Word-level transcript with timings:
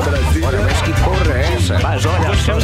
Olha, 0.00 0.60
mas 0.62 0.80
que 0.82 0.92
porra 1.02 1.34
é 1.34 1.54
essa? 1.54 1.78
Mas 1.80 2.06
olha, 2.06 2.28
você 2.30 2.50
é 2.50 2.54
um 2.54 2.60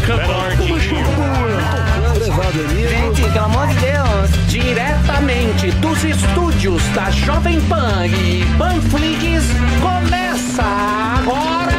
Gente, 2.88 3.22
pelo 3.30 3.44
amor 3.44 3.66
de 3.68 3.74
Deus, 3.74 4.30
diretamente 4.48 5.70
dos 5.72 6.02
estúdios 6.02 6.82
da 6.94 7.10
Jovem 7.10 7.60
Pan 7.62 8.06
e 8.06 8.42
Panflix, 8.56 9.44
começa 9.82 10.62
agora. 10.62 11.76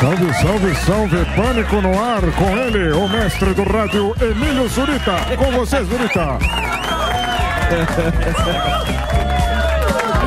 Salve, 0.00 0.34
salve, 0.34 0.74
salve, 0.84 1.24
pânico 1.36 1.80
no 1.80 1.90
ar 2.02 2.20
com 2.32 2.56
ele, 2.58 2.92
o 2.92 3.08
mestre 3.08 3.54
do 3.54 3.62
rádio 3.62 4.14
Emílio 4.20 4.68
Zurita. 4.68 5.16
Com 5.38 5.52
vocês, 5.52 5.86
Zurita. 5.86 6.38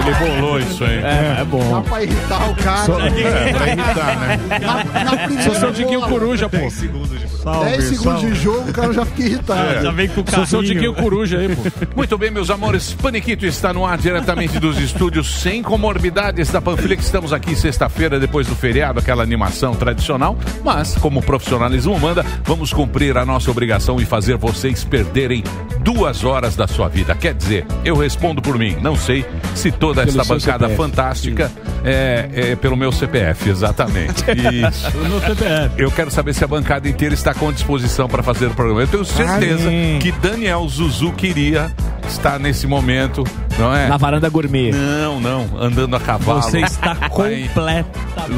Ele 0.07 0.31
bolou 0.41 0.59
isso 0.59 0.83
aí. 0.83 0.97
É, 1.03 1.37
é 1.41 1.45
bom. 1.45 1.71
Dá 1.75 1.81
pra 1.81 2.03
irritar 2.03 2.49
o 2.49 2.55
cara. 2.55 2.85
Só- 2.85 2.99
É, 2.99 3.53
pra 3.53 3.67
irritar, 3.67 4.19
né? 4.19 4.39
Na, 4.61 5.03
na 5.03 5.17
primeira 5.17 5.43
Sou 5.43 5.55
seu 5.55 5.73
Tiquinho 5.73 6.01
Coruja, 6.01 6.49
pô. 6.49 6.57
10 6.57 7.83
segundos 7.85 8.21
de 8.21 8.35
jogo, 8.35 8.69
o 8.69 8.73
cara 8.73 8.93
já 8.93 9.05
fica 9.05 9.21
irritado. 9.23 9.81
Já 9.83 9.91
vem 9.91 10.07
com 10.09 10.21
o 10.21 10.25
Sou 10.29 10.45
seu 10.45 10.63
Tiquinho 10.63 10.93
Coruja 10.93 11.37
aí, 11.37 11.55
pô. 11.55 11.61
Muito 11.95 12.17
bem, 12.17 12.29
meus 12.31 12.49
amores. 12.49 12.93
Paniquito 12.93 13.45
está 13.45 13.71
no 13.73 13.85
ar 13.85 13.97
diretamente 13.97 14.59
dos 14.59 14.77
estúdios 14.79 15.41
sem 15.41 15.61
comorbidades 15.63 16.49
da 16.51 16.61
Panflix. 16.61 17.05
Estamos 17.05 17.31
aqui 17.31 17.55
sexta-feira, 17.55 18.19
depois 18.19 18.47
do 18.47 18.55
feriado, 18.55 18.99
aquela 18.99 19.23
animação 19.23 19.73
tradicional. 19.75 20.37
Mas, 20.63 20.95
como 20.95 21.19
o 21.19 21.23
profissionalismo 21.23 21.97
manda, 21.99 22.25
vamos 22.43 22.73
cumprir 22.73 23.17
a 23.17 23.25
nossa 23.25 23.49
obrigação 23.49 23.99
e 24.01 24.05
fazer 24.05 24.35
vocês 24.37 24.83
perderem 24.83 25.43
duas 25.79 26.23
horas 26.25 26.55
da 26.55 26.67
sua 26.67 26.89
vida. 26.89 27.15
Quer 27.15 27.33
dizer, 27.33 27.65
eu 27.85 27.95
respondo 27.95 28.41
por 28.41 28.57
mim. 28.57 28.75
Não 28.81 28.95
sei 28.95 29.25
se 29.55 29.71
toda 29.71 29.96
Pelo 30.05 30.21
esta 30.21 30.33
bancada 30.33 30.67
CPF, 30.67 30.75
fantástica 30.75 31.51
é, 31.83 32.29
é 32.33 32.55
pelo 32.55 32.75
meu 32.75 32.91
CPF, 32.91 33.49
exatamente. 33.49 34.23
Isso. 34.31 34.97
No 34.97 35.19
CPF. 35.19 35.75
Eu 35.77 35.91
quero 35.91 36.11
saber 36.11 36.33
se 36.33 36.43
a 36.43 36.47
bancada 36.47 36.87
inteira 36.87 37.13
está 37.13 37.33
com 37.33 37.51
disposição 37.51 38.07
para 38.07 38.23
fazer 38.23 38.47
o 38.47 38.51
programa. 38.51 38.81
Eu 38.81 38.87
tenho 38.87 39.05
certeza 39.05 39.69
que 40.01 40.11
Daniel 40.13 40.67
Zuzu 40.67 41.11
queria 41.13 41.71
estar 42.07 42.39
nesse 42.39 42.67
momento, 42.67 43.23
não 43.57 43.75
é? 43.75 43.87
Na 43.87 43.97
varanda 43.97 44.29
gourmet. 44.29 44.71
Não, 44.71 45.19
não, 45.19 45.45
andando 45.59 45.95
a 45.95 45.99
cavalo. 45.99 46.41
Você 46.41 46.59
está 46.61 46.95
completamente 47.09 47.87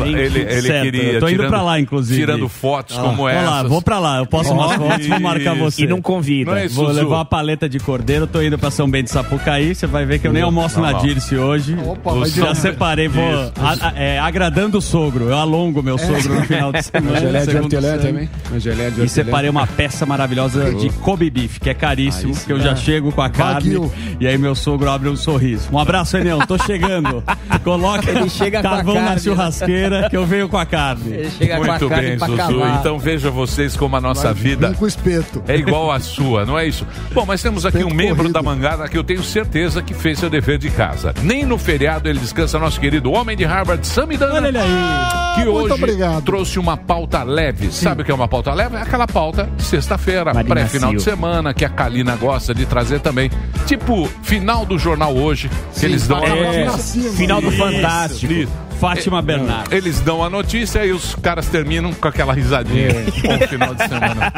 Ele, 0.03 0.39
ele 0.39 0.62
certo. 0.62 0.84
queria. 0.84 1.03
Eu 1.14 1.20
tô 1.20 1.28
indo 1.28 1.36
tirando- 1.38 1.50
pra 1.50 1.62
lá, 1.62 1.80
inclusive. 1.80 2.20
Tirando 2.20 2.50
fotos 2.50 2.98
Ah, 2.98 3.02
como 3.02 3.16
vou 3.17 3.30
essa. 3.30 3.50
lá, 3.50 3.64
vou 3.64 3.81
pra 3.81 4.00
lá. 4.00 4.17
Eu 4.20 4.25
posso 4.25 4.53
umas 4.53 4.73
fotos, 4.75 5.08
vou 5.08 5.20
marcar 5.20 5.56
você. 5.56 5.84
E 5.84 5.88
não 5.88 6.02
convida. 6.02 6.52
Não 6.52 6.58
é 6.58 6.66
isso, 6.66 6.75
Vou 6.75 6.88
Zuzu? 6.88 7.00
levar 7.00 7.16
uma 7.17 7.25
paleta 7.25 7.67
de 7.67 7.80
cordeiro, 7.80 8.28
tô 8.28 8.42
indo 8.42 8.58
pra 8.58 8.72
São 8.72 8.90
Bento 8.90 9.06
de 9.06 9.12
Sapucaí. 9.12 9.73
Você 9.75 9.88
vai 9.88 10.06
ver 10.06 10.20
que 10.20 10.28
eu 10.28 10.34
nem 10.34 10.44
almoço 10.44 10.75
Tá 10.75 10.81
na 10.81 10.94
bom. 10.94 11.00
Dirce 11.02 11.36
hoje. 11.36 11.75
Opa, 11.86 12.14
vai 12.14 12.30
Já 12.30 12.56
separei, 12.56 13.08
vou 13.08 13.23
Isso. 13.23 13.53
a- 13.62 13.88
a- 13.90 13.94
é, 13.95 14.20
agradando 14.20 14.78
o 14.78 14.81
sogro. 14.81 15.25
Eu 15.30 15.38
alongo 15.38 15.81
meu 15.81 15.97
sogro 15.97 16.36
no 16.36 16.44
final 16.45 16.72
de 16.72 16.81
semana. 16.84 17.20
Gelé 17.20 17.45
de 17.45 17.58
hortelã 17.58 17.97
também. 17.97 18.30
Uma 18.50 18.59
de 18.59 19.03
E 19.03 19.09
separei 19.09 19.50
uma 19.50 19.66
peça 19.67 20.06
maravilhosa 20.06 20.73
de 20.73 20.90
Kobe 20.90 21.30
Beef, 21.30 21.59
que 21.59 21.70
é 21.70 21.73
caríssimo, 21.73 22.36
que 22.36 22.52
eu 22.52 22.59
já 22.59 22.75
chego 22.75 23.12
com 23.12 23.22
a 23.22 23.30
carne. 23.30 23.90
E 24.20 24.28
aí 24.28 24.38
meu 24.38 24.56
sogro 24.56 24.90
abre 24.90 25.08
um 25.09 25.15
sorriso. 25.15 25.67
Um 25.71 25.79
abraço, 25.79 26.17
Enel, 26.17 26.39
tô 26.47 26.57
chegando. 26.57 27.23
Coloca 27.63 28.09
Ele 28.09 28.29
chega 28.29 28.61
com 28.61 28.67
a 28.67 28.71
carvão 28.71 28.95
na 28.95 29.02
carne. 29.02 29.19
churrasqueira 29.21 30.09
que 30.09 30.16
eu 30.17 30.25
venho 30.25 30.47
com 30.49 30.57
a 30.57 30.66
carne. 30.66 31.11
Ele 31.13 31.31
chega 31.31 31.57
com 31.57 31.63
a 31.63 31.67
Muito 31.67 31.89
carne 31.89 32.07
bem, 32.09 32.17
pra 32.17 32.27
Zuzu. 32.27 32.63
Então 32.79 32.99
veja 32.99 33.29
vocês 33.29 33.75
como 33.75 33.95
a 33.95 34.01
nossa 34.01 34.33
vida 34.33 34.67
Vem 34.67 34.75
com 34.77 34.88
espeto. 34.88 35.43
é 35.47 35.55
igual 35.55 35.91
à 35.91 35.99
sua, 35.99 36.45
não 36.45 36.57
é 36.57 36.67
isso? 36.67 36.85
Bom, 37.13 37.25
mas 37.25 37.41
temos 37.41 37.66
aqui 37.66 37.79
Tempo 37.79 37.91
um 37.91 37.95
membro 37.95 38.16
corrido. 38.17 38.33
da 38.33 38.41
Mangada 38.41 38.88
que 38.88 38.97
eu 38.97 39.03
tenho 39.03 39.23
certeza 39.23 39.81
que 39.81 39.94
fez 39.94 40.19
seu 40.19 40.29
dever 40.29 40.57
de 40.57 40.69
casa. 40.69 41.13
Nem 41.23 41.45
no 41.45 41.57
feriado 41.57 42.07
ele 42.09 42.19
descansa 42.19 42.57
nosso 42.59 42.79
querido 42.79 43.11
homem 43.11 43.35
de 43.35 43.44
Harvard, 43.45 43.85
Samidana. 43.85 44.35
Olha 44.35 44.47
ele 44.47 44.57
aí. 44.57 45.28
Que 45.45 45.50
muito 45.51 45.66
hoje 45.66 45.73
obrigado. 45.73 46.23
trouxe 46.23 46.59
uma 46.59 46.77
pauta 46.77 47.23
leve. 47.23 47.72
Sabe 47.72 48.01
o 48.01 48.05
que 48.05 48.11
é 48.11 48.13
uma 48.13 48.27
pauta 48.27 48.53
leve? 48.53 48.75
É 48.75 48.81
aquela 48.81 49.07
pauta 49.07 49.50
sexta-feira, 49.57 50.31
pré-final 50.44 50.94
de 50.94 51.01
semana, 51.01 51.53
que 51.53 51.66
a 51.66 51.69
Kalina 51.69 52.16
gosta 52.16 52.53
de 52.53 52.66
trazer 52.66 53.00
também. 53.00 53.29
Tipo, 53.66 54.07
final 54.23 54.66
do 54.66 54.78
jornal 54.78 55.16
hoje, 55.16 55.49
que 55.78 55.85
eles 55.85 56.07
dão 56.07 56.17
a 56.23 56.28
É, 56.29 56.69
final 57.16 57.41
do 57.41 57.51
Fantástico. 57.51 58.31
Isso. 58.33 58.69
Fátima 58.79 59.22
Bernardo. 59.22 59.73
Eles 59.73 60.00
dão 60.00 60.23
a 60.23 60.29
notícia 60.29 60.85
e 60.85 60.91
os 60.91 61.13
caras 61.16 61.47
terminam 61.47 61.94
com 61.94 62.07
aquela 62.07 62.34
risadinha 62.34 62.90
com 63.22 63.44
o 63.44 63.47
final 63.47 63.75
de 63.75 63.84
semana. 63.88 64.34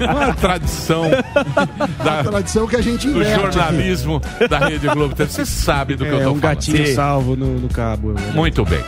Uma 0.26 0.34
tradição 0.34 1.04
da- 2.04 2.22
Tradição 2.24 2.66
que 2.66 2.76
a 2.76 2.80
gente 2.80 3.08
do 3.08 3.24
jornalismo 3.24 4.20
da 4.48 4.58
Rede 4.58 4.86
Globo. 4.88 5.14
Você 5.16 5.44
sabe 5.44 5.96
do 5.96 6.04
que 6.04 6.10
eu 6.10 6.20
É 6.20 6.24
tô 6.24 6.30
um 6.30 6.40
falando. 6.40 6.40
gatinho 6.40 6.94
salvo 6.94 7.36
no, 7.36 7.58
no 7.58 7.68
cabo. 7.68 8.12
né? 8.12 8.20
Muito 8.34 8.64
bem. 8.64 8.80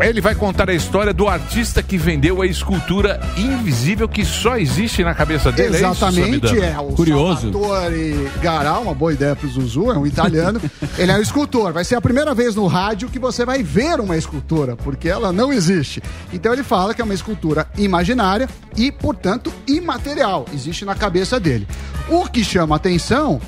Ele 0.00 0.20
vai 0.20 0.34
contar 0.34 0.70
a 0.70 0.74
história 0.74 1.12
do 1.12 1.26
artista 1.26 1.82
que 1.82 1.98
vendeu 1.98 2.40
a 2.40 2.46
escultura 2.46 3.18
invisível 3.36 4.08
que 4.08 4.24
só 4.24 4.56
existe 4.56 5.02
na 5.02 5.12
cabeça 5.12 5.50
dele. 5.50 5.76
é 5.76 5.80
isso, 5.80 5.90
Exatamente, 5.90 6.46
Samidana? 6.48 6.66
é 6.66 6.78
o 6.78 6.92
Curioso. 6.92 7.50
Salvatore 7.52 8.28
Garal, 8.40 8.82
uma 8.82 8.94
boa 8.94 9.12
ideia 9.12 9.34
pro 9.34 9.48
Zuzu, 9.48 9.90
é 9.90 9.98
um 9.98 10.06
italiano. 10.06 10.60
Ele 10.96 11.10
é 11.10 11.16
um 11.16 11.20
escultor. 11.20 11.72
Vai 11.72 11.84
ser 11.84 11.96
a 11.96 12.00
primeira 12.00 12.32
vez 12.32 12.54
no 12.54 12.66
rádio 12.68 13.08
que 13.08 13.18
você 13.18 13.44
vai 13.44 13.62
ver 13.64 13.87
uma 14.00 14.16
escultura, 14.16 14.76
porque 14.76 15.08
ela 15.08 15.32
não 15.32 15.52
existe. 15.52 16.02
Então 16.32 16.52
ele 16.52 16.62
fala 16.62 16.94
que 16.94 17.00
é 17.00 17.04
uma 17.04 17.14
escultura 17.14 17.68
imaginária 17.76 18.48
e, 18.76 18.92
portanto, 18.92 19.52
imaterial. 19.66 20.44
Existe 20.52 20.84
na 20.84 20.94
cabeça 20.94 21.40
dele. 21.40 21.66
O 22.08 22.26
que 22.26 22.44
chama 22.44 22.76
atenção 22.76 23.40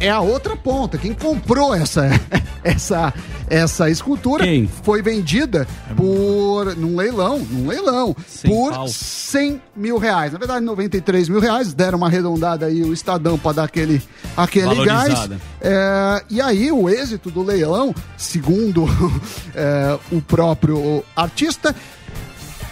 é 0.00 0.10
a 0.10 0.20
outra 0.20 0.56
ponta. 0.56 0.98
Quem 0.98 1.12
comprou 1.12 1.74
essa 1.74 2.08
essa 2.64 3.12
essa 3.48 3.90
escultura 3.90 4.44
Quem? 4.44 4.70
foi 4.84 5.02
vendida 5.02 5.66
por 5.96 6.76
num 6.76 6.96
leilão, 6.96 7.40
num 7.40 7.66
leilão 7.66 8.14
Sem 8.26 8.50
por 8.50 8.72
pau. 8.72 8.88
100 8.88 9.60
mil 9.74 9.98
reais. 9.98 10.32
Na 10.32 10.38
verdade, 10.38 10.64
93 10.64 11.28
mil 11.28 11.40
reais. 11.40 11.74
Deram 11.74 11.98
uma 11.98 12.06
arredondada 12.06 12.66
aí 12.66 12.82
o 12.82 12.92
Estadão 12.92 13.36
para 13.36 13.52
dar 13.52 13.64
aquele, 13.64 14.00
aquele 14.36 14.84
gás. 14.84 15.28
É, 15.60 16.24
e 16.30 16.40
aí, 16.40 16.70
o 16.70 16.88
êxito 16.88 17.30
do 17.30 17.42
leilão, 17.42 17.94
segundo 18.16 18.86
é, 19.54 19.98
o 20.12 20.22
próprio 20.22 21.04
artista, 21.16 21.74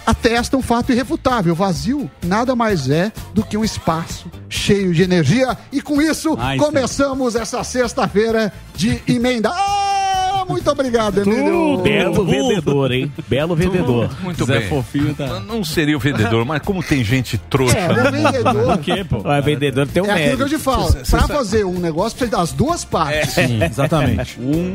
atesta 0.08 0.56
um 0.56 0.62
fato 0.62 0.90
irrefutável. 0.90 1.54
Vazio 1.54 2.10
nada 2.24 2.56
mais 2.56 2.88
é 2.88 3.12
do 3.34 3.42
que 3.44 3.58
um 3.58 3.64
espaço 3.64 4.30
cheio 4.48 4.94
de 4.94 5.02
energia. 5.02 5.56
E 5.70 5.82
com 5.82 6.00
isso, 6.00 6.34
Ai, 6.40 6.56
começamos 6.56 7.34
essa 7.36 7.62
sexta-feira 7.62 8.50
de 8.74 9.02
emenda. 9.06 9.50
Ah, 9.52 10.46
muito 10.48 10.70
obrigado, 10.70 11.18
Emílio. 11.20 11.76
Belo 11.82 12.24
vendedor, 12.24 12.90
hein? 12.90 13.12
Belo 13.28 13.54
vendedor. 13.54 14.10
Muito 14.22 14.46
Zé 14.46 14.60
bem. 14.60 14.68
Fofinho 14.70 15.14
tá. 15.14 15.40
Não 15.40 15.62
seria 15.62 15.94
o 15.94 16.00
vendedor, 16.00 16.42
mas 16.46 16.62
como 16.62 16.82
tem 16.82 17.04
gente 17.04 17.36
trouxa. 17.36 17.76
É, 17.76 17.88
o 17.90 17.94
mundo. 17.94 18.10
vendedor. 18.10 18.74
O 18.74 18.78
quê, 18.78 19.04
pô? 19.04 19.16
O 19.18 19.42
vendedor 19.42 19.86
tem 19.88 20.02
um 20.02 20.06
É 20.06 20.12
aquilo 20.12 20.24
que 20.24 20.42
eu 20.42 20.46
mérito. 20.46 20.58
te 20.58 20.64
falo. 20.64 20.94
Pra 21.10 21.28
fazer 21.28 21.64
um 21.66 21.78
negócio, 21.78 22.16
precisa 22.16 22.38
das 22.38 22.52
duas 22.52 22.82
partes. 22.82 23.36
Exatamente. 23.36 24.38
Um 24.40 24.74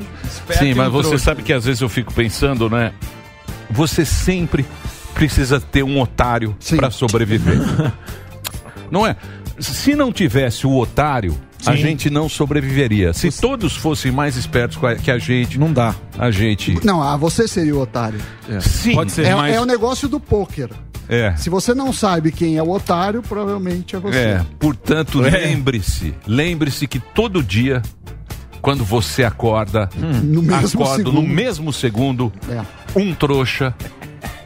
Sim, 0.59 0.73
mas 0.75 0.89
um 0.89 0.91
você 0.91 1.09
trouxa. 1.09 1.25
sabe 1.25 1.41
que 1.41 1.51
às 1.53 1.65
vezes 1.65 1.81
eu 1.81 1.89
fico 1.89 2.13
pensando, 2.13 2.69
né? 2.69 2.91
Você 3.71 4.05
sempre 4.05 4.63
precisa 5.13 5.59
ter 5.59 5.83
um 5.83 5.99
otário 5.99 6.55
Sim. 6.59 6.77
para 6.77 6.89
sobreviver. 6.91 7.57
não 8.91 9.05
é? 9.05 9.15
Se 9.59 9.95
não 9.95 10.11
tivesse 10.11 10.65
o 10.65 10.75
otário, 10.77 11.37
a 11.65 11.75
gente 11.75 12.09
não 12.09 12.27
sobreviveria. 12.27 13.13
Se 13.13 13.29
todos 13.31 13.75
fossem 13.75 14.11
mais 14.11 14.35
espertos 14.35 14.77
que 15.01 15.09
a 15.11 15.17
gente, 15.17 15.57
Não 15.57 15.71
dá. 15.71 15.95
a 16.17 16.29
gente. 16.31 16.77
Não, 16.85 17.01
ah, 17.01 17.15
você 17.15 17.47
seria 17.47 17.75
o 17.75 17.79
otário. 17.79 18.19
Sim, 18.59 18.95
Pode 18.95 19.11
ser. 19.11 19.25
É, 19.27 19.35
mas 19.35 19.55
é 19.55 19.61
o 19.61 19.65
negócio 19.65 20.09
do 20.09 20.19
pôquer. 20.19 20.69
é. 21.07 21.35
Se 21.37 21.49
você 21.49 21.73
não 21.73 21.93
sabe 21.93 22.31
quem 22.31 22.57
é 22.57 22.63
o 22.63 22.69
otário, 22.71 23.21
provavelmente 23.21 23.95
é 23.95 23.99
você. 23.99 24.17
É, 24.17 24.45
portanto, 24.59 25.19
lembre-se, 25.21 26.13
lembre-se 26.27 26.87
que 26.87 26.99
todo 26.99 27.41
dia, 27.43 27.81
quando 28.61 28.83
você 28.83 29.23
acorda, 29.23 29.89
No 30.23 30.41
mesmo 30.41 30.81
acorda 30.83 30.95
segundo. 30.97 31.13
no 31.13 31.21
mesmo 31.21 31.71
segundo, 31.71 32.33
É. 32.49 32.61
um 32.99 33.13
trouxa 33.13 33.73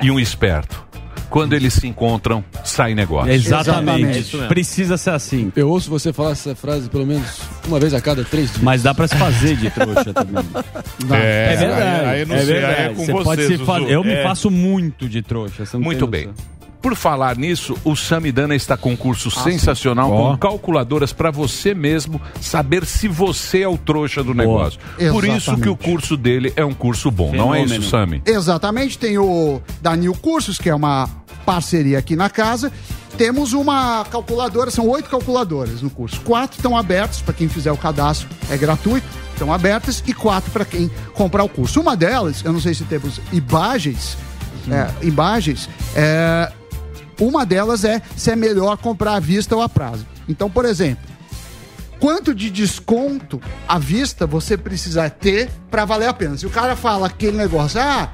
e 0.02 0.10
um 0.12 0.20
esperto. 0.20 0.86
Quando 1.30 1.52
eles 1.54 1.74
se 1.74 1.86
encontram, 1.86 2.42
sai 2.64 2.96
negócio. 2.96 3.30
Exatamente. 3.32 4.18
Exatamente. 4.20 4.48
Precisa 4.48 4.96
ser 4.98 5.10
assim. 5.10 5.52
Eu 5.58 5.70
ouço 5.70 5.90
você 5.90 6.14
falar 6.14 6.32
essa 6.32 6.56
frase 6.56 6.90
pelo 6.90 7.06
menos 7.06 7.42
uma 7.68 7.78
vez 7.82 7.94
a 7.94 8.00
cada 8.00 8.24
três 8.24 8.50
dias. 8.52 8.62
Mas 8.64 8.82
dá 8.82 8.94
pra 8.94 9.10
se 9.10 9.16
fazer 9.18 9.58
de 9.58 9.70
trouxa 9.70 10.14
também. 10.14 10.44
É, 11.12 11.54
É 11.54 11.56
verdade. 11.58 11.82
Aí, 11.84 12.06
aí 12.10 12.20
eu 12.22 12.28
não 12.28 12.36
é 12.36 12.40
sei, 12.46 12.56
aí 12.56 12.62
verdade. 12.62 12.82
é 12.82 12.90
com 12.94 13.06
Você 13.06 13.12
você, 13.12 13.24
pode 13.26 13.46
se 13.48 13.58
fazer. 13.58 13.92
Eu 13.92 14.04
me 14.06 14.14
É. 14.14 14.24
faço 14.24 14.50
muito 14.50 15.10
de 15.10 15.22
trouxa. 15.22 15.66
você 15.66 15.76
não 15.78 15.84
Muito 15.84 16.00
tem 16.08 16.10
bem. 16.10 16.28
noção. 16.28 16.57
Por 16.82 16.96
falar 16.96 17.36
nisso, 17.38 17.76
o 17.84 17.96
Samidana 17.96 18.56
está 18.56 18.78
com 18.78 18.92
um 18.92 18.96
curso 18.96 19.32
sensacional 19.32 20.12
Ó. 20.12 20.32
com 20.32 20.38
calculadoras 20.38 21.12
para 21.12 21.32
você 21.32 21.74
mesmo 21.74 22.22
saber 22.40 22.86
se 22.86 23.08
você 23.08 23.62
é 23.62 23.68
o 23.68 23.78
trouxa 23.78 24.24
do 24.24 24.34
negócio. 24.34 24.80
Por 25.12 25.26
isso 25.26 25.58
que 25.58 25.70
o 25.70 25.76
curso 25.76 26.16
dele 26.16 26.54
é 26.56 26.64
um 26.64 26.74
curso 26.74 27.10
bom, 27.12 27.32
não 27.34 27.54
é 27.54 27.60
Fenômeno. 27.60 27.82
isso, 27.82 27.90
Sami? 27.90 28.22
Exatamente, 28.26 28.98
tem 28.98 29.18
o 29.18 29.62
Danil 29.82 30.14
Cursos, 30.14 30.58
que 30.58 30.70
é 30.70 30.76
uma 30.76 31.10
parceria 31.46 31.98
aqui 31.98 32.16
na 32.16 32.30
casa. 32.30 32.72
Temos 33.18 33.54
uma 33.54 34.06
calculadora, 34.12 34.70
são 34.70 34.88
oito 34.88 35.10
calculadoras 35.10 35.82
no 35.82 35.90
curso. 35.90 36.22
Quatro 36.22 36.58
estão 36.58 36.78
abertos 36.78 37.22
para 37.22 37.34
quem 37.34 37.50
fizer 37.50 37.72
o 37.72 37.78
cadastro, 37.78 38.28
é 38.50 38.56
gratuito. 38.56 39.08
estão 39.34 39.52
abertas 39.52 40.04
e 40.06 40.14
quatro 40.14 40.52
para 40.52 40.66
quem 40.66 40.90
comprar 41.14 41.44
o 41.44 41.50
curso. 41.50 41.80
Uma 41.82 41.96
delas, 41.96 42.44
eu 42.46 42.54
não 42.54 42.60
sei 42.60 42.74
se 42.74 42.84
temos 42.86 43.20
imagens, 43.32 44.18
é, 44.70 45.06
imagens, 45.06 45.70
é, 45.96 46.52
uma 47.20 47.46
delas 47.46 47.84
é 47.84 48.02
se 48.16 48.32
é 48.32 48.36
melhor 48.36 48.78
comprar 48.78 49.16
à 49.16 49.20
vista 49.20 49.56
ou 49.56 49.62
a 49.62 49.70
prazo. 49.70 50.06
Então, 50.28 50.50
por 50.50 50.66
exemplo, 50.66 51.04
quanto 52.00 52.34
de 52.34 52.50
desconto 52.50 53.42
à 53.68 53.80
vista 53.80 54.26
você 54.26 54.58
precisa 54.58 55.10
ter 55.10 55.50
para 55.70 55.86
valer 55.86 56.08
a 56.08 56.14
pena? 56.14 56.38
Se 56.38 56.46
o 56.46 56.50
cara 56.50 56.76
fala 56.76 57.08
aquele 57.08 57.38
negócio, 57.38 57.80
ah, 57.80 58.12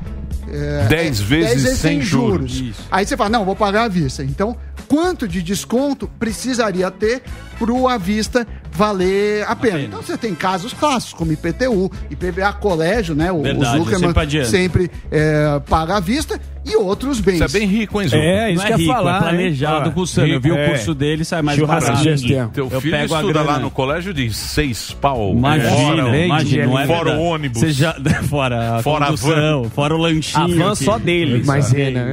é, 0.49 0.85
10 0.87 1.19
é, 1.19 1.23
vezes 1.23 1.63
10 1.63 1.77
sem 1.77 2.01
juros. 2.01 2.51
juros. 2.51 2.75
Aí 2.91 3.05
você 3.05 3.17
fala, 3.17 3.29
não, 3.29 3.45
vou 3.45 3.55
pagar 3.55 3.83
à 3.83 3.87
vista. 3.87 4.23
Então, 4.23 4.55
quanto 4.87 5.27
de 5.27 5.41
desconto 5.41 6.07
precisaria 6.19 6.89
ter 6.91 7.23
pro 7.57 7.87
à 7.87 7.97
vista 7.97 8.47
valer 8.73 9.45
a 9.47 9.55
pena? 9.55 9.81
Então 9.81 10.01
você 10.01 10.17
tem 10.17 10.33
casos 10.35 10.73
clássicos, 10.73 11.13
como 11.13 11.31
IPTU, 11.31 11.91
IPVA 12.09 12.53
Colégio, 12.53 13.15
né? 13.15 13.31
O, 13.31 13.41
Verdade, 13.41 13.79
o 13.79 13.83
Zuckerman 13.83 14.13
sempre 14.45 14.45
sempre 14.45 14.91
é, 15.11 15.59
paga 15.69 15.97
à 15.97 15.99
vista 15.99 16.39
e 16.65 16.75
outros 16.77 17.19
bens. 17.19 17.39
Você 17.39 17.57
é 17.57 17.59
bem 17.59 17.67
rico, 17.67 18.01
hein, 18.01 18.07
Zu? 18.07 18.15
É, 18.15 18.51
isso 18.51 18.59
Não 18.61 18.65
que 18.67 18.71
eu 18.73 18.77
ia 18.77 18.83
rico, 18.83 18.93
falar. 18.93 19.17
é 19.17 19.19
planejado 19.19 19.91
com 19.91 19.99
o 20.01 20.07
Sam. 20.07 20.27
Eu 20.27 20.39
vi 20.39 20.51
o 20.51 20.65
curso 20.65 20.93
dele, 20.95 21.25
sai 21.25 21.41
mais 21.41 21.59
barato. 21.59 22.01
Teu 22.53 22.69
Eu 22.71 22.79
filho 22.81 22.91
pego 22.97 23.15
a 23.15 23.19
estuda 23.19 23.41
lá 23.41 23.59
no 23.59 23.69
colégio 23.69 24.13
de 24.13 24.33
seis 24.33 24.91
pau. 24.93 25.31
Imagina, 25.33 25.69
fora, 25.71 26.17
imagina, 26.17 26.65
não 26.65 26.79
é 26.79 26.87
fora 26.87 27.17
o 27.17 27.21
ônibus. 27.21 27.59
Você 27.59 27.71
já, 27.71 27.93
fora 28.29 28.77
a 28.77 28.81
Fora 28.83 29.05
a 29.05 29.07
condução, 29.09 29.63
van. 29.63 29.69
fora 29.69 29.93
o 29.93 29.97
lanchinho. 29.97 30.63
A 30.63 30.67
van 30.69 30.75
só. 30.75 30.99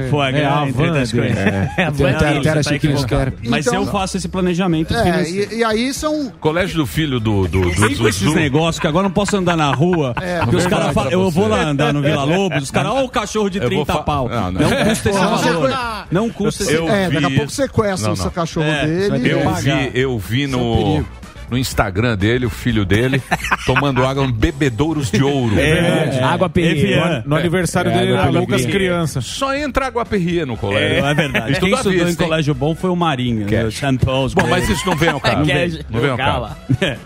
Foi, 0.09 0.31
É, 0.31 0.45
a 0.45 0.67
entre 0.67 0.71
van 0.73 0.83
outras 0.87 1.11
dele. 1.11 1.27
coisas. 1.33 1.37
É. 1.47 1.73
É, 1.77 1.83
a 1.85 1.89
van 1.89 2.09
até 2.09 2.25
era 2.49 2.63
tá 2.63 2.77
quero. 3.07 3.33
Mas 3.47 3.67
Então- 3.67 3.79
eu 3.81 3.85
faço 3.87 4.17
esse 4.17 4.27
planejamento 4.27 4.93
É, 4.93 5.29
e 5.29 5.63
aí 5.63 5.93
são. 5.93 6.31
Colégio 6.51 6.77
do 6.77 6.85
filho 6.85 7.17
do, 7.17 7.47
do, 7.47 7.61
do 7.61 7.71
Vem 7.71 7.95
com 7.95 8.07
esses 8.09 8.33
negócios 8.33 8.77
que 8.77 8.85
agora 8.85 9.05
eu 9.05 9.09
não 9.09 9.13
posso 9.13 9.37
andar 9.37 9.55
na 9.55 9.71
rua. 9.73 10.13
É, 10.21 10.39
porque 10.39 10.57
os 10.57 10.67
caras 10.67 10.93
falam, 10.93 11.09
eu 11.09 11.31
vou 11.31 11.47
lá 11.47 11.61
andar 11.63 11.93
no 11.93 12.01
Vila 12.01 12.25
Lobos, 12.25 12.63
os 12.63 12.71
caras, 12.71 12.91
ó, 12.91 13.03
o 13.05 13.09
cachorro 13.09 13.49
de 13.49 13.57
Eu 13.59 13.69
vou 13.69 13.85
30 13.85 13.93
fa- 13.93 14.03
pau. 14.03 14.27
Não, 14.27 14.51
Não, 14.51 14.61
não. 14.69 14.85
custa 14.85 15.09
esse 15.09 15.19
valor. 15.19 16.05
Não 16.11 16.29
custa 16.29 16.63
esse 16.63 16.73
Eu 16.73 16.89
é, 16.89 17.09
daqui 17.09 17.25
a 17.25 17.31
pouco 17.37 17.51
sequestra 17.51 18.11
o 18.11 18.15
seu 18.17 18.31
cachorro 18.31 18.65
É, 18.65 18.85
dele. 18.85 19.31
Eu 19.31 19.53
vi, 19.55 19.91
eu 19.93 20.19
vi 20.19 20.43
é 20.43 20.47
no. 20.47 21.05
No 21.51 21.57
Instagram 21.57 22.17
dele, 22.17 22.45
o 22.45 22.49
filho 22.49 22.85
dele, 22.85 23.21
tomando 23.67 24.05
água 24.05 24.23
em 24.25 24.31
bebedouros 24.31 25.11
de 25.11 25.21
ouro. 25.21 25.59
É, 25.59 26.19
água 26.23 26.49
perreira. 26.49 26.79
Evian. 26.79 27.23
No 27.27 27.35
aniversário 27.35 27.91
É, 27.91 27.99
dele, 27.99 28.15
água 28.15 28.29
ele 28.29 28.39
Lucas 28.39 28.65
criança. 28.65 29.19
Só 29.21 29.53
entra 29.53 29.87
água 29.87 30.05
perria 30.05 30.45
no 30.45 30.55
colégio. 30.55 31.05
É, 31.05 31.11
é 31.11 31.13
verdade. 31.13 31.59
Quem 31.59 31.71
estudou 31.73 31.91
em 31.93 32.05
vista, 32.05 32.23
hein? 32.23 32.29
colégio 32.29 32.55
bom 32.55 32.73
foi 32.73 32.89
o 32.89 32.95
Marinho. 32.95 33.45
né? 33.45 33.65
O 33.65 33.71
Champos. 33.71 34.33
Bom, 34.33 34.47
mas 34.47 34.69
isso 34.69 34.87
não 34.87 34.95
vem 34.95 35.09
ao 35.09 35.19
caso. 35.19 35.37
Não 35.39 35.45
vem, 35.45 35.79
não 35.89 35.99
vem 35.99 36.09
ao 36.09 36.17
caso. 36.17 36.55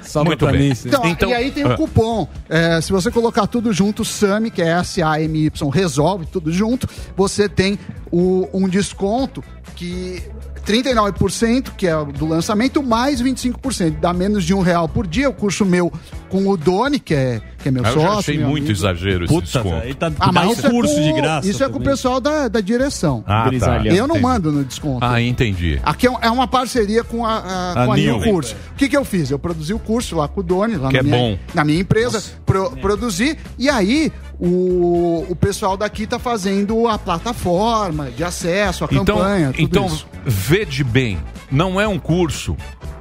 Salva 0.04 0.30
Muito 0.30 0.46
bem. 0.48 0.72
Então, 0.86 1.06
Então- 1.08 1.30
e 1.30 1.34
aí 1.34 1.50
tem 1.52 1.66
o 1.66 1.72
Ah. 1.72 1.76
cupom. 1.76 2.28
É, 2.48 2.80
se 2.82 2.92
você 2.92 3.10
colocar 3.10 3.48
tudo 3.48 3.74
junto, 3.74 4.06
SAMI, 4.06 4.52
que 4.52 4.62
é 4.62 4.68
S-A-M-Y, 4.80 5.70
resolve 5.70 6.26
tudo 6.28 6.52
junto, 6.52 6.88
você 7.18 7.50
tem 7.50 7.80
o- 8.12 8.48
um 8.54 8.70
desconto 8.70 9.44
que 9.76 10.22
39%, 10.66 11.72
que 11.78 11.88
é 11.88 11.96
o 11.96 12.06
do 12.06 12.26
lançamento, 12.28 12.82
mais 12.84 13.22
25%. 13.22 14.00
Dá 14.00 14.14
menos 14.14 14.44
de 14.44 14.54
um 14.54 14.62
real 14.62 14.88
por 14.90 15.06
dia. 15.08 15.30
O 15.30 15.34
curso 15.34 15.66
meu 15.66 15.92
com 16.30 16.48
o 16.48 16.58
Doni, 16.58 17.00
que 17.00 17.14
é, 17.14 17.42
que 17.60 17.70
é 17.70 17.72
meu 17.72 17.84
Eu 17.84 17.94
sócio. 17.94 18.02
já 18.10 18.18
achei 18.20 18.38
muito 18.40 18.64
amigo. 18.66 18.72
exagero 18.72 19.26
esse 19.26 19.34
Puta, 19.34 19.46
desconto. 19.46 19.76
aí 19.76 19.94
tá 19.94 20.12
Ah, 20.20 20.32
mas 20.32 20.58
isso, 20.58 20.70
curso 20.70 20.94
é 20.94 20.96
com, 20.96 21.02
de 21.04 21.14
graça. 21.22 21.48
isso 21.48 21.64
é 21.64 21.70
com 21.70 21.78
o 21.78 21.82
pessoal 21.84 22.20
da, 22.20 22.48
da 22.48 22.60
direção. 22.62 23.24
Ah, 23.28 23.50
tá. 23.60 23.86
Eu 23.86 24.08
não 24.08 24.16
Entendi. 24.16 24.22
mando 24.22 24.52
no 24.52 24.64
desconto. 24.64 25.06
Ah, 25.06 25.22
entendi. 25.22 25.80
Aqui 25.84 26.08
é 26.08 26.12
é 26.22 26.30
uma 26.30 26.48
parceria 26.48 27.04
com 27.04 27.26
a, 27.26 27.34
a, 27.38 27.84
A 27.84 27.86
com 27.86 27.94
a 27.94 27.96
New. 27.98 28.20
Curso. 28.22 28.56
O 28.72 28.76
que, 28.76 28.90
que 28.90 28.98
eu 28.98 29.06
fiz? 29.06 29.30
Eu 29.30 29.38
produzi 29.40 29.74
o 29.74 29.80
curso 29.80 30.16
lá 30.16 30.28
com 30.28 30.40
o 30.40 30.44
Doni, 30.44 30.76
lá 30.76 30.90
Que 30.90 30.96
na, 30.96 31.00
é 31.00 31.04
minha, 31.04 31.18
bom. 31.18 31.40
na 31.54 31.64
minha 31.64 31.80
empresa, 31.80 32.22
pro- 32.46 32.72
produzi, 32.78 33.38
e 33.58 33.70
aí 33.70 34.12
o, 34.40 35.26
o 35.30 35.36
pessoal 35.36 35.76
daqui 35.78 36.06
tá 36.08 36.20
fazendo 36.20 36.88
a 36.88 36.98
plataforma 36.98 38.10
de 38.12 38.24
acesso, 38.24 38.84
a 38.84 38.88
Então, 38.92 39.18
campanha, 39.18 39.48
tudo 39.52 39.62
então 39.62 39.86
isso. 39.88 40.08
vede 40.26 40.84
bem, 40.84 41.18
não 41.52 41.80
é 41.80 41.88
um 41.88 42.00
curso 42.00 42.56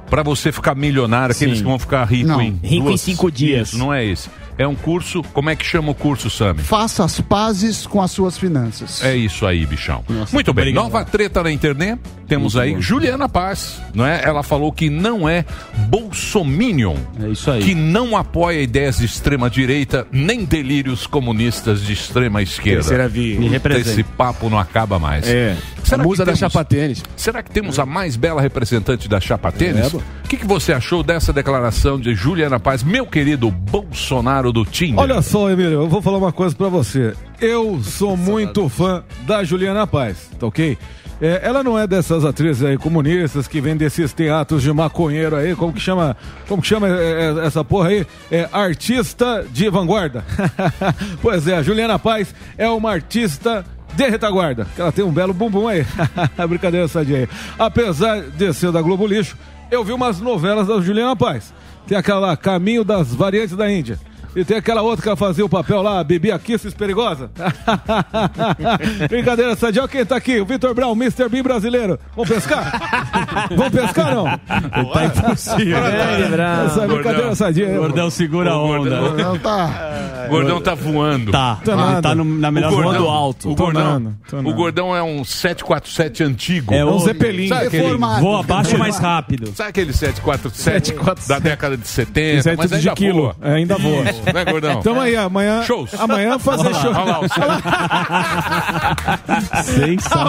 para 0.09 0.21
você 0.23 0.51
ficar 0.51 0.75
milionário, 0.75 1.35
aqueles 1.35 1.57
Sim. 1.57 1.63
que 1.63 1.69
vão 1.69 1.79
ficar 1.79 2.05
rico 2.05 2.27
Não. 2.29 2.41
em 2.41 2.51
Rico 2.61 2.65
em 2.75 2.83
duas- 2.83 3.01
cinco 3.01 3.31
dias. 3.31 3.69
Isso, 3.69 3.77
não 3.77 3.93
é 3.93 4.05
esse. 4.05 4.29
É 4.57 4.65
um 4.65 4.75
curso, 4.75 5.21
como 5.33 5.49
é 5.49 5.55
que 5.55 5.65
chama 5.65 5.91
o 5.91 5.95
curso, 5.95 6.29
Sami? 6.29 6.61
Faça 6.61 7.03
as 7.03 7.19
pazes 7.19 7.85
com 7.85 8.01
as 8.01 8.11
suas 8.11 8.37
finanças. 8.37 9.03
É 9.03 9.15
isso 9.15 9.45
aí, 9.45 9.65
bichão. 9.65 10.03
Muito 10.31 10.53
bem. 10.53 10.63
obrigado. 10.63 10.83
Nova 10.83 11.03
treta 11.03 11.43
na 11.43 11.51
internet. 11.51 11.99
Temos 12.27 12.55
aí 12.57 12.79
Juliana 12.81 13.29
Paz, 13.29 13.79
não 13.93 14.05
é? 14.05 14.23
Ela 14.23 14.41
falou 14.41 14.71
que 14.71 14.89
não 14.89 15.27
é 15.29 15.45
bolsominion. 15.89 16.95
É 17.21 17.29
isso 17.29 17.51
aí. 17.51 17.61
Que 17.61 17.75
não 17.75 18.15
apoia 18.15 18.61
ideias 18.61 18.97
de 18.97 19.05
extrema 19.05 19.49
direita, 19.49 20.07
nem 20.11 20.43
delírios 20.45 21.05
comunistas 21.05 21.81
de 21.83 21.93
extrema 21.93 22.41
esquerda. 22.41 22.79
Terceira 22.81 23.07
via. 23.07 23.39
Me 23.39 23.47
representa. 23.47 23.89
Esse 23.91 24.03
papo 24.03 24.49
não 24.49 24.57
acaba 24.57 24.97
mais. 24.97 25.27
É. 25.27 25.55
Será 25.83 26.01
a 26.01 26.05
musa 26.05 26.23
que 26.23 26.31
da 26.31 26.35
temos- 26.37 26.39
chapa 26.39 26.65
tênis. 26.65 27.03
Será 27.15 27.43
que 27.43 27.51
temos 27.51 27.77
a 27.77 27.85
mais 27.85 28.15
bela 28.15 28.41
representante 28.41 29.07
da 29.07 29.19
chapa 29.19 29.51
tênis? 29.51 29.93
É, 29.93 29.99
que, 30.35 30.41
que 30.41 30.47
você 30.47 30.73
achou 30.73 31.01
dessa 31.01 31.31
declaração 31.31 31.99
de 31.99 32.13
Juliana 32.13 32.59
Paz, 32.59 32.83
meu 32.83 33.05
querido 33.05 33.49
Bolsonaro 33.49 34.51
do 34.51 34.65
Tinder? 34.65 34.99
Olha 34.99 35.21
só, 35.21 35.49
Emílio, 35.49 35.83
eu 35.83 35.87
vou 35.87 36.01
falar 36.01 36.17
uma 36.17 36.31
coisa 36.31 36.55
pra 36.55 36.67
você. 36.67 37.13
Eu 37.39 37.81
sou 37.81 38.17
muito 38.17 38.67
fã 38.67 39.03
da 39.25 39.43
Juliana 39.43 39.87
Paz, 39.87 40.29
tá 40.37 40.47
ok? 40.47 40.77
É, 41.21 41.41
ela 41.43 41.63
não 41.63 41.79
é 41.79 41.87
dessas 41.87 42.25
atrizes 42.25 42.63
aí 42.63 42.77
comunistas 42.77 43.47
que 43.47 43.61
vêm 43.61 43.77
desses 43.77 44.11
teatros 44.11 44.61
de 44.61 44.73
maconheiro 44.73 45.37
aí, 45.37 45.55
como 45.55 45.71
que 45.71 45.79
chama, 45.79 46.17
como 46.47 46.61
que 46.61 46.67
chama 46.67 46.89
é, 46.89 46.91
é, 46.91 47.45
essa 47.45 47.63
porra 47.63 47.89
aí? 47.89 48.05
É 48.29 48.49
artista 48.51 49.45
de 49.49 49.69
vanguarda. 49.69 50.25
pois 51.21 51.47
é, 51.47 51.55
a 51.55 51.63
Juliana 51.63 51.97
Paz 51.97 52.35
é 52.57 52.67
uma 52.67 52.91
artista 52.91 53.63
de 53.93 54.09
retaguarda, 54.09 54.67
que 54.75 54.81
ela 54.81 54.91
tem 54.91 55.05
um 55.05 55.11
belo 55.11 55.33
bumbum 55.33 55.69
aí. 55.69 55.85
Brincadeira 56.49 56.87
sadia 56.89 57.19
aí. 57.19 57.29
Apesar 57.57 58.21
de 58.21 58.53
ser 58.53 58.71
da 58.73 58.81
Globo 58.81 59.07
Lixo, 59.07 59.37
eu 59.71 59.83
vi 59.83 59.91
umas 59.93 60.19
novelas 60.19 60.67
da 60.67 60.79
Juliana 60.79 61.15
Paz. 61.15 61.53
Tem 61.87 61.97
aquela 61.97 62.35
Caminho 62.35 62.83
das 62.83 63.13
Variantes 63.13 63.55
da 63.55 63.71
Índia. 63.71 63.99
E 64.35 64.43
tem 64.43 64.57
aquela 64.57 64.81
outra 64.81 65.01
que 65.01 65.07
ela 65.07 65.15
fazia 65.15 65.45
o 65.45 65.49
papel 65.49 65.81
lá, 65.81 66.03
Bibi 66.03 66.37
Kisses 66.39 66.73
Perigosa. 66.73 67.29
Brincadeira, 69.09 69.55
Sadia. 69.55 69.81
Olha 69.81 69.89
quem 69.89 70.05
tá 70.05 70.15
aqui, 70.15 70.39
o 70.39 70.45
Vitor 70.45 70.73
Brown, 70.73 70.93
Mr. 70.93 71.29
Bean 71.29 71.43
brasileiro. 71.43 71.99
Vamos 72.15 72.29
pescar? 72.29 73.47
Vamos 73.49 73.69
pescar 73.69 74.13
não? 74.13 74.25
Tá 74.25 75.05
impossível. 75.05 75.77
Essa 75.77 76.83
é 76.83 76.87
brincadeira 76.87 77.27
Gordão. 77.27 77.47
aí, 77.47 77.77
Gordão 77.77 78.09
segura 78.09 78.51
a 78.51 78.61
onda. 78.61 78.99
Gordão. 78.99 79.39
Tá. 79.39 80.25
O 80.25 80.29
gordão 80.29 80.61
tá 80.61 80.73
voando. 80.73 81.31
Tá, 81.31 81.59
Tá 81.63 81.75
nada. 81.75 82.01
tá 82.01 82.15
no- 82.15 82.25
na 82.25 82.49
melhor 82.51 82.71
o 82.71 82.75
gordão, 82.75 82.91
voando 82.93 83.09
alto. 83.09 83.49
O 83.51 83.55
gordão, 83.55 83.99
nada, 83.99 84.15
tô 84.27 84.37
o 84.39 84.53
gordão 84.53 84.95
é 84.95 85.03
um 85.03 85.23
747 85.23 86.23
antigo. 86.23 86.73
É 86.73 86.79
É 86.79 86.85
um 86.85 86.95
o- 86.95 86.99
Zeppelin. 86.99 87.47
Sabe 87.47 87.67
aquele- 87.67 87.83
Reformado. 87.83 88.21
Voa 88.21 88.39
abaixo 88.39 88.77
mais 88.77 88.97
rápido. 88.97 89.53
Sabe 89.55 89.69
aquele 89.69 89.93
747 89.93 90.87
747? 90.87 91.29
da 91.29 91.39
década 91.39 91.77
de 91.77 91.87
70? 91.87 92.39
Isso 92.39 92.49
aí 92.49 92.57
mas 92.57 92.71
tudo 92.71 92.79
de 92.81 92.89
ainda 92.89 92.97
quilo. 92.99 93.35
É, 93.41 93.53
ainda 93.53 93.77
voa. 93.77 94.03
Né, 94.33 94.45
gordão? 94.45 94.79
Então 94.79 94.99
aí, 94.99 95.15
amanhã. 95.15 95.63
Shows. 95.63 95.91
Amanhã 95.99 96.37
fazer 96.39 96.73
show. 96.75 96.91
Olha 96.91 97.03
lá, 97.05 97.19
o 97.19 97.27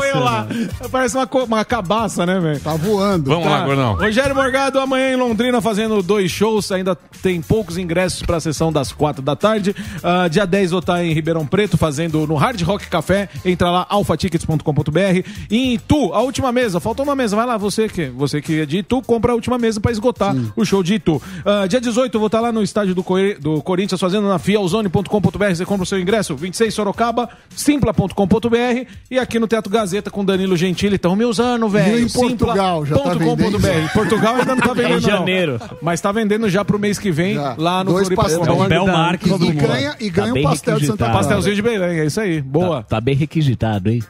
Olha 0.01 0.19
lá. 0.21 0.47
Parece 0.91 1.17
uma, 1.17 1.29
uma 1.45 1.65
cabaça, 1.65 2.25
né, 2.27 2.39
velho? 2.41 2.61
Tá 2.61 2.75
voando. 2.75 3.31
Vamos 3.31 3.49
lá, 3.49 3.65
gordão. 3.65 3.95
Rogério 3.95 4.35
Morgado, 4.35 4.79
amanhã 4.81 5.13
em 5.13 5.17
Londrina, 5.17 5.61
fazendo 5.61 6.03
dois 6.03 6.31
shows. 6.31 6.71
Ainda 6.73 6.97
tem 7.23 7.41
poucos 7.41 7.79
ingressos 7.79 8.23
para 8.23 8.37
a 8.37 8.41
sessão 8.41 8.73
das 8.73 8.93
quatro 8.93 9.23
da 9.23 9.35
tarde. 9.37 9.75
Ah, 10.03 10.29
dia 10.29 10.47
10 10.47 10.71
vou 10.71 10.81
estar 10.81 11.05
em 11.05 11.13
Ribeirão 11.13 11.47
Preto, 11.47 11.77
fazendo 11.77 12.27
no 12.27 12.35
Hard 12.35 12.61
Rock 12.63 12.87
Café. 12.89 13.29
Entra 13.45 13.71
lá, 13.71 13.87
alfatickets.com.br. 13.89 15.29
E 15.51 15.57
em 15.57 15.75
Itu, 15.75 16.13
a 16.13 16.21
última 16.21 16.53
mesa. 16.53 16.81
Faltou 16.81 17.05
uma 17.05 17.15
mesa. 17.15 17.37
Vai 17.37 17.47
lá, 17.47 17.57
você 17.57 17.89
que, 17.89 18.07
você 18.07 18.41
que 18.41 18.61
é 18.61 18.67
de 18.67 18.79
Itu, 18.79 19.03
compra 19.03 19.33
a 19.33 19.35
última 19.35 19.59
mesa 19.59 19.81
para 19.81 19.93
esgotar 19.93 20.35
o 20.57 20.65
show 20.65 20.83
de 20.83 20.95
Itu. 20.95 21.21
Ah, 21.45 21.67
dia 21.67 21.81
18 21.81 22.15
eu 22.15 22.21
vou 22.21 22.27
estar 22.27 22.41
lá 22.41 22.53
no 22.53 22.63
estádio 22.63 22.95
do, 22.95 23.03
Coi- 23.03 23.35
do 23.35 23.61
Corinthians, 23.63 23.86
fazendo 23.97 24.29
na 24.29 24.39
fielzone.com.br. 24.39 25.45
Você 25.55 25.65
compra 25.65 25.83
o 25.83 25.87
seu 25.87 26.01
ingresso. 26.01 26.35
26 26.35 26.73
Sorocaba, 26.75 27.29
simpla.com.br. 27.55 28.87
E 29.11 29.19
aqui 29.19 29.39
no 29.39 29.47
Teatro 29.47 29.71
Gazeta 29.71 30.11
com 30.11 30.25
Danilo 30.25 30.57
Gentili. 30.57 30.97
Estão 30.97 31.15
me 31.15 31.25
usando, 31.25 31.69
velho. 31.69 31.99
Em 32.01 32.09
Portugal, 32.09 32.85
já 32.87 32.99
tá 32.99 33.15
vendendo? 33.15 33.59
Portugal 33.93 34.35
ainda 34.37 34.55
não 34.55 34.63
tá 34.63 34.73
vendendo, 34.75 34.99
Em 34.99 35.01
janeiro. 35.01 35.59
não. 35.61 35.79
Mas 35.83 36.01
tá 36.01 36.11
vendendo 36.11 36.49
já 36.49 36.65
pro 36.65 36.79
mês 36.79 36.99
que 36.99 37.11
vem, 37.11 37.35
Já. 37.35 37.55
lá 37.59 37.85
no 37.85 37.93
Dois 37.93 38.09
Floripa-. 38.09 38.47
É 38.47 38.51
o 38.51 38.69
Bel 38.69 38.87
Marques 38.87 39.31
E, 39.33 39.39
do 39.39 39.45
e 39.45 39.49
mundo. 39.53 39.67
ganha, 39.67 39.97
e 40.01 40.11
ganha 40.11 40.33
Tá 40.33 40.39
um 40.41 40.43
pastel 40.43 40.79
de 40.79 40.87
Santa. 40.87 41.11
Pastelzinho 41.11 41.55
de 41.55 41.63
Belém, 41.63 42.01
é 42.01 42.07
isso 42.07 42.21
aí. 42.21 42.41
Boa. 42.41 42.83
Tá 42.83 43.01
bem 43.01 43.15
requisitado, 43.15 43.91
hein? 43.91 44.03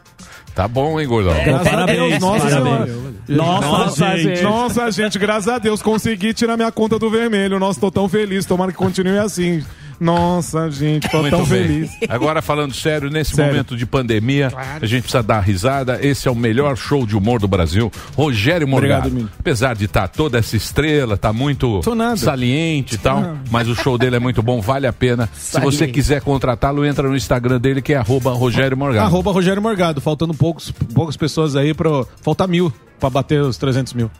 Tá 0.56 0.66
bom, 0.66 0.98
hein, 0.98 1.06
gordão? 1.06 1.34
Graças 1.44 1.66
a 1.66 1.70
Parabéns, 1.70 1.98
Deus, 1.98 2.18
nossa 2.18 2.48
parabéns. 2.48 2.96
Nossa, 3.28 3.66
Nossa, 3.66 4.16
gente. 4.16 4.42
Nossa, 4.42 4.90
gente, 4.90 5.18
graças 5.18 5.48
a 5.48 5.58
Deus 5.58 5.82
consegui 5.82 6.32
tirar 6.32 6.56
minha 6.56 6.72
conta 6.72 6.98
do 6.98 7.10
vermelho. 7.10 7.58
Nossa, 7.58 7.78
tô 7.78 7.90
tão 7.90 8.08
feliz. 8.08 8.46
Tomara 8.46 8.72
que 8.72 8.78
continue 8.78 9.18
assim. 9.18 9.62
Nossa, 9.98 10.70
gente, 10.70 11.08
tô 11.08 11.18
Muito 11.22 11.36
tão 11.36 11.46
bem. 11.46 11.62
feliz. 11.62 11.90
Agora 12.08 12.42
falando 12.42 12.74
sério, 12.74 13.10
nesse 13.10 13.34
Sério. 13.34 13.52
momento 13.52 13.76
de 13.76 13.86
pandemia, 13.86 14.52
a 14.80 14.84
gente 14.86 15.02
precisa 15.02 15.22
dar 15.22 15.40
risada. 15.40 15.98
Esse 16.04 16.28
é 16.28 16.30
o 16.30 16.34
melhor 16.34 16.76
show 16.76 17.06
de 17.06 17.16
humor 17.16 17.40
do 17.40 17.48
Brasil. 17.48 17.90
Rogério 18.14 18.68
Morgado. 18.68 19.08
Obrigado. 19.08 19.30
Apesar 19.38 19.74
de 19.74 19.86
estar 19.86 20.08
toda 20.08 20.38
essa 20.38 20.56
estrela, 20.56 21.16
tá 21.16 21.32
muito 21.32 21.80
saliente 22.16 22.94
e 22.96 22.98
tal, 22.98 23.36
mas 23.50 23.68
o 23.68 23.74
show 23.74 23.96
dele 23.96 24.16
é 24.16 24.20
muito 24.20 24.42
bom, 24.42 24.60
vale 24.60 24.86
a 24.86 24.92
pena. 24.92 25.28
Se 25.34 25.58
você 25.60 25.78
Saliente. 25.78 25.92
quiser 25.92 26.20
contratá-lo, 26.20 26.84
entra 26.84 27.08
no 27.08 27.16
Instagram 27.16 27.60
dele 27.60 27.80
que 27.80 27.92
é 27.92 27.96
arroba 27.96 28.32
Rogério 28.32 28.76
Morgado. 28.76 29.06
Arroba 29.06 29.32
Rogério 29.32 29.62
Morgado, 29.62 30.00
faltando 30.00 30.34
poucos, 30.34 30.70
poucas 30.94 31.16
pessoas 31.16 31.56
aí 31.56 31.72
pra. 31.72 32.04
Falta 32.22 32.46
mil 32.46 32.72
pra 33.00 33.08
bater 33.10 33.40
os 33.40 33.56
300 33.56 33.92
mil. 33.94 34.10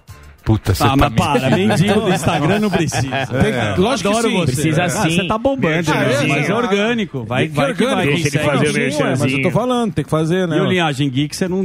Puta, 0.47 0.77
você 0.77 0.85
Ah, 0.85 0.91
tá 0.91 0.97
mas 0.97 1.13
para, 1.13 1.51
mendigo 1.51 2.01
do 2.03 2.09
Instagram 2.09 2.61
não 2.61 2.71
precisa. 2.71 3.03
Tem- 3.27 3.83
lógico 3.83 4.11
que 4.15 4.23
sim. 4.23 4.33
você. 4.37 4.45
Precisa 4.53 4.85
Ah, 4.85 4.89
sim. 4.89 5.11
Você 5.17 5.27
tá 5.27 5.37
bombando, 5.37 5.91
Ah, 5.91 5.95
né? 6.05 6.15
é? 6.23 6.27
mas 6.29 6.49
é 6.49 6.53
Ah, 6.53 6.57
orgânico. 6.57 7.25
Vai, 7.25 7.49
Que 7.49 7.55
vai 7.55 7.75
que 7.75 7.85
vai. 7.85 8.07
ele 8.07 8.31
segue. 8.31 8.39
fazer 8.45 8.69
o 8.69 8.73
ué, 8.73 8.87
mas 8.87 9.01
eu 9.01 9.03
merchanzinho. 9.03 9.43
tô 9.43 9.51
falando, 9.51 9.93
tem 9.93 10.05
que 10.05 10.11
fazer, 10.11 10.47
né? 10.47 10.57
E 10.57 10.61
o 10.61 10.65
Linhagem 10.67 11.11
Geek, 11.11 11.35
você 11.35 11.49
não. 11.49 11.65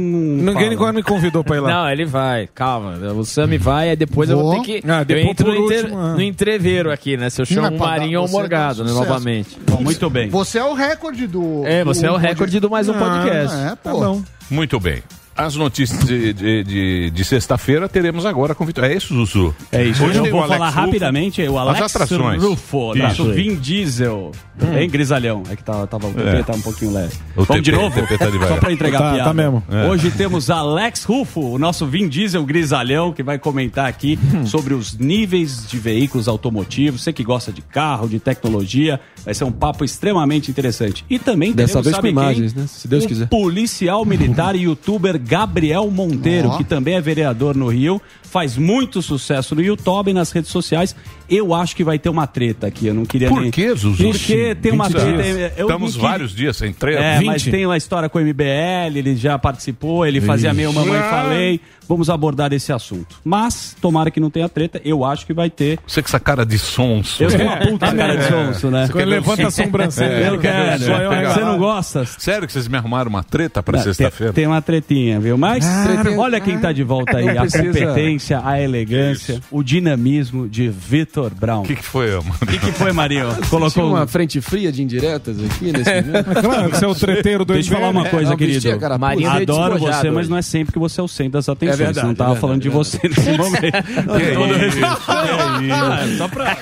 Ninguém 0.52 0.54
fala. 0.54 0.70
nunca 0.70 0.92
me 0.94 1.02
convidou 1.04 1.44
pra 1.44 1.56
ir 1.58 1.60
lá. 1.60 1.70
Não, 1.70 1.90
ele 1.90 2.04
vai, 2.04 2.48
calma. 2.52 2.94
O 3.14 3.24
Sami 3.24 3.56
vai, 3.56 3.90
aí 3.90 3.94
depois 3.94 4.28
eu 4.28 4.36
vou 4.36 4.60
ter 4.60 4.80
que. 4.80 4.90
Ah, 4.90 4.98
eu 4.98 5.04
depois 5.04 5.26
entro 5.28 5.46
no, 5.52 5.64
inter- 5.64 5.84
último, 5.84 5.98
ah. 6.00 6.14
no 6.14 6.20
entreveiro 6.22 6.90
aqui, 6.90 7.16
né? 7.16 7.30
Se 7.30 7.40
eu 7.40 7.46
chamo 7.46 7.68
é 7.68 7.70
um 7.70 7.78
Marinho 7.78 8.20
ou 8.20 8.26
dá 8.26 8.32
Morgado, 8.32 8.84
né? 8.84 8.90
Novamente. 8.90 9.56
Bom, 9.64 9.80
muito 9.80 10.10
bem. 10.10 10.28
Você 10.28 10.58
é 10.58 10.64
o 10.64 10.74
recorde 10.74 11.28
do. 11.28 11.62
É, 11.64 11.84
você 11.84 12.04
é 12.04 12.10
o 12.10 12.16
recorde 12.16 12.58
do 12.58 12.68
mais 12.68 12.88
um 12.88 12.94
podcast. 12.94 13.56
É, 13.56 13.68
Tá 13.76 13.92
pô. 13.92 14.00
bom. 14.00 14.22
Muito 14.50 14.80
bem. 14.80 15.04
As 15.36 15.56
notícias 15.56 16.04
de, 16.04 16.32
de, 16.32 16.62
de- 16.64 17.10
de 17.10 17.24
sexta-feira 17.24 17.88
teremos 17.88 18.26
agora 18.26 18.54
com 18.54 18.64
o 18.64 18.66
Vitor. 18.66 18.84
É 18.84 18.94
isso, 18.94 19.14
Zuzu? 19.14 19.54
É 19.72 19.82
isso. 19.82 20.04
Hoje 20.04 20.18
eu 20.18 20.30
vou 20.30 20.42
falar 20.46 20.66
Rufo. 20.66 20.78
rapidamente. 20.80 21.42
O 21.42 21.58
Alex 21.58 21.80
atrações. 21.80 22.42
Rufo, 22.42 22.92
Isso. 22.94 23.02
nosso 23.02 23.32
Vin 23.32 23.54
Diesel. 23.56 24.30
Hein, 24.78 24.88
grisalhão? 24.90 25.42
É 25.50 25.56
que 25.56 25.64
tava, 25.64 25.86
tava, 25.86 26.08
o 26.08 26.12
TP 26.12 26.42
tá 26.44 26.52
um 26.54 26.60
pouquinho 26.60 26.92
leve. 26.92 27.14
O 27.34 27.44
Vamos 27.44 27.62
de 27.62 27.70
TP, 27.70 27.82
novo? 27.82 27.98
o 27.98 28.02
TP 28.06 28.18
tá. 28.18 28.48
Só 28.48 28.56
pra 28.58 28.72
entregar 28.72 28.98
Tá, 28.98 29.08
a 29.08 29.12
piada. 29.14 29.28
tá 29.30 29.34
mesmo. 29.34 29.62
É. 29.70 29.88
Hoje 29.88 30.10
temos 30.10 30.50
Alex 30.50 31.04
Rufo, 31.04 31.40
o 31.40 31.58
nosso 31.58 31.86
Vin 31.86 32.08
Diesel 32.08 32.44
grisalhão, 32.44 33.12
que 33.12 33.22
vai 33.22 33.38
comentar 33.38 33.86
aqui 33.88 34.18
Hum. 34.34 34.44
sobre 34.46 34.74
os 34.74 34.96
níveis 34.98 35.66
de 35.66 35.78
veículos 35.78 36.28
automotivos. 36.28 37.02
Você 37.02 37.12
que 37.12 37.24
gosta 37.24 37.50
de 37.50 37.62
carro, 37.62 38.06
de 38.08 38.20
tecnologia, 38.20 39.00
vai 39.24 39.32
ser 39.34 39.44
um 39.44 39.52
papo 39.52 39.82
extremamente 39.84 40.50
interessante. 40.50 41.04
E 41.08 41.18
também 41.18 41.52
Dessa 41.52 41.80
teremos, 41.82 41.84
vez 41.86 41.96
sabe 41.96 42.12
com 42.12 42.20
imagens, 42.20 42.52
quem? 42.52 42.62
né? 42.62 42.68
Se 42.68 42.86
Deus 42.86 43.04
o 43.04 43.08
quiser. 43.08 43.28
policial 43.28 44.04
militar 44.04 44.54
e 44.54 44.62
youtuber 44.64 45.18
Gabriel 45.24 45.90
Monteiro, 45.90 46.48
Ó. 46.50 46.56
que 46.58 46.64
também 46.64 46.94
é 46.94 47.00
vereador 47.00 47.56
no 47.56 47.68
Rio, 47.68 48.00
faz 48.22 48.56
muito 48.56 49.02
sucesso 49.02 49.54
no 49.54 49.60
YouTube 49.62 50.10
e 50.10 50.14
nas 50.14 50.30
redes 50.32 50.50
sociais. 50.50 50.96
Eu 51.28 51.54
acho 51.54 51.74
que 51.76 51.84
vai 51.84 51.98
ter 51.98 52.08
uma 52.08 52.26
treta 52.26 52.66
aqui, 52.66 52.86
eu 52.86 52.94
não 52.94 53.04
queria 53.04 53.28
Por 53.28 53.40
nem... 53.42 53.50
que, 53.50 53.74
Zuzu? 53.74 54.02
Porque 54.10 54.54
tem 54.54 54.72
uma 54.72 54.88
20 54.88 54.94
treta... 54.96 55.54
eu 55.56 55.66
Estamos 55.66 55.92
queria- 55.94 56.08
vários 56.08 56.34
dias 56.34 56.56
sem 56.56 56.72
treino. 56.72 57.00
é, 57.02 57.18
20? 57.18 57.26
mas 57.26 57.42
tem 57.44 57.64
uma 57.66 57.76
história 57.76 58.08
com 58.08 58.18
o 58.18 58.22
MBL, 58.22 58.96
ele 58.96 59.16
já 59.16 59.38
participou, 59.38 60.04
ele 60.06 60.20
fazia 60.20 60.52
meio 60.54 60.72
mamãe 60.72 61.00
falei. 61.00 61.60
Vamos 61.88 62.08
abordar 62.10 62.52
esse 62.52 62.72
assunto. 62.72 63.16
Mas, 63.24 63.76
tomara 63.80 64.10
que 64.10 64.20
não 64.20 64.30
tenha 64.30 64.48
treta, 64.48 64.80
eu 64.84 65.04
acho 65.04 65.26
que 65.26 65.32
vai 65.32 65.50
ter. 65.50 65.78
Você 65.86 66.02
com 66.02 66.08
essa 66.08 66.20
cara 66.20 66.44
de 66.44 66.58
sonso. 66.58 67.22
Eu 67.22 67.30
sou 67.30 67.40
uma 67.40 67.56
puta 67.56 67.92
cara 67.94 68.16
de 68.16 68.24
sonso, 68.28 68.70
né? 68.70 68.88
Quando 68.90 69.08
levanta 69.08 69.46
a 69.48 69.50
sobrancelha. 69.50 70.26
Eu 70.26 70.38
quero. 70.38 70.84
Eu 70.84 71.10
Você 71.32 71.40
aí. 71.40 71.44
não 71.44 71.58
gosta? 71.58 72.04
Sério 72.04 72.46
que 72.46 72.52
vocês 72.52 72.68
me 72.68 72.76
arrumaram 72.76 73.08
uma 73.10 73.22
treta 73.22 73.62
pra 73.62 73.78
sexta-feira? 73.78 74.32
tem 74.32 74.46
uma 74.46 74.62
tretinha, 74.62 75.20
viu? 75.20 75.36
Mas 75.36 75.64
Tretinha. 75.64 76.18
olha 76.18 76.40
quem 76.40 76.58
tá 76.58 76.72
de 76.72 76.82
volta 76.82 77.18
aí. 77.18 77.28
A 77.28 77.46
competência, 77.46 78.40
a 78.44 78.60
elegância, 78.60 79.40
o 79.50 79.62
dinamismo 79.62 80.48
de 80.48 80.68
Vitor 80.68 81.32
Brown. 81.34 81.62
O 81.62 81.66
que, 81.66 81.76
que 81.76 81.84
foi, 81.84 82.10
mano? 82.12 82.34
O 82.40 82.46
que, 82.46 82.58
que 82.58 82.72
foi, 82.72 82.92
Marinho? 82.92 83.28
Colocou 83.48 83.88
uma 83.88 84.06
frente 84.06 84.40
fria 84.40 84.70
de 84.72 84.82
indiretas 84.82 85.36
aqui 85.38 85.72
nesse 85.72 86.02
momento. 86.02 86.30
É 86.30 86.34
claro, 86.42 86.70
que 86.70 86.76
você 86.76 86.84
é 86.84 86.88
o 86.88 86.94
treteiro 86.94 87.44
do 87.44 87.54
Deixa 87.54 87.72
eu 87.72 87.78
falar 87.78 87.90
uma 87.90 88.08
coisa, 88.08 88.30
não, 88.30 88.36
querido. 88.36 88.54
vestia, 88.54 88.78
cara, 88.78 88.98
Marinho 88.98 89.30
Adoro 89.30 89.78
você, 89.78 90.10
mas 90.10 90.28
não 90.28 90.36
é 90.36 90.42
sempre 90.42 90.72
que 90.72 90.78
você 90.78 91.00
é 91.00 91.04
o 91.04 91.08
centro 91.08 91.32
das 91.32 91.48
atenções. 91.48 91.71
É 91.72 91.76
verdade, 91.76 92.06
não 92.06 92.14
tava 92.14 92.30
é 92.30 92.34
verdade, 92.34 92.40
falando 92.40 92.60
de 92.62 92.68
é 92.68 92.70
você 92.70 93.00
nesse 93.02 93.32
momento. 93.36 93.62
Que 93.62 94.68
isso? 94.68 94.86
Ah, 95.08 95.98
Só 96.18 96.28
pra. 96.28 96.56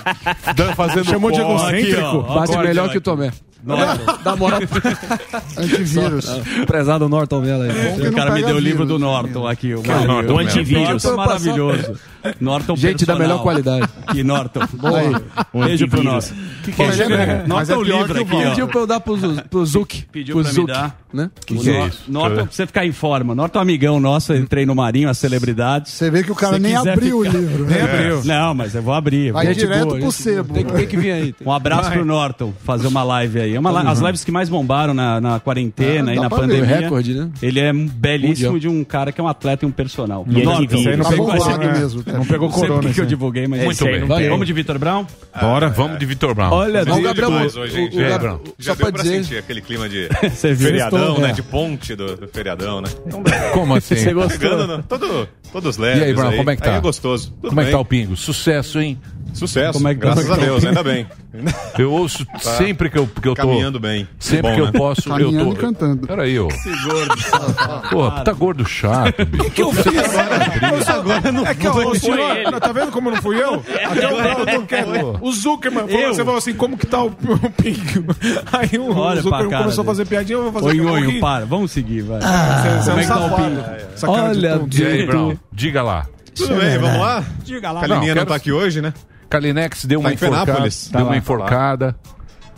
Dan 0.54 0.74
fazendo 0.74 1.04
Chamou 1.04 1.30
de 1.30 1.40
egocêntrico? 1.40 2.22
Bate 2.22 2.58
melhor 2.58 2.90
que 2.90 2.98
o 2.98 3.00
Tomé. 3.00 3.30
Dá 4.24 4.36
moral 4.36 4.60
Antivírus. 5.56 6.26
prezado 6.66 7.08
Norton 7.08 7.40
Mello 7.40 7.62
aí. 7.62 8.00
Que 8.00 8.08
O 8.08 8.12
cara 8.12 8.32
me 8.32 8.42
deu 8.42 8.56
o 8.56 8.58
livro 8.58 8.86
do. 8.86 8.98
Norton 8.98 9.46
aqui. 9.46 9.74
O, 9.74 9.82
é 9.84 9.96
o 9.96 10.06
Norton 10.06 10.32
o 10.34 10.36
mesmo? 10.36 10.50
antivírus. 10.50 11.02
Norton 11.04 11.16
maravilhoso. 11.16 11.92
Norton 12.40 12.76
Gente 12.76 13.06
da 13.06 13.14
personal. 13.16 13.18
melhor 13.18 13.42
qualidade. 13.42 13.88
Que 14.12 14.22
Norton. 14.22 14.60
Um 15.54 15.64
Beijo 15.64 15.88
pro 15.88 16.00
antivírus. 16.00 16.30
Norton. 16.30 16.34
Que 16.64 16.72
que 16.72 16.82
é 16.82 16.88
isso? 16.88 17.08
Norton 17.08 17.54
Mas 17.54 17.70
é 17.70 17.76
o 17.76 17.82
livro 17.82 18.14
que 18.14 18.20
o 18.34 18.38
aqui. 18.38 18.48
Pediu 18.50 18.68
pra 18.68 18.80
eu 18.80 18.86
dar 18.86 19.00
pro, 19.00 19.16
Zu- 19.16 19.42
pro 19.48 19.66
Zuc. 19.66 20.04
Pediu 20.12 20.34
pro 20.34 20.42
pra 20.44 20.52
me 20.52 20.54
Zuc, 20.56 20.66
dar. 20.66 21.00
Né? 21.12 21.30
Que 21.46 21.56
que 21.56 21.70
é 21.70 21.86
isso? 21.86 22.02
Norton, 22.08 22.34
pra 22.36 22.46
você 22.50 22.66
ficar 22.66 22.86
em 22.86 22.92
forma. 22.92 23.34
Norton 23.34 23.58
é 23.58 23.60
um 23.60 23.62
amigão 23.62 23.98
nosso, 24.00 24.34
entrei 24.34 24.64
no 24.66 24.74
Marinho, 24.74 25.08
as 25.08 25.18
celebridades. 25.18 25.92
Você 25.92 26.10
vê 26.10 26.22
que 26.22 26.30
o 26.30 26.34
cara 26.34 26.54
Se 26.54 26.60
nem 26.60 26.76
abriu 26.76 27.22
ficar- 27.24 27.36
o 27.36 27.40
livro. 27.40 27.64
Nem 27.64 27.78
né? 27.78 27.82
abriu. 27.84 28.24
Não, 28.24 28.54
mas 28.54 28.74
eu 28.74 28.82
vou 28.82 28.94
abrir. 28.94 29.32
Vai 29.32 29.52
direto 29.54 29.86
boa, 29.88 29.98
pro 29.98 30.12
sebo. 30.12 30.54
Tem, 30.54 30.64
que- 30.64 30.72
tem 30.72 30.86
que 30.86 30.96
vir 30.96 31.10
aí. 31.12 31.34
Um 31.44 31.50
abraço 31.52 31.90
pro 31.90 32.04
Norton, 32.04 32.52
fazer 32.64 32.86
uma 32.86 33.02
live 33.02 33.40
aí. 33.40 33.49
É 33.54 33.60
uma 33.60 33.70
li- 33.82 33.88
As 33.88 34.00
lives 34.00 34.24
que 34.24 34.30
mais 34.30 34.48
bombaram 34.48 34.92
na, 34.94 35.20
na 35.20 35.40
quarentena 35.40 36.10
Ah, 36.10 36.14
e 36.14 36.16
dá 36.16 36.22
na 36.22 36.28
pra 36.28 36.38
ver. 36.38 36.46
pandemia. 36.48 36.66
Foi 36.74 36.82
recorde, 36.82 37.14
né? 37.14 37.30
Ele 37.42 37.60
é 37.60 37.72
um 37.72 37.86
belíssimo 37.86 38.52
Mundial. 38.52 38.72
de 38.72 38.78
um 38.78 38.84
cara 38.84 39.12
que 39.12 39.20
é 39.20 39.24
um 39.24 39.28
atleta 39.28 39.64
e 39.64 39.68
um 39.68 39.70
personal. 39.70 40.24
E. 40.28 40.40
Isso 40.40 40.88
aí 40.88 40.96
não 40.96 41.04
Tá 41.04 41.10
pegou 41.10 41.26
bombado 41.26 41.44
corona. 41.44 41.72
né? 41.72 41.78
mesmo. 41.78 42.02
Não 42.06 42.24
pegou 42.24 42.48
Não 42.48 42.54
corona. 42.58 42.80
que 42.88 42.94
que 42.94 43.00
eu 43.00 43.04
aí. 43.04 43.08
divulguei, 43.08 43.46
mas 43.46 43.64
Muito 43.64 43.86
aí 43.86 44.00
bem. 44.06 44.28
Vamos 44.28 44.46
de 44.46 44.52
Vitor 44.52 44.78
Brown? 44.78 45.06
Bora, 45.40 45.68
vamos 45.68 45.98
de 45.98 46.06
Vitor 46.06 46.34
Brown. 46.34 46.50
Olha, 46.52 46.84
Deus. 46.84 46.98
Gabriel, 47.00 47.30
o, 47.30 47.34
hoje, 47.34 47.58
o, 47.60 47.66
gente. 47.66 48.00
É, 48.00 48.08
Gabriel- 48.08 48.40
Já 48.58 48.74
deu 48.74 48.92
pra 48.92 49.02
dizer, 49.02 49.24
sentir 49.24 49.38
aquele 49.38 49.60
clima 49.60 49.88
de 49.88 50.08
feriadão, 50.56 51.18
né? 51.18 51.30
é. 51.30 51.32
De 51.32 51.42
ponte 51.42 51.94
do, 51.94 52.28
feriadão, 52.32 52.80
né? 52.80 52.88
Então, 53.06 53.22
Como 53.52 53.74
assim? 53.74 53.96
Você 53.96 54.12
gostou? 54.12 54.82
todo, 54.88 55.28
todos 55.52 55.76
leves 55.78 56.00
E 56.00 56.04
aí, 56.04 56.14
Brown, 56.14 56.36
como 56.36 56.50
é 56.50 56.56
que 56.56 56.62
tá? 56.62 56.70
Aí 56.72 56.76
é 56.76 56.80
gostoso. 56.80 57.32
Como 57.40 57.60
é 57.60 57.64
que 57.66 57.70
tá 57.70 57.78
o 57.80 57.84
Pingo? 57.84 58.16
Sucesso, 58.16 58.80
hein? 58.80 58.98
Sucesso, 59.32 59.72
Como 59.74 59.88
é 59.88 59.94
que 59.94 60.00
tá? 60.00 60.06
graças 60.14 60.30
a 60.30 60.36
Deus, 60.36 60.64
ainda 60.64 60.82
bem. 60.82 61.06
Eu 61.78 61.92
ouço 61.92 62.26
sempre 62.58 62.90
que 62.90 62.98
eu, 62.98 63.06
que 63.06 63.28
eu 63.28 63.34
tô. 63.34 63.42
Caminhando 63.42 63.78
bem. 63.78 64.06
Sempre 64.18 64.50
Bom, 64.50 64.54
que 64.54 64.60
eu 64.60 64.66
né? 64.66 64.72
posso, 64.72 65.08
eu 65.08 65.12
Caminhando 65.12 65.44
tô. 65.50 65.52
e 65.52 65.56
cantando. 65.56 66.06
Peraí, 66.06 66.38
ô. 66.38 66.48
Pô, 67.90 68.10
tá 68.10 68.32
gordo 68.32 68.66
chato, 68.66 69.24
bicho. 69.24 69.50
que 69.50 69.62
eu 69.62 69.72
fiz 69.72 70.88
agora? 70.88 71.32
não 71.32 71.46
é 71.46 71.54
que 71.54 71.66
eu, 71.66 71.74
o 71.74 71.82
ele. 71.82 72.60
tá 72.60 72.72
vendo 72.72 72.90
como 72.90 73.10
não 73.10 73.22
fui 73.22 73.40
eu? 73.40 73.54
Até 73.90 74.06
o 74.08 74.16
Brown, 74.16 74.38
eu 74.40 74.46
tô 74.46 74.66
quieto. 74.66 75.18
O 75.20 75.32
Zuckerman 75.32 75.86
falou, 75.86 76.00
Eu? 76.00 76.14
você 76.14 76.24
falou 76.24 76.38
assim, 76.38 76.54
como 76.54 76.76
que 76.76 76.86
tá 76.86 77.02
o, 77.02 77.06
o 77.42 77.50
Pingo? 77.50 78.14
Aí 78.52 78.78
o, 78.78 78.96
Olha 78.96 79.20
o 79.20 79.22
Zuckerman 79.22 79.58
começou 79.58 79.82
a 79.82 79.84
fazer 79.84 80.06
piadinha, 80.06 80.38
eu 80.38 80.50
vou 80.50 80.52
fazer 80.52 80.66
Oi, 80.66 80.80
eu 80.86 80.92
oi, 80.92 81.00
morri. 81.04 81.20
para. 81.20 81.46
Vamos 81.46 81.70
seguir, 81.70 82.02
vai. 82.02 82.20
Você, 82.20 82.28
você 82.28 82.90
é 82.90 82.92
Como 82.92 83.00
é 83.00 83.02
que 83.02 83.08
tá 83.08 83.26
o. 83.26 83.36
Pingo? 83.36 83.64
Olha? 84.06 85.38
Diga 85.52 85.82
lá. 85.82 86.06
Tudo 86.34 86.54
bem, 86.54 86.78
vamos 86.78 86.98
lá? 87.00 87.24
Diga 87.44 87.70
lá. 87.70 87.80
Calininha 87.80 88.14
Não, 88.14 88.22
não, 88.22 88.26
tá 88.26 88.34
aqui 88.34 88.52
hoje, 88.52 88.80
né? 88.80 88.92
Kalinex 89.30 89.84
deu 89.86 90.00
Tá 90.00 90.04
uma 90.06 90.10
em 90.10 90.14
enforcada. 90.14 90.52
Deu 90.52 90.70
Tá 90.92 90.98
uma 90.98 91.10
lá, 91.10 91.16
enforcada. 91.16 91.96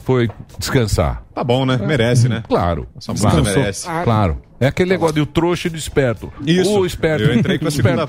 Foi 0.05 0.29
descansar. 0.59 1.23
Tá 1.33 1.45
bom, 1.45 1.65
né? 1.65 1.77
Merece, 1.77 2.29
né? 2.29 2.43
Claro. 2.49 2.89
Essa 2.97 3.13
moça 3.13 3.31
Claro. 3.31 3.45
merece. 3.45 3.87
Claro. 4.03 4.43
É 4.59 4.67
aquele 4.67 4.91
negócio 4.91 5.15
do 5.15 5.27
trouxa 5.27 5.69
e 5.69 5.71
do 5.71 5.77
esperto. 5.77 6.33
Isso. 6.45 6.81
O 6.81 6.85
esperto. 6.85 7.25
Eu 7.25 7.35
entrei 7.35 7.59
com 7.59 7.69
a 7.69 7.71
segunda... 7.71 8.09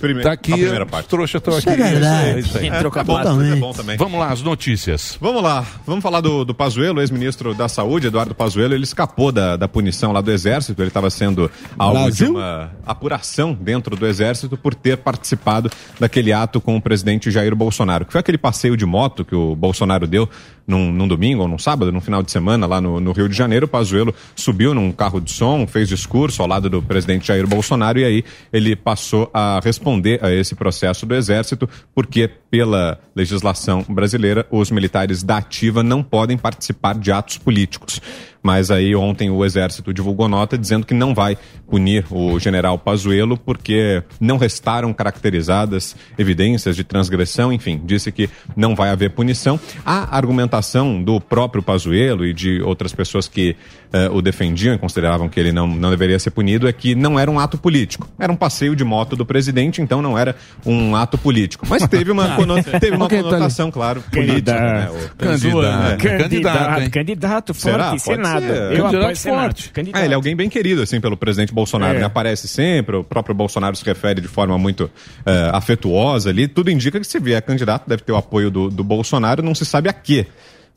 primeira, 0.00 0.28
Tá 0.28 0.32
aqui, 0.32 0.52
a 0.52 0.56
primeira 0.56 0.86
parte. 0.86 1.08
trouxas 1.08 1.40
estão 1.40 1.56
aqui. 1.56 1.82
verdade. 1.82 2.28
É 2.28 2.38
isso 2.38 2.58
aí. 2.58 2.68
É, 2.68 2.76
é 2.76 3.04
bom, 3.04 3.20
é 3.20 3.56
bom 3.56 3.72
também. 3.72 3.96
Vamos 3.96 4.18
lá, 4.18 4.28
as 4.32 4.42
notícias. 4.42 5.16
Vamos 5.20 5.42
lá, 5.42 5.64
vamos 5.86 6.02
falar 6.02 6.20
do, 6.20 6.44
do 6.44 6.54
Pazuello, 6.54 7.00
ex-ministro 7.00 7.54
da 7.54 7.68
Saúde, 7.68 8.06
Eduardo 8.08 8.34
Pazuello, 8.34 8.74
ele 8.74 8.84
escapou 8.84 9.30
da, 9.32 9.56
da 9.56 9.68
punição 9.68 10.12
lá 10.12 10.20
do 10.20 10.30
Exército, 10.30 10.80
ele 10.80 10.88
estava 10.88 11.10
sendo 11.10 11.50
alvo 11.78 12.02
Brasil? 12.02 12.26
de 12.26 12.32
uma 12.32 12.70
apuração 12.86 13.52
dentro 13.54 13.96
do 13.96 14.06
Exército 14.06 14.56
por 14.56 14.74
ter 14.74 14.96
participado 14.98 15.70
daquele 15.98 16.32
ato 16.32 16.60
com 16.60 16.76
o 16.76 16.80
presidente 16.82 17.30
Jair 17.30 17.54
Bolsonaro, 17.54 18.04
que 18.04 18.12
foi 18.12 18.20
aquele 18.20 18.38
passeio 18.38 18.76
de 18.76 18.86
moto 18.86 19.24
que 19.24 19.34
o 19.34 19.54
Bolsonaro 19.54 20.06
deu 20.06 20.28
num, 20.66 20.92
num 20.92 21.08
domingo 21.08 21.42
ou 21.42 21.48
num 21.48 21.58
sábado, 21.58 21.92
num 21.92 22.00
final 22.00 22.22
de 22.22 22.30
semana 22.30 22.66
lá 22.66 22.80
no, 22.80 23.00
no 23.00 23.12
Rio 23.12 23.28
de 23.28 23.36
Janeiro, 23.36 23.68
Pazuello 23.68 24.14
subiu 24.34 24.74
num 24.74 24.92
carro 24.92 25.20
de 25.20 25.30
som, 25.30 25.66
fez 25.66 25.88
discurso 25.88 26.42
ao 26.42 26.48
lado 26.48 26.68
do 26.68 26.82
presidente 26.82 27.26
Jair 27.26 27.46
Bolsonaro 27.46 27.98
e 27.98 28.04
aí 28.04 28.24
ele 28.52 28.76
passou 28.76 29.30
a 29.32 29.60
responder 29.62 30.22
a 30.24 30.32
esse 30.32 30.54
processo 30.54 31.04
do 31.06 31.14
Exército, 31.14 31.68
porque 31.94 32.30
pela 32.50 32.98
legislação 33.14 33.84
brasileira, 33.88 34.46
os 34.50 34.70
militares 34.70 35.22
da 35.22 35.38
ativa 35.38 35.82
não 35.82 36.02
podem 36.02 36.36
participar 36.36 36.94
de 36.98 37.10
atos 37.10 37.38
políticos. 37.38 38.00
Mas 38.42 38.70
aí 38.70 38.94
ontem 38.96 39.30
o 39.30 39.44
Exército 39.44 39.94
divulgou 39.94 40.28
nota 40.28 40.58
dizendo 40.58 40.84
que 40.84 40.94
não 40.94 41.14
vai 41.14 41.38
punir 41.68 42.04
o 42.10 42.38
general 42.38 42.76
Pazuello 42.78 43.36
porque 43.36 44.02
não 44.20 44.36
restaram 44.36 44.92
caracterizadas 44.92 45.94
evidências 46.18 46.74
de 46.74 46.82
transgressão, 46.82 47.52
enfim, 47.52 47.80
disse 47.84 48.10
que 48.10 48.28
não 48.56 48.74
vai 48.74 48.90
haver 48.90 49.10
punição. 49.10 49.60
A 49.84 50.16
argumentação 50.16 51.02
do 51.02 51.20
próprio 51.20 51.62
Pazuello 51.62 52.26
e 52.26 52.34
de 52.34 52.60
outras 52.62 52.92
pessoas 52.92 53.28
que 53.28 53.56
eh, 53.92 54.08
o 54.10 54.20
defendiam 54.22 54.74
e 54.74 54.78
consideravam 54.78 55.28
que 55.28 55.38
ele 55.38 55.52
não, 55.52 55.66
não 55.66 55.90
deveria 55.90 56.18
ser 56.18 56.30
punido 56.30 56.66
é 56.68 56.72
que 56.72 56.94
não 56.94 57.18
era 57.18 57.30
um 57.30 57.38
ato 57.38 57.58
político. 57.58 58.08
Era 58.18 58.32
um 58.32 58.36
passeio 58.36 58.74
de 58.76 58.84
moto 58.84 59.14
do 59.16 59.24
presidente, 59.26 59.80
então 59.82 60.00
não 60.02 60.16
era 60.18 60.34
um 60.64 60.94
ato 60.96 61.16
político. 61.18 61.66
Mas 61.68 61.86
teve 61.86 62.10
uma, 62.10 62.34
cono- 62.36 62.62
teve 62.62 62.96
uma 62.96 63.08
Tânia. 63.08 63.24
conotação, 63.24 63.70
claro, 63.70 64.02
política. 64.12 64.52
Né? 64.60 64.90
O- 64.90 65.16
Candidato, 65.16 65.92
É. 66.04 66.18
candidato, 66.18 66.90
candidato 66.90 67.54
Será? 67.54 67.90
forte, 67.90 68.04
Pode 68.04 68.16
Senado. 68.16 68.40
ser. 68.46 68.50
Eu 68.52 68.68
Candidato 68.82 68.96
apoio 68.96 69.16
Senado. 69.16 69.40
forte. 69.42 69.70
Candidato. 69.70 70.00
É, 70.02 70.04
ele 70.04 70.14
é 70.14 70.16
alguém 70.16 70.34
bem 70.36 70.48
querido, 70.48 70.82
assim, 70.82 71.00
pelo 71.00 71.16
presidente 71.16 71.52
Bolsonaro. 71.52 71.92
É. 71.94 71.96
Ele 71.96 72.04
aparece 72.04 72.48
sempre, 72.48 72.96
o 72.96 73.04
próprio 73.04 73.34
Bolsonaro 73.34 73.76
se 73.76 73.84
refere 73.84 74.20
de 74.20 74.28
forma 74.28 74.56
muito 74.58 74.90
eh, 75.26 75.50
afetuosa 75.52 76.30
ali. 76.30 76.48
Tudo 76.48 76.70
indica 76.70 76.98
que 76.98 77.06
se 77.06 77.18
vier 77.18 77.40
candidato, 77.42 77.88
deve 77.88 78.02
ter 78.02 78.12
o 78.12 78.16
apoio 78.16 78.50
do, 78.50 78.68
do 78.70 78.82
Bolsonaro, 78.84 79.42
não 79.42 79.54
se 79.54 79.64
sabe 79.64 79.88
a 79.88 79.92
quê. 79.92 80.26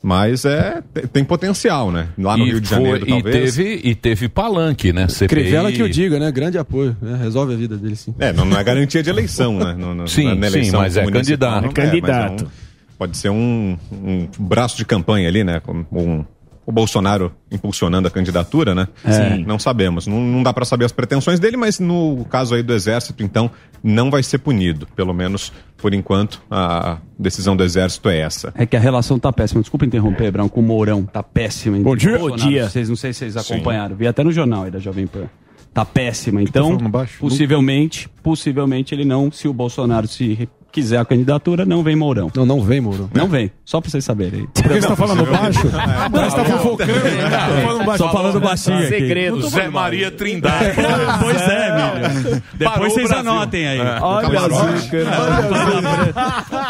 Mas 0.02 0.44
é, 0.44 0.82
te- 0.94 1.06
tem 1.08 1.24
potencial, 1.24 1.90
né? 1.90 2.08
Lá 2.18 2.36
no 2.36 2.46
E 2.46 2.50
Rio 2.50 2.60
de 2.60 2.68
foi- 2.68 2.76
Janeiro, 2.76 3.04
e 3.06 3.08
talvez. 3.08 3.54
teve, 3.56 3.80
e 3.82 3.94
teve 3.94 4.28
palanque, 4.28 4.92
né? 4.92 5.08
CPI. 5.08 5.28
Crivella 5.28 5.72
que 5.72 5.82
eu 5.82 5.88
diga, 5.88 6.18
né? 6.20 6.30
Grande 6.30 6.58
apoio. 6.58 6.96
né? 7.02 7.18
Resolve 7.20 7.54
a 7.54 7.56
vida 7.56 7.76
dele, 7.76 7.96
sim. 7.96 8.14
É, 8.18 8.32
não, 8.32 8.44
não 8.44 8.56
é 8.58 8.62
garantia 8.62 9.02
de 9.02 9.10
eleição, 9.10 9.58
né? 9.58 9.74
No, 9.76 9.94
no, 9.94 10.06
Sim, 10.06 10.34
na 10.36 10.48
sim, 10.48 10.54
eleição 10.56 10.80
mas 10.80 10.96
é 10.96 11.04
candidato. 11.10 11.66
É 11.66 11.72
candidato. 11.72 12.32
mas 12.32 12.42
é 12.42 12.44
um- 12.44 12.96
pode 12.98 13.16
ser 13.16 13.30
um, 13.30 13.76
um 13.92 14.28
braço 14.38 14.76
de 14.76 14.84
campanha 14.84 15.28
ali, 15.28 15.42
né? 15.42 15.60
Como 15.60 15.84
Um, 15.90 16.24
o 16.66 16.72
Bolsonaro 16.72 17.32
impulsionando 17.50 18.08
a 18.08 18.10
candidatura, 18.10 18.74
né? 18.74 18.88
É. 19.04 19.38
Não 19.38 19.56
sabemos. 19.56 20.08
Não, 20.08 20.20
não 20.20 20.42
dá 20.42 20.52
para 20.52 20.64
saber 20.64 20.84
as 20.84 20.90
pretensões 20.90 21.38
dele, 21.38 21.56
mas 21.56 21.78
no 21.78 22.26
caso 22.28 22.56
aí 22.56 22.62
do 22.62 22.74
Exército, 22.74 23.22
então, 23.22 23.48
não 23.82 24.10
vai 24.10 24.24
ser 24.24 24.38
punido. 24.38 24.88
Pelo 24.96 25.14
menos, 25.14 25.52
por 25.76 25.94
enquanto, 25.94 26.42
a 26.50 26.98
decisão 27.16 27.56
do 27.56 27.62
Exército 27.62 28.08
é 28.08 28.18
essa. 28.18 28.52
É 28.56 28.66
que 28.66 28.76
a 28.76 28.80
relação 28.80 29.16
tá 29.16 29.32
péssima. 29.32 29.60
Desculpa 29.60 29.86
interromper, 29.86 30.32
Brão, 30.32 30.48
com 30.48 30.58
o 30.58 30.62
Mourão. 30.62 31.04
Tá 31.04 31.22
péssima. 31.22 31.78
Bom 31.78 31.94
dia. 31.94 32.18
Bom 32.18 32.34
dia. 32.34 32.68
Vocês, 32.68 32.88
não 32.88 32.96
sei 32.96 33.12
se 33.12 33.30
vocês 33.30 33.46
Sim. 33.46 33.54
acompanharam. 33.54 33.94
Vi 33.94 34.08
até 34.08 34.24
no 34.24 34.32
jornal 34.32 34.64
aí 34.64 34.70
da 34.72 34.80
Jovem 34.80 35.06
Pan. 35.06 35.28
Tá 35.72 35.84
péssima. 35.84 36.42
Então, 36.42 36.70
falando 36.70 36.88
baixo? 36.88 37.18
possivelmente, 37.20 38.08
possivelmente 38.22 38.94
ele 38.94 39.04
não, 39.04 39.30
se 39.30 39.46
o 39.46 39.52
Bolsonaro 39.52 40.08
se 40.08 40.48
quiser 40.76 40.98
a 40.98 41.04
candidatura, 41.06 41.64
não 41.64 41.82
vem 41.82 41.96
Mourão. 41.96 42.30
Não, 42.36 42.44
não 42.44 42.60
vem, 42.60 42.82
Mourão. 42.82 43.08
Não 43.14 43.26
vem. 43.26 43.50
Só 43.64 43.80
pra 43.80 43.90
vocês 43.90 44.04
saberem. 44.04 44.46
Por 44.46 44.62
que 44.64 44.82
você 44.82 44.86
tá 44.86 44.94
falando 44.94 45.24
baixo? 45.24 45.60
Parece 46.12 46.36
que 46.36 46.42
tá 46.42 46.44
fofocando. 46.44 46.92
Só 47.96 48.12
falando 48.12 48.40
baixinho 48.40 48.78
aqui. 48.78 48.88
Segredo, 48.88 49.48
Zé 49.48 49.70
Maria 49.70 50.10
Trindade. 50.10 50.76
Pois 51.18 51.40
é, 51.40 51.72
Milho. 51.72 52.42
Depois 52.54 52.92
vocês 52.92 53.10
anotem 53.10 53.66
aí. 53.66 53.80
Olha 53.80 54.28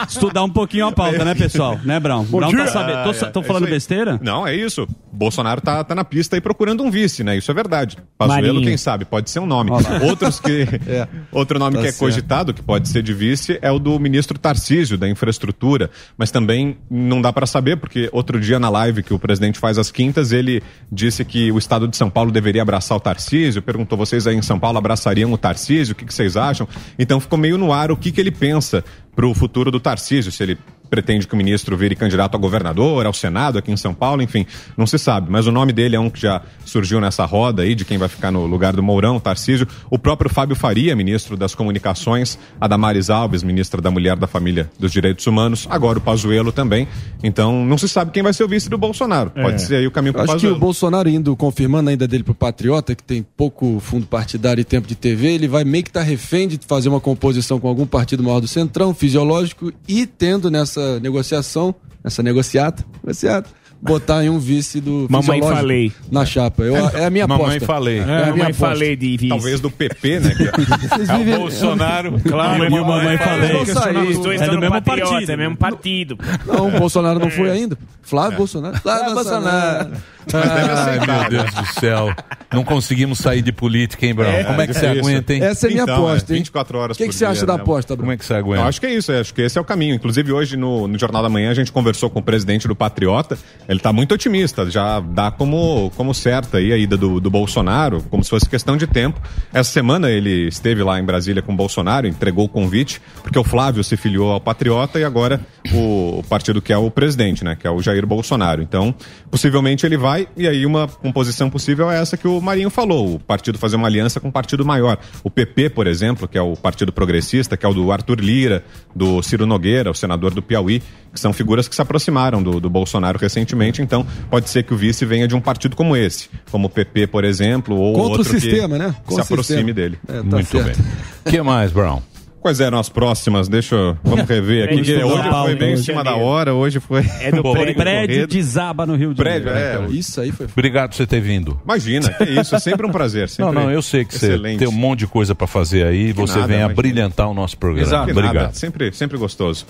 Estudar 0.09 0.45
um 0.45 0.51
pouquinho 0.51 0.87
a 0.87 0.93
pauta, 0.93 1.25
né, 1.25 1.35
pessoal? 1.35 1.79
Né, 1.85 1.99
Brão? 1.99 2.25
Brão 2.25 2.53
tá 2.53 2.67
sabendo. 2.69 3.33
Tô, 3.33 3.41
É 3.41 3.43
falando 3.43 3.67
besteira? 3.67 4.21
Não, 4.23 4.47
é 4.47 4.55
isso. 4.55 4.87
Bolsonaro 5.13 5.61
tá, 5.61 5.83
tá 5.83 5.95
na 5.95 6.05
pista 6.05 6.37
aí 6.37 6.41
procurando 6.41 6.83
um 6.83 6.91
vice, 6.91 7.25
né? 7.25 7.37
Isso 7.37 7.51
é 7.51 7.55
verdade. 7.55 7.97
Pazuello, 8.19 8.47
Marinho. 8.47 8.67
quem 8.67 8.77
sabe, 8.77 9.05
pode 9.05 9.31
ser 9.31 9.41
um 9.41 9.47
nome. 9.47 9.71
Outros 10.03 10.39
que. 10.39 10.67
É. 10.87 11.09
Outro 11.33 11.59
nome 11.59 11.77
Tá 11.77 11.83
que 11.83 11.89
é 11.89 11.93
cogitado, 11.93 12.55
que 12.55 12.63
pode 12.63 12.89
ser 12.89 13.03
de 13.03 13.13
vice, 13.13 13.59
é 13.61 13.71
o 13.73 13.79
do 13.79 13.96
ministro 13.99 14.39
Tarcísio, 14.39 14.99
da 14.99 15.09
infraestrutura. 15.09 15.91
Mas 16.17 16.31
também 16.31 16.77
não 16.91 17.21
dá 17.21 17.33
para 17.33 17.47
saber, 17.47 17.77
porque 17.77 18.09
outro 18.13 18.41
dia 18.41 18.59
na 18.59 18.69
live 18.69 19.03
que 19.03 19.15
o 19.15 19.19
presidente 19.19 19.59
faz 19.59 19.79
às 19.79 19.91
quintas, 19.91 20.33
ele 20.33 20.63
disse 20.91 21.25
que 21.25 21.51
o 21.53 21.59
estado 21.59 21.89
de 21.89 21.97
São 21.97 22.11
Paulo 22.11 22.31
deveria 22.31 22.63
abraçar 22.63 22.97
o 22.97 23.01
Tarcísio. 23.01 23.63
Perguntou, 23.63 23.97
vocês 23.99 24.27
aí 24.27 24.37
em 24.37 24.43
São 24.43 24.59
Paulo 24.59 24.79
abraçariam 24.79 25.33
o 25.33 25.39
Tarcísio? 25.39 25.93
O 25.93 25.97
que, 25.97 26.05
que 26.05 26.15
vocês 26.15 26.37
acham? 26.37 26.69
Então 26.99 27.21
ficou 27.21 27.39
meio 27.39 27.59
no 27.59 27.73
ar 27.73 27.91
o 27.91 27.97
que, 27.97 28.13
que 28.13 28.21
ele 28.21 28.31
pensa 28.31 28.85
pro 29.15 29.33
futuro 29.33 29.71
do 29.71 29.81
Tarcísio, 29.81 30.31
se 30.31 30.43
ele 30.43 30.59
pretende 30.89 31.27
que 31.27 31.35
o 31.35 31.37
ministro 31.37 31.77
vire 31.77 31.95
candidato 31.95 32.35
a 32.35 32.39
governador, 32.39 33.07
ao 33.07 33.13
Senado 33.13 33.59
aqui 33.59 33.71
em 33.71 33.77
São 33.77 33.95
Paulo, 33.95 34.23
enfim, 34.23 34.47
não 34.77 34.87
se 34.87 34.99
sabe. 34.99 35.31
Mas 35.31 35.47
o 35.47 35.53
nome 35.53 35.73
dele 35.73 35.97
é 35.97 36.01
um 36.01 36.11
que 36.11 36.21
já 36.21 36.43
surgiu 36.65 37.01
nessa 37.01 37.25
roda 37.25 37.63
aí 37.63 37.75
de 37.75 37.85
quem 37.85 37.99
vai 37.99 38.09
ficar 38.09 38.31
no 38.31 38.47
lugar 38.47 38.75
do 38.75 38.83
Mourão, 38.83 39.19
Tarcísio. 39.19 39.67
O 39.91 39.99
próprio 39.99 40.31
Fábio 40.31 40.57
Faria, 40.57 40.95
ministro 40.97 41.37
das 41.37 41.55
Comunicações, 41.55 42.39
a 42.61 42.67
Damares 42.67 43.11
Alves, 43.11 43.43
ministra 43.43 43.81
da 43.81 43.91
Mulher, 43.91 44.17
da 44.17 44.27
Família 44.27 44.71
dos 44.79 44.93
Direitos 44.93 45.27
Humanos, 45.27 45.67
agora 45.71 45.99
o 45.99 46.01
Pazuello 46.01 46.53
também. 46.53 46.89
Então, 47.23 47.65
não 47.65 47.79
se 47.79 47.89
sabe 47.89 48.11
quem 48.11 48.23
vai 48.23 48.33
ser 48.33 48.45
o 48.45 48.49
vice 48.49 48.69
do 48.69 48.79
Bolsonaro. 48.79 49.31
Pode 49.31 49.63
ser 49.63 49.77
aí 49.77 49.87
o 49.87 49.91
caminho 49.91 50.13
pro 50.13 50.23
Acho 50.23 50.39
que 50.39 50.47
o. 50.47 50.59
Bolsonaro 50.59 51.09
indo, 51.09 51.35
confirmando 51.37 51.91
ainda 51.91 52.09
dele 52.09 52.25
pro 52.25 52.35
Patriota, 52.35 52.95
que 52.95 53.03
tem 53.03 53.25
pouco 53.37 53.79
fundo 53.81 54.07
partidário 54.07 54.61
e 54.61 54.65
tempo 54.65 54.89
de 54.89 54.95
TV, 54.95 55.29
ele 55.29 55.49
vai 55.49 55.65
meio 55.65 55.85
que 55.85 55.91
estar 55.91 56.03
refém 56.03 56.49
de 56.49 56.59
fazer 56.67 56.89
uma 56.89 57.01
composição 57.01 57.61
com 57.61 57.69
algum 57.69 57.87
partido 57.87 58.23
maior 58.23 58.41
do 58.41 58.49
Centrão, 58.49 58.95
fisiológico, 58.95 59.73
e 59.87 60.07
tendo 60.07 60.51
nessa 60.51 60.76
negociação, 61.01 61.75
nessa 62.03 62.23
negociata, 62.23 62.85
negociata 63.03 63.49
botar 63.81 64.25
em 64.25 64.29
um 64.31 64.39
vice 64.39 64.81
do 64.81 65.07
Mamãe 65.11 65.41
falei. 65.41 65.93
na 66.11 66.25
chapa. 66.25 66.63
Eu, 66.63 66.77
é 66.77 67.05
a 67.07 67.11
minha 67.11 67.25
aposta. 67.25 67.45
Mamãe 67.45 67.61
falei. 67.61 67.99
É, 67.99 68.01
É, 68.01 68.03
a 68.03 68.07
minha 68.07 68.27
mamãe 68.27 68.43
aposta. 68.47 68.67
falei 68.67 68.97
de 68.97 69.17
vice. 69.17 69.29
Talvez 69.29 69.61
do 69.61 69.71
PP, 69.71 70.21
né? 70.21 70.31
Vocês 70.91 71.09
É 71.09 71.15
o 71.15 71.19
vivem- 71.19 71.37
Bolsonaro. 71.39 72.21
Claro, 72.21 72.65
e 72.65 72.69
o 72.69 72.71
mamãe 72.71 72.87
mamãe 72.99 73.19
falei. 73.19 73.65
falei. 73.75 74.09
Os 74.11 74.19
dois 74.19 74.41
É 74.41 74.49
do 74.49 74.59
mesmo 74.59 74.73
Patriota, 74.83 75.11
partido. 75.13 75.33
É 75.33 75.37
mesmo 75.37 75.57
partido. 75.57 76.19
Não, 76.47 76.69
o 76.69 76.71
Bolsonaro 76.79 77.19
não 77.19 77.31
foi 77.31 77.51
ainda. 77.51 77.79
Flávio 78.03 78.39
Bolsonaro. 78.39 78.77
Flávio 78.79 79.15
Bolsonaro. 79.15 79.91
Ai, 80.33 80.99
meu 81.07 81.29
Deus 81.31 81.55
do 81.55 81.81
céu. 81.81 82.13
Não 82.53 82.65
conseguimos 82.65 83.19
sair 83.19 83.43
de 83.43 83.53
política, 83.53 84.07
hein, 84.07 84.15
Brão? 84.15 84.31
Como 84.45 84.61
é 84.61 84.67
que 84.67 84.75
você 84.75 84.81
difícil. 84.89 85.01
aguenta, 85.11 85.35
hein? 85.35 85.43
Essa 85.43 85.67
é 85.67 85.71
minha 85.71 85.83
Então, 85.83 85.97
aposta, 85.97 86.33
hein? 86.33 86.39
24 86.39 86.79
horas 86.79 86.97
O 86.97 86.99
que, 86.99 87.09
que 87.09 87.13
você 87.15 87.19
dia, 87.25 87.29
acha 87.31 87.47
da 87.47 87.57
né? 87.57 87.63
aposta, 87.63 87.95
Bruno? 87.95 88.03
Como 88.07 88.13
é 88.13 88.17
que 88.17 88.25
você 88.25 88.33
Eu 88.33 88.37
aguenta? 88.39 88.63
acho 88.65 88.81
que 88.81 88.87
é 88.87 88.95
isso, 88.95 89.13
eu 89.13 89.21
acho 89.21 89.35
que 89.35 89.43
esse 89.43 89.59
é 89.59 89.61
o 89.61 89.65
caminho. 89.65 89.95
Inclusive, 89.95 90.33
hoje 90.33 90.57
no, 90.57 90.87
no 90.89 90.99
Jornal 90.99 91.23
da 91.23 91.29
Manhã 91.29 91.51
a 91.51 91.55
gente 91.55 91.71
conversou 91.73 92.09
com 92.11 92.21
o 92.21 92.23
presidente 92.23 92.67
do 92.69 92.75
Patriota. 92.77 93.37
Ele 93.69 93.79
está 93.79 93.93
muito 93.93 94.15
otimista, 94.15 94.71
já 94.71 95.01
dá 95.01 95.31
como, 95.31 95.91
como 95.97 96.15
certa 96.15 96.59
aí 96.59 96.73
a 96.73 96.77
ida 96.77 96.97
do, 96.97 97.21
do 97.21 97.31
Bolsonaro, 97.31 98.03
como 98.11 98.23
se 98.23 98.31
fosse 98.31 98.49
questão 98.49 98.77
de 98.77 98.87
tempo. 98.87 99.21
Essa 99.53 99.71
semana 99.71 100.11
ele 100.11 100.49
esteve 100.49 100.83
lá 100.83 101.01
em 101.01 101.05
Brasília 101.05 101.43
com 101.43 101.53
o 101.53 101.57
Bolsonaro, 101.57 102.07
entregou 102.07 102.45
o 102.45 102.49
convite, 102.49 103.01
porque 103.23 103.39
o 103.39 103.45
Flávio 103.45 103.83
se 103.83 103.97
filiou 103.97 104.31
ao 104.31 104.41
Patriota 104.41 105.01
e 105.01 105.05
agora 105.05 105.41
o, 105.73 106.21
o 106.21 106.23
partido 106.29 106.63
que 106.63 106.73
é 106.73 106.79
o 106.79 106.91
presidente, 106.91 107.45
né? 107.45 107.57
Que 107.57 107.67
é 107.67 107.71
o 107.71 107.83
Jair 107.83 108.07
Bolsonaro. 108.07 108.63
Então, 108.63 108.95
possivelmente 109.31 109.85
ele 109.85 109.97
vai, 109.97 110.29
e 110.37 110.47
aí 110.47 110.65
uma 110.65 110.87
composição 110.87 111.51
possível 111.51 111.91
é 111.91 112.01
essa 112.01 112.17
que 112.17 112.29
o 112.29 112.41
Marinho 112.41 112.71
falou: 112.71 113.15
o 113.15 113.19
partido 113.19 113.59
fazer 113.59 113.77
uma 113.77 113.89
aliança 113.89 114.21
com 114.21 114.29
um 114.29 114.33
partido 114.33 114.65
maior. 114.65 114.99
O 115.25 115.31
PP, 115.31 115.71
por 115.71 115.87
exemplo, 115.87 116.29
que 116.29 116.39
é 116.39 116.43
o 116.43 116.57
Partido 116.57 116.93
Progressista, 116.93 117.57
que 117.57 117.67
é 117.67 117.69
o 117.69 117.75
do 117.75 117.91
Arthur 117.91 118.21
Lira, 118.21 118.65
do 118.95 119.23
Ciro 119.23 119.47
Nogueira, 119.47 119.91
o 119.91 119.95
senador 119.95 120.33
do 120.33 120.43
Piauí, 120.43 120.83
que 121.17 121.21
são 121.21 121.33
figuras 121.33 121.67
que 121.67 121.75
se 121.75 121.81
aproximaram 121.81 122.43
do, 122.43 122.61
do 122.61 122.69
Bolsonaro 122.69 123.19
recentemente. 123.19 123.81
Então, 123.81 124.07
pode 124.31 124.51
ser 124.51 124.63
que 124.63 124.75
o 124.75 124.77
vice 124.77 125.05
venha 125.07 125.27
de 125.27 125.35
um 125.35 125.41
partido 125.41 125.75
como 125.75 125.97
esse, 125.97 126.29
como 126.51 126.67
o 126.67 126.71
PP, 126.71 127.07
por 127.07 127.25
exemplo, 127.25 127.75
ou 127.75 127.95
Contra 127.95 128.09
o 128.09 128.19
outro 128.19 128.35
que 128.35 128.41
sistema, 128.41 128.77
né? 128.77 128.89
se 128.91 128.95
Contra 129.07 129.15
o 129.17 129.21
aproxime 129.25 129.59
sistema. 129.59 129.73
dele. 129.73 129.99
É, 130.07 130.13
tá 130.19 130.23
Muito 130.23 130.47
certo. 130.49 130.77
bem. 130.77 130.87
O 131.25 131.31
que 131.31 131.43
mais, 131.43 131.73
Brown? 131.73 132.01
Quais 132.39 132.61
eram 132.61 132.79
as 132.79 132.89
próximas? 132.89 133.49
Deixa 133.49 133.75
eu. 133.75 133.97
Vamos 134.05 134.25
rever 134.29 134.67
aqui. 134.67 134.75
Prédio 134.77 134.95
que 134.95 135.01
do 135.01 135.07
hoje 135.09 135.29
Paulo, 135.29 135.47
foi 135.47 135.55
bem 135.57 135.73
em 135.73 135.77
cima 135.79 136.05
da 136.05 136.15
hora, 136.15 136.55
hoje 136.55 136.79
foi. 136.79 137.05
É 137.21 137.33
do 137.33 137.43
prédio. 137.51 137.75
Prédio 137.75 138.27
desaba 138.29 138.87
no 138.87 138.95
Rio 138.95 139.13
de 139.13 139.17
Prédio, 139.21 139.49
Janeiro. 139.49 139.87
é. 139.93 139.97
Isso 139.97 140.21
aí 140.21 140.31
foi. 140.31 140.47
Obrigado 140.47 140.91
por 140.91 140.97
você 140.97 141.09
ter 141.09 141.21
vindo. 141.21 141.61
Imagina, 141.65 142.09
que 142.09 142.23
isso, 142.23 142.55
é 142.55 142.59
sempre 142.61 142.87
um 142.87 142.93
prazer. 142.93 143.23
Não, 143.23 143.29
sempre 143.49 143.55
não, 143.65 143.69
eu 143.69 143.83
sei 143.83 144.05
que 144.05 144.17
você 144.17 144.27
excelente. 144.35 144.59
tem 144.61 144.69
um 144.69 144.73
monte 144.73 145.01
de 145.01 145.07
coisa 145.09 145.35
pra 145.35 145.49
fazer 145.49 145.87
aí 145.87 146.11
e 146.11 146.13
você 146.13 146.35
nada, 146.35 146.47
vem 146.47 146.57
imagina. 146.59 146.75
brilhantar 146.77 147.29
o 147.29 147.35
nosso 147.35 147.59
programa. 147.59 147.85
Exato. 147.85 148.05
Que 148.07 148.13
Obrigado. 148.13 148.35
nada, 148.37 148.53
sempre, 148.55 148.93
sempre 148.93 149.19
gostoso. 149.19 149.67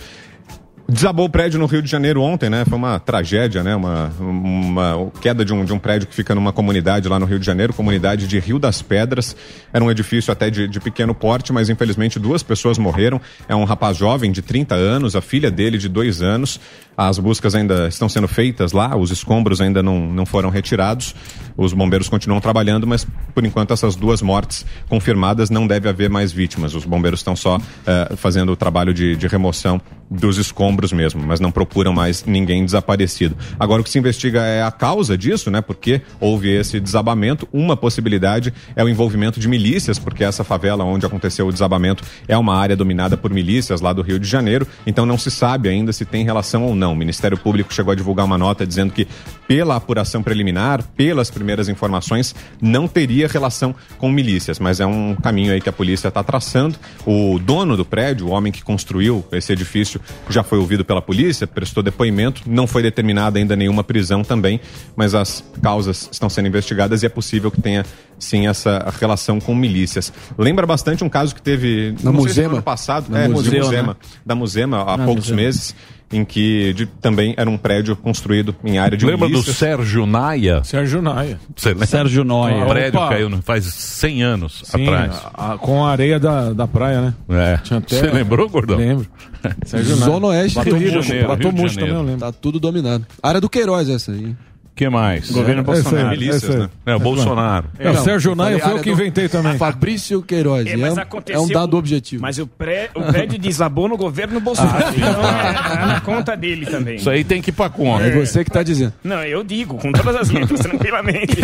Desabou 0.88 1.26
o 1.26 1.28
prédio 1.28 1.58
no 1.58 1.66
Rio 1.66 1.82
de 1.82 1.90
Janeiro 1.90 2.22
ontem, 2.22 2.48
né? 2.48 2.64
Foi 2.64 2.78
uma 2.78 3.00
tragédia, 3.00 3.60
né? 3.64 3.74
Uma, 3.74 4.12
uma 4.20 5.10
queda 5.20 5.44
de 5.44 5.52
um, 5.52 5.64
de 5.64 5.72
um 5.72 5.80
prédio 5.80 6.06
que 6.06 6.14
fica 6.14 6.32
numa 6.32 6.52
comunidade 6.52 7.08
lá 7.08 7.18
no 7.18 7.26
Rio 7.26 7.40
de 7.40 7.44
Janeiro, 7.44 7.72
comunidade 7.72 8.28
de 8.28 8.38
Rio 8.38 8.56
das 8.56 8.82
Pedras. 8.82 9.34
Era 9.72 9.84
um 9.84 9.90
edifício 9.90 10.32
até 10.32 10.48
de, 10.48 10.68
de 10.68 10.78
pequeno 10.78 11.12
porte, 11.12 11.52
mas 11.52 11.68
infelizmente 11.68 12.20
duas 12.20 12.44
pessoas 12.44 12.78
morreram. 12.78 13.20
É 13.48 13.56
um 13.56 13.64
rapaz 13.64 13.96
jovem 13.96 14.30
de 14.30 14.42
30 14.42 14.76
anos, 14.76 15.16
a 15.16 15.20
filha 15.20 15.50
dele 15.50 15.76
de 15.76 15.88
dois 15.88 16.22
anos. 16.22 16.60
As 16.96 17.18
buscas 17.18 17.54
ainda 17.54 17.88
estão 17.88 18.08
sendo 18.08 18.26
feitas 18.26 18.72
lá, 18.72 18.96
os 18.96 19.10
escombros 19.10 19.60
ainda 19.60 19.82
não, 19.82 20.06
não 20.06 20.24
foram 20.24 20.48
retirados. 20.48 21.14
Os 21.56 21.72
bombeiros 21.72 22.08
continuam 22.08 22.40
trabalhando, 22.40 22.86
mas 22.86 23.06
por 23.34 23.44
enquanto 23.44 23.72
essas 23.72 23.96
duas 23.96 24.22
mortes 24.22 24.64
confirmadas 24.88 25.50
não 25.50 25.66
deve 25.66 25.88
haver 25.88 26.08
mais 26.08 26.32
vítimas. 26.32 26.74
Os 26.74 26.84
bombeiros 26.84 27.20
estão 27.20 27.34
só 27.34 27.58
eh, 27.86 28.14
fazendo 28.16 28.52
o 28.52 28.56
trabalho 28.56 28.94
de, 28.94 29.16
de 29.16 29.26
remoção 29.26 29.80
dos 30.10 30.38
escombros 30.38 30.92
mesmo, 30.92 31.22
mas 31.24 31.40
não 31.40 31.50
procuram 31.50 31.92
mais 31.92 32.24
ninguém 32.24 32.64
desaparecido. 32.64 33.36
Agora 33.58 33.80
o 33.80 33.84
que 33.84 33.90
se 33.90 33.98
investiga 33.98 34.42
é 34.42 34.62
a 34.62 34.70
causa 34.70 35.18
disso, 35.18 35.50
né? 35.50 35.60
Porque 35.60 36.00
houve 36.20 36.50
esse 36.50 36.78
desabamento. 36.78 37.48
Uma 37.52 37.76
possibilidade 37.76 38.52
é 38.74 38.84
o 38.84 38.88
envolvimento 38.88 39.40
de 39.40 39.48
milícias, 39.48 39.98
porque 39.98 40.22
essa 40.22 40.44
favela 40.44 40.84
onde 40.84 41.04
aconteceu 41.04 41.48
o 41.48 41.52
desabamento 41.52 42.04
é 42.28 42.38
uma 42.38 42.54
área 42.56 42.76
dominada 42.76 43.16
por 43.16 43.30
milícias 43.30 43.80
lá 43.80 43.92
do 43.92 44.02
Rio 44.02 44.18
de 44.18 44.28
Janeiro. 44.28 44.66
Então 44.86 45.04
não 45.04 45.18
se 45.18 45.30
sabe 45.30 45.68
ainda 45.68 45.92
se 45.92 46.04
tem 46.04 46.24
relação 46.24 46.64
ou 46.64 46.74
não. 46.74 46.85
O 46.92 46.96
Ministério 46.96 47.36
Público 47.38 47.72
chegou 47.72 47.92
a 47.92 47.94
divulgar 47.94 48.24
uma 48.26 48.38
nota 48.38 48.66
dizendo 48.66 48.92
que 48.92 49.06
pela 49.46 49.76
apuração 49.76 50.22
preliminar, 50.22 50.82
pelas 50.96 51.30
primeiras 51.30 51.68
informações, 51.68 52.34
não 52.60 52.88
teria 52.88 53.28
relação 53.28 53.74
com 53.98 54.10
milícias, 54.10 54.58
mas 54.58 54.80
é 54.80 54.86
um 54.86 55.14
caminho 55.14 55.52
aí 55.52 55.60
que 55.60 55.68
a 55.68 55.72
polícia 55.72 56.08
está 56.08 56.22
traçando. 56.22 56.76
O 57.06 57.38
dono 57.38 57.76
do 57.76 57.84
prédio, 57.84 58.26
o 58.26 58.30
homem 58.30 58.52
que 58.52 58.62
construiu 58.62 59.24
esse 59.32 59.52
edifício 59.52 60.00
já 60.28 60.42
foi 60.42 60.58
ouvido 60.58 60.84
pela 60.84 61.00
polícia, 61.00 61.46
prestou 61.46 61.82
depoimento, 61.82 62.42
não 62.46 62.66
foi 62.66 62.82
determinada 62.82 63.38
ainda 63.38 63.54
nenhuma 63.54 63.84
prisão 63.84 64.24
também, 64.24 64.60
mas 64.96 65.14
as 65.14 65.44
causas 65.62 66.08
estão 66.10 66.28
sendo 66.28 66.48
investigadas 66.48 67.02
e 67.02 67.06
é 67.06 67.08
possível 67.08 67.50
que 67.50 67.60
tenha 67.60 67.84
sim 68.18 68.46
essa 68.48 68.92
relação 68.98 69.38
com 69.38 69.54
milícias. 69.54 70.12
Lembra 70.38 70.66
bastante 70.66 71.04
um 71.04 71.08
caso 71.08 71.34
que 71.34 71.42
teve 71.42 71.94
Na 72.02 72.10
não 72.10 72.14
Musema? 72.14 72.54
ano 72.54 72.62
passado, 72.62 73.10
Na 73.10 73.20
é, 73.20 73.28
Museu, 73.28 73.64
Musema, 73.64 73.88
né? 73.88 74.08
da 74.24 74.34
Musema 74.34 74.82
há 74.82 74.96
Na 74.96 75.04
poucos 75.04 75.24
Musema. 75.30 75.42
meses, 75.42 75.74
em 76.12 76.24
que 76.24 76.72
de- 76.74 76.86
também 76.86 77.34
era 77.36 77.48
um 77.50 77.56
prédio 77.58 77.96
construído 77.96 78.54
em 78.64 78.78
área 78.78 78.96
de 78.96 79.04
Lembra 79.04 79.26
do 79.26 79.32
milícias. 79.32 79.56
Sérgio 79.56 80.06
Naia? 80.06 80.62
Sérgio 80.62 81.02
Naia. 81.02 81.38
Sérgio 81.86 82.22
Noia. 82.24 82.64
O 82.64 82.68
prédio 82.68 83.00
Opa. 83.00 83.08
caiu 83.08 83.28
no- 83.28 83.42
faz 83.42 83.64
100 83.64 84.22
anos 84.22 84.62
Sim, 84.64 84.84
atrás. 84.86 85.20
a- 85.34 85.54
a- 85.54 85.58
com 85.58 85.84
a 85.84 85.90
areia 85.90 86.20
da, 86.20 86.52
da 86.52 86.66
praia, 86.66 87.00
né? 87.00 87.14
É. 87.28 87.74
Até- 87.74 87.96
Você 87.98 88.06
lembrou, 88.10 88.48
Gordão? 88.48 88.76
Lembro. 88.76 89.06
Sérgio 89.66 89.96
Naia. 89.96 90.10
Zona 90.12 90.26
Oeste, 90.28 90.54
Batom 90.56 90.76
Rio 90.78 91.02
Janeiro, 91.02 91.28
Batom 91.28 91.42
Rio 91.42 91.52
de 91.52 91.60
Murcho 91.60 91.74
Janeiro. 91.74 91.96
também 91.96 92.12
eu 92.12 92.14
lembro. 92.14 92.32
Tá 92.32 92.32
tudo 92.40 92.60
dominado. 92.60 93.06
Área 93.22 93.40
do 93.40 93.48
Queiroz 93.50 93.88
essa 93.88 94.12
aí. 94.12 94.34
Que 94.76 94.88
mais? 94.90 95.30
Governo 95.30 95.62
É, 95.62 95.64
Bolsonaro. 95.64 95.96
esse 95.96 96.04
aí, 96.12 96.18
Milícias, 96.18 96.50
aí. 96.54 96.58
né? 96.60 96.68
É, 96.84 96.94
o 96.94 96.98
Bolsonaro. 97.00 97.66
É, 97.78 97.90
o 97.90 97.96
Sérgio 97.96 98.34
Naia 98.34 98.58
foi 98.58 98.74
o 98.74 98.80
que 98.82 98.90
inventei 98.90 99.26
também. 99.28 99.56
Fabrício 99.56 100.20
Queiroz. 100.22 100.66
É, 100.66 100.72
É, 100.72 100.76
mas 100.76 100.96
um- 100.96 101.00
aconteceu- 101.00 101.40
é 101.40 101.44
um 101.44 101.48
dado 101.48 101.76
objetivo. 101.78 102.20
Mas 102.22 102.38
o, 102.38 102.46
pré, 102.46 102.90
o 102.94 103.00
prédio 103.02 103.38
desabou 103.38 103.88
no 103.88 103.96
governo 103.96 104.38
Bolsonaro. 104.38 104.94
então 104.94 105.08
é, 105.28 105.52
tá 105.54 105.86
na 105.86 106.00
conta 106.02 106.36
dele 106.36 106.66
também. 106.66 106.96
Isso 106.96 107.08
aí 107.08 107.24
tem 107.24 107.40
que 107.40 107.48
ir 107.48 107.52
pra 107.54 107.70
conta. 107.70 108.04
É 108.04 108.10
você 108.10 108.44
que 108.44 108.50
tá 108.50 108.62
dizendo. 108.62 108.92
Não, 109.02 109.22
eu 109.24 109.42
digo, 109.42 109.78
com 109.78 109.90
todas 109.92 110.14
as 110.14 110.30
letras, 110.30 110.60
tranquilamente. 110.66 111.36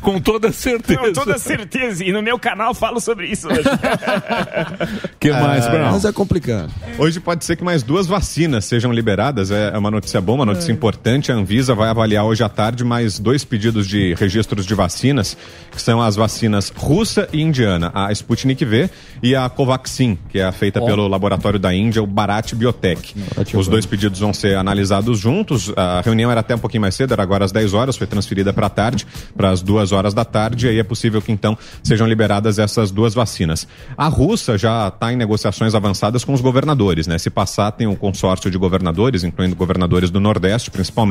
Com 0.00 0.20
toda 0.20 0.52
certeza. 0.52 1.00
Com 1.00 1.12
toda 1.12 1.38
certeza. 1.38 2.04
E 2.04 2.12
no 2.12 2.22
meu 2.22 2.38
canal 2.38 2.72
falo 2.74 3.00
sobre 3.00 3.26
isso 3.26 3.48
hoje. 3.48 3.62
que 5.18 5.30
mais, 5.32 5.66
Brown? 5.68 5.90
Mas 5.92 6.04
é 6.04 6.12
complicado. 6.12 6.70
Hoje 6.98 7.18
pode 7.20 7.44
ser 7.44 7.56
que 7.56 7.64
mais 7.64 7.82
duas 7.82 8.06
vacinas 8.06 8.64
sejam 8.64 8.92
liberadas. 8.92 9.50
É 9.50 9.66
é 9.74 9.78
uma 9.78 9.90
notícia 9.90 10.20
boa, 10.20 10.36
uma 10.38 10.46
notícia 10.46 10.70
importante. 10.70 11.15
A 11.16 11.32
Anvisa 11.32 11.74
vai 11.74 11.88
avaliar 11.88 12.24
hoje 12.26 12.44
à 12.44 12.48
tarde 12.48 12.84
mais 12.84 13.18
dois 13.18 13.42
pedidos 13.42 13.88
de 13.88 14.12
registros 14.14 14.66
de 14.66 14.74
vacinas, 14.74 15.34
que 15.72 15.80
são 15.80 16.02
as 16.02 16.14
vacinas 16.14 16.70
russa 16.76 17.26
e 17.32 17.40
indiana, 17.40 17.90
a 17.94 18.12
Sputnik 18.12 18.62
V 18.64 18.90
e 19.22 19.34
a 19.34 19.48
Covaxin, 19.48 20.18
que 20.28 20.38
é 20.38 20.52
feita 20.52 20.78
pelo 20.80 21.08
laboratório 21.08 21.58
da 21.58 21.74
Índia, 21.74 22.02
o 22.02 22.06
Bharat 22.06 22.54
Biotech. 22.54 23.14
Os 23.54 23.66
dois 23.66 23.86
pedidos 23.86 24.20
vão 24.20 24.34
ser 24.34 24.56
analisados 24.56 25.18
juntos. 25.18 25.72
A 25.74 26.02
reunião 26.04 26.30
era 26.30 26.40
até 26.40 26.54
um 26.54 26.58
pouquinho 26.58 26.82
mais 26.82 26.94
cedo, 26.94 27.12
era 27.12 27.22
agora 27.22 27.46
às 27.46 27.50
10 27.50 27.72
horas, 27.72 27.96
foi 27.96 28.06
transferida 28.06 28.52
para 28.52 28.66
a 28.66 28.70
tarde, 28.70 29.06
para 29.34 29.50
as 29.50 29.62
duas 29.62 29.92
horas 29.92 30.12
da 30.12 30.24
tarde, 30.24 30.66
e 30.66 30.68
aí 30.68 30.78
é 30.78 30.84
possível 30.84 31.22
que 31.22 31.32
então 31.32 31.56
sejam 31.82 32.06
liberadas 32.06 32.58
essas 32.58 32.90
duas 32.90 33.14
vacinas. 33.14 33.66
A 33.96 34.06
russa 34.06 34.58
já 34.58 34.88
está 34.88 35.12
em 35.12 35.16
negociações 35.16 35.74
avançadas 35.74 36.24
com 36.24 36.34
os 36.34 36.42
governadores, 36.42 37.06
né? 37.06 37.16
Se 37.16 37.30
passar, 37.30 37.72
tem 37.72 37.86
um 37.86 37.96
consórcio 37.96 38.50
de 38.50 38.58
governadores, 38.58 39.24
incluindo 39.24 39.56
governadores 39.56 40.10
do 40.10 40.20
Nordeste, 40.20 40.70
principalmente, 40.70 41.05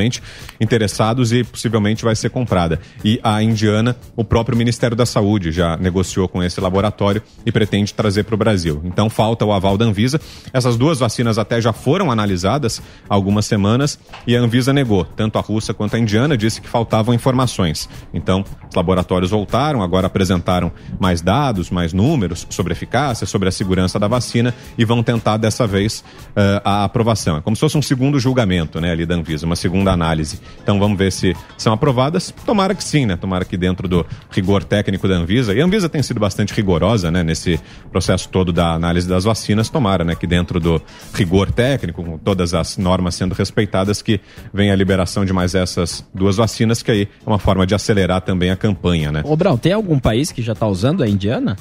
interessados 0.59 1.31
e 1.31 1.43
possivelmente 1.43 2.03
vai 2.03 2.15
ser 2.15 2.29
comprada. 2.29 2.79
E 3.03 3.19
a 3.23 3.41
indiana, 3.41 3.95
o 4.15 4.23
próprio 4.23 4.57
Ministério 4.57 4.95
da 4.95 5.05
Saúde 5.05 5.51
já 5.51 5.77
negociou 5.77 6.27
com 6.27 6.43
esse 6.43 6.59
laboratório 6.59 7.21
e 7.45 7.51
pretende 7.51 7.93
trazer 7.93 8.23
para 8.23 8.35
o 8.35 8.37
Brasil. 8.37 8.81
Então 8.83 9.09
falta 9.09 9.45
o 9.45 9.53
aval 9.53 9.77
da 9.77 9.85
Anvisa. 9.85 10.19
Essas 10.53 10.77
duas 10.77 10.99
vacinas 10.99 11.37
até 11.37 11.61
já 11.61 11.73
foram 11.73 12.11
analisadas 12.11 12.81
há 13.09 13.13
algumas 13.13 13.45
semanas 13.45 13.99
e 14.25 14.35
a 14.35 14.39
Anvisa 14.39 14.73
negou. 14.73 15.05
Tanto 15.05 15.37
a 15.37 15.41
russa 15.41 15.73
quanto 15.73 15.95
a 15.95 15.99
indiana 15.99 16.37
disse 16.37 16.61
que 16.61 16.67
faltavam 16.67 17.13
informações. 17.13 17.89
Então, 18.13 18.43
os 18.69 18.75
laboratórios 18.75 19.31
voltaram, 19.31 19.81
agora 19.81 20.07
apresentaram 20.07 20.71
mais 20.99 21.21
dados, 21.21 21.69
mais 21.69 21.93
números 21.93 22.45
sobre 22.49 22.73
eficácia, 22.73 23.25
sobre 23.25 23.49
a 23.49 23.51
segurança 23.51 23.99
da 23.99 24.07
vacina 24.07 24.53
e 24.77 24.85
vão 24.85 25.03
tentar 25.03 25.37
dessa 25.37 25.65
vez 25.67 26.03
eh, 26.35 26.61
a 26.63 26.83
aprovação. 26.83 27.37
É 27.37 27.41
como 27.41 27.55
se 27.55 27.59
fosse 27.59 27.77
um 27.77 27.81
segundo 27.81 28.19
julgamento, 28.19 28.79
né, 28.79 28.91
ali 28.91 29.05
da 29.05 29.15
Anvisa, 29.15 29.45
uma 29.45 29.55
segunda 29.55 29.84
análise. 29.91 30.39
Então 30.61 30.79
vamos 30.79 30.97
ver 30.97 31.11
se 31.11 31.35
são 31.57 31.73
aprovadas. 31.73 32.33
Tomara 32.45 32.73
que 32.75 32.83
sim, 32.83 33.05
né? 33.05 33.15
Tomara 33.15 33.45
que 33.45 33.57
dentro 33.57 33.87
do 33.87 34.05
rigor 34.31 34.63
técnico 34.63 35.07
da 35.07 35.15
Anvisa. 35.15 35.53
E 35.53 35.61
a 35.61 35.65
Anvisa 35.65 35.89
tem 35.89 36.01
sido 36.01 36.19
bastante 36.19 36.53
rigorosa, 36.53 37.11
né, 37.11 37.23
nesse 37.23 37.59
processo 37.91 38.29
todo 38.29 38.51
da 38.51 38.73
análise 38.73 39.07
das 39.07 39.23
vacinas. 39.23 39.69
Tomara, 39.69 40.03
né, 40.03 40.15
que 40.15 40.27
dentro 40.27 40.59
do 40.59 40.81
rigor 41.13 41.51
técnico, 41.51 42.03
com 42.03 42.17
todas 42.17 42.53
as 42.53 42.77
normas 42.77 43.15
sendo 43.15 43.33
respeitadas, 43.33 44.01
que 44.01 44.19
venha 44.53 44.73
a 44.73 44.75
liberação 44.75 45.25
de 45.25 45.33
mais 45.33 45.55
essas 45.55 46.05
duas 46.13 46.37
vacinas, 46.37 46.81
que 46.81 46.91
aí 46.91 47.01
é 47.03 47.29
uma 47.29 47.39
forma 47.39 47.65
de 47.65 47.75
acelerar 47.75 48.21
também 48.21 48.51
a 48.51 48.55
campanha, 48.55 49.11
né? 49.11 49.21
Ô, 49.23 49.35
Brão, 49.35 49.57
tem 49.57 49.73
algum 49.73 49.99
país 49.99 50.31
que 50.31 50.41
já 50.41 50.55
tá 50.55 50.67
usando 50.67 51.03
a 51.03 51.07
indiana? 51.07 51.55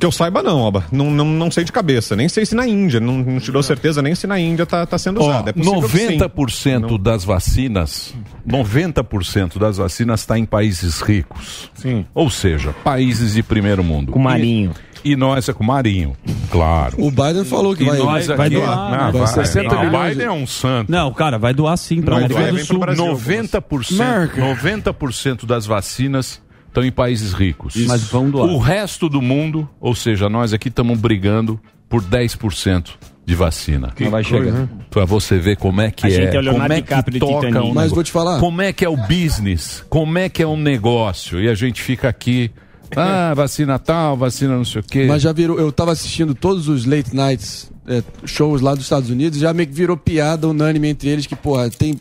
Que 0.00 0.06
eu 0.06 0.10
saiba 0.10 0.42
não, 0.42 0.58
Oba. 0.60 0.84
Não, 0.90 1.10
não, 1.10 1.26
não 1.26 1.50
sei 1.50 1.62
de 1.62 1.70
cabeça. 1.70 2.16
Nem 2.16 2.26
sei 2.26 2.46
se 2.46 2.54
na 2.54 2.66
Índia. 2.66 2.98
Não, 2.98 3.18
não 3.18 3.38
te 3.38 3.52
dou 3.52 3.62
certeza 3.62 4.00
nem 4.00 4.14
se 4.14 4.26
na 4.26 4.40
Índia 4.40 4.64
tá, 4.64 4.86
tá 4.86 4.96
sendo 4.96 5.20
Ó, 5.20 5.28
usada. 5.28 5.50
É 5.50 5.52
possível 5.52 5.82
que 5.82 5.98
sim. 5.98 6.18
90% 6.18 6.98
das 7.02 7.22
vacinas, 7.22 8.14
90% 8.48 9.58
das 9.58 9.76
vacinas 9.76 10.20
está 10.20 10.38
em 10.38 10.46
países 10.46 11.02
ricos. 11.02 11.70
Sim. 11.74 12.06
Ou 12.14 12.30
seja, 12.30 12.74
países 12.82 13.34
de 13.34 13.42
primeiro 13.42 13.84
mundo. 13.84 14.10
Com 14.10 14.18
marinho. 14.18 14.72
E, 15.04 15.12
e 15.12 15.16
nós 15.16 15.46
é 15.50 15.52
com 15.52 15.64
marinho, 15.64 16.16
claro. 16.50 16.94
O 16.98 17.10
Biden 17.10 17.44
falou 17.44 17.76
que 17.76 17.82
E 17.82 17.86
vai, 17.86 17.98
nós 17.98 18.26
vai 18.26 18.46
aqui, 18.46 18.56
doar, 18.56 18.90
né? 18.90 18.98
vai. 19.12 19.12
Vai 19.12 19.26
60 19.44 19.74
Ah, 19.74 19.78
o 19.80 19.84
milhões 19.84 20.10
Biden 20.12 20.26
é 20.26 20.32
um 20.32 20.46
santo. 20.46 20.90
Não, 20.90 21.12
cara, 21.12 21.38
vai 21.38 21.52
doar 21.52 21.76
sim 21.76 21.96
Não, 21.96 22.26
pro 22.26 22.64
Sul. 22.64 22.78
Brasil. 22.78 23.04
90%, 23.04 24.30
90% 24.38 25.44
das 25.46 25.66
vacinas 25.66 26.40
estão 26.70 26.84
em 26.84 26.90
países 26.92 27.32
ricos. 27.32 27.74
Mas 27.86 28.04
vão 28.04 28.30
doar. 28.30 28.48
O 28.48 28.58
resto 28.58 29.08
do 29.08 29.20
mundo, 29.20 29.68
ou 29.80 29.94
seja, 29.94 30.28
nós 30.28 30.52
aqui 30.52 30.68
estamos 30.68 30.98
brigando 30.98 31.60
por 31.88 32.02
10% 32.02 32.90
de 33.26 33.34
vacina. 33.34 33.92
Não 33.98 34.10
vai 34.10 34.24
chegar. 34.24 34.68
Pra 34.88 35.04
você 35.04 35.38
ver 35.38 35.56
como 35.56 35.80
é 35.80 35.90
que 35.90 36.06
A 36.06 36.08
é. 36.08 36.12
gente 36.12 36.36
é 36.36 36.40
o 36.40 36.52
como 36.52 36.72
é 36.72 36.80
que 36.80 37.18
toca 37.18 37.46
um 37.48 37.52
Mas 37.52 37.62
negócio. 37.64 37.94
vou 37.94 38.04
te 38.04 38.12
falar. 38.12 38.40
Como 38.40 38.62
é 38.62 38.72
que 38.72 38.84
é 38.84 38.88
o 38.88 38.96
business? 38.96 39.84
Como 39.88 40.18
é 40.18 40.28
que 40.28 40.42
é 40.42 40.46
um 40.46 40.56
negócio? 40.56 41.40
E 41.40 41.48
a 41.48 41.54
gente 41.54 41.82
fica 41.82 42.08
aqui, 42.08 42.50
ah, 42.96 43.32
vacina 43.36 43.78
tal, 43.78 44.16
vacina 44.16 44.56
não 44.56 44.64
sei 44.64 44.80
o 44.80 44.84
quê. 44.84 45.04
Mas 45.06 45.22
já 45.22 45.32
virou. 45.32 45.58
Eu 45.58 45.70
tava 45.70 45.92
assistindo 45.92 46.34
todos 46.34 46.68
os 46.68 46.84
late 46.84 47.14
nights 47.14 47.70
é, 47.86 48.02
shows 48.24 48.60
lá 48.60 48.74
dos 48.74 48.84
Estados 48.84 49.10
Unidos, 49.10 49.38
já 49.38 49.52
meio 49.52 49.68
que 49.68 49.74
virou 49.74 49.96
piada 49.96 50.48
unânime 50.48 50.88
entre 50.88 51.08
eles 51.08 51.26
que, 51.26 51.36
porra, 51.36 51.68
tem. 51.70 51.98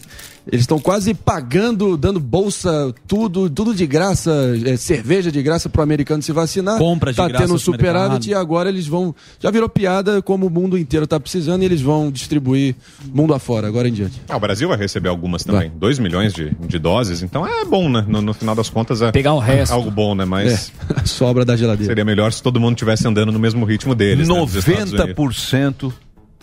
Eles 0.52 0.62
estão 0.62 0.80
quase 0.80 1.14
pagando, 1.14 1.96
dando 1.96 2.20
bolsa, 2.20 2.94
tudo, 3.08 3.50
tudo 3.50 3.74
de 3.74 3.86
graça, 3.86 4.32
é, 4.66 4.76
cerveja 4.78 5.32
de 5.32 5.42
graça 5.42 5.70
pro 5.70 5.82
americano 5.82 6.22
se 6.22 6.32
vacinar. 6.32 6.78
Compras 6.78 7.16
de 7.16 7.22
tá 7.22 7.28
graça 7.28 7.44
tendo 7.44 7.52
um 7.52 7.54
no 7.54 7.60
superávit 7.60 8.30
e 8.30 8.34
agora 8.34 8.70
eles 8.70 8.88
vão. 8.88 9.14
Já 9.40 9.52
virou 9.52 9.70
piada 9.70 10.22
como 10.22 10.48
o 10.48 10.50
mundo 10.50 10.78
inteiro 10.78 11.06
tá 11.06 11.20
precisando 11.20 11.62
e 11.62 11.66
eles 11.66 11.82
vão 11.82 12.12
distribuir 12.12 12.76
mundo 13.14 13.34
afora, 13.34 13.68
agora 13.68 13.88
em 13.88 13.94
diante. 13.94 14.22
Ah, 14.28 14.38
o 14.38 14.40
Brasil 14.40 14.68
vai 14.68 14.78
receber 14.78 15.10
algumas 15.10 15.44
também. 15.44 15.72
2 15.78 16.00
milhões 16.00 16.34
de, 16.34 16.50
de 16.68 16.80
doses. 16.80 17.22
Então 17.22 17.46
é 17.46 17.64
bom, 17.66 17.90
né? 17.90 18.04
No, 18.08 18.22
no 18.22 18.34
final 18.34 18.56
das 18.56 18.70
contas 18.70 19.02
é 19.02 19.12
Pegar 19.12 19.34
o 19.34 19.40
resto. 19.40 19.72
algo 19.72 19.92
bom, 19.92 20.16
né? 20.16 20.26
Mas 20.26 20.72
É, 20.96 21.06
sobra 21.06 21.46
da 21.46 21.56
geladeira. 21.56 21.92
seria 21.92 22.06
melhor 22.06 22.34
se 22.34 22.42
todo 22.42 22.60
mundo 22.60 22.74
estivesse 22.74 23.08
andando 23.08 23.32
no 23.32 23.40
mesmo 23.40 23.66
ritmo 23.66 23.94
deles. 23.94 24.28
né, 24.28 24.34
dos 24.34 24.56
Estados 24.56 24.92
Unidos. 24.94 25.16
90% 25.16 25.94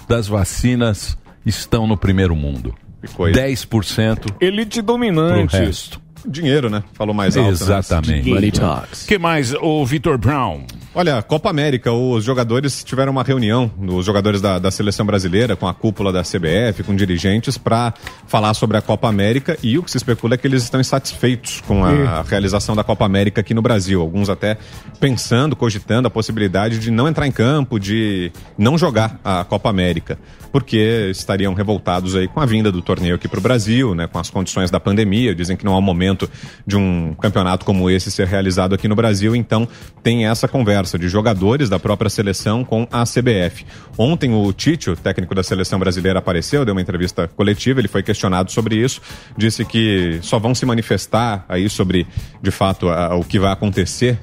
das 0.08 0.28
vacinas 0.28 1.16
estão 1.44 1.86
no 1.86 1.96
primeiro 1.96 2.34
mundo. 2.36 2.74
Que 3.06 3.14
coisa. 3.14 3.40
10% 3.40 4.34
Elite 4.40 4.82
pro 4.82 4.94
dominante. 4.94 5.56
resto. 5.56 6.00
Dinheiro, 6.28 6.68
né? 6.68 6.82
Falou 6.92 7.14
mais 7.14 7.36
alto. 7.36 7.46
né? 7.46 7.52
Exatamente. 7.52 8.28
Money 8.28 8.50
talks. 8.50 9.04
que 9.06 9.16
mais, 9.16 9.54
o 9.54 9.84
Vitor 9.86 10.18
Brown? 10.18 10.64
Olha, 10.98 11.20
Copa 11.20 11.50
América, 11.50 11.92
os 11.92 12.24
jogadores 12.24 12.82
tiveram 12.82 13.12
uma 13.12 13.22
reunião, 13.22 13.70
os 13.78 14.06
jogadores 14.06 14.40
da, 14.40 14.58
da 14.58 14.70
seleção 14.70 15.04
brasileira, 15.04 15.54
com 15.54 15.68
a 15.68 15.74
cúpula 15.74 16.10
da 16.10 16.22
CBF, 16.22 16.82
com 16.86 16.96
dirigentes, 16.96 17.58
para 17.58 17.92
falar 18.26 18.54
sobre 18.54 18.78
a 18.78 18.80
Copa 18.80 19.06
América 19.06 19.58
e 19.62 19.76
o 19.76 19.82
que 19.82 19.90
se 19.90 19.98
especula 19.98 20.36
é 20.36 20.38
que 20.38 20.46
eles 20.46 20.62
estão 20.62 20.80
insatisfeitos 20.80 21.60
com 21.66 21.84
a 21.84 22.22
realização 22.22 22.74
da 22.74 22.82
Copa 22.82 23.04
América 23.04 23.42
aqui 23.42 23.52
no 23.52 23.60
Brasil. 23.60 24.00
Alguns 24.00 24.30
até 24.30 24.56
pensando, 24.98 25.54
cogitando 25.54 26.08
a 26.08 26.10
possibilidade 26.10 26.78
de 26.78 26.90
não 26.90 27.06
entrar 27.06 27.26
em 27.26 27.30
campo, 27.30 27.78
de 27.78 28.32
não 28.56 28.78
jogar 28.78 29.20
a 29.22 29.44
Copa 29.44 29.68
América, 29.68 30.18
porque 30.50 31.10
estariam 31.10 31.52
revoltados 31.52 32.16
aí 32.16 32.26
com 32.26 32.40
a 32.40 32.46
vinda 32.46 32.72
do 32.72 32.80
torneio 32.80 33.16
aqui 33.16 33.28
para 33.28 33.38
o 33.38 33.42
Brasil, 33.42 33.94
né, 33.94 34.06
com 34.06 34.18
as 34.18 34.30
condições 34.30 34.70
da 34.70 34.80
pandemia. 34.80 35.34
Dizem 35.34 35.58
que 35.58 35.64
não 35.66 35.76
há 35.76 35.80
momento 35.82 36.26
de 36.66 36.74
um 36.74 37.12
campeonato 37.20 37.66
como 37.66 37.90
esse 37.90 38.10
ser 38.10 38.26
realizado 38.26 38.74
aqui 38.74 38.88
no 38.88 38.96
Brasil, 38.96 39.36
então 39.36 39.68
tem 40.02 40.26
essa 40.26 40.48
conversa 40.48 40.85
de 40.98 41.08
jogadores 41.08 41.68
da 41.68 41.78
própria 41.78 42.08
seleção 42.08 42.64
com 42.64 42.86
a 42.90 43.02
CBF. 43.04 43.66
Ontem 43.98 44.32
o 44.32 44.52
Tite, 44.52 44.90
o 44.90 44.96
técnico 44.96 45.34
da 45.34 45.42
seleção 45.42 45.78
brasileira, 45.78 46.18
apareceu, 46.20 46.64
deu 46.64 46.72
uma 46.74 46.80
entrevista 46.80 47.26
coletiva, 47.28 47.80
ele 47.80 47.88
foi 47.88 48.02
questionado 48.02 48.50
sobre 48.52 48.76
isso, 48.76 49.00
disse 49.36 49.64
que 49.64 50.18
só 50.22 50.38
vão 50.38 50.54
se 50.54 50.64
manifestar 50.64 51.44
aí 51.48 51.68
sobre, 51.68 52.06
de 52.40 52.50
fato, 52.50 52.88
a- 52.88 53.16
o 53.16 53.24
que 53.24 53.38
vai 53.38 53.50
acontecer, 53.52 54.18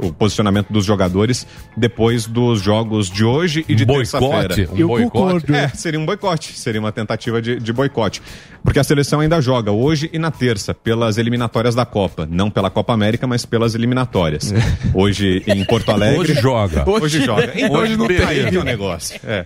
o 0.00 0.12
posicionamento 0.12 0.72
dos 0.72 0.84
jogadores 0.84 1.46
depois 1.76 2.26
dos 2.26 2.60
jogos 2.60 3.08
de 3.10 3.24
hoje 3.24 3.64
e 3.68 3.74
de 3.74 3.84
Boicote? 3.84 4.10
terça-feira. 4.46 4.72
Um 4.84 4.86
boicote? 4.86 5.54
É, 5.54 5.68
seria 5.68 5.98
um 6.00 6.04
boicote, 6.06 6.58
seria 6.58 6.80
uma 6.80 6.92
tentativa 6.92 7.40
de, 7.40 7.58
de 7.58 7.72
boicote. 7.72 8.20
Porque 8.64 8.78
a 8.78 8.84
seleção 8.84 9.20
ainda 9.20 9.40
joga 9.40 9.72
hoje 9.72 10.08
e 10.12 10.18
na 10.18 10.30
terça, 10.30 10.72
pelas 10.72 11.18
eliminatórias 11.18 11.74
da 11.74 11.84
Copa. 11.84 12.26
Não 12.30 12.50
pela 12.50 12.70
Copa 12.70 12.92
América, 12.92 13.26
mas 13.26 13.44
pelas 13.44 13.74
eliminatórias. 13.74 14.52
Hoje 14.94 15.42
em 15.46 15.64
Porto 15.64 15.90
Alegre. 15.92 16.18
Hoje 16.20 16.34
joga. 16.34 16.88
Hoje, 16.88 17.24
joga. 17.24 17.52
Então, 17.56 17.72
Hoje 17.80 17.96
não 17.96 18.06
aí 18.06 18.16
tem. 18.42 18.50
que 18.50 18.56
é 18.56 18.60
o 18.60 18.64
negócio. 18.64 19.20
É. 19.24 19.44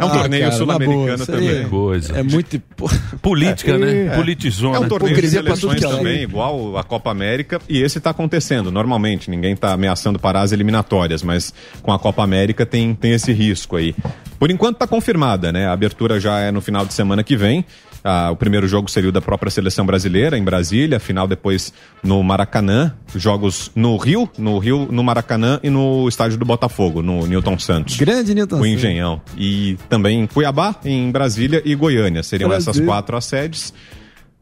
É 0.00 0.04
um 0.04 0.08
Ah, 0.08 0.10
torneio 0.10 0.52
sul-americano 0.52 1.26
também. 1.26 1.48
é- 1.48 1.64
Coisa. 1.64 2.18
É 2.20 2.22
muito. 2.22 2.62
Política, 3.20 3.76
né? 3.78 4.06
É. 4.06 4.10
Politizona. 4.14 4.76
É 4.76 4.80
um 4.80 4.88
torneio 4.88 5.20
de 5.20 5.28
seleções 5.28 5.82
é 5.82 5.88
também, 5.88 6.22
igual 6.22 6.76
a 6.78 6.84
Copa 6.84 7.10
América, 7.10 7.60
e 7.68 7.82
esse 7.82 7.98
está 7.98 8.10
acontecendo 8.10 8.70
normalmente. 8.70 9.28
Ninguém 9.28 9.54
está 9.54 9.72
ameaçando 9.72 10.16
parar 10.18 10.42
as 10.42 10.52
eliminatórias, 10.52 11.22
mas 11.24 11.52
com 11.82 11.90
a 11.92 11.98
Copa 11.98 12.22
América 12.22 12.64
tem, 12.64 12.94
tem 12.94 13.10
esse 13.12 13.32
risco 13.32 13.74
aí. 13.74 13.92
Por 14.38 14.52
enquanto 14.52 14.74
está 14.76 14.86
confirmada, 14.86 15.50
né? 15.50 15.66
A 15.66 15.72
abertura 15.72 16.20
já 16.20 16.38
é 16.38 16.52
no 16.52 16.60
final 16.60 16.86
de 16.86 16.94
semana 16.94 17.24
que 17.24 17.36
vem. 17.36 17.64
Ah, 18.02 18.30
o 18.30 18.36
primeiro 18.36 18.68
jogo 18.68 18.90
seria 18.90 19.08
o 19.08 19.12
da 19.12 19.20
própria 19.20 19.50
seleção 19.50 19.84
brasileira, 19.84 20.38
em 20.38 20.42
Brasília, 20.42 21.00
final 21.00 21.26
depois 21.26 21.72
no 22.02 22.22
Maracanã, 22.22 22.94
jogos 23.14 23.70
no 23.74 23.96
Rio, 23.96 24.28
no 24.38 24.58
Rio, 24.58 24.88
no 24.90 25.02
Maracanã 25.02 25.58
e 25.62 25.70
no 25.70 26.08
estádio 26.08 26.38
do 26.38 26.44
Botafogo, 26.44 27.02
no 27.02 27.26
Newton 27.26 27.58
Santos. 27.58 27.96
Grande 27.96 28.34
Newton 28.34 28.56
O 28.56 28.58
Santos. 28.58 28.72
Engenhão. 28.72 29.20
E 29.36 29.76
também 29.88 30.20
em 30.20 30.26
Cuiabá, 30.26 30.76
em 30.84 31.10
Brasília 31.10 31.62
e 31.64 31.74
Goiânia. 31.74 32.22
Seriam 32.22 32.48
Brasil. 32.48 32.70
essas 32.70 32.84
quatro 32.84 33.16
as 33.16 33.24
sedes. 33.24 33.72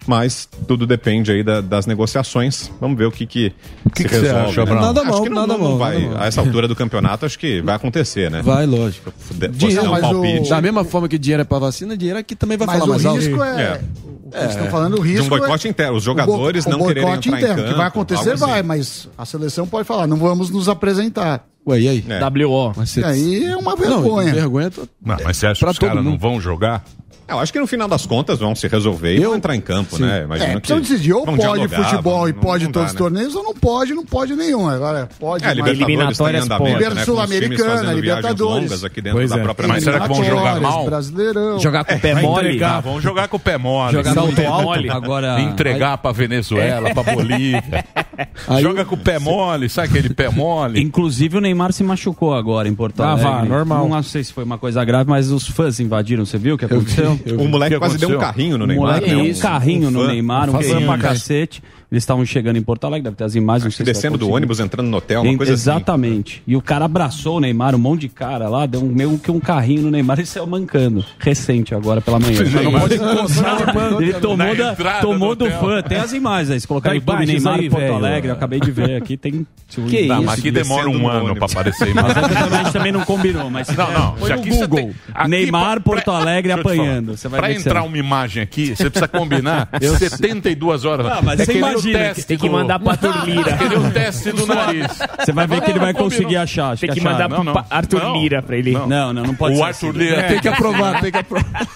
Mas 0.07 0.49
tudo 0.69 0.87
depende 0.87 1.33
aí 1.33 1.43
da- 1.43 1.61
das 1.61 1.85
negociações. 1.87 2.71
Vamos 2.81 2.97
ver 2.97 3.07
o 3.07 3.11
que, 3.11 3.27
que, 3.27 3.51
que 3.95 4.03
se 4.03 4.09
que 4.09 4.15
você 4.15 4.21
resolve. 4.21 4.51
acha, 4.51 4.65
né? 4.65 4.75
Nada 4.81 5.01
Acho 5.01 5.11
mal, 5.11 5.23
que 5.23 5.29
não, 5.29 5.37
nada 5.47 5.53
não, 5.59 5.69
mal, 5.71 5.79
vai. 5.79 5.99
nada 5.99 6.15
mal. 6.15 6.23
A 6.23 6.27
essa 6.27 6.41
altura 6.41 6.69
do 6.69 6.77
campeonato, 6.77 7.27
acho 7.27 7.39
que 7.39 7.61
vai 7.61 7.75
acontecer, 7.75 8.31
né? 8.31 8.41
Vai, 8.43 8.67
lógico. 8.67 9.13
De- 9.33 9.49
Dinheiro, 9.49 9.85
um 9.87 9.91
mas 9.91 10.05
o-. 10.05 10.49
Da 10.49 10.61
mesma 10.63 10.85
forma 10.85 11.09
que 11.09 11.19
dinheiro 11.19 11.41
é 11.43 11.45
pra 11.45 11.59
vacina, 11.59 11.97
dinheiro 11.97 12.19
aqui 12.21 12.37
também 12.37 12.57
vai 12.57 12.67
Mas 12.67 12.79
falar 12.79 12.87
o 12.87 12.91
mais 12.95 13.05
alto. 13.07 13.19
risco 13.21 13.43
é. 13.43 13.63
É. 13.63 13.81
O 14.27 14.31
que 14.31 14.37
eles 14.39 14.51
estão 14.51 14.67
falando, 14.71 14.95
o 14.99 15.03
De 15.03 15.09
risco. 15.09 15.27
um 15.27 15.29
boicote 15.29 15.67
é, 15.67 15.71
interno. 15.71 15.97
Os 15.97 16.03
o 16.03 16.07
jogadores 16.07 16.65
bo- 16.65 16.71
não 16.71 16.81
o 16.81 16.87
quererem 16.87 17.13
entrar 17.13 17.33
em 17.33 17.37
interno. 17.37 17.57
campo. 17.57 17.69
que 17.69 17.75
vai 17.77 17.87
acontecer, 17.87 18.31
algo 18.31 18.45
assim. 18.45 18.53
vai, 18.53 18.63
mas 18.63 19.09
a 19.17 19.25
seleção 19.25 19.67
pode 19.67 19.87
falar, 19.87 20.07
não 20.07 20.17
vamos 20.17 20.51
nos 20.51 20.69
apresentar. 20.69 21.47
Ué, 21.69 21.81
e 21.81 21.89
aí? 21.89 22.05
É. 22.09 22.21
WO. 22.45 22.73
Mas 22.77 22.91
você- 22.91 23.01
E 23.01 23.05
aí 23.05 23.45
é 23.47 23.57
uma 23.57 23.73
Não, 23.73 23.77
vergonha. 23.77 24.33
vergonha. 24.35 24.71
tô- 24.71 24.83
Não, 25.05 25.17
mas 25.25 25.37
você 25.37 25.47
acha 25.49 25.59
Pra 25.61 25.69
que 25.69 25.73
os 25.73 25.79
caras 25.79 26.05
não 26.05 26.17
vão 26.19 26.41
jogar? 26.41 26.85
Eu 27.29 27.41
acho 27.41 27.53
que 27.53 27.59
no 27.59 27.67
final 27.67 27.89
das 27.89 28.07
contas 28.07 28.39
vão 28.39 28.55
se 28.55 28.69
resolver 28.69 29.15
e 29.15 29.23
Eu- 29.23 29.31
vão 29.31 29.37
entrar 29.37 29.57
em 29.57 29.61
campo, 29.61 29.99
né? 29.99 30.23
Imagino 30.25 30.51
É, 30.51 30.55
que 30.55 30.61
precisam 30.61 30.81
decidir, 30.81 31.13
ou 31.13 31.25
pode 31.25 31.39
dialogar, 31.39 31.85
futebol 31.91 32.29
e 32.29 32.33
pode 32.33 32.65
não 32.67 32.73
todos 32.73 32.87
dá, 32.87 32.89
os 32.89 32.95
né? 32.95 32.99
torneios, 32.99 33.35
ou 33.35 33.43
não 33.43 33.55
pode, 33.55 33.95
não 33.95 34.05
pode 34.05 34.35
nenhum. 34.37 34.69
Agora 34.69 35.09
pode. 35.19 35.45
É, 35.45 35.55
mas- 35.55 35.67
Eliminatórias, 35.71 36.47
né? 36.49 36.57
Com 36.57 36.65
os 36.73 37.05
Sul-Americana, 37.05 37.93
Libertadores. 37.93 38.85
aqui 38.85 39.01
dentro 39.01 39.19
Pois 39.19 39.31
da 39.31 39.39
é. 39.39 39.43
própria 39.43 39.69
Mas 39.69 39.83
será 39.85 40.01
que 40.01 40.09
vão 40.09 40.25
jogar 40.25 40.61
mal? 40.61 40.85
Brasileirão. 40.85 41.59
Jogar 41.59 41.85
com 41.85 41.95
o 41.95 42.01
pé 42.01 42.15
mole. 42.15 42.47
entregar. 42.49 42.77
Ah, 42.77 42.81
vão 42.81 43.01
jogar 43.01 43.29
com 43.29 43.37
o 43.37 43.41
pé 43.41 43.59
mole. 43.59 43.93
Jogar 43.93 44.15
com 44.15 44.21
o 44.29 44.33
pé 44.33 44.49
mole. 44.49 44.91
Agora- 44.91 45.41
Entregar 45.41 45.99
pra 45.99 46.13
Venezuela, 46.13 46.95
pra 46.95 47.03
Bolívia. 47.03 47.85
Aí 48.49 48.63
Joga 48.63 48.85
com 48.85 48.95
o 48.95 48.99
pé 48.99 49.19
mole, 49.19 49.69
sabe 49.69 49.89
aquele 49.89 50.15
pé 50.15 50.29
mole? 50.29 50.81
Inclusive 50.81 51.39
o 51.39 51.41
Neymar 51.41 51.73
se 51.73 51.83
machucou 51.83 52.35
agora 52.35 52.69
em 52.69 52.75
Porto 52.75 53.03
Ah, 53.03 53.11
Alegre. 53.13 53.31
vá, 53.31 53.45
normal. 53.45 53.89
Não 53.89 54.03
sei 54.03 54.23
se 54.25 54.33
foi 54.33 54.45
uma 54.45 54.59
coisa 54.59 54.85
grave, 54.85 55.09
mas 55.11 55.31
os 55.31 55.47
fãs 55.49 55.81
invadiram. 55.81 56.25
Você 56.25 56.39
viu 56.39 56.55
o 56.55 56.59
que 56.59 56.65
aconteceu? 56.65 57.16
O 57.39 57.49
moleque 57.49 57.75
O 57.75 57.79
que 57.79 57.87
quase 57.87 57.99
deu 57.99 58.09
um 58.09 58.13
aconteceu? 58.13 58.19
carrinho 58.33 58.59
no 58.59 58.65
O 58.65 58.67
Neymar. 58.67 58.87
moleque 58.87 59.07
né? 59.09 59.15
deu 59.15 59.25
Um- 59.25 59.31
um 59.37 59.41
carrinho 59.41 59.91
no. 59.91 60.07
Neymar, 60.07 60.51
um 60.51 60.63
fã 60.63 60.87
pra 60.87 60.99
cacete. 60.99 61.63
Eles 61.97 62.03
estavam 62.03 62.27
chegando 62.27 62.57
em 62.57 62.63
Porto 62.63 62.85
Alegre, 62.85 63.05
deve 63.05 63.17
ter 63.17 63.25
as 63.25 63.35
imagens. 63.35 63.65
não 63.65 63.71
se 63.71 63.83
vai 63.83 63.93
Descendo 63.93 64.19
do 64.19 64.29
ônibus, 64.31 64.61
entrando 64.61 64.87
no 64.89 64.99
hotel, 64.99 65.23
uma 65.23 65.33
Em- 65.33 65.37
coisa 65.37 65.55
assim. 65.55 65.63
Exatamente. 65.63 66.43
E 66.47 66.55
o 66.55 66.61
cara 66.61 66.85
abraçou 66.85 67.39
o 67.39 67.41
Neymar, 67.41 67.75
um 67.75 67.79
monte 67.79 68.03
de 68.03 68.09
cara 68.11 68.49
lá, 68.49 68.67
deu 68.67 68.83
um, 68.83 68.89
meio 68.89 69.19
que 69.19 69.31
um 69.31 69.41
carrinho 69.41 69.83
no 69.83 69.91
Neymar 69.91 70.21
e 70.21 70.27
saiu 70.27 70.47
mancando. 70.47 71.03
Recente 71.19 71.75
agora 71.75 72.01
pela 72.03 72.19
manhã. 72.21 72.39
Não 72.63 72.73
pode 72.81 72.95
Ele 74.05 74.13
tomou, 74.15 74.55
da- 74.55 74.75
tomou 75.01 75.35
do 75.35 75.47
do 75.47 75.51
fã. 75.53 75.83
Tem 75.83 75.99
as 75.99 76.13
imagens 76.13 76.51
aí. 76.51 76.61
Se 76.61 76.67
colocar 76.69 76.91
Tem 76.91 76.99
YouTube 76.99 77.27
Neymar 77.27 77.55
aí, 77.61 77.71
Porto 77.71 77.81
velho. 77.83 77.95
Alegre, 77.95 78.29
eu 78.31 78.35
acabei 78.35 78.61
de 78.61 78.71
ver 78.71 78.97
aqui. 78.97 79.17
Tem. 79.17 79.47
Que 79.89 80.07
Tá, 80.07 80.15
isso? 80.17 80.23
mas 80.27 80.39
aqui 80.39 80.51
demora 80.51 80.89
um 80.89 80.99
no 80.99 81.09
ano 81.09 81.25
ônibus. 81.31 81.53
pra 81.53 81.61
aparecer 81.61 81.93
Mas 81.95 82.17
a 82.17 82.59
gente 82.63 82.73
também 82.73 82.93
não 82.93 83.05
combinou, 83.05 83.51
mas 83.51 83.69
Não, 83.69 83.91
não. 83.93 84.13
Põe 84.15 84.29
se 84.29 84.51
no 84.51 84.57
Google. 84.69 84.79
tem- 84.79 84.95
aqui 85.15 85.31
Neymar, 85.31 85.81
Porto 85.81 86.11
Alegre 86.11 86.53
apanhando. 86.53 87.15
Pra 87.31 87.49
que 87.49 87.55
entrar 87.59 87.83
uma 87.83 87.99
imagem 87.99 88.43
aqui, 88.43 88.77
você 88.77 88.91
precisa 88.91 89.09
combinar 89.09 89.69
72 89.81 90.85
horas. 90.85 91.07
Ah, 91.07 91.21
mas 91.23 91.41
é 91.41 91.45
você 91.45 91.53
que 91.55 91.59
o 91.59 91.63
imagina 91.91 92.15
teste 92.15 92.27
Tem 92.27 92.39
que 92.39 92.49
mandar 92.49 92.79
pra 92.79 92.97
Turmira. 92.97 93.51
é 93.51 93.57
que 93.57 93.69
nem 93.69 93.79
o 93.79 93.91
teste 93.91 94.33
do 94.33 94.47
nariz. 94.47 94.87
Você 95.25 95.33
vai 95.33 95.47
ver 95.47 95.61
que 95.63 95.71
ele 95.71 95.79
vai 95.79 95.95
conseguir 95.95 96.37
achar. 96.37 96.77
Tem 96.77 96.91
que 96.91 97.01
mandar 97.01 97.29
pro 97.29 97.65
Arthur. 97.71 98.17
Lira 98.19 98.43
pra 98.43 98.57
ele. 98.57 98.73
Não. 98.73 99.13
Não, 99.13 99.13
não, 99.25 99.35
pode 99.35 99.55
O 99.55 99.59
ser 99.59 99.65
Arthur 99.65 99.91
assim. 99.91 99.99
Lira 99.99 100.23
Tem 100.25 100.41
que 100.41 100.49
aprovar, 100.49 101.01
tem 101.01 101.13
que 101.13 101.19
aprovar. 101.19 101.69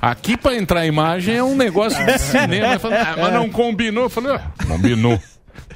Aqui 0.00 0.36
pra 0.36 0.54
entrar 0.56 0.80
a 0.80 0.86
imagem 0.86 1.36
é 1.36 1.42
um 1.42 1.56
negócio 1.56 2.04
de 2.04 2.18
cinema. 2.18 2.78
Falei, 2.78 2.98
ah, 2.98 3.16
mas 3.20 3.32
não 3.32 3.48
combinou. 3.48 4.04
Eu 4.04 4.10
falei, 4.10 4.34
ah, 4.36 4.42
combinou. 4.66 5.18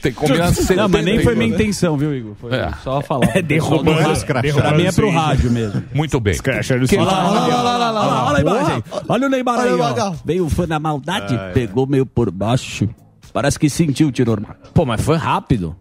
Tem 0.01 0.11
que 0.13 0.19
combinar 0.19 0.51
Não, 0.77 0.89
mas 0.89 1.05
nem 1.05 1.21
foi 1.23 1.35
minha 1.37 1.51
72. 1.51 1.61
intenção, 1.61 1.97
viu, 1.97 2.13
Igor? 2.15 2.35
Foi 2.41 2.53
É. 2.55 2.71
só 2.83 3.01
falar. 3.01 3.27
derrubando. 3.43 4.01
Pra 4.27 4.73
mim 4.73 4.85
é 4.87 4.93
pro 4.93 5.11
rádio 5.11 5.51
mesmo. 5.51 5.83
Muito 5.95 6.19
bem. 6.19 6.35
Olha 6.45 7.05
lá, 7.05 7.31
olha 7.31 7.41
lá, 7.41 7.47
olha 7.47 7.57
lá, 7.57 7.73
olha 7.77 7.91
lá, 7.91 8.27
olha 8.27 8.37
a 8.37 8.41
imagem. 8.41 8.85
Olha 9.09 9.27
o 9.27 9.31
Neymar 9.31 9.61
aí, 9.61 9.71
ó. 9.73 10.15
Veio 10.25 10.47
o 10.47 10.51
fã 10.51 10.67
na 10.67 10.81
maldade, 10.81 11.39
pegou 11.55 11.87
meio 11.87 12.05
por 12.05 12.31
baixo. 12.33 12.89
Parece 13.33 13.59
que 13.59 13.69
sentiu 13.71 14.09
o 14.09 14.13
tiro. 14.13 14.37
Pô, 14.75 14.85
mas 14.85 15.01
foi 15.01 15.17
rápido. 15.17 15.75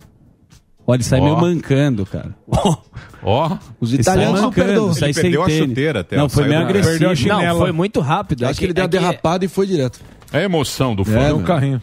Olha, 0.87 0.97
ele 0.97 1.03
sai 1.03 1.19
Ó. 1.19 1.23
meio 1.23 1.37
mancando, 1.37 2.05
cara. 2.05 2.33
Ó, 3.23 3.57
Os 3.79 3.91
sai 3.91 3.99
italianos 3.99 4.41
não 4.41 4.51
perdoam. 4.51 4.91
Ele 4.91 5.13
sem 5.13 5.13
perdeu 5.13 5.43
a 5.43 5.45
tênis. 5.45 5.69
chuteira 5.69 5.99
até, 5.99 6.17
Não, 6.17 6.27
foi 6.27 6.43
saiu 6.43 6.49
meio 6.53 6.61
do- 6.65 6.69
agressivo. 6.69 6.91
Perdeu 6.91 7.07
a 7.07 7.11
Não, 7.11 7.15
chinela. 7.15 7.59
foi 7.59 7.71
muito 7.71 7.99
rápido. 7.99 8.45
Acho 8.45 8.59
que 8.59 8.65
ele 8.65 8.73
deu 8.73 8.83
uma 8.83 8.87
é 8.87 8.89
que- 8.89 8.97
derrapada 8.97 9.45
e 9.45 9.47
foi 9.47 9.67
direto. 9.67 9.99
é 10.33 10.39
a 10.39 10.43
emoção 10.43 10.95
do 10.95 11.05
fã. 11.05 11.19
É, 11.19 11.33
um 11.33 11.43
carrinho. 11.43 11.79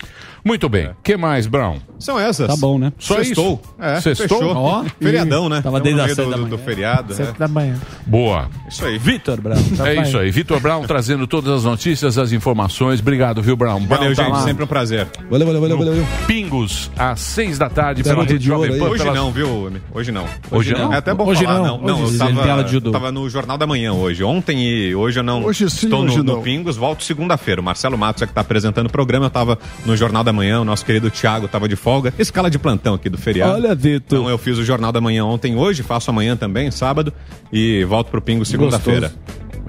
Muito 0.48 0.66
bem. 0.68 0.90
que 1.04 1.14
mais, 1.16 1.46
Brown? 1.46 1.76
São 1.98 2.18
essas. 2.18 2.46
Tá 2.46 2.56
bom, 2.56 2.78
né? 2.78 2.92
Só 2.98 3.16
Sextou. 3.16 3.60
isso? 3.62 3.74
É, 3.78 4.00
Sextou? 4.00 4.38
fechou. 4.38 4.56
Ó. 4.56 4.84
Feriadão, 5.00 5.48
né? 5.48 5.60
Tava 5.60 5.78
desde 5.80 5.98
no 6.00 6.04
as 6.04 6.06
meio 6.06 6.16
seis 6.16 6.26
do, 6.28 6.30
da 6.30 6.36
manhã. 6.38 6.48
do 6.48 6.58
feriado. 6.58 7.12
Sete 7.14 7.30
é. 7.30 7.38
da 7.38 7.48
manhã. 7.48 7.74
Boa. 8.06 8.48
Isso 8.68 8.84
aí. 8.84 8.96
Vitor 8.98 9.40
Brown. 9.40 9.58
É 9.84 10.02
isso 10.02 10.16
aí. 10.16 10.30
Vitor 10.30 10.60
Brown 10.60 10.84
trazendo 10.84 11.26
todas 11.26 11.52
as 11.52 11.64
notícias, 11.64 12.16
as 12.16 12.32
informações. 12.32 13.00
Obrigado, 13.00 13.42
viu, 13.42 13.56
Brown? 13.56 13.80
Brown 13.80 13.98
Valeu, 13.98 14.14
tá 14.16 14.22
gente. 14.22 14.32
lá. 14.32 14.42
Sempre 14.42 14.64
um 14.64 14.66
prazer. 14.66 15.06
Valeu, 15.28 15.46
valeu, 15.46 15.60
valeu, 15.60 15.78
valeu. 15.78 16.06
Pingos, 16.26 16.90
às 16.96 17.20
seis 17.20 17.58
da 17.58 17.68
tarde, 17.68 18.02
pela 18.02 18.14
Garoto 18.14 18.32
Rede 18.32 18.44
de 18.44 18.52
ouro 18.52 18.62
Jovem 18.64 18.74
aí. 18.80 18.86
Pan. 18.86 18.92
Hoje 18.94 19.02
pela- 19.02 19.14
não, 19.16 19.32
viu? 19.32 19.66
Emi? 19.66 19.82
Hoje 19.92 20.12
não. 20.12 20.24
Hoje 20.52 20.72
não? 20.72 20.92
É 20.92 20.96
até 20.98 21.12
bom 21.12 21.26
Hoje 21.26 21.44
falar. 21.44 21.58
não. 21.58 21.78
Não, 21.78 22.02
Hoje 22.04 22.18
eu 22.18 22.26
ele 22.28 22.32
de 22.34 22.46
tava, 22.46 22.68
judô. 22.68 22.90
tava 22.92 23.10
no 23.12 23.28
Jornal 23.28 23.58
da 23.58 23.66
Manhã 23.66 23.92
hoje. 23.92 24.22
Ontem 24.22 24.62
e 24.62 24.94
hoje 24.94 25.18
eu 25.18 25.24
não 25.24 25.42
Hoje 25.44 25.68
sim, 25.68 25.86
estou 25.86 26.02
no, 26.04 26.06
hoje 26.12 26.18
no 26.18 26.34
não. 26.36 26.42
Pingos. 26.42 26.76
Volto 26.76 27.02
segunda-feira. 27.02 27.60
O 27.60 27.64
Marcelo 27.64 27.98
Matos 27.98 28.22
é 28.22 28.26
que 28.26 28.30
está 28.30 28.40
apresentando 28.42 28.86
o 28.86 28.90
programa. 28.90 29.26
Eu 29.26 29.30
tava 29.30 29.58
no 29.84 29.96
Jornal 29.96 30.22
da 30.22 30.32
Manhã. 30.38 30.60
O 30.60 30.64
nosso 30.64 30.84
querido 30.84 31.10
Thiago 31.10 31.46
estava 31.46 31.68
de 31.68 31.76
folga. 31.76 32.12
Escala 32.18 32.50
de 32.50 32.58
plantão 32.58 32.94
aqui 32.94 33.08
do 33.08 33.18
feriado. 33.18 33.52
Olha, 33.54 33.74
Vitor. 33.74 34.18
Então 34.18 34.30
eu 34.30 34.38
fiz 34.38 34.56
o 34.58 34.64
Jornal 34.64 34.90
da 34.92 35.00
Manhã 35.00 35.24
ontem 35.24 35.56
hoje, 35.56 35.82
faço 35.82 36.10
amanhã 36.10 36.36
também, 36.36 36.70
sábado, 36.70 37.12
e 37.52 37.84
volto 37.84 38.10
pro 38.10 38.20
Pingo 38.22 38.44
segunda-feira. 38.44 39.12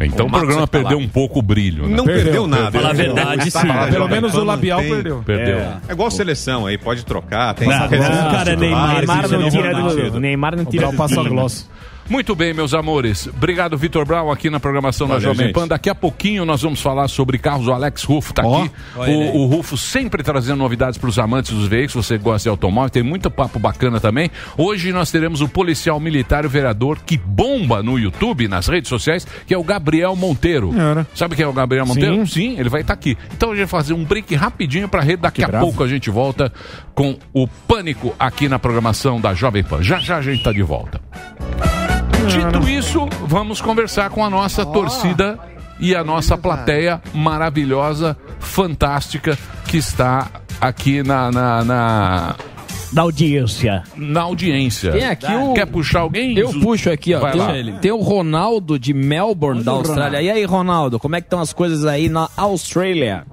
Então 0.01 0.25
o 0.25 0.29
O 0.29 0.31
programa 0.31 0.61
é 0.61 0.65
tá 0.65 0.67
perdeu 0.67 0.97
um 0.97 1.07
pouco 1.07 1.39
o 1.39 1.41
brilho, 1.41 1.87
né? 1.87 1.95
Não 1.97 2.05
perdeu, 2.05 2.47
nada. 2.47 2.71
Fala 2.71 2.91
a 2.91 2.93
verdade, 2.93 3.51
sim. 3.51 3.59
Pelo 3.91 4.07
menos 4.07 4.33
o 4.33 4.43
labial 4.45 4.79
mantém. 4.79 4.93
perdeu. 4.95 5.23
Perdeu. 5.25 5.57
É 5.57 5.91
igual 5.91 6.09
seleção 6.09 6.65
aí, 6.65 6.77
pode 6.77 7.03
trocar, 7.03 7.53
tem 7.53 7.67
Não, 7.67 7.75
essa 7.75 7.87
não, 7.97 8.31
cara, 8.31 8.55
Neymar, 8.55 8.95
Neymar 8.97 9.29
não 9.29 9.49
tira 9.49 9.73
do. 9.73 10.19
Neymar 10.19 10.55
não 10.55 10.63
O 10.63 10.67
tira 10.67 10.91
do 10.91 11.03
a 11.03 11.07
time. 11.07 11.29
gloss. 11.29 11.69
Muito 12.09 12.33
bem, 12.35 12.53
meus 12.55 12.73
amores. 12.73 13.27
Obrigado, 13.27 13.77
Vitor 13.77 14.03
Brown, 14.03 14.31
aqui 14.31 14.49
na 14.49 14.59
programação 14.59 15.07
da 15.07 15.13
Valeu, 15.15 15.29
Jovem 15.29 15.45
gente. 15.47 15.53
Pan. 15.55 15.67
Daqui 15.67 15.89
a 15.91 15.95
pouquinho 15.95 16.43
nós 16.43 16.61
vamos 16.61 16.81
falar 16.81 17.07
sobre 17.07 17.37
carros. 17.37 17.67
O 17.67 17.71
Alex 17.71 18.03
Rufo 18.03 18.33
tá 18.33 18.41
Ó, 18.43 18.63
aqui. 18.63 18.71
O, 18.95 19.41
o 19.41 19.45
Rufo 19.45 19.77
sempre 19.77 20.23
trazendo 20.23 20.57
novidades 20.57 20.97
para 20.97 21.07
os 21.07 21.19
amantes 21.19 21.51
dos 21.53 21.67
veículos. 21.67 22.07
Você 22.07 22.17
gosta 22.17 22.43
de 22.43 22.49
automóvel, 22.49 22.89
tem 22.89 23.03
muito 23.03 23.29
papo 23.29 23.59
bacana 23.59 23.99
também. 23.99 24.31
Hoje 24.57 24.91
nós 24.91 25.11
teremos 25.11 25.39
o 25.41 25.47
policial 25.47 25.99
militar 25.99 26.45
o 26.45 26.49
vereador 26.49 26.99
que 27.05 27.15
bomba 27.17 27.83
no 27.83 27.99
YouTube, 27.99 28.47
nas 28.47 28.67
redes 28.67 28.89
sociais, 28.89 29.27
que 29.45 29.53
é 29.53 29.57
o 29.57 29.63
Gabriel 29.63 30.15
Monteiro. 30.15 30.73
Era. 30.75 31.05
Sabe 31.13 31.35
quem 31.35 31.45
é 31.45 31.47
o 31.47 31.53
Gabriel 31.53 31.85
Monteiro? 31.85 32.25
Sim. 32.25 32.59
ele 32.59 32.69
vai 32.69 32.81
estar 32.81 32.93
aqui. 32.93 33.15
Então 33.31 33.51
a 33.51 33.55
gente 33.55 33.65
vai 33.67 33.81
fazer 33.81 33.93
um 33.93 34.03
break 34.03 34.33
rapidinho 34.33 34.89
para 34.89 35.01
rede. 35.01 35.21
Daqui 35.21 35.37
Que 35.41 35.43
a 35.43 35.47
bravo. 35.47 35.65
pouco 35.65 35.83
a 35.83 35.87
gente 35.87 36.09
volta 36.09 36.51
com 36.95 37.17
o 37.33 37.47
Pânico 37.47 38.15
aqui 38.19 38.49
na 38.49 38.57
programação 38.57 39.21
da 39.21 39.33
Jovem 39.35 39.63
Pan. 39.63 39.83
Já 39.83 39.99
já 39.99 40.17
a 40.17 40.21
gente 40.21 40.41
tá 40.41 40.51
de 40.51 40.63
volta. 40.63 40.99
Dito 42.29 42.69
isso, 42.69 43.07
vamos 43.25 43.59
conversar 43.61 44.09
com 44.09 44.23
a 44.23 44.29
nossa 44.29 44.65
torcida 44.65 45.39
e 45.79 45.95
a 45.95 46.03
nossa 46.03 46.37
plateia 46.37 47.01
maravilhosa, 47.13 48.15
fantástica, 48.39 49.37
que 49.67 49.77
está 49.77 50.29
aqui 50.61 51.01
na, 51.01 51.31
na, 51.31 51.63
na, 51.63 52.35
Da 52.91 53.01
audiência. 53.03 53.83
na 53.95 54.21
audiência. 54.21 54.91
Tem 54.91 55.05
aqui 55.05 55.33
o- 55.33 55.53
Quer 55.53 55.65
puxar 55.65 56.01
alguém? 56.01 56.37
Eu 56.37 56.51
puxo 56.59 56.89
aqui, 56.91 57.13
ó. 57.15 57.19
Vai 57.19 57.31
Tem, 57.31 57.41
lá. 57.71 57.79
tem 57.79 57.91
o 57.91 57.97
Ronaldo 58.01 58.77
de 58.77 58.93
Melbourne, 58.93 59.63
da 59.63 59.71
Austrália. 59.71 60.21
E 60.21 60.29
aí, 60.29 60.43
Ronaldo, 60.43 60.99
como 60.99 61.15
é 61.15 61.21
que 61.21 61.27
estão 61.27 61.39
as 61.39 61.53
coisas 61.53 61.85
aí 61.85 62.09
na 62.09 62.29
Austrália? 62.37 63.25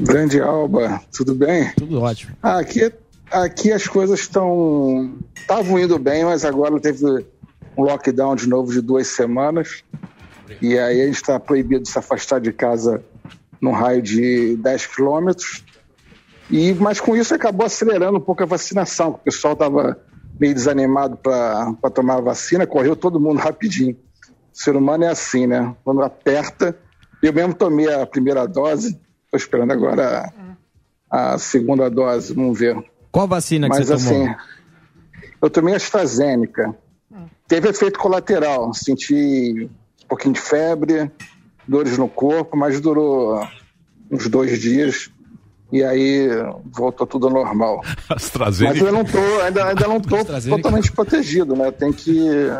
Grande 0.00 0.40
Alba, 0.40 1.00
tudo 1.16 1.34
bem? 1.34 1.70
Tudo 1.76 2.00
ótimo. 2.02 2.32
Aqui, 2.42 2.90
aqui 3.30 3.70
as 3.72 3.86
coisas 3.86 4.20
estão. 4.20 5.12
estavam 5.36 5.78
indo 5.78 5.98
bem, 5.98 6.24
mas 6.24 6.44
agora 6.44 6.78
teve 6.80 7.24
um 7.76 7.82
lockdown 7.82 8.34
de 8.34 8.48
novo 8.48 8.72
de 8.72 8.80
duas 8.80 9.06
semanas. 9.08 9.82
E 10.60 10.78
aí 10.78 11.02
a 11.02 11.06
gente 11.06 11.16
está 11.16 11.38
proibido 11.38 11.82
de 11.82 11.90
se 11.90 11.98
afastar 11.98 12.40
de 12.40 12.52
casa 12.52 13.02
num 13.60 13.72
raio 13.72 14.02
de 14.02 14.56
10 14.56 14.86
quilômetros. 14.86 15.64
E, 16.50 16.74
mas 16.74 17.00
com 17.00 17.16
isso 17.16 17.34
acabou 17.34 17.66
acelerando 17.66 18.18
um 18.18 18.20
pouco 18.20 18.42
a 18.42 18.46
vacinação, 18.46 19.10
o 19.10 19.18
pessoal 19.18 19.52
estava 19.52 19.96
meio 20.38 20.54
desanimado 20.54 21.16
para 21.16 21.90
tomar 21.94 22.16
a 22.16 22.20
vacina, 22.20 22.66
correu 22.66 22.96
todo 22.96 23.20
mundo 23.20 23.38
rapidinho. 23.38 23.96
O 24.52 24.58
ser 24.58 24.74
humano 24.74 25.04
é 25.04 25.08
assim, 25.08 25.46
né? 25.46 25.76
Quando 25.84 26.02
aperta. 26.02 26.76
Eu 27.22 27.32
mesmo 27.32 27.52
tomei 27.52 27.92
a 27.92 28.06
primeira 28.06 28.46
dose, 28.46 28.98
estou 29.24 29.36
esperando 29.36 29.72
agora 29.72 30.32
a, 31.10 31.34
a 31.34 31.38
segunda 31.38 31.90
dose, 31.90 32.32
vamos 32.32 32.58
ver. 32.58 32.82
Qual 33.12 33.28
vacina 33.28 33.68
que 33.68 33.76
Mas 33.76 33.86
você 33.86 34.10
tomou? 34.10 34.24
assim, 34.24 34.34
eu 35.42 35.50
tomei 35.50 35.74
a 35.74 35.76
AstraZeneca. 35.76 36.74
Teve 37.48 37.68
efeito 37.68 37.98
colateral, 37.98 38.72
senti 38.74 39.68
um 40.04 40.06
pouquinho 40.08 40.34
de 40.34 40.40
febre, 40.40 41.10
dores 41.66 41.96
no 41.98 42.08
corpo, 42.08 42.56
mas 42.56 42.80
durou 42.80 43.44
uns 44.10 44.26
dois 44.28 44.60
dias 44.60 45.10
e 45.72 45.84
aí 45.84 46.28
voltou 46.72 47.06
tudo 47.06 47.28
ao 47.28 47.32
normal. 47.32 47.80
AstraZeneca. 48.10 48.76
Mas 48.78 48.86
eu 48.86 48.92
não 48.92 49.04
tô, 49.04 49.18
ainda, 49.44 49.64
ainda 49.66 49.86
não 49.88 49.98
tô 50.02 50.16
totalmente 50.24 50.90
protegido, 50.92 51.54
né? 51.54 51.70
Tem 51.70 51.92
que 51.92 52.12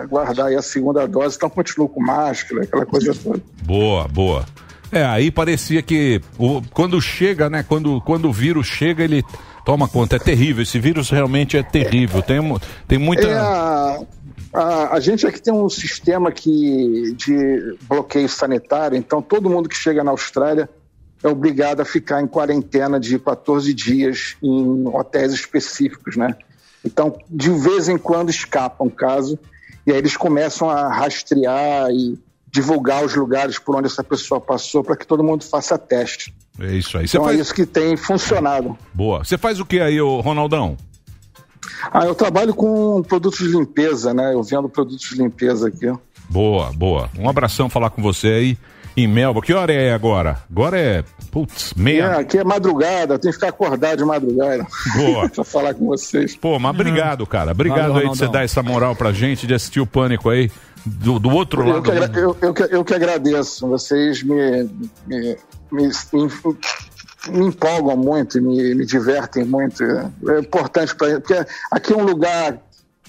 guardar 0.08 0.46
aí 0.46 0.54
a 0.56 0.62
segunda 0.62 1.06
dose, 1.08 1.36
então 1.36 1.50
continuo 1.50 1.88
com 1.88 2.00
máscara, 2.00 2.62
aquela 2.62 2.86
coisa 2.86 3.14
toda. 3.14 3.42
Boa, 3.64 4.06
boa. 4.08 4.44
É, 4.92 5.04
aí 5.04 5.30
parecia 5.30 5.82
que 5.82 6.20
o- 6.36 6.60
quando 6.72 7.00
chega, 7.00 7.48
né? 7.48 7.62
Quando, 7.62 8.00
quando 8.00 8.28
o 8.28 8.32
vírus 8.32 8.66
chega, 8.66 9.04
ele 9.04 9.22
toma 9.64 9.88
conta. 9.88 10.16
É 10.16 10.18
terrível. 10.18 10.62
Esse 10.62 10.78
vírus 10.78 11.10
realmente 11.10 11.56
é 11.56 11.62
terrível. 11.62 12.22
Tem, 12.22 12.40
tem 12.86 12.98
muita. 12.98 13.26
É, 13.26 13.34
a, 13.34 14.00
a, 14.52 14.94
a 14.96 15.00
gente 15.00 15.26
aqui 15.26 15.40
tem 15.40 15.52
um 15.52 15.68
sistema 15.68 16.32
que, 16.32 17.14
de 17.16 17.76
bloqueio 17.88 18.28
sanitário, 18.28 18.96
então 18.96 19.22
todo 19.22 19.50
mundo 19.50 19.68
que 19.68 19.76
chega 19.76 20.02
na 20.02 20.10
Austrália 20.10 20.68
é 21.22 21.28
obrigado 21.28 21.80
a 21.80 21.84
ficar 21.84 22.22
em 22.22 22.26
quarentena 22.26 22.98
de 22.98 23.18
14 23.18 23.72
dias 23.74 24.36
em 24.42 24.86
hotéis 24.88 25.32
específicos, 25.32 26.16
né? 26.16 26.34
Então, 26.84 27.18
de 27.28 27.50
vez 27.50 27.88
em 27.88 27.98
quando 27.98 28.30
escapa 28.30 28.82
um 28.82 28.88
caso 28.88 29.38
e 29.86 29.92
aí 29.92 29.98
eles 29.98 30.16
começam 30.16 30.68
a 30.68 30.88
rastrear 30.88 31.90
e 31.90 32.18
divulgar 32.50 33.04
os 33.04 33.14
lugares 33.14 33.58
por 33.58 33.76
onde 33.76 33.86
essa 33.86 34.02
pessoa 34.02 34.40
passou 34.40 34.82
para 34.82 34.96
que 34.96 35.06
todo 35.06 35.22
mundo 35.22 35.44
faça 35.44 35.78
teste. 35.78 36.34
É 36.58 36.72
isso 36.74 36.98
aí. 36.98 37.06
Você 37.06 37.16
Então 37.16 37.28
é 37.28 37.32
faz... 37.32 37.40
isso 37.40 37.54
que 37.54 37.64
tem 37.64 37.96
funcionado. 37.96 38.76
Boa. 38.92 39.24
Você 39.24 39.38
faz 39.38 39.60
o 39.60 39.64
que 39.64 39.80
aí, 39.80 40.00
ô 40.00 40.20
Ronaldão? 40.20 40.76
Ah, 41.92 42.04
eu 42.04 42.14
trabalho 42.14 42.54
com 42.54 43.02
produtos 43.02 43.38
de 43.38 43.48
limpeza, 43.48 44.12
né? 44.12 44.34
Eu 44.34 44.42
vendo 44.42 44.68
produtos 44.68 45.08
de 45.08 45.16
limpeza 45.16 45.68
aqui. 45.68 45.92
Boa, 46.28 46.72
boa. 46.72 47.08
Um 47.18 47.28
abração 47.28 47.68
falar 47.68 47.90
com 47.90 48.02
você 48.02 48.28
aí 48.28 48.58
em 48.96 49.06
Melbourne. 49.06 49.46
Que 49.46 49.52
hora 49.54 49.72
é 49.72 49.92
agora? 49.92 50.38
Agora 50.50 50.78
é, 50.78 51.04
putz, 51.30 51.74
meia. 51.74 52.04
É, 52.04 52.20
aqui 52.20 52.38
é 52.38 52.44
madrugada, 52.44 53.14
eu 53.14 53.18
tenho 53.18 53.32
que 53.32 53.38
ficar 53.38 53.48
acordado 53.48 53.98
de 53.98 54.04
madrugada. 54.04 54.66
Boa. 54.96 55.28
pra 55.30 55.44
falar 55.44 55.74
com 55.74 55.86
vocês. 55.86 56.36
Pô, 56.36 56.58
mas 56.58 56.70
obrigado, 56.74 57.26
cara. 57.26 57.52
Obrigado 57.52 57.92
Valeu, 57.92 58.08
aí 58.08 58.12
de 58.12 58.18
você 58.18 58.28
dar 58.28 58.44
essa 58.44 58.62
moral 58.62 58.94
pra 58.94 59.12
gente, 59.12 59.46
de 59.46 59.54
assistir 59.54 59.80
o 59.80 59.86
Pânico 59.86 60.28
aí, 60.28 60.50
do, 60.84 61.18
do 61.18 61.30
outro 61.30 61.62
Eu 61.62 61.68
lado. 61.68 61.82
que, 61.82 61.90
do 61.90 62.02
agra- 62.04 62.20
eu, 62.20 62.36
eu 62.40 62.54
que- 62.54 62.68
eu 62.74 62.84
que 62.84 62.94
agradeço. 62.94 63.66
Vocês 63.68 64.22
me, 64.22 64.64
me, 65.06 65.36
me, 65.72 65.88
me- 66.12 66.56
empolgam 67.28 67.96
muito, 67.96 68.38
e 68.38 68.40
me, 68.40 68.74
me 68.74 68.86
divertem 68.86 69.44
muito. 69.44 69.82
É 69.84 70.38
importante 70.40 70.94
para 70.94 71.20
porque 71.20 71.46
aqui 71.70 71.92
é 71.92 71.96
um 71.96 72.04
lugar, 72.04 72.58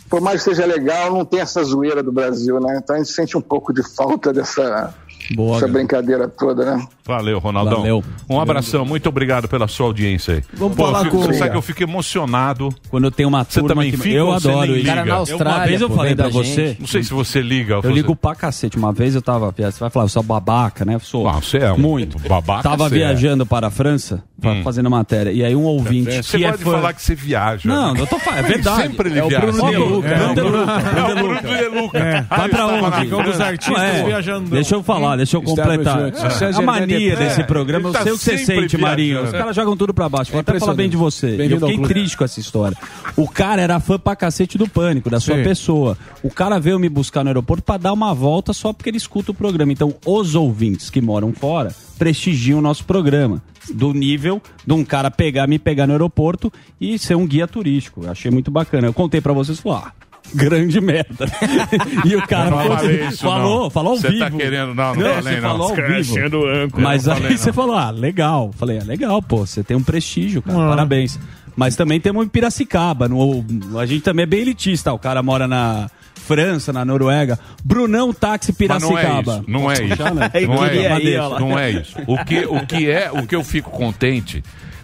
por 0.10 0.20
mais 0.22 0.44
que 0.44 0.50
seja 0.50 0.66
legal, 0.66 1.12
não 1.14 1.24
tem 1.26 1.40
essa 1.40 1.64
zoeira 1.64 2.04
do 2.04 2.12
Brasil, 2.12 2.60
né? 2.60 2.80
Então 2.84 2.96
a 2.96 3.00
gente 3.00 3.12
sente 3.12 3.38
um 3.38 3.42
pouco 3.42 3.74
de 3.74 3.82
falta 3.84 4.34
dessa, 4.34 4.94
Boa, 5.36 5.54
dessa 5.54 5.60
cara. 5.62 5.72
brincadeira 5.74 6.28
toda, 6.28 6.66
né? 6.76 6.86
Valeu, 7.06 7.40
Ronaldão. 7.40 7.78
Valeu. 7.80 8.04
Um 8.30 8.40
abração, 8.40 8.86
muito 8.86 9.10
obrigado 9.10 9.48
pela 9.48 9.68
sua 9.68 9.88
audiência 9.88 10.36
aí. 10.36 10.44
Vamos 10.54 10.76
Pô, 10.78 10.86
falar 10.86 11.04
fico- 11.06 11.18
com- 11.18 11.24
Você 11.24 11.34
sabe 11.34 11.52
que 11.52 11.58
eu 11.58 11.62
fico 11.62 11.84
emocionado. 11.84 12.70
Quando 12.90 13.06
eu 13.06 13.12
tenho 13.12 13.28
uma 13.30 13.44
Você 13.44 13.60
turma 13.60 13.76
também 13.76 13.92
que 13.92 13.98
fica 13.98 14.16
eu 14.16 14.28
você 14.28 14.48
adoro 14.50 14.72
nem 14.72 14.82
isso. 14.82 14.90
liga? 14.96 15.06
Eu- 15.32 15.38
uma 15.38 15.66
vez 15.66 15.82
eu 15.82 15.90
falei 15.90 16.16
pra 16.16 16.30
você, 16.30 16.78
Não 16.80 16.88
sei 16.88 17.04
se 17.04 17.14
você 17.14 17.42
liga. 17.42 17.76
ou 17.78 17.84
eu 17.84 17.90
você- 17.90 17.94
ligo 17.96 18.16
pra 18.16 18.36
cacete. 18.36 18.78
Uma 18.78 18.94
vez 18.94 19.16
eu 19.16 19.22
tava, 19.22 19.52
você 19.52 19.80
vai 19.80 19.90
falar, 19.90 20.06
eu 20.06 20.10
sou 20.10 20.24
babaca, 20.24 20.86
né? 20.86 20.96
Eu 20.96 21.00
sou 21.00 21.32
você 21.34 21.58
é 21.58 21.72
um 21.72 21.78
muito 21.78 22.18
babaca, 22.28 22.64
Tava 22.64 22.88
você 22.90 22.96
é. 22.96 22.98
viajando 23.00 23.46
para 23.46 23.68
a 23.68 23.72
França, 23.72 24.24
Hum. 24.44 24.62
fazendo 24.64 24.90
matéria. 24.90 25.32
E 25.32 25.44
aí 25.44 25.56
um 25.56 25.64
ouvinte 25.64 26.24
Você 26.24 26.38
que 26.38 26.46
é 26.46 26.52
pode 26.52 26.64
fã... 26.64 26.72
falar 26.72 26.94
que 26.94 27.02
você 27.02 27.16
viaja. 27.16 27.68
Não, 27.68 27.94
né? 27.94 28.02
eu 28.02 28.08
tô 28.08 28.20
falando, 28.20 28.40
é 28.40 28.44
verdade. 28.44 28.82
Sempre 28.84 29.10
ele 29.10 29.20
É 29.20 29.24
o 29.24 29.28
viaja. 29.28 29.46
Bruno 29.48 29.70
De 29.72 29.78
Luca, 29.78 30.08
É, 30.08 30.16
Bruno 30.18 30.34
De 30.34 30.42
o 30.42 30.44
Bruno- 30.46 30.60
Luca, 30.60 30.72
é 30.72 31.02
o 31.02 31.16
Bruno 31.16 31.42
De 31.42 31.82
Luca. 31.82 31.98
É. 31.98 32.26
Ah, 32.30 32.38
Vai 32.38 32.50
pra 32.50 32.68
onde? 32.68 32.82
na 32.90 33.06
Jogos 33.06 33.26
França. 33.26 33.46
artistas 33.46 33.84
É. 33.84 34.04
viajando. 34.04 34.50
Deixa 34.50 34.76
eu 34.76 34.84
falar, 34.84 35.16
deixa 35.24 35.38
eu 35.38 35.42
completar. 35.42 36.06
junto. 36.06 36.58
A 36.58 36.62
mania 36.62 37.00
Neto- 37.10 37.20
desse 37.20 37.42
É. 37.42 37.44
programa, 37.44 37.90
eu 37.90 37.94
tá 37.94 38.04
sei 38.04 38.12
o 38.12 38.18
que 38.18 38.24
você 38.24 38.38
sente, 38.38 38.78
Marinho. 38.78 39.24
Os 39.24 39.32
caras 39.32 39.56
jogam 39.56 39.76
tudo 39.78 39.94
pra 39.94 40.08
baixo. 40.10 40.32
Vou 40.32 40.40
É 40.40 40.42
até 40.42 40.60
falar 40.60 40.74
bem 40.74 40.90
de 40.90 40.98
você. 40.98 41.36
E 41.36 41.52
eu 41.52 41.60
fiquei 41.60 41.78
triste 41.80 42.18
com 42.18 42.24
essa 42.24 42.40
história. 42.40 42.78
O 43.16 43.28
cara 43.28 43.62
era 43.62 43.80
fã 43.80 43.98
pra 44.00 44.16
cacete 44.16 44.58
do 44.58 44.68
Pânico, 44.68 45.10
da 45.10 45.20
sua 45.20 45.38
Sim. 45.38 45.44
pessoa. 45.44 45.98
O 46.24 46.30
cara 46.30 46.60
veio 46.60 46.80
me 46.80 46.90
buscar 46.90 47.24
no 47.24 47.30
aeroporto 47.30 47.64
pra 47.64 47.78
dar 47.78 47.94
uma 47.94 48.14
volta 48.14 48.54
só 48.54 48.72
porque 48.74 48.90
ele 48.90 48.98
escuta 48.98 49.32
o 49.32 49.34
programa. 49.34 49.72
Então, 49.72 49.94
os 50.06 50.36
ouvintes 50.36 50.90
que 50.90 51.02
moram 51.02 51.32
fora 51.34 51.74
prestigiam 51.98 52.60
o 52.60 52.62
nosso 52.62 52.84
programa. 52.86 53.42
Do 53.74 53.94
nível 53.94 54.42
de 54.66 54.74
um 54.74 54.84
cara 54.84 55.12
pegar, 55.12 55.46
me 55.48 55.60
pegar 55.60 55.86
no 55.86 55.94
aeroporto 55.94 56.52
e 56.80 56.98
ser 56.98 57.16
um 57.16 57.28
guia 57.28 57.48
turístico. 57.48 58.04
Eu 58.04 58.12
achei 58.12 58.32
muito 58.32 58.50
bacana. 58.50 58.88
Eu 58.88 58.94
contei 58.94 59.22
pra 59.22 59.34
vocês 59.34 59.60
e 59.60 59.62
falei, 59.62 59.80
ah, 59.86 59.92
grande 60.34 60.80
merda. 60.82 61.26
e 62.06 62.16
o 62.16 62.26
cara 62.28 62.52
falou, 62.52 62.78
falei 62.78 63.08
isso, 63.08 63.18
falou, 63.24 63.70
falou 63.70 63.92
ao 63.94 63.98
Você 63.98 64.10
vivo. 64.10 64.20
tá 64.26 64.32
querendo- 64.32 64.74
não, 64.76 64.96
não 64.96 64.96
falei, 64.96 65.22
você 65.22 65.42
não. 65.42 65.50
falou 65.50 65.70
ao 65.70 65.76
vivo. 65.76 66.46
âncora, 66.48 66.84
Mas 66.84 67.08
aí 67.08 67.22
falei, 67.22 67.38
você 67.38 67.54
falou, 67.54 67.76
ah, 67.76 67.90
legal. 67.92 68.52
Falei, 68.58 68.80
ah, 68.80 68.84
legal, 68.86 69.22
pô, 69.22 69.46
você 69.46 69.64
tem 69.64 69.76
um 69.78 69.84
prestígio, 69.84 70.42
cara, 70.42 70.66
Ah. 70.66 70.70
parabéns. 70.70 71.20
Mas 71.56 71.76
também 71.76 72.00
temos 72.00 72.26
em 72.26 72.30
Piracicaba, 72.30 73.08
no, 73.10 73.44
a 73.78 73.86
gente 73.86 74.02
também 74.02 74.24
é 74.24 74.26
bem 74.26 74.40
elitista, 74.42 74.94
o 74.94 74.98
cara 75.00 75.22
mora 75.22 75.48
na 75.48 75.90
França, 76.16 76.72
na 76.72 76.86
Noruega. 76.86 77.38
Brunão 77.64 78.14
Táxi 78.14 78.56
Mas 78.58 78.82
não 78.82 78.98
é 78.98 79.02
Piracicaba. 79.02 79.34
isso. 79.42 79.44
Não 79.52 79.70
é 79.72 79.74
isso. 79.74 80.14
né? 80.14 80.32
Não 80.48 80.64
é 80.64 81.04
isso. 81.04 81.40
Não 81.40 81.60
é 81.60 81.72
isso. 81.72 81.96
O 82.08 82.24
que, 82.24 82.40
o 82.46 82.66
que 82.66 82.90
é, 82.90 83.12
o 83.12 83.28
que 83.28 83.36
eu 83.36 83.44
fico 83.44 83.70
contente, 83.70 84.42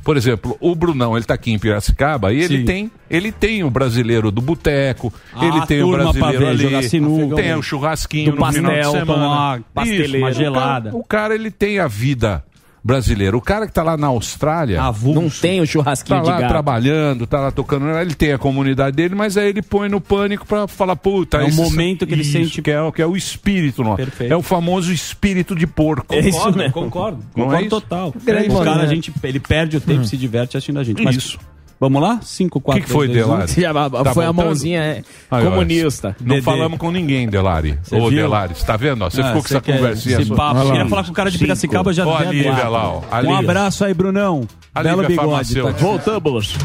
por 0.07 0.15
exemplo, 0.15 0.55
o 0.61 0.73
Brunão, 0.73 1.17
ele 1.17 1.25
tá 1.25 1.33
aqui 1.33 1.51
em 1.51 1.59
Piracicaba 1.59 2.31
e 2.31 2.37
ele 2.41 2.59
Sim. 2.59 2.63
tem, 2.65 2.91
ele 3.09 3.29
tem 3.29 3.65
o 3.65 3.69
brasileiro 3.69 4.31
do 4.31 4.39
boteco, 4.39 5.13
Ah, 5.33 5.45
ele 5.45 5.65
tem 5.65 5.83
o 5.83 5.91
brasileiro 5.91 6.57
ver, 6.69 6.75
ali, 6.77 6.87
sinuca. 6.89 7.35
tem 7.35 7.53
o 7.53 7.61
churrasquinho 7.61 8.31
Do 8.31 8.39
no 8.39 8.45
final 8.53 8.71
de 8.71 8.77
pastel, 8.77 8.91
semana. 9.01 9.05
tomar 9.21 9.61
pasteleira. 9.73 10.17
Uma 10.17 10.17
o 10.17 10.21
cara- 10.21 10.33
gelada. 10.33 10.95
O 10.95 11.03
cara, 11.03 11.35
ele 11.35 11.51
tem 11.51 11.79
a 11.79 11.89
vida 11.89 12.41
brasileira. 12.87 13.35
O 13.35 13.41
cara 13.41 13.67
que 13.67 13.73
tá 13.73 13.83
lá 13.83 13.97
na 13.97 14.07
Austrália, 14.07 14.79
Não 15.13 15.29
tem 15.29 15.59
o 15.59 15.67
churrasquinho 15.67 16.19
tá 16.19 16.23
de 16.23 16.29
lá 16.31 16.39
gato. 16.39 16.49
trabalhando, 16.49 17.27
tá 17.27 17.39
lá 17.41 17.51
tocando, 17.51 17.85
ele 17.89 18.15
tem 18.15 18.31
a 18.31 18.37
comunidade 18.37 18.95
dele, 18.95 19.13
mas 19.13 19.35
aí 19.37 19.49
ele 19.49 19.61
põe 19.61 19.89
no 19.89 19.99
pânico 19.99 20.45
pra 20.47 20.67
falar, 20.67 20.95
puta, 20.95 21.37
É 21.37 21.43
o 21.43 21.53
momento 21.53 22.07
que 22.07 22.13
ele 22.13 22.21
Isso, 22.21 22.31
sente- 22.31 22.61
que 22.61 22.71
é, 22.71 22.81
o- 22.81 22.91
que 22.91 23.01
é 23.01 23.05
o 23.05 23.17
espírito 23.17 23.83
nosso. 23.83 23.97
Perfeito. 23.97 24.31
É 24.31 24.35
o 24.37 24.41
famoso 24.41 24.91
espírito 24.93 25.53
de 25.53 25.67
porco. 25.67 26.15
É 26.15 26.19
isso. 26.19 26.39
Concordo, 26.71 27.17
Não 27.35 27.45
concordo 27.45 27.55
é 27.55 27.61
isso? 27.61 27.69
total. 27.69 28.13
Grande 28.23 28.49
o 28.49 28.63
cara, 28.63 28.83
a 28.83 28.87
gente, 28.87 29.11
ele 29.21 29.39
perde 29.39 29.75
o 29.77 29.81
tempo 29.81 30.03
e 30.03 30.07
se 30.07 30.15
diverte 30.15 30.55
assistindo 30.55 30.79
a 30.79 30.83
gente. 30.83 31.03
Mas 31.03 31.15
Isso. 31.17 31.37
Vamos 31.79 32.01
lá? 32.01 32.19
5, 32.23 32.59
4, 32.59 32.79
O 32.79 32.81
que, 32.81 32.87
que 32.87 32.93
foi, 32.93 33.07
Delari? 33.07 33.51
Tá 34.03 34.13
foi 34.13 34.25
a 34.25 34.33
mãozinha 34.33 34.79
é, 34.81 35.03
ó, 35.29 35.41
comunista. 35.41 36.15
Não 36.19 36.29
Dedê. 36.35 36.41
falamos 36.41 36.79
com 36.79 36.89
ninguém, 36.91 37.29
Delari. 37.29 37.77
Você 37.83 37.95
Ô, 37.95 38.09
viu? 38.09 38.21
Delari, 38.23 38.55
você 38.55 38.65
tá 38.65 38.75
vendo? 38.75 39.03
Você 39.05 39.21
Ah, 39.21 39.25
ficou 39.27 39.41
com 39.41 39.47
essa 39.47 39.61
quer 39.61 39.75
conversinha. 39.77 40.19
esse 40.21 40.33
papo. 40.33 40.63
Lá. 40.63 40.71
Queria 40.71 40.87
falar 40.87 41.03
com 41.03 41.11
o 41.11 41.13
cara 41.13 41.29
de 41.29 41.37
Cinco. 41.37 41.45
Piracicaba 41.45 41.93
já 41.93 42.05
Ó, 42.07 42.19
Lívia 42.23 42.51
agora. 42.51 42.69
lá, 42.69 42.89
ó. 42.89 43.01
Um 43.23 43.35
abraço 43.35 43.85
aí, 43.85 43.93
Brunão. 43.93 44.47
A 44.73 44.81
Belo 44.81 45.01
Lívia 45.03 45.21
bigode. 45.21 45.53
Tá. 45.53 45.69
Voltamos. 45.71 46.55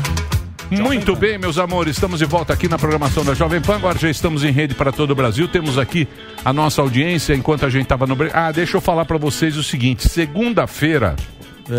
Muito 0.71 1.15
bem, 1.15 1.37
meus 1.37 1.59
amores, 1.59 1.97
estamos 1.97 2.19
de 2.19 2.25
volta 2.25 2.55
aqui 2.55 2.67
na 2.67 2.79
programação 2.79 3.23
da 3.23 3.35
Jovem 3.35 3.61
Pan. 3.61 3.75
Agora 3.77 3.99
já 3.99 4.09
estamos 4.09 4.43
em 4.43 4.51
rede 4.51 4.75
para 4.75 4.91
todo 4.91 5.11
o 5.11 5.15
Brasil. 5.15 5.47
Temos 5.47 5.77
aqui 5.77 6.09
a 6.43 6.51
nossa 6.51 6.81
audiência 6.81 7.35
enquanto 7.35 7.67
a 7.67 7.69
gente 7.69 7.83
estava 7.83 8.07
no. 8.07 8.17
Ah, 8.33 8.51
deixa 8.51 8.79
eu 8.79 8.81
falar 8.81 9.05
para 9.05 9.19
vocês 9.19 9.59
o 9.59 9.63
seguinte: 9.63 10.09
segunda-feira. 10.09 11.15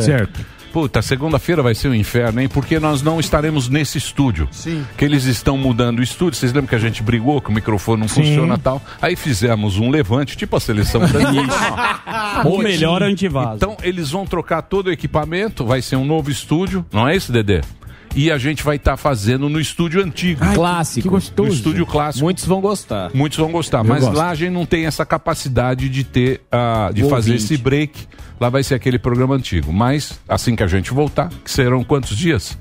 Certo. 0.02 0.46
Puta, 0.74 1.04
segunda-feira 1.04 1.62
vai 1.62 1.76
ser 1.76 1.88
um 1.88 1.94
inferno, 1.94 2.42
hein? 2.42 2.50
Porque 2.50 2.80
nós 2.80 3.04
não 3.04 3.20
estaremos 3.20 3.70
nesse 3.70 4.00
estúdio. 4.00 4.50
Sim. 4.52 4.84
Que 4.98 5.06
eles 5.06 5.26
estão 5.26 5.56
mudando 5.56 6.00
o 6.00 6.04
estúdio. 6.04 6.40
Vocês 6.40 6.52
lembram 6.52 6.68
que 6.68 6.74
a 6.74 6.80
gente 6.80 7.04
brigou, 7.04 7.40
que 7.40 7.52
o 7.52 7.54
microfone 7.54 8.02
não 8.02 8.08
funciona 8.08 8.56
e 8.56 8.58
tal? 8.58 8.82
Aí 9.00 9.16
fizemos 9.16 9.78
um 9.78 9.92
levante, 9.92 10.36
tipo 10.36 10.56
a 10.56 10.60
seleção 10.60 11.02
brasileira. 11.08 11.54
Ou 12.46 12.58
melhor, 12.58 13.04
antivaso. 13.04 13.58
Então 13.58 13.78
eles 13.84 14.10
vão 14.10 14.26
trocar 14.26 14.64
todo 14.64 14.88
o 14.88 14.92
equipamento, 14.92 15.64
vai 15.64 15.80
ser 15.80 15.96
um 15.96 16.06
novo 16.06 16.32
estúdio, 16.32 16.84
não 16.92 17.08
é 17.08 17.16
isso, 17.16 17.32
Dedê? 17.32 17.62
E 18.16 18.32
a 18.32 18.38
gente 18.38 18.64
vai 18.64 18.76
estar 18.76 18.96
fazendo 18.96 19.50
no 19.50 19.60
estúdio 19.60 20.04
antigo. 20.04 20.40
Clássico. 20.54 21.02
Que 21.02 21.10
gostoso. 21.10 21.50
No 21.50 21.54
estúdio 21.56 21.86
clássico. 21.86 22.24
Muitos 22.24 22.46
vão 22.46 22.62
gostar. 22.62 23.10
Muitos 23.14 23.38
vão 23.40 23.52
gostar, 23.52 23.84
mas 23.84 24.04
gosto. 24.04 24.16
lá 24.16 24.30
a 24.30 24.36
gente 24.36 24.52
não 24.52 24.66
tem 24.66 24.86
essa 24.86 25.06
capacidade 25.06 25.90
de 25.90 26.04
ter, 26.04 26.42
ah, 26.52 26.92
de 26.94 27.04
O 27.04 27.10
fazer 27.10 27.32
ouvinte. 27.32 27.54
esse 27.54 27.62
break. 27.62 28.08
Lá 28.40 28.50
vai 28.50 28.62
ser 28.62 28.76
aquele 28.76 29.00
programa 29.00 29.36
antigo. 29.36 29.72
Mas 29.74 30.20
assim 30.28 30.56
que 30.56 30.62
a 30.64 30.68
gente 30.68 30.92
voltar, 30.94 31.30
que 31.44 31.50
serão 31.50 31.84
quantos 31.84 32.16
dias? 32.16 32.58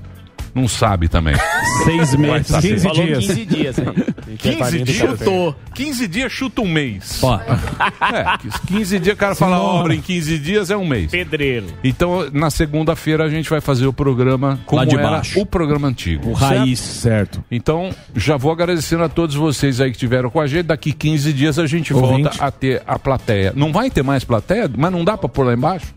Não 0.53 0.67
sabe 0.67 1.07
também. 1.07 1.35
Seis 1.83 2.15
meses. 2.15 2.47
saber. 2.47 2.69
15 2.75 2.91
dias. 2.91 3.27
15 3.27 3.45
dias 3.45 3.79
aí. 3.79 4.37
15 4.37 4.79
dias? 4.83 4.97
Chutou. 4.97 5.55
15 5.73 6.07
dias 6.07 6.31
chuta 6.31 6.61
um 6.61 6.67
mês. 6.67 7.19
Ó. 7.23 7.39
É, 7.39 8.37
15 8.67 8.99
dias 8.99 9.15
o 9.15 9.17
cara 9.17 9.35
fala 9.35 9.59
obra 9.59 9.93
em 9.95 10.01
15 10.01 10.37
dias 10.39 10.69
é 10.69 10.77
um 10.77 10.85
mês. 10.85 11.11
Pedreiro. 11.11 11.67
Então, 11.83 12.29
na 12.31 12.49
segunda-feira 12.49 13.23
a 13.25 13.29
gente 13.29 13.49
vai 13.49 13.61
fazer 13.61 13.85
o 13.87 13.93
programa 13.93 14.59
como 14.65 14.79
Lá 14.81 14.85
de 14.85 14.95
era 14.95 15.09
baixo. 15.09 15.39
o 15.39 15.45
programa 15.45 15.87
antigo. 15.87 16.29
O 16.29 16.33
raiz. 16.33 16.79
Certo. 16.79 17.43
Então, 17.51 17.89
já 18.15 18.37
vou 18.37 18.51
agradecendo 18.51 19.03
a 19.03 19.09
todos 19.09 19.35
vocês 19.35 19.81
aí 19.81 19.89
que 19.89 19.95
estiveram 19.97 20.29
com 20.29 20.39
a 20.39 20.47
gente. 20.47 20.63
Daqui 20.63 20.91
15 20.93 21.33
dias 21.33 21.59
a 21.59 21.65
gente 21.67 21.93
Ouvinte. 21.93 22.23
volta 22.23 22.43
a 22.45 22.51
ter 22.51 22.81
a 22.85 22.97
plateia. 22.99 23.53
Não 23.55 23.71
vai 23.71 23.89
ter 23.89 24.03
mais 24.03 24.23
plateia, 24.23 24.69
mas 24.75 24.91
não 24.91 25.03
dá 25.03 25.17
pra 25.17 25.27
pôr 25.29 25.45
lá 25.47 25.53
embaixo? 25.53 25.93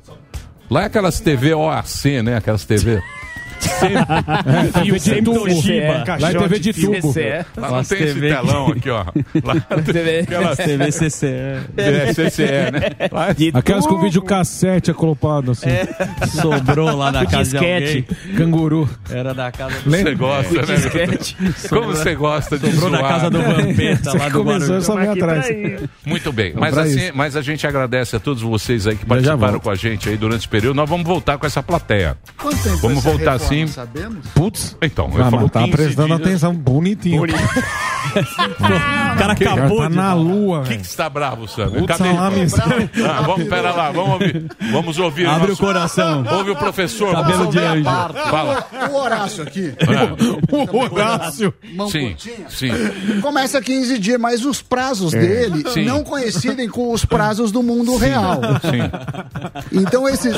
Lá 0.71 0.83
é 0.83 0.87
aquelas 0.87 1.21
TV 1.21 1.55
OAC, 1.55 2.23
né? 2.23 2.37
Aquelas 2.37 2.65
TV. 2.65 3.01
Fio 4.83 5.01
sempre 5.01 5.23
Toshiba. 5.23 6.05
Lá 6.21 6.31
é 6.31 6.35
TV 6.35 6.59
de 6.59 6.73
tubo. 6.73 7.15
Lá 7.57 7.71
não 7.71 7.85
tem 7.85 8.03
esse 8.03 8.15
TV 8.15 8.29
telão 8.29 8.69
aqui, 8.69 8.91
ó. 8.91 9.05
Lá 9.45 9.55
tem 9.93 10.19
aquelas 10.21 10.57
TV 10.57 10.87
CCE. 10.93 11.27
é, 11.77 12.13
CCE, 12.13 12.43
né? 12.73 12.91
É- 12.99 13.59
Aquelas 13.59 13.87
com 13.87 14.01
vídeo 14.01 14.23
cassete 14.23 14.91
acoplado 14.91 15.53
assim. 15.53 15.67
Sobrou 16.41 16.97
lá 16.97 17.13
na 17.13 17.27
casa 17.27 17.51
de 17.51 17.57
alguém. 17.57 18.03
Canguru. 18.37 18.89
Era 19.11 19.35
da 19.35 19.51
casa 19.51 19.79
do 19.81 19.91
Você 19.91 20.15
gosta, 20.15 20.55
né? 20.55 20.75
disquete. 20.75 21.37
Como 21.69 21.87
você 21.87 22.15
gosta 22.15 22.59
de 22.59 22.71
Sobrou 22.73 22.91
na 22.91 22.99
zoar, 22.99 23.13
casa 23.13 23.31
do 23.31 23.39
né? 23.39 23.55
Vampeta 23.55 24.13
lá 24.19 24.29
do 24.29 24.75
essa 24.77 24.95
meia 24.95 25.13
atrás. 25.13 25.47
Muito 26.05 26.33
bem, 26.33 26.53
mas, 26.57 26.77
assim, 26.77 27.11
mas 27.15 27.37
a 27.37 27.43
gente 27.43 27.67
agradece 27.67 28.17
a 28.17 28.21
todos 28.21 28.43
vocês 28.43 28.87
aí 28.87 28.97
que 28.97 29.07
participaram 29.07 29.61
com 29.61 29.71
a 29.71 29.75
gente 29.75 30.09
aí 30.09 30.17
durante 30.17 30.41
esse 30.41 30.49
período. 30.49 30.77
Nós 30.77 30.89
vamos 30.89 31.07
voltar 31.07 31.39
com 31.39 31.47
essa 31.47 31.63
plateia. 31.63 32.17
Quanto 32.37 32.63
tempo 32.63 32.77
Vamos 32.79 33.03
voltar 33.03 33.39
assim. 33.47 33.67
Sabemos? 33.67 34.27
Putz. 34.35 34.77
Então, 34.83 35.11
eu 35.15 35.25
Ah, 35.25 35.31
falo 35.31 35.43
mas 35.43 35.51
tá 35.53 35.61
15 35.61 35.73
prestando 35.73 36.09
dias. 36.17 36.21
atenção 36.21 36.55
bonitinho. 36.55 37.23
O 39.17 39.19
cara 39.19 39.33
acabou 39.33 39.79
tá 39.79 39.89
de... 39.89 39.97
na 39.97 40.13
lua, 40.15 40.59
Quem 40.61 40.69
velho. 40.71 40.81
que 40.81 40.87
está 40.87 41.09
bravo, 41.09 41.49
Sandro? 41.49 41.87
Cadê? 41.87 42.05
Ah, 42.11 43.23
vamos, 43.23 43.49
pera 43.49 43.73
lá, 43.73 43.91
vamos 43.91 44.13
ouvir. 44.13 44.47
Vamos 44.73 44.99
ouvir. 44.99 45.27
Abre 45.27 45.49
nosso- 45.49 45.63
o 45.63 45.67
coração. 45.67 46.25
Ouve 46.31 46.51
o 46.51 46.57
professor. 46.57 47.13
Cabelo 47.15 47.47
de 47.51 47.59
anjo. 47.59 47.85
Fala. 47.85 48.67
O 48.91 48.97
Horácio 48.97 49.43
aqui, 49.43 49.73
O 50.53 50.77
Horácio. 50.95 51.55
mão 51.75 51.89
Sim, 51.91 52.15
sim. 52.49 52.71
Começa 53.23 53.61
15 53.61 53.99
dias, 53.99 54.21
mas 54.21 54.45
os 54.45 54.61
prazos 54.61 55.13
dele 55.13 55.65
Sim. 55.71 55.85
não 55.85 56.03
coincidem 56.05 56.69
com 56.69 56.93
os 56.93 57.05
prazos 57.05 57.51
do 57.51 57.63
mundo 57.63 57.97
real. 57.97 58.41
Sim. 58.63 59.81
Então 59.81 60.09
esse. 60.09 60.29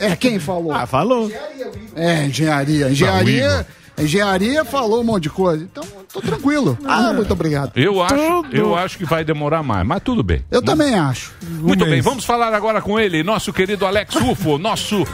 É, 0.00 0.16
quem 0.16 0.38
falou? 0.38 0.72
Ah, 0.72 0.86
falou. 0.86 1.30
É, 1.94 2.24
engenharia. 2.24 2.88
Engenharia. 2.90 3.66
Engenharia 3.98 4.64
falou 4.64 5.00
um 5.00 5.04
monte 5.04 5.24
de 5.24 5.30
coisa. 5.30 5.62
Então, 5.64 5.84
tô 6.12 6.20
tranquilo. 6.20 6.78
Ah, 6.92 7.12
muito 7.12 7.32
obrigado. 7.32 7.72
Eu 7.74 8.02
acho, 8.02 8.44
eu 8.52 8.76
acho 8.76 8.98
que 8.98 9.04
vai 9.04 9.24
demorar 9.24 9.62
mais, 9.62 9.86
mas 9.86 10.02
tudo 10.02 10.22
bem. 10.22 10.44
Eu 10.50 10.60
também 10.60 10.94
acho. 10.94 11.32
Muito 11.42 11.84
bem, 11.84 11.94
mês. 11.94 12.04
vamos 12.04 12.24
falar 12.24 12.52
agora 12.52 12.82
com 12.82 13.00
ele, 13.00 13.22
nosso 13.22 13.50
querido 13.52 13.86
Alex 13.86 14.14
Ufo, 14.16 14.58
nosso 14.58 15.06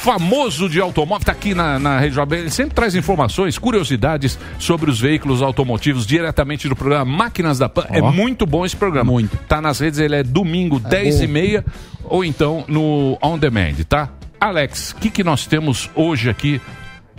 famoso 0.00 0.66
de 0.68 0.80
automóvel, 0.80 1.26
tá 1.26 1.32
aqui 1.32 1.54
na, 1.54 1.78
na 1.78 1.98
Rede 1.98 2.14
Jovem, 2.14 2.40
ele 2.40 2.50
sempre 2.50 2.74
traz 2.74 2.94
informações, 2.94 3.58
curiosidades 3.58 4.38
sobre 4.58 4.90
os 4.90 4.98
veículos 4.98 5.42
automotivos 5.42 6.06
diretamente 6.06 6.68
do 6.68 6.74
programa 6.74 7.04
Máquinas 7.04 7.58
da 7.58 7.68
Pan. 7.68 7.84
É 7.90 8.00
muito 8.00 8.46
bom 8.46 8.64
esse 8.64 8.76
programa. 8.76 9.12
Muito. 9.12 9.36
Tá 9.46 9.60
nas 9.60 9.78
redes, 9.78 9.98
ele 9.98 10.16
é 10.16 10.22
domingo, 10.22 10.80
10 10.80 11.20
e 11.20 11.26
meia, 11.26 11.64
ou 12.04 12.24
então 12.24 12.64
no 12.66 13.18
On 13.22 13.36
Demand, 13.36 13.74
tá? 13.88 14.08
Alex, 14.40 14.92
o 14.92 14.96
que, 14.96 15.10
que 15.10 15.22
nós 15.22 15.46
temos 15.46 15.90
hoje 15.94 16.30
aqui 16.30 16.60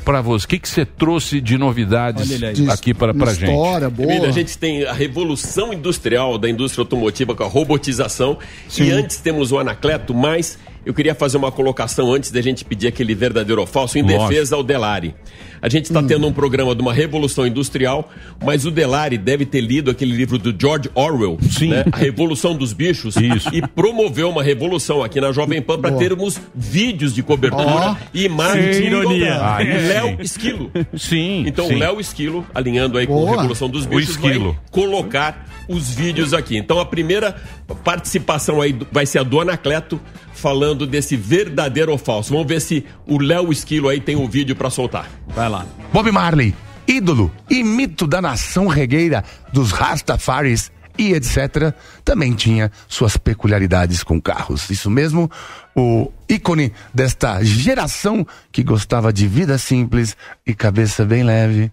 para 0.03 0.21
você? 0.21 0.45
O 0.45 0.47
que, 0.47 0.59
que 0.59 0.67
você 0.67 0.85
trouxe 0.85 1.39
de 1.39 1.57
novidades 1.57 2.31
aqui 2.69 2.93
para 2.93 3.13
pra 3.13 3.33
gente? 3.33 3.51
História 3.51 3.89
boa. 3.89 4.11
Emílio, 4.11 4.29
a 4.29 4.31
gente 4.31 4.57
tem 4.57 4.83
a 4.85 4.93
revolução 4.93 5.73
industrial 5.73 6.37
da 6.37 6.49
indústria 6.49 6.81
automotiva 6.81 7.35
com 7.35 7.43
a 7.43 7.47
robotização. 7.47 8.37
E 8.77 8.91
antes 8.91 9.17
temos 9.17 9.51
o 9.51 9.59
Anacleto, 9.59 10.13
mas 10.13 10.57
eu 10.85 10.93
queria 10.93 11.13
fazer 11.15 11.37
uma 11.37 11.51
colocação 11.51 12.11
antes 12.13 12.31
da 12.31 12.41
gente 12.41 12.65
pedir 12.65 12.87
aquele 12.87 13.13
verdadeiro 13.13 13.61
ou 13.61 13.67
falso 13.67 13.97
em 13.97 14.01
Lógico. 14.01 14.29
defesa 14.29 14.55
ao 14.55 14.63
Delari. 14.63 15.13
A 15.61 15.69
gente 15.69 15.85
está 15.85 16.01
tendo 16.01 16.25
um 16.25 16.33
programa 16.33 16.73
de 16.73 16.81
uma 16.81 16.91
revolução 16.91 17.45
industrial, 17.45 18.09
mas 18.43 18.65
o 18.65 18.71
Delari 18.71 19.15
deve 19.15 19.45
ter 19.45 19.61
lido 19.61 19.91
aquele 19.91 20.11
livro 20.11 20.39
do 20.39 20.55
George 20.59 20.89
Orwell, 20.95 21.37
Sim. 21.39 21.67
né? 21.69 21.85
A 21.91 21.97
Revolução 21.97 22.55
dos 22.55 22.73
Bichos, 22.73 23.15
Isso. 23.15 23.47
e 23.53 23.61
promoveu 23.67 24.27
uma 24.31 24.41
revolução 24.41 25.03
aqui 25.03 25.21
na 25.21 25.31
Jovem 25.31 25.61
Pan 25.61 25.79
para 25.79 25.91
termos 25.91 26.41
vídeos 26.55 27.13
de 27.13 27.21
cobertura 27.21 27.95
e 28.11 28.23
imagens 28.25 28.77
de 28.77 28.83
ironia. 28.85 29.39
Léo 29.59 30.17
Esquilo. 30.19 30.71
Sim, 30.97 31.43
Então 31.45 31.67
sim. 31.67 31.75
Léo 31.75 31.99
Esquilo, 31.99 32.43
alinhando 32.55 32.97
aí 32.97 33.05
com 33.05 33.13
Boa. 33.13 33.27
a 33.29 33.35
Revolução 33.35 33.69
dos 33.69 33.85
O 33.85 33.89
Bichos, 33.89 34.15
Esquilo. 34.15 34.53
vai 34.53 34.59
colocar 34.71 35.45
os 35.69 35.91
vídeos 35.91 36.33
aqui. 36.33 36.57
Então 36.57 36.79
a 36.79 36.85
primeira 36.87 37.35
participação 37.83 38.59
aí 38.61 38.75
vai 38.91 39.05
ser 39.05 39.19
a 39.19 39.23
do 39.23 39.39
Anacleto 39.39 40.01
falando 40.41 40.87
desse 40.87 41.15
verdadeiro 41.15 41.91
ou 41.91 41.97
falso. 41.97 42.33
Vamos 42.33 42.47
ver 42.47 42.59
se 42.59 42.83
o 43.05 43.21
Léo 43.21 43.51
Esquilo 43.51 43.87
aí 43.87 44.01
tem 44.01 44.15
o 44.15 44.27
vídeo 44.27 44.55
para 44.55 44.71
soltar. 44.71 45.07
Vai 45.27 45.47
lá. 45.47 45.65
Bob 45.93 46.11
Marley, 46.11 46.55
ídolo 46.87 47.31
e 47.47 47.63
mito 47.63 48.07
da 48.07 48.19
nação 48.19 48.67
regueira 48.67 49.23
dos 49.53 49.71
Rastafaris 49.71 50.71
e 50.97 51.13
etc., 51.13 51.73
também 52.03 52.33
tinha 52.33 52.71
suas 52.87 53.15
peculiaridades 53.17 54.03
com 54.03 54.19
carros. 54.19 54.69
Isso 54.69 54.89
mesmo, 54.89 55.29
o 55.75 56.11
ícone 56.27 56.73
desta 56.93 57.43
geração 57.43 58.25
que 58.51 58.63
gostava 58.63 59.13
de 59.13 59.27
vida 59.27 59.57
simples 59.57 60.17
e 60.45 60.53
cabeça 60.53 61.05
bem 61.05 61.23
leve, 61.23 61.71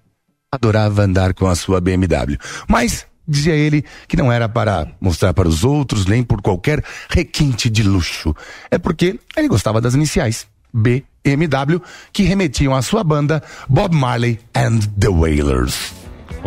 adorava 0.53 1.03
andar 1.03 1.35
com 1.35 1.47
a 1.47 1.57
sua 1.57 1.81
BMW. 1.81 2.39
Mas 2.69 3.07
dizia 3.29 3.55
ele 3.55 3.85
que 4.07 4.17
não 4.17 4.33
era 4.33 4.49
para 4.49 4.89
mostrar 5.01 5.35
para 5.35 5.49
os 5.49 5.63
outros 5.63 6.07
nem 6.07 6.23
por 6.23 6.41
qualquer 6.41 6.83
requinte 7.11 7.69
de 7.69 7.83
luxo. 7.83 8.35
É 8.71 8.79
porque 8.79 9.21
ele 9.37 9.49
gostava 9.49 9.81
das 9.81 9.95
iniciais. 9.95 10.47
BMW, 10.73 11.81
que 12.13 12.23
remetiam 12.23 12.75
à 12.75 12.83
sua 12.83 13.05
banda 13.05 13.43
Bob 13.69 13.95
Marley 13.95 14.39
and 14.55 14.79
the 14.99 15.09
Wailers. 15.09 15.98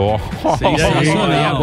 Oh. 0.01 0.57
Sensacional. 0.57 1.61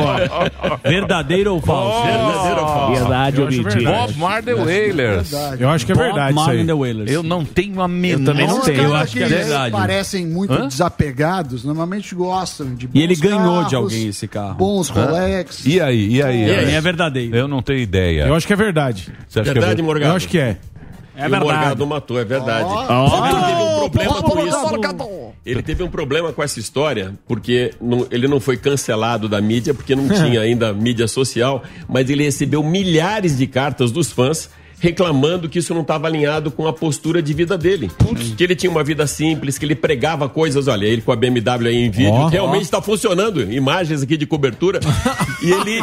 Verdadeiro 0.82 1.54
ou 1.54 1.60
falso? 1.60 2.06
Verdadeiro 2.06 2.60
ou 2.60 2.66
falso? 2.66 2.92
Verdade 3.00 3.40
ou 3.40 3.48
mentira? 3.48 3.90
Bob 3.92 4.16
Marley 4.16 4.54
Wailers. 4.54 5.32
Eu 5.58 5.68
acho 5.68 5.84
que 5.86 5.92
é 5.92 5.94
verdade 5.94 6.30
isso 6.30 6.44
Marley 6.44 7.02
aí. 7.06 7.14
Eu 7.14 7.22
não 7.22 7.44
tenho 7.44 7.80
a 7.80 7.88
menor... 7.88 8.24
também 8.24 8.46
não 8.46 8.58
Os 8.58 8.64
tenho. 8.64 8.76
caras 8.76 8.90
eu 8.90 8.96
acho 8.96 9.12
que 9.12 9.22
é 9.22 9.26
verdade. 9.26 9.72
parecem 9.72 10.26
muito 10.26 10.52
Hã? 10.52 10.68
desapegados, 10.68 11.64
normalmente 11.64 12.14
gostam 12.14 12.74
de 12.74 12.88
E 12.94 13.02
ele 13.02 13.14
bons 13.14 13.20
ganhou 13.20 13.54
carros, 13.54 13.68
de 13.68 13.76
alguém 13.76 14.08
esse 14.08 14.28
carro. 14.28 14.54
Bons 14.54 14.88
Rolex. 14.88 15.66
E 15.66 15.80
aí, 15.80 16.08
e 16.16 16.22
aí? 16.22 16.46
E 16.46 16.50
aí, 16.50 16.74
é 16.74 16.80
verdadeiro. 16.80 17.36
Eu 17.36 17.48
não 17.48 17.60
tenho 17.62 17.80
ideia. 17.80 18.26
Eu 18.26 18.34
acho 18.34 18.46
que 18.46 18.52
é 18.52 18.56
verdade. 18.56 19.12
Você 19.28 19.40
acha 19.40 19.52
Verdade, 19.52 19.76
que 19.76 19.80
é 19.80 19.84
Morgado? 19.84 20.12
Eu 20.12 20.16
acho 20.16 20.28
que 20.28 20.38
é. 20.38 20.56
É 21.16 21.26
E 21.26 21.32
o 21.32 21.40
Morgado 21.40 21.86
matou, 21.86 22.20
é 22.20 22.24
verdade. 22.24 22.68
Sabe 22.68 23.28
que 23.28 23.34
ele 23.34 23.90
teve 23.90 24.08
um 24.08 24.22
problema 24.22 24.22
com 24.22 24.40
isso. 24.46 25.17
Ele 25.50 25.62
teve 25.62 25.82
um 25.82 25.88
problema 25.88 26.32
com 26.32 26.42
essa 26.42 26.58
história, 26.60 27.14
porque 27.26 27.72
não- 27.80 28.06
ele 28.10 28.28
não 28.28 28.38
foi 28.40 28.56
cancelado 28.56 29.28
da 29.28 29.40
mídia, 29.40 29.72
porque 29.74 29.94
não 29.96 30.08
tinha 30.08 30.40
ainda 30.40 30.72
mídia 30.72 31.08
social, 31.08 31.62
mas 31.88 32.08
ele 32.10 32.24
recebeu 32.24 32.62
milhares 32.62 33.36
de 33.38 33.46
cartas 33.46 33.90
dos 33.90 34.12
fãs 34.12 34.50
reclamando 34.80 35.48
que 35.48 35.58
isso 35.58 35.74
não 35.74 35.80
estava 35.82 36.06
alinhado 36.06 36.52
com 36.52 36.66
a 36.68 36.72
postura 36.72 37.20
de 37.20 37.34
vida 37.34 37.58
dele. 37.58 37.90
Que 38.36 38.44
ele 38.44 38.54
tinha 38.54 38.70
uma 38.70 38.84
vida 38.84 39.08
simples, 39.08 39.58
que 39.58 39.64
ele 39.64 39.74
pregava 39.74 40.28
coisas, 40.28 40.68
olha, 40.68 40.86
ele 40.86 41.02
com 41.02 41.10
a 41.10 41.16
BMW 41.16 41.66
aí 41.66 41.76
em 41.84 41.90
vídeo, 41.90 42.12
Ó. 42.12 42.28
realmente 42.28 42.62
está 42.62 42.80
funcionando, 42.80 43.42
imagens 43.52 44.04
aqui 44.04 44.16
de 44.16 44.24
cobertura. 44.24 44.78
e 45.42 45.50
ele 45.50 45.80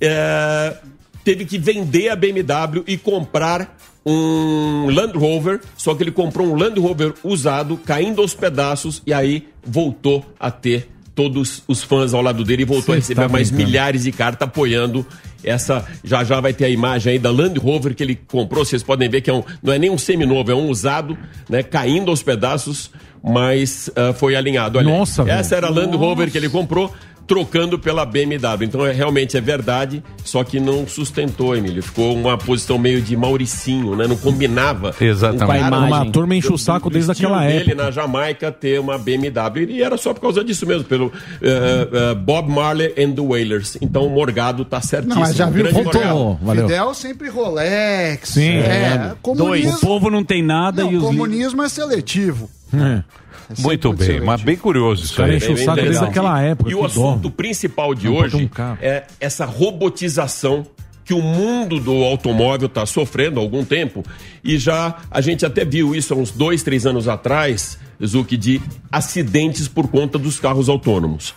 é, 0.00 0.76
teve 1.24 1.44
que 1.44 1.58
vender 1.58 2.10
a 2.10 2.16
BMW 2.16 2.84
e 2.86 2.96
comprar 2.96 3.76
um 4.06 4.90
Land 4.90 5.16
Rover, 5.16 5.60
só 5.76 5.94
que 5.94 6.02
ele 6.02 6.10
comprou 6.10 6.46
um 6.46 6.54
Land 6.54 6.78
Rover 6.78 7.14
usado, 7.24 7.78
caindo 7.78 8.20
aos 8.20 8.34
pedaços, 8.34 9.02
e 9.06 9.12
aí 9.12 9.48
voltou 9.66 10.24
a 10.38 10.50
ter 10.50 10.90
todos 11.14 11.62
os 11.66 11.82
fãs 11.82 12.12
ao 12.12 12.20
lado 12.20 12.44
dele 12.44 12.62
e 12.62 12.66
voltou 12.66 12.92
a 12.92 12.96
Cê 12.96 13.00
receber 13.00 13.22
tá 13.22 13.28
mais 13.28 13.48
brincando. 13.48 13.70
milhares 13.70 14.02
de 14.02 14.12
cartas 14.12 14.46
apoiando 14.46 15.06
essa. 15.42 15.86
Já 16.02 16.24
já 16.24 16.40
vai 16.40 16.52
ter 16.52 16.64
a 16.64 16.68
imagem 16.68 17.12
aí 17.12 17.18
da 17.18 17.30
Land 17.30 17.58
Rover 17.58 17.94
que 17.94 18.02
ele 18.02 18.18
comprou. 18.26 18.64
Vocês 18.64 18.82
podem 18.82 19.08
ver 19.08 19.20
que 19.20 19.30
é 19.30 19.32
um, 19.32 19.42
não 19.62 19.72
é 19.72 19.78
nem 19.78 19.90
um 19.90 19.98
seminovo, 19.98 20.50
é 20.50 20.54
um 20.54 20.68
usado, 20.68 21.16
né? 21.48 21.62
Caindo 21.62 22.10
aos 22.10 22.22
pedaços, 22.22 22.90
mas 23.22 23.88
ah, 23.94 24.12
foi 24.12 24.34
alinhado. 24.34 24.76
Olha, 24.78 24.88
Nossa, 24.90 25.22
velho. 25.24 25.38
essa 25.38 25.54
era 25.54 25.68
a 25.68 25.70
Land 25.70 25.96
Rover 25.96 26.30
que 26.30 26.36
ele 26.36 26.48
comprou. 26.48 26.92
Trocando 27.26 27.78
pela 27.78 28.04
BMW. 28.04 28.64
Então, 28.64 28.86
é, 28.86 28.92
realmente 28.92 29.36
é 29.36 29.40
verdade, 29.40 30.02
só 30.24 30.44
que 30.44 30.60
não 30.60 30.86
sustentou, 30.86 31.56
Emílio. 31.56 31.82
Ficou 31.82 32.14
uma 32.14 32.36
posição 32.36 32.78
meio 32.78 33.00
de 33.00 33.16
Mauricinho, 33.16 33.96
né? 33.96 34.06
Não 34.06 34.16
combinava. 34.16 34.94
Exatamente. 35.00 35.60
Cara 35.60 35.76
Uma 35.76 36.10
turma 36.10 36.34
enche 36.34 36.52
o 36.52 36.58
saco 36.58 36.90
desde 36.90 37.12
aquela 37.12 37.44
época. 37.44 37.74
na 37.74 37.90
Jamaica 37.90 38.50
ter 38.52 38.78
uma 38.80 38.98
BMW 38.98 39.70
e 39.70 39.82
era 39.82 39.96
só 39.96 40.12
por 40.12 40.20
causa 40.20 40.44
disso 40.44 40.66
mesmo, 40.66 40.84
pelo 40.84 41.12
eh, 41.40 41.88
eh, 41.92 42.14
Bob 42.14 42.50
Marley 42.50 42.94
and 42.98 43.12
the 43.12 43.20
Wailers. 43.20 43.76
Então 43.80 44.06
o 44.06 44.10
Morgado 44.10 44.64
tá 44.64 44.80
certíssimo. 44.80 45.14
Não, 45.14 45.20
mas 45.20 45.36
já 45.36 45.46
viu, 45.46 45.64
Grande 45.64 45.82
voltou. 45.82 46.02
Morgado. 46.02 46.38
Valeu. 46.44 46.68
Fidel 46.68 46.94
sempre 46.94 47.28
Rolex. 47.28 48.28
Sim, 48.30 48.48
é, 48.48 49.08
é. 49.10 49.12
O 49.12 49.16
comunismo, 49.16 49.80
povo 49.80 50.10
não 50.10 50.24
tem 50.24 50.42
nada 50.42 50.82
não, 50.82 50.92
e 50.92 50.96
os 50.96 51.02
comunismo 51.02 51.62
é 51.62 51.68
seletivo. 51.68 52.48
É. 52.82 53.04
Muito 53.58 53.92
bem, 53.92 54.20
mas 54.20 54.42
bem 54.42 54.56
curioso 54.56 55.04
isso 55.04 55.22
aí. 55.22 55.28
Bem 55.28 55.36
interessante. 55.36 56.18
época. 56.42 56.70
E 56.70 56.74
o 56.74 56.84
assunto 56.84 57.30
principal 57.30 57.94
de 57.94 58.06
Não 58.06 58.16
hoje 58.16 58.36
um 58.36 58.48
é 58.80 59.04
essa 59.20 59.44
robotização 59.44 60.66
que 61.04 61.12
o 61.12 61.20
mundo 61.20 61.78
do 61.78 62.02
automóvel 62.02 62.66
está 62.66 62.86
sofrendo 62.86 63.38
há 63.38 63.42
algum 63.42 63.64
tempo. 63.64 64.02
E 64.42 64.56
já 64.56 64.96
a 65.10 65.20
gente 65.20 65.44
até 65.44 65.64
viu 65.64 65.94
isso 65.94 66.14
há 66.14 66.16
uns 66.16 66.30
dois, 66.30 66.62
três 66.62 66.86
anos 66.86 67.06
atrás, 67.06 67.78
Zuki, 68.04 68.36
de 68.36 68.60
acidentes 68.90 69.68
por 69.68 69.88
conta 69.88 70.18
dos 70.18 70.40
carros 70.40 70.68
autônomos. 70.68 71.34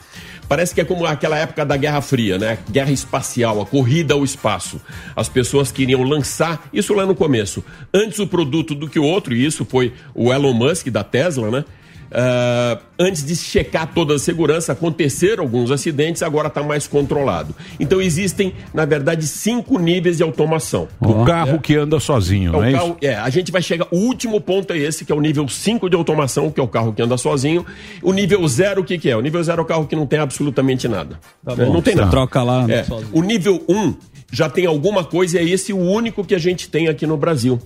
Parece 0.47 0.73
que 0.73 0.81
é 0.81 0.85
como 0.85 1.05
aquela 1.05 1.37
época 1.37 1.65
da 1.65 1.75
Guerra 1.75 2.01
Fria, 2.01 2.37
né? 2.37 2.57
Guerra 2.71 2.91
espacial, 2.91 3.61
a 3.61 3.65
corrida 3.65 4.13
ao 4.13 4.23
espaço. 4.23 4.79
As 5.15 5.27
pessoas 5.27 5.71
queriam 5.71 6.03
lançar, 6.03 6.69
isso 6.71 6.93
lá 6.93 7.05
no 7.05 7.13
começo, 7.13 7.63
antes 7.93 8.19
o 8.19 8.27
produto 8.27 8.73
do 8.73 8.87
que 8.89 8.97
o 8.99 9.03
outro, 9.03 9.33
e 9.33 9.45
isso 9.45 9.65
foi 9.65 9.93
o 10.15 10.31
Elon 10.31 10.53
Musk 10.53 10.87
da 10.87 11.03
Tesla, 11.03 11.51
né? 11.51 11.65
Ah, 12.11 12.77
antes 12.99 13.23
de 13.25 13.35
checar 13.35 13.87
toda 13.93 14.15
a 14.15 14.19
segurança, 14.19 14.71
aconteceram 14.71 15.43
alguns 15.43 15.71
acidentes, 15.71 16.23
agora 16.23 16.47
está 16.47 16.63
mais 16.63 16.87
controlado. 16.87 17.53
Então 17.79 18.01
existem, 18.01 18.53
na 18.73 18.85
verdade, 18.85 19.27
cinco 19.27 19.77
níveis 19.77 20.17
de 20.17 20.23
automação. 20.23 20.87
O 20.99 21.25
carro 21.25 21.59
que 21.59 21.75
anda 21.75 21.99
sozinho, 21.99 22.49
É, 22.49 22.51
não 22.53 22.59
o 22.59 22.63
é 22.63 22.71
carro- 22.71 22.97
isso? 23.01 23.11
é, 23.11 23.15
a 23.15 23.29
gente 23.29 23.51
vai 23.51 23.61
chegar. 23.61 23.87
O 23.91 23.97
último 23.97 24.39
ponto 24.39 24.71
é 24.73 24.77
esse, 24.77 25.03
que 25.05 25.11
é 25.11 25.15
o 25.15 25.21
nível 25.21 25.47
5 25.47 25.89
de 25.89 25.95
automação, 25.95 26.49
que 26.49 26.59
é 26.59 26.63
o 26.63 26.67
carro 26.67 26.93
que 26.93 27.01
anda 27.01 27.17
sozinho. 27.17 27.65
O 28.01 28.13
nível 28.13 28.47
0, 28.47 28.81
o 28.81 28.83
que, 28.83 28.97
que 28.97 29.09
é? 29.09 29.15
O 29.17 29.21
nível 29.21 29.43
0 29.43 29.61
é 29.61 29.63
o 29.63 29.65
carro 29.67 29.85
que 29.85 29.95
não 29.95 30.05
tem 30.05 30.19
absolutamente 30.19 30.87
nada. 30.87 31.19
Tá 31.43 31.55
Né? 31.55 31.65
bom. 31.65 31.73
Não 31.73 31.81
tem 31.81 31.93
Você 31.93 31.99
nada. 31.99 32.11
troca 32.11 32.41
lá, 32.43 32.65
É. 32.69 32.85
O 33.11 33.21
nível 33.21 33.63
1 33.67 33.77
um 33.77 33.95
já 34.31 34.49
tem 34.49 34.65
alguma 34.65 35.03
coisa, 35.03 35.39
e 35.41 35.49
é 35.49 35.49
esse 35.53 35.71
o 35.73 35.77
único 35.79 36.23
que 36.23 36.35
a 36.35 36.39
gente 36.39 36.69
tem 36.69 36.87
aqui 36.87 37.05
no 37.07 37.15
Brasil. 37.17 37.59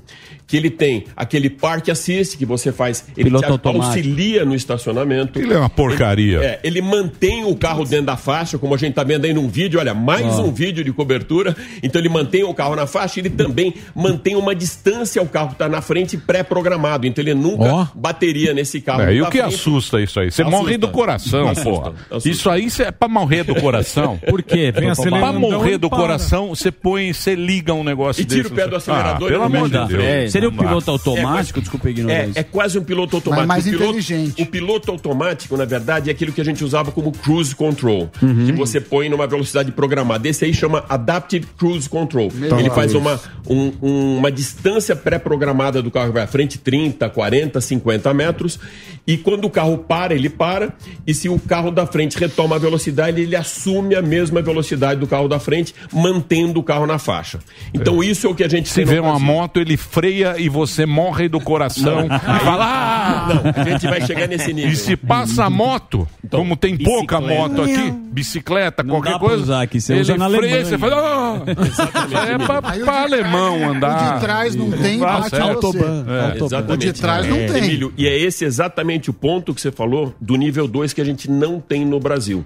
Que 0.48 0.58
ele 0.58 0.70
tem 0.70 1.06
aquele 1.16 1.50
parque 1.50 1.90
assist 1.90 2.38
que 2.38 2.46
você 2.46 2.74
faz, 2.74 3.06
ele 3.16 3.26
Piloto 3.30 3.46
te 3.46 3.52
automático. 3.52 3.86
auxilia 3.88 4.44
no 4.44 4.54
estacionamento. 4.54 5.40
Ele 5.40 5.54
é 5.54 5.58
uma 5.58 5.70
porcaria. 5.70 6.38
Ele, 6.40 6.46
é, 6.46 6.60
ele 6.62 6.82
mantém 6.82 7.46
o 7.46 7.56
carro 7.56 7.86
dentro 7.86 8.08
da 8.08 8.18
faixa, 8.18 8.58
como 8.58 8.76
a 8.76 8.78
gente 8.78 8.90
está 8.90 9.02
vendo 9.04 9.24
aí 9.24 9.34
num 9.34 9.48
vídeo, 9.48 9.80
olha, 9.80 9.94
mais 9.94 10.26
Ah. 10.38 10.42
um 10.42 10.52
vídeo 10.52 10.84
de 10.84 10.92
cobertura. 10.92 11.56
Então 11.82 12.02
ele 12.02 12.10
mantém 12.10 12.44
o 12.44 12.54
carro 12.54 12.76
na 12.76 12.86
faixa, 12.86 13.22
ele 13.22 13.30
também 13.30 13.74
mantém 13.96 14.36
uma 14.36 14.54
distância 14.54 15.22
ao 15.22 15.26
carro 15.28 15.48
que 15.50 15.54
está 15.54 15.70
na 15.70 15.82
frente 15.82 16.18
pré-programado. 16.18 17.08
Então 17.08 17.24
ele 17.24 17.34
nunca 17.34 17.64
Ó. 17.74 17.88
bateria 17.96 18.54
nesse 18.54 18.82
carro. 18.82 19.04
É, 19.04 19.14
e 19.16 19.22
o 19.22 19.26
que 19.30 19.38
frente. 19.40 19.56
assusta 19.56 20.02
isso 20.02 20.20
aí? 20.20 20.30
Você 20.32 20.42
Assusta. 20.42 20.58
morre 20.64 20.78
do 20.78 20.90
coração, 20.90 21.48
Assusta, 21.48 21.70
porra. 21.70 21.94
assusta. 22.10 22.30
Isso 22.30 22.50
aí 22.50 22.68
é 22.80 22.92
pra 22.92 23.08
morrer 23.08 23.44
do 23.46 23.56
coração. 23.56 24.18
Por 24.28 24.44
quê? 24.44 24.72
Vem 24.72 24.84
Pra 24.84 24.92
acelerando, 24.92 25.40
morrer 25.40 25.78
do 25.78 25.90
para. 25.90 26.00
coração, 26.00 26.51
você 26.56 26.72
põe, 26.72 27.14
você 27.14 27.36
liga 27.36 27.74
um 27.74 27.84
negócio 27.84 28.22
E 28.22 28.26
tira 28.26 28.44
desse. 28.44 28.54
o 28.54 28.56
pé 28.56 28.68
do 28.68 28.76
acelerador 28.76 29.24
Ah, 29.24 29.26
e 29.26 29.34
pelo 29.34 29.44
amor 29.44 29.70
de 29.70 29.78
Deus. 29.78 29.90
frente. 29.92 30.32
Seria 30.32 30.52
dá. 30.52 30.58
piloto 30.58 30.92
automático? 30.92 31.60
Desculpa 31.62 31.88
a 31.88 31.90
É, 31.90 31.92
ignorância. 31.92 32.40
é 32.40 32.44
quase 32.44 32.78
um 32.80 32.84
piloto 32.84 33.16
automático. 33.18 33.48
Mas 33.48 33.64
mais 33.64 33.66
o 33.68 33.70
piloto, 33.78 33.90
inteligente. 34.00 34.42
O 34.42 34.46
piloto 34.46 34.92
automático, 34.92 35.58
na 35.58 35.66
verdade, 35.66 36.10
é 36.10 36.14
aquilo 36.14 36.32
que 36.32 36.42
a 36.42 36.46
gente 36.46 36.64
usava 36.64 36.92
como 36.92 37.12
cruise 37.12 37.56
control, 37.56 38.10
Uhum. 38.22 38.46
que 38.46 38.52
você 38.52 38.80
põe 38.82 39.10
numa 39.10 39.28
velocidade 39.28 39.72
programada. 39.72 40.28
Esse 40.28 40.46
aí 40.46 40.54
chama 40.54 40.84
Adaptive 40.90 41.46
Cruise 41.58 41.88
Control. 41.90 42.32
Ele 42.60 42.70
faz 42.70 42.94
uma, 42.96 43.20
um- 43.48 43.72
um- 43.82 44.18
uma 44.18 44.32
distância 44.32 44.96
pré-programada 44.96 45.82
do 45.82 45.90
carro 45.92 46.08
que 46.08 46.14
vai 46.14 46.24
à 46.24 46.28
frente, 46.28 46.58
30, 46.58 47.10
40, 47.10 47.60
50 47.62 48.14
metros. 48.14 48.60
E 49.08 49.18
quando 49.18 49.46
o 49.46 49.50
carro 49.50 49.78
para, 49.80 50.14
ele 50.14 50.30
para. 50.30 50.74
E 51.08 51.14
se 51.14 51.28
o 51.28 51.40
carro 51.40 51.72
da 51.72 51.86
frente 51.88 52.18
retoma 52.18 52.56
a 52.56 52.60
velocidade, 52.60 53.20
ele 53.22 53.36
assume 53.36 53.96
a 53.96 54.02
mesma 54.02 54.42
velocidade 54.42 55.00
do 55.00 55.08
carro 55.08 55.28
da 55.28 55.40
frente, 55.40 55.74
mantendo 55.92 56.41
o 56.60 56.64
carro 56.64 56.86
na 56.88 56.98
faixa. 57.00 57.40
Então, 57.74 58.04
isso 58.04 58.26
é 58.28 58.30
o 58.30 58.36
que 58.36 58.44
a 58.44 58.48
gente 58.48 58.70
Se 58.70 58.84
vê 58.84 59.00
uma 59.00 59.12
Brasil. 59.12 59.26
moto, 59.26 59.60
ele 59.60 59.78
freia 59.78 60.36
e 60.38 60.50
você 60.50 60.86
morre 60.86 61.28
do 61.30 61.40
coração 61.40 62.06
e 62.08 62.40
fala. 62.44 62.66
"Ah!" 62.66 63.28
Não, 63.34 63.62
a 63.64 63.70
gente 63.70 63.86
vai 63.88 64.02
chegar 64.06 64.28
nesse 64.28 64.52
nível. 64.54 64.72
E 64.72 64.76
se 64.76 64.96
passa 64.96 65.46
a 65.46 65.50
moto, 65.50 66.08
como 66.30 66.56
tem 66.56 66.78
pouca 66.78 67.20
moto 67.22 67.62
aqui, 67.62 67.92
bicicleta, 68.12 68.84
Não 68.84 68.96
qualquer 68.96 69.20
coisa, 69.20 69.44
usar 69.44 69.62
aqui, 69.62 69.80
você 69.82 69.94
ele 69.94 70.02
usa 70.02 70.18
na 70.18 70.30
freia, 70.30 70.42
Alemanha. 70.44 70.66
você 70.66 70.78
fala, 70.78 70.96
"Ah!" 70.96 72.32
é 72.32 72.38
pra, 72.46 72.62
pra 72.62 73.02
alemão 73.04 73.70
andar. 73.72 74.12
O 74.12 74.14
de 74.16 74.20
trás 74.26 74.56
não 74.56 74.72
tem, 74.72 75.00
bate 75.00 75.30
certo. 75.30 75.62
você. 75.62 75.80
É. 75.80 76.44
Exatamente. 76.44 76.72
O 76.74 76.78
de 76.78 76.94
trás 76.94 77.28
não 77.28 77.38
tem. 77.38 77.58
Emílio, 77.64 77.94
e 77.98 78.08
é 78.08 78.18
esse 78.18 78.46
exatamente 78.46 79.10
o 79.10 79.14
ponto 79.14 79.54
que 79.54 79.62
você 79.62 79.72
falou 79.72 80.14
do 80.20 80.36
nível 80.36 80.68
2 80.68 80.94
que 80.94 81.02
a 81.02 81.06
gente 81.06 81.30
não 81.30 81.60
tem 81.60 81.86
no 81.86 82.00
Brasil. 82.00 82.46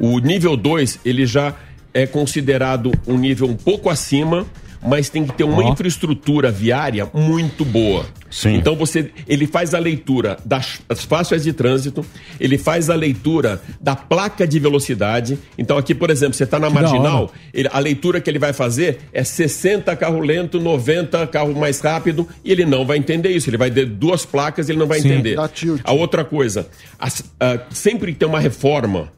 O 0.00 0.18
nível 0.20 0.56
2, 0.56 1.00
ele 1.04 1.26
já 1.26 1.52
é 1.94 2.06
considerado 2.06 2.92
um 3.06 3.16
nível 3.18 3.48
um 3.48 3.56
pouco 3.56 3.88
acima, 3.88 4.46
mas 4.80 5.08
tem 5.08 5.24
que 5.26 5.32
ter 5.32 5.42
uma 5.42 5.64
Ó. 5.64 5.72
infraestrutura 5.72 6.52
viária 6.52 7.10
muito 7.12 7.64
boa. 7.64 8.06
Sim. 8.30 8.54
Então 8.54 8.76
você, 8.76 9.10
ele 9.26 9.44
faz 9.46 9.74
a 9.74 9.78
leitura 9.80 10.36
das, 10.44 10.80
das 10.86 11.02
faixas 11.02 11.42
de 11.42 11.52
trânsito, 11.52 12.04
ele 12.38 12.56
faz 12.56 12.88
a 12.88 12.94
leitura 12.94 13.60
da 13.80 13.96
placa 13.96 14.46
de 14.46 14.60
velocidade. 14.60 15.36
Então 15.56 15.76
aqui, 15.76 15.94
por 15.96 16.10
exemplo, 16.10 16.34
você 16.34 16.44
está 16.44 16.60
na 16.60 16.68
Que 16.68 16.74
marginal, 16.74 17.32
ele- 17.52 17.68
a 17.72 17.78
leitura 17.80 18.20
que 18.20 18.30
ele 18.30 18.38
vai 18.38 18.52
fazer 18.52 18.98
é 19.12 19.24
60 19.24 19.96
carro 19.96 20.20
lento, 20.20 20.60
90 20.60 21.26
carro 21.26 21.52
mais 21.58 21.80
rápido, 21.80 22.28
e 22.44 22.52
ele 22.52 22.64
não 22.64 22.86
vai 22.86 22.98
entender 22.98 23.30
isso. 23.30 23.50
Ele 23.50 23.56
vai 23.56 23.70
ter 23.72 23.84
duas 23.86 24.24
placas, 24.24 24.68
ele 24.68 24.78
não 24.78 24.86
vai 24.86 25.00
Sim. 25.00 25.08
entender. 25.14 25.36
A 25.82 25.92
outra 25.92 26.24
coisa, 26.24 26.68
as- 27.00 27.24
ah, 27.40 27.58
sempre 27.70 28.12
que 28.12 28.18
tem 28.20 28.28
uma 28.28 28.38
reforma, 28.38 29.10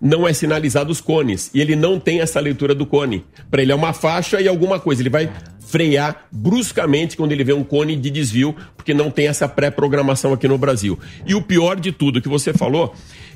não 0.00 0.26
é 0.26 0.32
sinalizado 0.32 0.90
os 0.90 1.00
cones. 1.00 1.50
E 1.54 1.60
ele 1.60 1.74
não 1.74 1.98
tem 1.98 2.20
essa 2.20 2.40
leitura 2.40 2.74
do 2.74 2.86
cone. 2.86 3.24
Para 3.50 3.62
ele 3.62 3.72
é 3.72 3.74
uma 3.74 3.92
faixa 3.92 4.40
e 4.40 4.48
alguma 4.48 4.78
coisa. 4.78 5.02
Ele 5.02 5.10
vai 5.10 5.30
frear 5.60 6.26
bruscamente 6.30 7.16
quando 7.16 7.32
ele 7.32 7.42
vê 7.42 7.52
um 7.52 7.64
cone 7.64 7.96
de 7.96 8.10
desvio, 8.10 8.54
porque 8.76 8.94
não 8.94 9.10
tem 9.10 9.26
essa 9.26 9.48
pré-programação 9.48 10.32
aqui 10.32 10.46
no 10.46 10.56
Brasil. 10.56 10.98
E 11.26 11.34
o 11.34 11.42
pior 11.42 11.78
de 11.78 11.90
tudo 11.90 12.20
que 12.20 12.28
você 12.28 12.52
falou, 12.52 12.94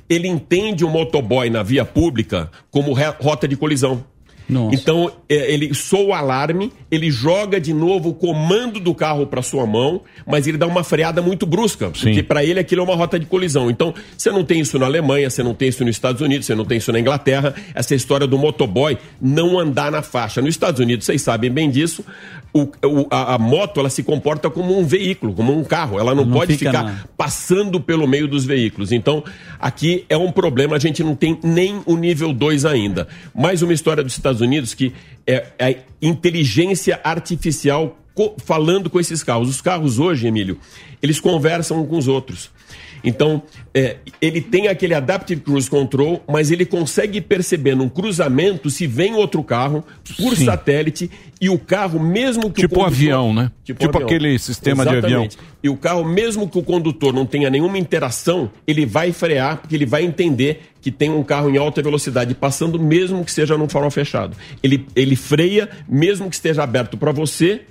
ele 0.09 0.29
entende 0.29 0.85
o 0.85 0.91
motoboy 0.91 1.51
na 1.51 1.63
via 1.63 1.85
pública 1.85 2.51
como 2.71 2.93
rota 3.21 3.49
de 3.49 3.57
colisão. 3.57 4.05
Nossa. 4.51 4.75
Então, 4.75 5.11
é, 5.29 5.53
ele 5.53 5.73
soa 5.75 6.01
o 6.09 6.13
alarme, 6.13 6.73
ele 6.91 7.11
joga 7.11 7.61
de 7.61 7.73
novo 7.73 8.11
o 8.11 8.15
comando 8.15 8.79
do 8.81 8.95
carro 8.95 9.27
para 9.27 9.43
sua 9.43 9.67
mão, 9.67 10.01
mas 10.27 10.47
ele 10.47 10.59
dá 10.59 10.67
uma 10.67 10.83
freada 10.85 11.23
muito 11.23 11.47
brusca, 11.47 11.91
porque 11.91 12.23
para 12.23 12.45
ele 12.45 12.59
aquilo 12.61 12.83
é 12.83 12.85
uma 12.85 12.95
rota 12.97 13.19
de 13.19 13.27
colisão. 13.27 13.71
Então, 13.71 13.95
você 14.17 14.31
não 14.31 14.45
tem 14.45 14.61
isso 14.61 14.79
na 14.79 14.87
Alemanha, 14.87 15.31
você 15.31 15.43
não 15.43 15.55
tem 15.55 15.69
isso 15.69 15.85
nos 15.85 15.95
Estados 15.97 16.21
Unidos, 16.21 16.47
você 16.47 16.55
não 16.55 16.65
tem 16.65 16.79
isso 16.79 16.91
na 16.93 17.01
Inglaterra, 17.01 17.55
essa 17.75 17.95
história 17.95 18.27
do 18.27 18.37
motoboy 18.39 18.99
não 19.21 19.59
andar 19.59 19.91
na 19.91 20.03
faixa. 20.03 20.41
Nos 20.41 20.51
Estados 20.51 20.81
Unidos, 20.81 21.07
vocês 21.07 21.23
sabem 21.23 21.51
bem 21.51 21.71
disso, 21.71 22.05
o- 22.53 22.69
o- 22.85 23.07
a, 23.11 23.35
a 23.35 23.39
moto 23.39 23.79
ela 23.79 23.89
se 23.91 24.03
comporta 24.03 24.51
como 24.51 24.77
um 24.79 24.85
veículo, 24.85 25.33
como 25.33 25.57
um 25.57 25.63
carro, 25.63 25.99
ela 25.99 26.15
não, 26.15 26.25
Não 26.25 26.33
pode 26.37 26.57
fica 26.57 26.71
ficar 26.71 27.09
passando 27.17 27.81
pelo 27.81 28.07
meio 28.09 28.27
dos 28.27 28.45
veículos. 28.45 28.91
Então, 28.93 29.23
aqui 29.59 30.05
é 30.09 30.17
um 30.17 30.33
problema, 30.33 30.75
a 30.75 30.79
gente 30.79 31.03
não 31.05 31.15
tem 31.15 31.39
nem 31.43 31.81
o 31.87 31.97
nível 31.97 32.33
2 32.33 32.65
ainda. 32.65 33.07
Mais 33.35 33.63
uma 33.63 33.73
história 33.73 34.03
dos 34.03 34.13
Estados 34.15 34.40
Unidos 34.41 34.75
que 34.75 34.93
é 35.27 35.47
a 35.59 35.75
inteligência 36.01 37.01
artificial 37.05 37.97
falando 38.45 38.91
com 38.91 39.01
esses 39.01 39.23
carros. 39.23 39.49
Os 39.49 39.61
carros 39.61 39.99
hoje, 39.99 40.27
Emílio, 40.27 40.59
eles 41.03 41.21
conversam 41.21 41.85
com 41.87 41.97
os 41.97 42.09
outros. 42.09 42.51
Então, 43.03 43.43
é, 43.75 43.97
ele 44.21 44.41
tem 44.41 44.69
aquele 44.69 44.95
Adaptive 44.95 45.41
Cruise 45.41 45.69
Control, 45.69 46.23
mas 46.29 46.51
ele 46.51 46.67
consegue 46.67 47.21
perceber 47.21 47.75
num 47.75 47.89
cruzamento 47.89 48.69
se 48.71 48.87
vem 48.87 49.15
outro 49.15 49.43
carro 49.43 49.85
por 50.17 50.37
Sim. 50.37 50.45
satélite 50.45 51.11
e 51.41 51.49
o 51.49 51.59
carro, 51.59 51.99
mesmo 51.99 52.51
que 52.51 52.63
Tipo 52.63 52.75
o 52.75 52.79
condutor- 52.81 52.87
avião, 52.87 53.33
né? 53.35 53.51
Tipo 53.65 53.99
aquele 53.99 54.39
sistema 54.39 54.85
de 54.85 54.97
avião. 54.97 55.27
E 55.63 55.69
o 55.69 55.77
carro, 55.77 56.05
mesmo 56.05 56.49
que 56.49 56.59
o 56.59 56.63
condutor 56.63 57.13
não 57.13 57.25
tenha 57.25 57.49
nenhuma 57.49 57.79
interação, 57.79 58.51
ele 58.67 58.85
vai 58.85 59.13
frear, 59.13 59.59
porque 59.59 59.75
ele 59.75 59.87
vai 59.87 60.05
entender 60.05 60.63
que 60.81 60.91
tem 60.91 61.11
um 61.11 61.23
carro 61.23 61.51
em 61.51 61.57
alta 61.59 61.83
velocidade 61.83 62.35
passando, 62.35 62.79
mesmo 62.79 63.25
que 63.25 63.31
seja 63.33 63.57
num 63.57 63.69
farol 63.69 63.91
fechado. 63.91 64.37
Ele, 64.63 64.87
ele 64.97 65.17
freia, 65.17 65.69
mesmo 65.89 66.29
que 66.29 66.35
esteja 66.35 66.63
aberto 66.63 66.97
para 66.97 67.13
você, 67.13 67.63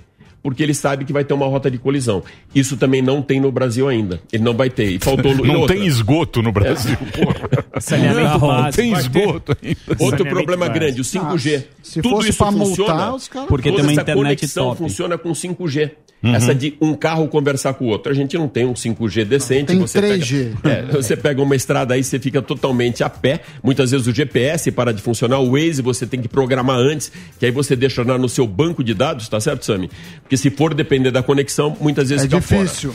porque 0.42 0.62
ele 0.62 0.74
sabe 0.74 1.04
que 1.04 1.12
vai 1.12 1.24
ter 1.24 1.34
uma 1.34 1.46
rota 1.46 1.70
de 1.70 1.78
colisão. 1.78 2.22
Isso 2.54 2.76
também 2.76 3.02
não 3.02 3.20
tem 3.22 3.40
no 3.40 3.50
Brasil 3.52 3.88
ainda. 3.88 4.20
Ele 4.32 4.42
não 4.42 4.54
vai 4.54 4.70
ter. 4.70 4.90
E 4.90 4.98
faltou 4.98 5.32
e 5.32 5.46
Não 5.46 5.60
outra. 5.60 5.76
tem 5.76 5.86
esgoto 5.86 6.42
no 6.42 6.50
Brasil, 6.52 6.96
porra. 6.96 7.80
Saneamento 7.80 8.38
Não, 8.38 8.40
básico. 8.48 8.76
tem 8.82 8.92
esgoto 8.92 9.56
ainda. 9.62 9.76
Outro 9.88 10.04
Saneamento 10.04 10.34
problema 10.34 10.66
básico. 10.66 10.78
grande, 10.78 11.00
o 11.00 11.04
5G. 11.04 11.56
Ah, 11.56 11.74
se 11.82 12.02
Tudo 12.02 12.16
fosse 12.16 12.28
isso 12.30 12.38
funciona 12.44 12.66
multar, 12.94 13.14
os 13.14 13.28
caras- 13.28 13.48
Porque 13.48 13.68
toda 13.70 13.82
tem 13.82 13.86
uma 13.86 13.92
essa 13.92 14.00
internet 14.02 14.24
conexão 14.24 14.64
top. 14.66 14.78
funciona 14.78 15.18
com 15.18 15.30
5G. 15.34 15.90
Uhum. 16.22 16.34
Essa 16.34 16.54
de 16.54 16.74
um 16.82 16.92
carro 16.92 17.26
conversar 17.28 17.72
com 17.72 17.86
o 17.86 17.88
outro. 17.88 18.12
A 18.12 18.14
gente 18.14 18.36
não 18.36 18.46
tem 18.46 18.66
um 18.66 18.74
5G 18.74 19.24
decente. 19.24 19.68
Tem 19.68 19.78
você 19.78 19.98
3G. 20.02 20.52
Pega, 20.62 20.74
é, 20.74 20.92
você 20.92 21.16
pega 21.16 21.40
uma 21.40 21.56
estrada 21.56 21.94
aí, 21.94 22.04
você 22.04 22.18
fica 22.18 22.42
totalmente 22.42 23.02
a 23.02 23.08
pé. 23.08 23.40
Muitas 23.62 23.90
vezes 23.90 24.06
o 24.06 24.12
GPS 24.14 24.70
para 24.70 24.92
de 24.92 25.00
funcionar, 25.00 25.38
o 25.38 25.52
Waze 25.52 25.80
você 25.80 26.06
tem 26.06 26.20
que 26.20 26.28
programar 26.28 26.76
antes, 26.76 27.10
que 27.38 27.46
aí 27.46 27.50
você 27.50 27.74
deixa 27.74 28.02
lá 28.02 28.18
no 28.18 28.28
seu 28.28 28.46
banco 28.46 28.84
de 28.84 28.92
dados, 28.92 29.30
tá 29.30 29.40
certo, 29.40 29.64
Sami? 29.64 29.88
Porque 30.30 30.36
se 30.36 30.48
for 30.48 30.72
depender 30.74 31.10
da 31.10 31.24
conexão, 31.24 31.76
muitas 31.80 32.08
vezes 32.08 32.24
É 32.24 32.28
fica 32.28 32.40
fora. 32.40 32.62
difícil. 32.62 32.94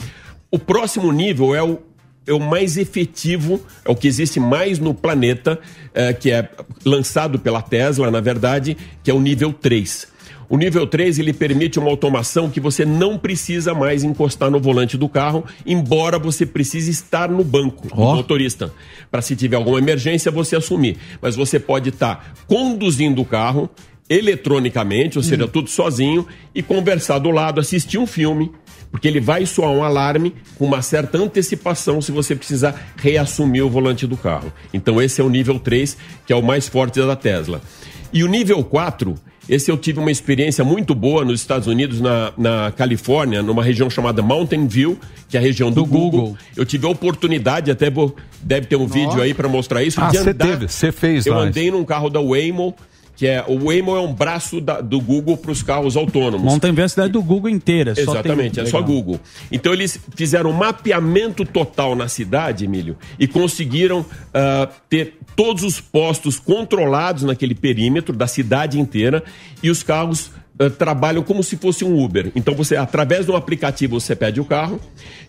O 0.50 0.58
próximo 0.58 1.12
nível 1.12 1.54
é 1.54 1.62
o, 1.62 1.80
é 2.26 2.32
o 2.32 2.40
mais 2.40 2.78
efetivo, 2.78 3.60
é 3.84 3.90
o 3.90 3.94
que 3.94 4.08
existe 4.08 4.40
mais 4.40 4.78
no 4.78 4.94
planeta, 4.94 5.58
é, 5.92 6.14
que 6.14 6.30
é 6.30 6.48
lançado 6.82 7.38
pela 7.38 7.60
Tesla, 7.60 8.10
na 8.10 8.22
verdade, 8.22 8.74
que 9.04 9.10
é 9.10 9.14
o 9.14 9.20
nível 9.20 9.52
3. 9.52 10.08
O 10.48 10.56
nível 10.56 10.86
3 10.86 11.18
ele 11.18 11.34
permite 11.34 11.78
uma 11.78 11.90
automação 11.90 12.48
que 12.48 12.58
você 12.58 12.86
não 12.86 13.18
precisa 13.18 13.74
mais 13.74 14.02
encostar 14.02 14.50
no 14.50 14.58
volante 14.58 14.96
do 14.96 15.06
carro, 15.06 15.44
embora 15.66 16.18
você 16.18 16.46
precise 16.46 16.90
estar 16.90 17.28
no 17.28 17.44
banco 17.44 17.86
do 17.86 17.94
motorista. 17.96 18.72
Para 19.10 19.20
se 19.20 19.36
tiver 19.36 19.56
alguma 19.56 19.76
emergência, 19.76 20.30
você 20.32 20.56
assumir. 20.56 20.96
Mas 21.20 21.36
você 21.36 21.60
pode 21.60 21.90
estar 21.90 22.34
conduzindo 22.46 23.20
o 23.20 23.26
carro 23.26 23.68
eletronicamente, 24.08 25.18
ou 25.18 25.24
seja, 25.24 25.48
tudo 25.48 25.68
sozinho, 25.68 26.26
e 26.54 26.62
conversar 26.62 27.18
do 27.18 27.30
lado, 27.30 27.60
assistir 27.60 27.98
um 27.98 28.06
filme, 28.06 28.52
porque 28.90 29.08
ele 29.08 29.20
vai 29.20 29.44
soar 29.44 29.70
um 29.70 29.82
alarme 29.82 30.34
com 30.56 30.64
uma 30.64 30.80
certa 30.80 31.18
antecipação 31.18 32.00
se 32.00 32.12
você 32.12 32.34
precisar 32.34 32.92
reassumir 32.96 33.64
o 33.64 33.70
volante 33.70 34.06
do 34.06 34.16
carro. 34.16 34.52
Então 34.72 35.02
esse 35.02 35.20
é 35.20 35.24
o 35.24 35.28
nível 35.28 35.58
3, 35.58 35.96
que 36.26 36.32
é 36.32 36.36
o 36.36 36.42
mais 36.42 36.68
forte 36.68 37.00
da 37.00 37.16
Tesla. 37.16 37.60
E 38.12 38.22
o 38.22 38.28
nível 38.28 38.62
4, 38.62 39.14
esse 39.48 39.70
eu 39.70 39.76
tive 39.76 39.98
uma 39.98 40.10
experiência 40.10 40.64
muito 40.64 40.94
boa 40.94 41.24
nos 41.24 41.40
Estados 41.40 41.66
Unidos, 41.66 42.00
na, 42.00 42.32
na 42.38 42.72
Califórnia, 42.72 43.42
numa 43.42 43.62
região 43.62 43.90
chamada 43.90 44.22
Mountain 44.22 44.66
View, 44.66 44.98
que 45.28 45.36
é 45.36 45.40
a 45.40 45.42
região 45.42 45.70
do, 45.70 45.84
Google. 45.84 46.36
Eu 46.56 46.64
tive 46.64 46.86
a 46.86 46.90
oportunidade, 46.90 47.70
até 47.70 47.90
vou, 47.90 48.14
deve 48.40 48.66
ter 48.66 48.76
um 48.76 48.86
vídeo 48.86 49.20
aí 49.20 49.34
para 49.34 49.48
mostrar 49.48 49.82
isso. 49.82 50.00
Ah, 50.00 50.10
você 50.10 50.32
teve, 50.32 50.68
você 50.68 50.90
fez 50.90 51.26
Eu 51.26 51.34
lá. 51.34 51.42
andei 51.42 51.70
num 51.70 51.84
carro 51.84 52.08
da 52.08 52.20
Waymo, 52.20 52.74
que 53.16 53.26
é 53.26 53.42
o 53.48 53.58
Waymo 53.66 53.96
é 53.96 54.00
um 54.00 54.12
braço 54.12 54.60
da- 54.60 54.80
do 54.80 55.00
Google 55.00 55.36
para 55.36 55.50
os 55.50 55.62
carros 55.62 55.96
autônomos. 55.96 56.52
View 56.60 56.82
é 56.82 56.84
a 56.84 56.88
cidade 56.88 57.12
do 57.12 57.22
Google 57.22 57.48
inteira. 57.50 57.94
só 57.94 58.00
Exatamente, 58.12 58.56
tem- 58.56 58.64
é 58.64 58.66
só 58.66 58.78
Legal. 58.78 58.94
Google. 58.94 59.20
Então 59.50 59.72
eles 59.72 59.98
fizeram 60.14 60.50
um 60.50 60.52
mapeamento 60.52 61.44
total 61.44 61.96
na 61.96 62.08
cidade, 62.08 62.64
Emílio, 62.64 62.96
e 63.18 63.26
conseguiram 63.26 64.04
ah, 64.34 64.68
ter 64.88 65.18
todos 65.34 65.62
os 65.64 65.80
postos 65.80 66.38
controlados 66.38 67.22
naquele 67.22 67.54
perímetro 67.54 68.14
da 68.14 68.26
cidade 68.26 68.78
inteira 68.78 69.22
e 69.62 69.70
os 69.70 69.82
carros 69.82 70.30
trabalham 70.78 71.22
como 71.22 71.42
se 71.42 71.56
fosse 71.56 71.84
um 71.84 72.02
Uber. 72.02 72.32
Então 72.34 72.54
você, 72.54 72.76
através 72.76 73.26
de 73.26 73.30
um 73.30 73.36
aplicativo, 73.36 74.00
você 74.00 74.16
pede 74.16 74.40
o 74.40 74.44
carro, 74.44 74.80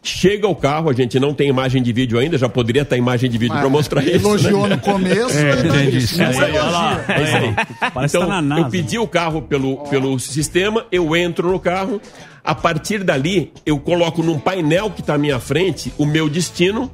chega 0.01 0.47
o 0.47 0.55
carro, 0.55 0.89
a 0.89 0.93
gente 0.93 1.19
não 1.19 1.33
tem 1.33 1.49
imagem 1.49 1.83
de 1.83 1.91
vídeo 1.91 2.17
ainda, 2.17 2.37
já 2.37 2.47
poderia 2.47 2.83
estar 2.83 2.95
imagem 2.95 3.29
de 3.29 3.37
vídeo 3.37 3.57
para 3.57 3.69
mostrar 3.69 4.03
isso. 4.03 4.15
Elogiou 4.15 4.67
né? 4.67 4.75
no 4.75 4.81
começo. 4.81 5.37
É, 5.37 5.59
entendi. 5.59 5.97
É 5.97 5.99
isso. 5.99 6.21
É 6.21 6.31
isso 6.31 6.41
aí. 6.41 7.55
Parece 7.93 8.17
então, 8.17 8.27
tá 8.27 8.41
na 8.41 8.59
eu 8.59 8.69
pedi 8.69 8.97
o 8.97 9.07
carro 9.07 9.41
pelo, 9.41 9.77
pelo 9.89 10.17
sistema, 10.17 10.85
eu 10.91 11.15
entro 11.15 11.51
no 11.51 11.59
carro, 11.59 12.01
a 12.43 12.55
partir 12.55 13.03
dali 13.03 13.51
eu 13.65 13.77
coloco 13.79 14.23
num 14.23 14.39
painel 14.39 14.89
que 14.89 15.01
está 15.01 15.15
à 15.15 15.17
minha 15.17 15.39
frente 15.39 15.91
o 15.97 16.05
meu 16.05 16.29
destino 16.29 16.89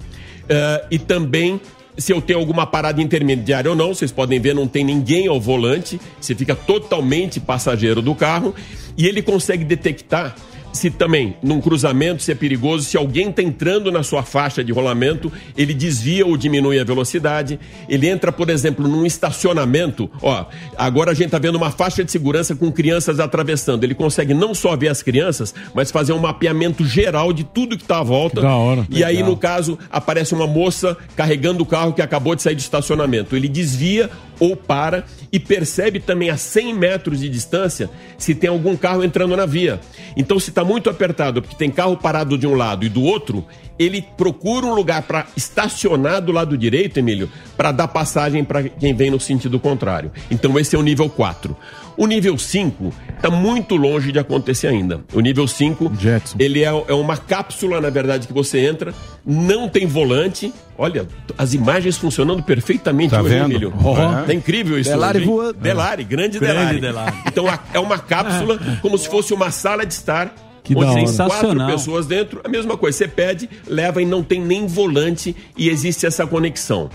eh, 0.49 0.85
e 0.91 0.99
também 0.99 1.61
se 1.97 2.11
eu 2.11 2.21
tenho 2.21 2.39
alguma 2.39 2.65
parada 2.65 3.01
intermediária 3.01 3.69
ou 3.69 3.75
não, 3.75 3.93
vocês 3.93 4.11
podem 4.11 4.39
ver, 4.39 4.55
não 4.55 4.67
tem 4.67 4.83
ninguém 4.83 5.27
ao 5.27 5.39
volante, 5.39 5.99
você 6.19 6.33
fica 6.33 6.55
totalmente 6.55 7.39
passageiro 7.39 8.01
do 8.01 8.15
carro 8.15 8.53
e 8.97 9.07
ele 9.07 9.21
consegue 9.21 9.63
detectar 9.63 10.35
se 10.73 10.89
também 10.89 11.37
num 11.41 11.61
cruzamento 11.61 12.21
se 12.23 12.31
é 12.31 12.35
perigoso, 12.35 12.83
se 12.83 12.97
alguém 12.97 13.29
está 13.29 13.41
entrando 13.41 13.91
na 13.91 14.03
sua 14.03 14.23
faixa 14.23 14.63
de 14.63 14.71
rolamento, 14.71 15.31
ele 15.55 15.73
desvia 15.73 16.25
ou 16.25 16.35
diminui 16.35 16.79
a 16.79 16.83
velocidade. 16.83 17.59
Ele 17.87 18.07
entra, 18.07 18.31
por 18.31 18.49
exemplo, 18.49 18.87
num 18.87 19.05
estacionamento. 19.05 20.09
Ó, 20.21 20.45
agora 20.75 21.11
a 21.11 21.13
gente 21.13 21.27
está 21.27 21.39
vendo 21.39 21.55
uma 21.55 21.71
faixa 21.71 22.03
de 22.03 22.11
segurança 22.11 22.55
com 22.55 22.71
crianças 22.71 23.19
atravessando. 23.19 23.83
Ele 23.83 23.93
consegue 23.93 24.33
não 24.33 24.53
só 24.53 24.75
ver 24.75 24.89
as 24.89 25.03
crianças, 25.03 25.53
mas 25.73 25.91
fazer 25.91 26.11
um 26.13 26.19
mapeamento 26.19 26.83
geral 26.85 27.31
de 27.31 27.43
tudo 27.43 27.77
que 27.77 27.83
está 27.83 27.99
à 27.99 28.03
volta. 28.03 28.41
Da 28.41 28.55
hora. 28.55 28.85
E 28.89 29.03
aí, 29.03 29.17
Legal. 29.17 29.29
no 29.29 29.37
caso, 29.37 29.77
aparece 29.91 30.33
uma 30.33 30.47
moça 30.47 30.97
carregando 31.15 31.63
o 31.63 31.65
carro 31.65 31.93
que 31.93 32.01
acabou 32.01 32.35
de 32.35 32.41
sair 32.41 32.55
do 32.55 32.59
estacionamento. 32.59 33.35
Ele 33.35 33.47
desvia 33.47 34.09
ou 34.39 34.55
para 34.55 35.05
e 35.31 35.39
percebe 35.39 35.99
também 35.99 36.29
a 36.29 36.37
100 36.37 36.73
metros 36.73 37.19
de 37.19 37.29
distância 37.29 37.89
se 38.17 38.35
tem 38.35 38.49
algum 38.49 38.75
carro 38.75 39.03
entrando 39.03 39.35
na 39.35 39.45
via. 39.45 39.79
Então, 40.15 40.39
se 40.39 40.49
está 40.49 40.63
muito 40.63 40.89
apertado, 40.89 41.41
porque 41.41 41.55
tem 41.55 41.71
carro 41.71 41.97
parado 41.97 42.37
de 42.37 42.45
um 42.45 42.53
lado 42.55 42.85
e 42.85 42.89
do 42.89 43.01
outro, 43.03 43.45
ele 43.77 44.01
procura 44.15 44.65
um 44.65 44.73
lugar 44.73 45.01
para 45.03 45.25
estacionar 45.35 46.21
do 46.21 46.31
lado 46.31 46.57
direito, 46.57 46.99
Emílio, 46.99 47.29
para 47.57 47.71
dar 47.71 47.87
passagem 47.87 48.43
para 48.43 48.63
quem 48.63 48.93
vem 48.93 49.09
no 49.09 49.19
sentido 49.19 49.59
contrário. 49.59 50.11
Então, 50.29 50.57
esse 50.59 50.75
é 50.75 50.79
o 50.79 50.83
nível 50.83 51.09
4. 51.09 51.55
O 51.95 52.07
nível 52.07 52.37
5 52.37 52.93
está 53.15 53.29
muito 53.29 53.75
longe 53.75 54.11
de 54.11 54.19
acontecer 54.19 54.67
ainda. 54.67 55.01
O 55.13 55.19
nível 55.19 55.47
5, 55.47 55.91
ele 56.39 56.63
é, 56.63 56.67
é 56.67 56.93
uma 56.93 57.15
cápsula, 57.17 57.79
na 57.79 57.89
verdade, 57.89 58.27
que 58.27 58.33
você 58.33 58.59
entra, 58.65 58.93
não 59.25 59.69
tem 59.69 59.85
volante. 59.85 60.51
Olha, 60.77 61.07
as 61.37 61.53
imagens 61.53 61.97
funcionando 61.97 62.41
perfeitamente 62.43 63.11
Tá 63.11 63.21
hoje, 63.21 63.35
vendo? 63.35 63.45
Emílio. 63.51 63.73
Oh. 63.83 63.95
Tá 64.25 64.33
incrível 64.33 64.79
isso. 64.79 64.89
Delari 64.89 65.19
hoje, 65.19 65.27
voando. 65.27 65.53
Delari, 65.59 66.03
grande, 66.03 66.39
Grande 66.39 66.55
Delari. 66.57 66.81
Delari. 66.81 67.15
Então 67.27 67.47
a- 67.47 67.59
é 67.73 67.79
uma 67.79 67.99
cápsula 67.99 68.59
como 68.81 68.97
se 68.97 69.07
fosse 69.07 69.33
uma 69.33 69.51
sala 69.51 69.85
de 69.85 69.93
estar. 69.93 70.33
Que 70.63 70.73
onde 70.77 70.93
tem 70.95 71.13
quatro 71.27 71.65
pessoas 71.65 72.05
dentro, 72.05 72.39
a 72.41 72.47
mesma 72.47 72.77
coisa. 72.77 72.97
Você 72.97 73.05
pede, 73.07 73.49
leva 73.67 74.01
e 74.01 74.05
não 74.05 74.23
tem 74.23 74.39
nem 74.39 74.65
volante 74.65 75.35
e 75.57 75.67
existe 75.69 76.05
essa 76.05 76.25
conexão. 76.25 76.89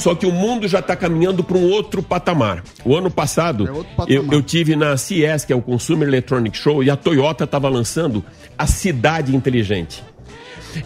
Só 0.00 0.14
que 0.14 0.26
o 0.26 0.32
mundo 0.32 0.66
já 0.66 0.80
está 0.80 0.96
caminhando 0.96 1.44
para 1.44 1.56
um 1.56 1.70
outro 1.70 2.02
patamar. 2.02 2.64
O 2.84 2.96
ano 2.96 3.10
passado, 3.10 3.86
eu, 4.08 4.26
eu 4.32 4.42
tive 4.42 4.74
na 4.74 4.96
CES, 4.96 5.44
que 5.44 5.52
é 5.52 5.56
o 5.56 5.62
Consumer 5.62 6.08
Electronic 6.08 6.56
Show, 6.56 6.82
e 6.82 6.90
a 6.90 6.96
Toyota 6.96 7.44
estava 7.44 7.68
lançando 7.68 8.24
a 8.56 8.66
cidade 8.66 9.36
inteligente. 9.36 10.02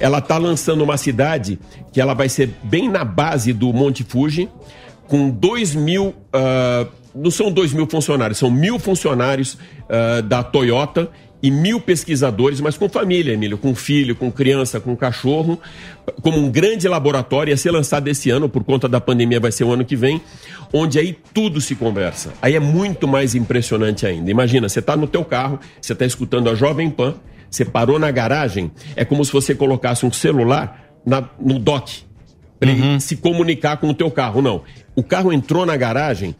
Ela 0.00 0.18
está 0.18 0.38
lançando 0.38 0.82
uma 0.82 0.96
cidade 0.96 1.58
que 1.92 2.00
ela 2.00 2.14
vai 2.14 2.28
ser 2.28 2.50
bem 2.64 2.88
na 2.88 3.04
base 3.04 3.52
do 3.52 3.72
Monte 3.72 4.02
Fuji, 4.02 4.48
com 5.06 5.30
2 5.30 5.74
mil. 5.74 6.14
ah, 6.32 6.86
não 7.14 7.30
são 7.30 7.52
2 7.52 7.72
mil 7.72 7.86
funcionários, 7.86 8.38
são 8.38 8.50
mil 8.50 8.76
funcionários 8.78 9.56
ah, 9.88 10.20
da 10.20 10.42
Toyota 10.42 11.08
e 11.45 11.51
mil 11.51 11.78
pesquisadores, 11.78 12.59
mas 12.59 12.78
com 12.78 12.88
família, 12.88 13.34
Emílio, 13.34 13.59
com 13.59 13.74
filho, 13.74 14.16
com 14.16 14.32
criança, 14.32 14.80
com 14.80 14.97
cachorro, 14.97 15.61
como 16.22 16.38
um 16.38 16.51
grande 16.51 16.88
laboratório, 16.88 17.51
ia 17.51 17.57
ser 17.59 17.70
lançado 17.70 18.09
esse 18.09 18.30
ano, 18.30 18.49
por 18.49 18.64
conta 18.64 18.88
da 18.88 18.99
pandemia 18.99 19.38
vai 19.38 19.53
ser 19.53 19.64
o 19.64 19.70
ano 19.70 19.84
que 19.84 19.95
vem, 19.95 20.22
onde 20.72 20.99
aí 20.99 21.14
tudo 21.34 21.61
se 21.61 21.74
conversa. 21.74 22.32
Aí 22.40 22.55
é 22.55 22.61
muito 22.61 23.07
mais 23.07 23.34
impressionante 23.34 24.07
ainda. 24.07 24.30
Imagina, 24.30 24.70
você 24.70 24.78
está 24.78 24.97
no 24.97 25.07
teu 25.07 25.22
carro, 25.22 25.61
você 25.78 25.92
está 25.92 26.07
escutando 26.07 26.49
a 26.49 26.55
Jovem 26.55 26.88
Pan, 26.88 27.14
você 27.51 27.62
parou 27.62 27.99
na 27.99 28.11
garagem, 28.11 28.72
é 28.97 29.05
como 29.05 29.22
se 29.22 29.30
você 29.30 29.55
colocasse 29.55 30.07
um 30.07 30.11
celular 30.11 30.82
na- 31.05 31.28
no 31.38 31.59
dock 31.59 32.05
para 32.59 32.70
ele 32.70 32.99
se 33.01 33.16
comunicar 33.16 33.76
com 33.76 33.90
o 33.90 33.95
teu 33.95 34.11
carro. 34.11 34.40
Não. 34.40 34.62
O 34.97 35.03
carro 35.03 35.30
entrou 35.30 35.66
na 35.66 35.76
garagem, 35.76 36.34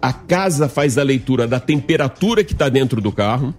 a 0.00 0.12
casa 0.12 0.68
faz 0.68 0.96
a 0.96 1.02
leitura 1.02 1.46
da 1.46 1.58
temperatura 1.58 2.44
que 2.44 2.52
está 2.52 2.68
dentro 2.68 3.00
do 3.00 3.10
carro, 3.10 3.52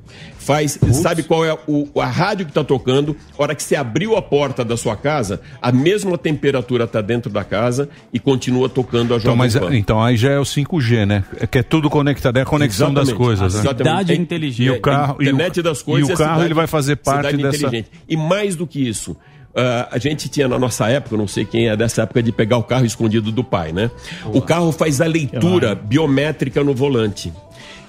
faz, 0.50 0.80
sabe 0.94 1.22
qual 1.22 1.46
é 1.46 1.56
o, 1.68 1.88
a 2.02 2.08
rádio 2.08 2.44
que 2.44 2.50
está 2.52 2.64
tocando. 2.64 3.16
A 3.38 3.44
hora 3.44 3.54
que 3.54 3.62
você 3.62 3.76
abriu 3.76 4.18
a 4.18 4.22
porta 4.22 4.66
da 4.66 4.76
sua 4.76 4.96
casa, 4.96 5.40
a 5.62 5.72
mesma 5.72 6.18
temperatura 6.18 6.86
está 6.86 7.02
dentro 7.02 7.30
da 7.32 7.44
casa 7.44 7.88
e 8.12 8.20
continua 8.20 8.68
tocando 8.68 9.14
a 9.14 9.18
Então, 9.18 9.20
Jovem 9.34 9.38
mas, 9.38 9.56
Pan. 9.56 9.78
então 9.78 10.02
aí 10.04 10.18
já 10.18 10.32
é 10.32 10.40
o 10.40 10.44
5G, 10.44 11.06
né? 11.06 11.24
É 11.40 11.46
que 11.46 11.60
é 11.60 11.64
tudo 11.64 11.88
conectado, 11.88 12.38
é 12.38 12.42
a 12.42 12.46
conexão 12.46 12.92
das 12.92 13.10
Exatamente. 13.10 13.26
coisas. 13.26 13.54
né? 13.54 13.60
Exatamente. 13.60 14.64
E 14.64 14.70
o 14.72 14.82
carro, 14.82 15.18
e 15.20 15.26
o, 15.26 15.30
internet 15.30 15.62
das 15.62 15.84
coisas. 15.84 16.10
e 16.10 16.14
o 16.14 16.18
carro 16.18 16.30
cidade- 16.32 16.46
ele 16.48 16.54
vai 16.56 16.66
fazer 16.66 16.96
parte 16.96 17.28
cidade 17.28 17.44
dessa. 17.44 17.58
inteligente. 17.68 17.92
E 18.10 18.18
mais 18.18 18.56
do 18.56 18.66
que 18.66 18.88
isso, 18.90 19.16
ah, 19.56 19.88
a 19.92 19.98
gente 20.00 20.28
tinha 20.30 20.48
na 20.48 20.58
nossa 20.58 20.88
época, 20.90 21.16
não 21.16 21.28
sei 21.28 21.46
quem 21.46 21.70
é 21.70 21.78
dessa 21.78 22.02
época, 22.02 22.24
de 22.24 22.32
pegar 22.32 22.58
o 22.58 22.64
carro 22.64 22.86
escondido 22.86 23.32
do 23.32 23.44
pai, 23.44 23.72
né? 23.72 23.92
O 24.34 24.42
carro 24.42 24.72
faz 24.72 25.00
a 25.00 25.06
leitura 25.06 25.76
biométrica 25.76 26.64
no 26.64 26.74
volante. 26.74 27.32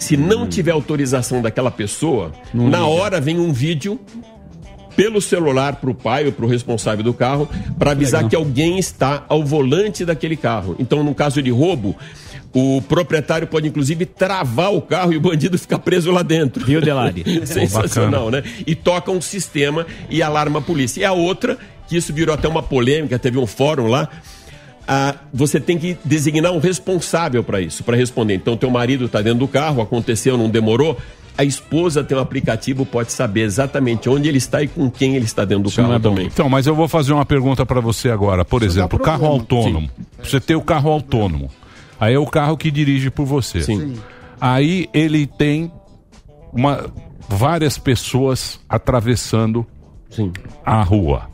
Se 0.01 0.17
não 0.17 0.49
tiver 0.49 0.73
autorização 0.73 1.41
daquela 1.41 1.71
pessoa, 1.71 2.33
Não 2.53 2.69
na 2.69 2.79
liga. 2.79 2.91
hora 2.91 3.21
vem 3.21 3.39
um 3.39 3.53
vídeo 3.53 4.01
pelo 4.97 5.21
celular 5.21 5.77
para 5.77 5.91
o 5.91 5.95
pai 5.95 6.27
ou 6.27 6.33
para 6.33 6.45
o 6.45 6.49
responsável 6.49 7.05
do 7.05 7.15
carro 7.15 7.49
para 7.79 7.93
avisar 7.93 8.25
Legal. 8.25 8.31
que 8.31 8.37
alguém 8.37 8.79
está 8.79 9.25
ao 9.29 9.45
volante 9.45 10.05
daquele 10.05 10.37
carro. 10.37 10.75
Então, 10.79 11.05
no 11.05 11.15
caso 11.15 11.41
de 11.43 11.51
roubo, 11.51 11.95
o 12.53 12.83
proprietário 12.83 13.47
pode 13.47 13.69
inclusive 13.69 14.05
travar 14.05 14.73
o 14.75 14.83
carro 14.83 15.13
e 15.13 15.17
o 15.17 15.21
bandido 15.21 15.57
ficar 15.59 15.79
preso 15.79 16.11
lá 16.11 16.23
dentro. 16.23 16.65
Viu, 16.67 16.81
Delari? 16.81 17.23
Sensacional, 17.47 18.31
né? 18.31 18.43
E 18.67 18.75
toca 18.75 19.11
um 19.13 19.21
sistema 19.21 19.87
e 20.09 20.23
alarma 20.23 20.59
a 20.59 20.63
polícia. 20.63 21.01
E 21.01 21.05
a 21.05 21.13
outra, 21.13 21.57
que 21.87 21.97
isso 21.97 22.13
virou 22.13 22.35
até 22.35 22.49
uma 22.49 22.63
polêmica, 22.63 23.19
teve 23.19 23.39
um 23.39 23.47
fórum 23.47 23.87
lá. 23.87 24.09
Ah, 24.87 25.15
você 25.33 25.61
tem 25.61 25.79
que 25.79 25.97
designar 26.05 26.53
um 26.53 26.59
responsável 26.59 27.45
para 27.45 27.61
isso, 27.61 27.85
para 27.85 27.97
responder. 27.97 28.35
Então, 28.35 28.57
teu 28.57 28.71
marido 28.71 29.05
está 29.05 29.23
dentro 29.23 29.41
do 29.41 29.49
carro, 29.49 29.81
aconteceu, 29.81 30.37
não 30.37 30.49
demorou. 30.49 30.97
A 31.39 31.45
esposa 31.45 32.05
tem 32.05 32.19
um 32.19 32.21
aplicativo, 32.21 32.85
pode 32.85 33.13
saber 33.13 33.43
exatamente 33.43 34.09
onde 34.09 34.29
ele 34.29 34.39
está 34.39 34.63
e 34.63 34.69
com 34.69 34.91
quem 34.91 35.17
ele 35.17 35.25
está 35.25 35.45
dentro 35.45 35.65
do 35.65 35.73
carro 35.73 35.99
também. 35.99 36.27
Então, 36.27 36.49
mas 36.49 36.67
eu 36.67 36.75
vou 36.75 36.87
fazer 36.87 37.13
uma 37.13 37.25
pergunta 37.25 37.65
para 37.65 37.81
você 37.81 38.11
agora. 38.11 38.45
Por 38.45 38.63
exemplo, 38.63 38.99
o 38.99 39.03
carro 39.03 39.27
autônomo. 39.27 39.89
Você 40.23 40.39
tem 40.39 40.57
o 40.57 40.61
carro 40.61 40.91
autônomo. 40.91 41.49
Aí 41.99 42.15
é 42.15 42.19
o 42.19 42.27
carro 42.27 42.57
que 42.57 42.71
dirige 42.71 43.11
por 43.11 43.25
você. 43.25 43.63
Sim. 43.63 43.95
Aí 44.41 44.89
ele 44.93 45.27
tem 45.27 45.73
uma, 46.53 46.91
várias 47.29 47.79
pessoas 47.79 48.61
atravessando 48.69 49.67
a 50.65 50.83
rua. 50.83 51.30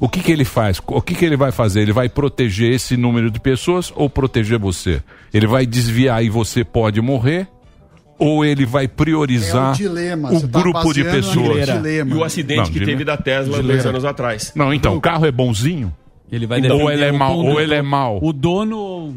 O 0.00 0.08
que, 0.08 0.20
que 0.20 0.30
ele 0.30 0.44
faz? 0.44 0.80
O 0.86 1.02
que, 1.02 1.14
que 1.14 1.24
ele 1.24 1.36
vai 1.36 1.50
fazer? 1.50 1.80
Ele 1.80 1.92
vai 1.92 2.08
proteger 2.08 2.72
esse 2.72 2.96
número 2.96 3.30
de 3.30 3.40
pessoas 3.40 3.92
ou 3.96 4.08
proteger 4.08 4.58
você? 4.58 5.02
Ele 5.34 5.46
vai 5.46 5.66
desviar 5.66 6.24
e 6.24 6.30
você 6.30 6.64
pode 6.64 7.00
morrer? 7.00 7.48
ou 8.18 8.44
ele 8.44 8.66
vai 8.66 8.88
priorizar 8.88 9.68
É 9.68 9.74
o 9.74 9.76
dilema, 9.76 10.32
o 10.32 10.40
tá 10.40 10.60
grupo 10.60 10.92
de 10.92 11.04
pessoas? 11.04 11.68
E 11.68 12.14
o 12.14 12.24
acidente 12.24 12.58
Não, 12.58 12.64
que 12.66 12.72
dilema. 12.72 12.92
teve 12.92 13.04
da 13.04 13.16
Tesla 13.16 13.62
dois 13.62 13.86
anos 13.86 14.04
atrás. 14.04 14.52
Não, 14.54 14.74
então, 14.74 14.96
o 14.96 15.00
carro 15.00 15.24
é 15.24 15.30
bonzinho? 15.30 15.94
Ele 16.30 16.46
vai 16.46 16.58
Então, 16.58 16.80
ou 16.80 16.90
ele 16.90 17.04
é 17.04 17.12
o 17.12 17.18
mal, 17.18 17.38
ou 17.38 17.60
ele 17.60 17.74
é 17.74 17.82
mal. 17.82 18.18
O 18.20 18.32
dono. 18.32 19.16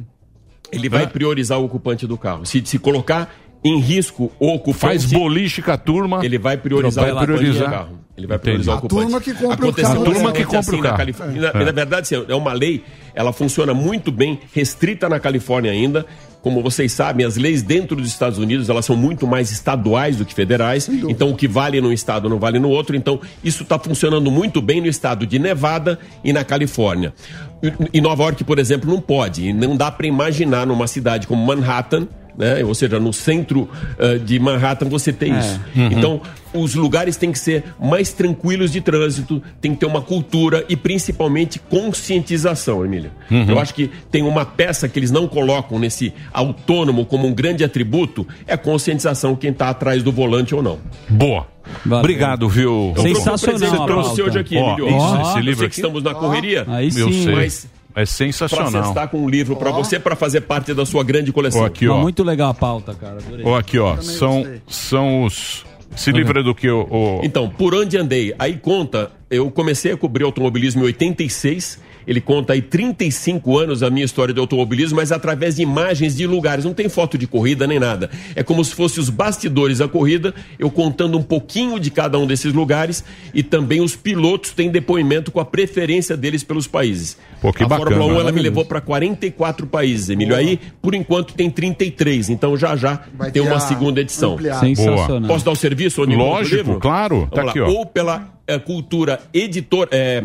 Ele 0.71 0.87
vai 0.87 1.07
priorizar 1.07 1.59
o 1.59 1.65
ocupante 1.65 2.07
do 2.07 2.17
carro. 2.17 2.45
Se, 2.45 2.61
se 2.63 2.79
colocar 2.79 3.33
em 3.63 3.79
risco 3.79 4.31
o 4.39 4.47
ocupante. 4.53 4.79
Faz 4.79 5.05
boliche 5.05 5.61
com 5.61 5.71
a 5.71 5.77
turma. 5.77 6.25
Ele 6.25 6.37
vai 6.37 6.57
priorizar 6.57 7.05
Vai 7.05 7.13
o 7.13 7.19
priorizar. 7.25 7.69
carro. 7.71 7.99
Ele 8.17 8.27
vai 8.27 8.35
Entendi. 8.37 8.41
priorizar 8.63 8.73
o 8.75 8.77
A 8.77 8.79
ocupante. 8.79 9.01
turma 9.03 9.21
que 9.21 9.33
compra 9.33 9.47
o 9.49 9.53
Aconteceu 9.69 9.83
carro. 9.89 9.99
um 9.99 10.01
A 10.01 10.13
turma 10.13 10.31
que 10.31 10.43
compra 10.43 10.59
assim 10.59 10.71
o 10.75 10.77
na 10.77 10.83
carro. 10.83 10.97
Califórnia. 10.97 11.39
É. 11.47 11.53
Na, 11.59 11.65
na 11.65 11.71
verdade, 11.71 12.01
assim, 12.15 12.25
é 12.27 12.35
uma 12.35 12.53
lei, 12.53 12.83
ela 13.15 13.31
funciona 13.33 13.73
muito 13.73 14.11
bem, 14.11 14.39
restrita 14.53 15.07
na 15.09 15.19
Califórnia 15.19 15.71
ainda. 15.71 16.05
Como 16.41 16.61
vocês 16.63 16.91
sabem, 16.91 17.23
as 17.23 17.37
leis 17.37 17.61
dentro 17.61 17.95
dos 17.95 18.07
Estados 18.07 18.39
Unidos, 18.39 18.67
elas 18.67 18.83
são 18.83 18.95
muito 18.95 19.27
mais 19.27 19.51
estaduais 19.51 20.17
do 20.17 20.25
que 20.25 20.33
federais. 20.33 20.89
Então, 20.89 21.29
o 21.29 21.35
que 21.35 21.47
vale 21.47 21.79
num 21.79 21.91
estado 21.93 22.27
não 22.27 22.39
vale 22.39 22.57
no 22.57 22.67
outro. 22.69 22.95
Então, 22.95 23.19
isso 23.43 23.61
está 23.61 23.77
funcionando 23.77 24.31
muito 24.31 24.59
bem 24.59 24.81
no 24.81 24.87
estado 24.87 25.25
de 25.27 25.37
Nevada 25.37 25.99
e 26.23 26.33
na 26.33 26.43
Califórnia. 26.43 27.13
E- 27.61 27.97
Em 27.99 28.01
Nova 28.01 28.23
York, 28.23 28.43
por 28.43 28.57
exemplo, 28.57 28.89
não 28.89 28.99
pode. 28.99 29.49
E 29.49 29.53
não 29.53 29.77
dá 29.77 29.91
para 29.91 30.07
imaginar 30.07 30.65
numa 30.65 30.87
cidade 30.87 31.27
como 31.27 31.45
Manhattan, 31.45 32.07
né? 32.37 32.63
ou 32.63 32.73
seja, 32.73 32.99
no 32.99 33.11
centro 33.13 33.69
eh, 33.99 34.17
de 34.17 34.39
Manhattan, 34.39 34.87
você 34.87 35.11
tem 35.13 35.37
isso. 35.37 35.59
Uhum. 35.75 35.87
Então, 35.91 36.21
os 36.53 36.75
lugares 36.75 37.15
têm 37.15 37.31
que 37.31 37.39
ser 37.39 37.63
mais 37.79 38.11
tranquilos 38.11 38.71
de 38.71 38.81
trânsito, 38.81 39.41
tem 39.61 39.73
que 39.73 39.79
ter 39.79 39.85
uma 39.85 40.01
cultura 40.01 40.65
e 40.67 40.75
principalmente 40.75 41.59
conscientização, 41.59 42.83
Emília. 42.85 43.11
Uhum. 43.29 43.45
Eu 43.49 43.59
acho 43.59 43.73
que 43.73 43.89
tem 44.09 44.23
uma 44.23 44.45
peça 44.45 44.87
que 44.89 44.99
eles 44.99 45.11
não 45.11 45.27
colocam 45.27 45.79
nesse 45.79 46.13
autônomo 46.33 47.05
como 47.05 47.27
um 47.27 47.33
grande 47.33 47.63
atributo, 47.63 48.27
é 48.47 48.53
a 48.53 48.57
conscientização 48.57 49.35
quem 49.35 49.51
está 49.51 49.69
atrás 49.69 50.03
do 50.03 50.11
volante 50.11 50.53
ou 50.53 50.61
não. 50.61 50.79
Boa. 51.09 51.47
Obrigado, 51.85 52.49
viu? 52.49 52.93
Eu 52.95 53.01
Sensacional 53.01 53.59
Você 53.59 53.65
a 53.65 53.85
trouxe 53.85 54.07
pauta. 54.09 54.23
hoje 54.23 54.39
aqui, 54.39 54.55
Emílio. 54.57 54.87
isso, 54.87 54.95
Ó, 54.97 55.21
esse 55.21 55.37
eu 55.37 55.43
livro 55.43 55.59
sei 55.59 55.69
que 55.69 55.73
aqui. 55.73 55.75
estamos 55.79 56.03
na 56.03 56.13
correria, 56.13 56.65
Aí 56.67 56.87
Eu 56.95 57.11
sim. 57.11 57.31
mas 57.31 57.67
É 57.91 57.93
para 57.93 58.05
sensacional. 58.05 58.89
estar 58.89 59.07
com 59.07 59.19
um 59.23 59.29
livro 59.29 59.55
para 59.55 59.71
você, 59.71 59.99
para 59.99 60.15
fazer 60.15 60.41
parte 60.41 60.73
da 60.73 60.85
sua 60.85 61.03
grande 61.03 61.31
coleção. 61.31 61.61
Ó, 61.61 61.65
aqui, 61.65 61.87
ó. 61.87 61.97
muito 61.99 62.23
legal 62.23 62.49
a 62.49 62.53
pauta, 62.53 62.93
cara. 62.93 63.17
Adorei. 63.17 63.45
Ó, 63.45 63.55
aqui, 63.57 63.77
ó. 63.77 63.97
São, 63.97 64.45
são 64.67 65.23
os. 65.23 65.65
Esse 65.95 66.11
livro 66.11 66.39
é 66.39 66.43
do 66.43 66.55
que 66.55 66.69
o. 66.69 66.87
o- 66.89 67.21
Então, 67.23 67.49
por 67.49 67.75
onde 67.75 67.97
andei? 67.97 68.33
Aí 68.39 68.55
conta, 68.57 69.11
eu 69.29 69.51
comecei 69.51 69.91
a 69.91 69.97
cobrir 69.97 70.23
automobilismo 70.23 70.81
em 70.83 70.85
86. 70.85 71.79
Ele 72.05 72.21
conta 72.21 72.53
aí 72.53 72.61
35 72.61 73.57
anos 73.57 73.83
a 73.83 73.89
minha 73.89 74.05
história 74.05 74.33
de 74.33 74.39
automobilismo, 74.39 74.97
mas 74.97 75.11
através 75.11 75.55
de 75.55 75.61
imagens 75.61 76.15
de 76.15 76.25
lugares. 76.25 76.65
Não 76.65 76.73
tem 76.73 76.89
foto 76.89 77.17
de 77.17 77.27
corrida 77.27 77.67
nem 77.67 77.79
nada. 77.79 78.09
É 78.35 78.43
como 78.43 78.63
se 78.63 78.73
fosse 78.73 78.99
os 78.99 79.09
bastidores 79.09 79.79
da 79.79 79.87
corrida, 79.87 80.33
eu 80.57 80.69
contando 80.69 81.17
um 81.17 81.23
pouquinho 81.23 81.79
de 81.79 81.91
cada 81.91 82.17
um 82.17 82.25
desses 82.25 82.53
lugares 82.53 83.03
e 83.33 83.43
também 83.43 83.81
os 83.81 83.95
pilotos 83.95 84.51
têm 84.51 84.69
depoimento 84.69 85.31
com 85.31 85.39
a 85.39 85.45
preferência 85.45 86.17
deles 86.17 86.43
pelos 86.43 86.67
países. 86.67 87.17
Pô, 87.41 87.51
que 87.51 87.63
a 87.63 87.67
bacana. 87.67 87.91
Fórmula 87.91 88.13
1 88.13 88.19
ela 88.21 88.31
me 88.31 88.41
levou 88.41 88.65
para 88.65 88.81
44 88.81 89.67
países, 89.67 90.09
Emílio. 90.09 90.35
Aí, 90.35 90.59
por 90.81 90.93
enquanto, 90.93 91.33
tem 91.33 91.49
33. 91.49 92.29
Então 92.29 92.55
já 92.57 92.75
já 92.75 93.01
Vai 93.13 93.31
tem 93.31 93.41
uma 93.41 93.59
segunda 93.59 94.01
edição. 94.01 94.37
Sensacional. 94.59 95.27
Posso 95.27 95.45
dar 95.45 95.51
o 95.51 95.55
serviço? 95.55 96.03
Lógico, 96.03 96.55
livro? 96.55 96.79
claro. 96.79 97.27
Tá 97.33 97.43
aqui, 97.43 97.59
ó. 97.59 97.69
Ou 97.69 97.85
pela 97.85 98.33
é, 98.47 98.59
cultura 98.59 99.19
editor, 99.33 99.87
é, 99.91 100.23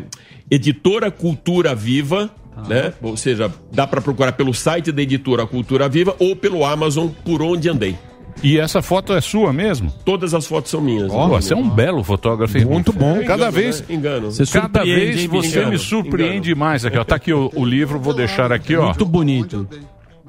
editora 0.51 1.11
Cultura 1.11 1.75
Viva, 1.75 2.31
né? 2.69 2.93
Ou 3.03 3.17
seja, 3.17 3.53
dá 3.73 3.87
para 3.87 4.01
procurar 4.01 4.33
pelo 4.33 4.55
site 4.55 4.91
da 4.93 5.03
editora 5.03 5.47
Cultura 5.47 5.89
Viva 5.89 6.17
ou 6.19 6.35
pelo 6.35 6.65
Amazon 6.65 7.09
por 7.25 7.43
onde 7.43 7.69
andei. 7.69 7.97
E 8.43 8.59
essa 8.59 8.83
foto 8.83 9.15
é 9.15 9.21
sua 9.21 9.51
mesmo? 9.53 9.91
Todas 10.05 10.35
as 10.35 10.47
fotos 10.47 10.71
são 10.71 10.81
minhas. 10.81 11.11
Ó, 11.11 11.29
você 11.29 11.55
é 11.55 11.57
um 11.57 11.69
belo 11.69 12.05
fotógrafo. 12.05 12.59
Muito 12.69 12.93
bom. 12.93 13.15
Cada 13.25 13.35
Engano, 13.49 13.53
vez. 13.53 13.81
né? 13.81 13.95
Engano. 13.95 14.31
Você 14.31 14.45
Cada 14.45 14.81
surpreende, 14.81 15.07
vez 15.17 15.25
você 15.27 15.49
Engano. 15.59 15.71
me 15.71 15.79
surpreende 15.79 16.55
mais 16.55 16.85
aqui, 16.85 16.99
ó. 16.99 17.05
Tá 17.05 17.17
aqui 17.17 17.33
o, 17.33 17.51
o 17.55 17.65
livro, 17.65 17.99
vou 17.99 18.13
deixar 18.13 18.53
aqui, 18.53 18.77
ó. 18.77 18.87
Muito 18.87 19.07
bonito. 19.07 19.67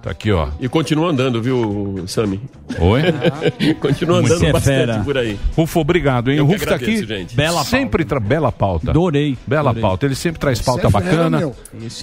Tá 0.07 0.11
aqui, 0.11 0.31
ó. 0.31 0.47
E 0.57 0.69
continua 0.69 1.09
andando, 1.09 1.41
viu, 1.41 2.01
Sami? 2.07 2.39
Oi? 2.79 3.01
continua 3.81 4.19
andando 4.19 4.45
é 4.45 4.53
bastante 4.53 4.77
fera. 4.77 5.01
por 5.03 5.17
aí. 5.17 5.37
Rufo, 5.53 5.81
obrigado, 5.81 6.31
hein? 6.31 6.37
Eu 6.37 6.45
o 6.45 6.47
Rufo 6.47 6.65
tá 6.65 6.75
aqui. 6.75 7.05
gente. 7.05 7.35
Bela 7.35 7.61
sempre 7.65 8.05
tra... 8.05 8.17
bela 8.17 8.49
pauta. 8.49 8.91
Adorei. 8.91 9.37
Bela 9.45 9.71
Adorei. 9.71 9.81
pauta. 9.81 10.05
Ele 10.05 10.15
sempre 10.15 10.39
traz 10.39 10.61
pauta 10.61 10.87
é 10.87 10.89
fera, 10.89 11.03
bacana. 11.03 11.37
meu. 11.39 11.55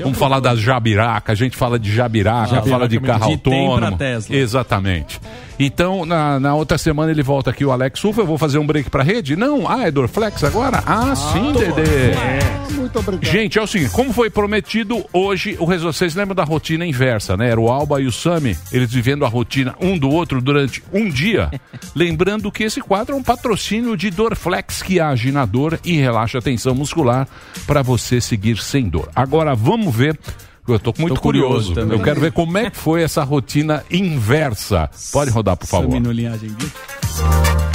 Vamos 0.03 0.19
falar 0.19 0.41
das 0.41 0.61
jabiraca, 0.61 1.33
a 1.33 1.35
gente 1.35 1.57
fala 1.57 1.79
de 1.79 1.91
jabiraca, 1.91 2.49
Jabiraca 2.49 2.69
fala 2.69 2.89
de 2.89 3.01
carro 3.01 3.31
De 3.31 3.37
tem 3.39 3.53
pra 3.65 3.73
autônomo. 3.73 3.97
Tesla. 3.97 4.37
Exatamente. 4.37 5.21
Então, 5.59 6.05
na, 6.05 6.39
na 6.41 6.55
outra 6.55 6.77
semana 6.77 7.11
ele 7.11 7.23
volta 7.23 7.51
aqui, 7.51 7.65
o 7.65 7.71
Alex 7.71 8.05
Ufa. 8.05 8.21
Eu 8.21 8.27
vou 8.27 8.37
fazer 8.37 8.59
um 8.59 8.67
break 8.67 8.91
pra 8.91 9.03
rede? 9.03 9.35
Não? 9.35 9.67
Ah, 9.71 9.87
é 9.87 9.91
Dorflex 9.91 10.45
agora? 10.45 10.83
Ah, 10.85 11.15
sim, 11.15 11.53
Dedê. 11.53 12.13
Ah, 12.13 12.73
Muito 12.73 12.99
obrigado. 12.99 13.33
Gente, 13.33 13.59
é 13.59 13.63
o 13.63 13.67
seguinte, 13.67 13.93
como 13.93 14.13
foi 14.13 14.29
prometido, 14.29 15.05
hoje 15.13 15.57
o 15.59 15.67
vocês 15.67 16.15
lembram 16.15 16.35
da 16.35 16.45
rotina 16.45 16.85
inversa, 16.85 17.37
né? 17.37 17.51
Era 17.51 17.61
o 17.61 17.71
Alba 17.71 17.94
e 18.01 18.07
o 18.07 18.13
Sami, 18.13 18.57
eles 18.73 18.93
vivendo 18.93 19.25
a 19.25 19.29
rotina 19.29 19.75
um 19.81 19.99
do 19.99 20.11
outro 20.11 20.41
durante 20.41 20.83
um 20.93 21.09
dia. 21.09 21.51
Lembrando 21.95 22.51
que 22.51 22.65
esse 22.65 22.81
quadro 22.81 23.15
é 23.15 23.19
um 23.19 23.23
patrocínio 23.23 23.97
de 23.97 24.11
Dorflex, 24.11 24.83
que 24.83 25.01
age 25.01 25.31
na 25.33 25.45
dor 25.45 25.79
e 25.85 25.97
relaxa 25.97 26.39
a 26.39 26.43
tensão 26.43 26.75
muscular 26.75 27.29
para 27.67 27.83
você 27.83 28.21
seguir 28.21 28.59
sem 28.59 28.89
dor. 28.89 29.09
Agora 29.15 29.55
vamos 29.55 29.95
ver. 29.95 30.19
Eu 30.67 30.79
tô 30.79 30.95
muito 30.99 31.17
Tô 31.17 31.21
curioso 31.21 31.75
curioso. 31.75 31.93
Eu 31.93 32.03
quero 32.03 32.21
ver 32.21 32.33
como 32.33 32.57
é 32.57 32.71
que 32.71 32.77
foi 32.79 33.03
essa 33.03 33.23
rotina 33.23 33.85
inversa. 33.91 34.89
Pode 35.13 35.31
rodar, 35.31 35.57
por 35.57 35.67
favor. 35.67 35.91
Sami 35.91 36.01
no 36.01 36.11
linhagem 36.11 36.49
Geek. 36.49 37.74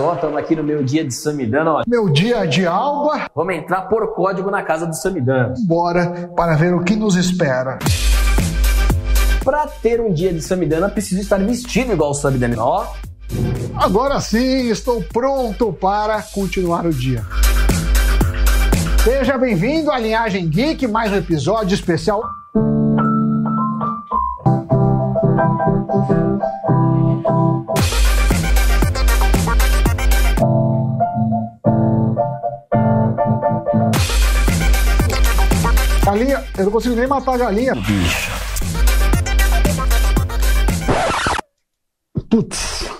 Só, 0.00 0.14
estamos 0.14 0.38
aqui 0.38 0.56
no 0.56 0.62
meu 0.64 0.82
dia 0.82 1.04
de 1.04 1.12
Samidana. 1.12 1.72
Ó. 1.74 1.82
Meu 1.86 2.08
dia 2.08 2.46
de 2.46 2.66
alba, 2.66 3.28
Vamos 3.34 3.54
entrar 3.54 3.82
por 3.82 4.14
código 4.14 4.50
na 4.50 4.62
casa 4.62 4.86
do 4.86 4.94
Samidana. 4.96 5.52
bora 5.66 6.30
para 6.34 6.56
ver 6.56 6.72
o 6.72 6.82
que 6.82 6.96
nos 6.96 7.16
espera. 7.16 7.78
Para 9.44 9.66
ter 9.66 10.00
um 10.00 10.10
dia 10.10 10.32
de 10.32 10.40
Samidana, 10.40 10.88
preciso 10.88 11.20
estar 11.20 11.38
vestido 11.38 11.92
igual 11.92 12.12
o 12.12 12.14
Samidana. 12.14 12.56
Ó, 12.58 12.86
Agora 13.76 14.20
sim, 14.20 14.70
estou 14.70 15.02
pronto 15.02 15.70
para 15.72 16.22
continuar 16.22 16.86
o 16.86 16.90
dia. 16.90 17.22
Seja 19.04 19.36
bem-vindo 19.36 19.90
à 19.90 19.98
Linhagem 19.98 20.48
Geek, 20.48 20.86
mais 20.88 21.12
um 21.12 21.16
episódio 21.16 21.74
especial. 21.74 22.22
Galinha, 36.10 36.44
eu 36.58 36.64
não 36.64 36.72
consigo 36.72 36.96
nem 36.96 37.06
matar 37.06 37.34
a 37.34 37.38
galinha. 37.38 37.72
Putz, 42.28 42.90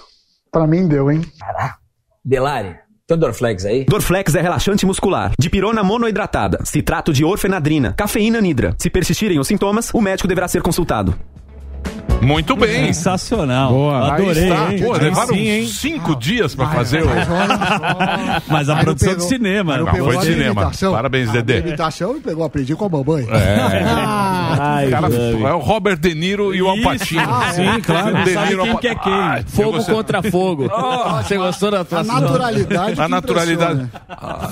pra 0.52 0.64
mim 0.64 0.86
deu, 0.86 1.10
hein? 1.10 1.20
Delari, 2.24 2.76
tem 3.08 3.16
um 3.16 3.20
Dorflex 3.20 3.64
aí? 3.64 3.84
Dorflex 3.84 4.36
é 4.36 4.40
relaxante 4.40 4.86
muscular, 4.86 5.32
dipirona 5.36 5.82
monoidratada, 5.82 6.64
citrato 6.64 7.12
de 7.12 7.24
orfenadrina, 7.24 7.94
cafeína 7.94 8.40
nidra. 8.40 8.76
Se 8.78 8.88
persistirem 8.88 9.40
os 9.40 9.48
sintomas, 9.48 9.92
o 9.92 10.00
médico 10.00 10.28
deverá 10.28 10.46
ser 10.46 10.62
consultado. 10.62 11.12
Muito 12.20 12.54
bem. 12.54 12.92
Sensacional. 12.92 13.72
Boa. 13.72 14.12
Adorei? 14.14 14.50
Pô, 14.84 14.92
levaram 14.92 15.34
sim, 15.34 15.48
hein? 15.48 15.66
cinco 15.66 16.14
dias 16.16 16.54
pra 16.54 16.66
fazer 16.68 17.02
o. 17.02 17.06
Mas 18.48 18.68
a 18.68 18.76
produção 18.76 19.08
pegou- 19.10 19.24
de 19.26 19.28
cinema. 19.34 19.78
não 19.78 19.84
né? 19.86 19.92
foi 19.98 20.16
a 20.16 20.20
de 20.20 20.26
cinema. 20.26 20.62
imitação. 20.62 20.92
Parabéns, 20.92 21.28
A 21.30 21.32
Dedê. 21.32 21.58
imitação 21.60 22.14
me 22.14 22.20
pegou, 22.20 22.44
aprendi 22.44 22.74
com 22.76 22.84
a 22.84 22.88
mamãe. 22.88 23.26
É. 23.30 23.84
Ai, 24.60 24.90
Cara, 24.90 25.08
é 25.14 25.52
o 25.54 25.58
Robert 25.58 25.98
De 25.98 26.14
Niro 26.14 26.54
e 26.54 26.60
o 26.62 26.66
Isso. 26.74 26.86
Alpatino. 26.88 27.22
Ah, 27.26 27.52
sim, 27.52 27.80
claro. 27.84 28.24
De 28.24 28.32
Sabe 28.34 28.48
Niro, 28.48 28.62
quem 28.64 28.76
que 28.78 28.88
é 28.88 28.94
quem. 28.94 29.12
Ah, 29.12 29.40
Fogo 29.46 29.72
gostei. 29.72 29.94
contra 29.94 30.22
fogo. 30.22 30.70
Você 31.24 31.36
gostou 31.38 31.70
da 31.70 31.78
A 31.78 31.80
atuação? 31.80 32.20
naturalidade. 32.20 33.00
A 33.00 33.08
naturalidade. 33.08 33.88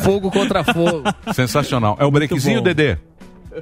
Fogo 0.03 0.31
contra 0.31 0.65
fogo. 0.65 1.03
Sensacional. 1.35 1.97
É 2.01 2.05
o 2.05 2.11
breakzinho. 2.11 2.63
Dedê? 2.63 2.97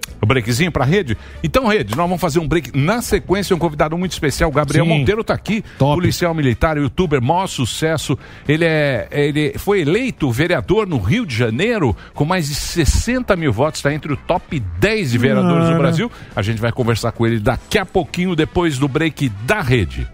O 0.21 0.27
breakzinho 0.27 0.73
pra 0.73 0.85
rede? 0.85 1.17
Então, 1.43 1.67
rede, 1.67 1.91
nós 1.91 2.07
vamos 2.07 2.21
fazer 2.21 2.39
um 2.39 2.49
break. 2.49 2.77
Na 2.77 3.01
sequência, 3.03 3.55
um 3.55 3.59
convidado 3.59 3.97
muito 3.97 4.13
especial, 4.13 4.51
Gabriel 4.51 4.85
Sim. 4.85 4.99
Monteiro 4.99 5.23
tá 5.23 5.35
aqui. 5.35 5.63
Policial 5.79 6.35
militar, 6.35 6.77
youtuber, 6.77 7.23
maior 7.23 7.47
sucesso. 7.47 8.19
Ele, 8.49 8.65
é, 8.65 9.07
ele 9.11 9.55
foi 9.59 9.83
eleito 9.83 10.31
vereador 10.31 10.87
no 10.87 10.99
Rio 10.99 11.27
de 11.27 11.37
Janeiro 11.37 11.97
com 12.15 12.25
mais 12.25 12.49
de 12.49 12.55
60 12.55 13.37
mil 13.37 13.53
votos. 13.53 13.79
Está 13.79 13.93
entre 13.93 14.13
o 14.13 14.17
top 14.17 14.59
10 14.59 15.13
de 15.13 15.19
vereadores 15.19 15.65
do 15.65 15.71
Cara. 15.71 15.79
Brasil. 15.79 16.11
A 16.35 16.43
gente 16.43 16.61
vai 16.61 16.73
conversar 16.73 17.13
com 17.13 17.27
ele 17.27 17.39
daqui 17.39 17.79
a 17.79 17.87
pouquinho, 17.87 18.35
depois 18.35 18.79
do 18.79 18.89
break 18.89 19.29
da 19.45 19.61
rede. 19.61 20.09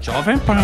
Jovem 0.00 0.38
Pan. 0.38 0.58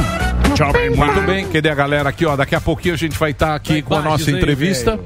Jovem 0.56 0.94
Pan. 0.94 1.06
Muito 1.06 1.22
bem, 1.22 1.48
cadê 1.48 1.70
a 1.70 1.74
galera 1.74 2.08
aqui, 2.10 2.26
ó? 2.26 2.36
Daqui 2.36 2.54
a 2.54 2.60
pouquinho 2.60 2.94
a 2.94 2.98
gente 2.98 3.18
vai 3.18 3.30
estar 3.30 3.54
aqui 3.54 3.80
com 3.80 3.94
a 3.94 4.02
nossa 4.02 4.30
aí, 4.30 4.36
entrevista 4.36 4.98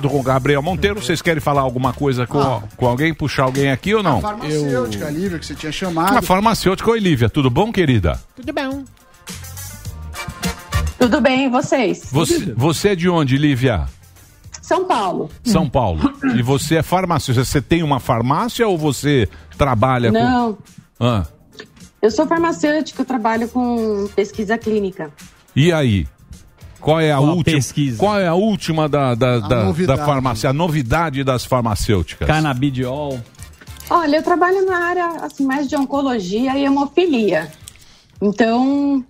do 0.00 0.08
com 0.10 0.20
o 0.20 0.22
Gabriel 0.22 0.62
Monteiro. 0.62 1.00
Vocês 1.02 1.20
querem 1.22 1.40
falar 1.40 1.60
alguma 1.62 1.92
coisa 1.92 2.26
com, 2.26 2.40
Ah. 2.40 2.62
com 2.76 2.86
alguém? 2.86 3.12
Puxar 3.14 3.44
alguém 3.44 3.70
aqui 3.70 3.94
ou 3.94 4.02
não? 4.02 4.20
Farmacêutica, 4.20 5.10
Lívia, 5.10 5.38
que 5.38 5.46
você 5.46 5.54
tinha 5.54 5.70
chamado. 5.72 6.16
A 6.16 6.22
farmacêutica 6.22 6.90
Olivia, 6.90 7.28
tudo 7.28 7.48
bom, 7.50 7.70
querida? 7.72 8.20
Tudo 8.36 8.52
bom. 8.52 8.84
Tudo 10.98 11.20
bem, 11.20 11.46
e 11.46 11.48
vocês? 11.48 12.08
Você, 12.12 12.52
você 12.54 12.88
é 12.90 12.94
de 12.94 13.08
onde, 13.08 13.36
Lívia? 13.38 13.86
São 14.60 14.84
Paulo. 14.86 15.30
São 15.42 15.68
Paulo. 15.68 16.12
E 16.36 16.42
você 16.42 16.76
é 16.76 16.82
farmacêutica. 16.82 17.44
Você 17.44 17.60
tem 17.62 17.82
uma 17.82 17.98
farmácia 17.98 18.68
ou 18.68 18.76
você 18.78 19.28
trabalha 19.56 20.12
Não, 20.12 20.52
com. 20.54 21.04
Ah, 21.04 21.24
eu 22.02 22.10
sou 22.10 22.26
farmacêutica, 22.26 23.00
eu 23.02 23.06
trabalho 23.06 23.48
com 23.48 24.08
pesquisa 24.14 24.56
clínica. 24.58 25.10
e 25.56 25.72
aí? 25.72 26.06
Qual 26.80 27.00
é 27.00 27.12
a 27.12 27.16
Qual 27.16 27.28
a 27.30 27.34
última? 27.34 27.56
pesquisa? 27.56 27.98
Qual 27.98 28.18
é 28.18 28.26
a 28.26 28.34
última 28.34 28.88
da, 28.88 29.14
da, 29.14 29.38
da, 29.38 29.48
da 29.48 29.64
novidade. 29.64 30.04
farmácia? 30.04 30.50
A 30.50 30.52
novidade 30.52 31.22
das 31.22 31.44
farmacêuticas? 31.44 32.26
Canabidiol. 32.26 33.20
Olha, 33.88 34.16
eu 34.16 34.22
trabalho 34.22 34.64
na 34.64 34.78
área 34.84 35.06
assim, 35.22 35.44
mais 35.44 35.68
de 35.68 35.76
oncologia 35.76 36.56
e 36.56 36.64
hemofilia. 36.64 37.50
Então, 38.22 39.04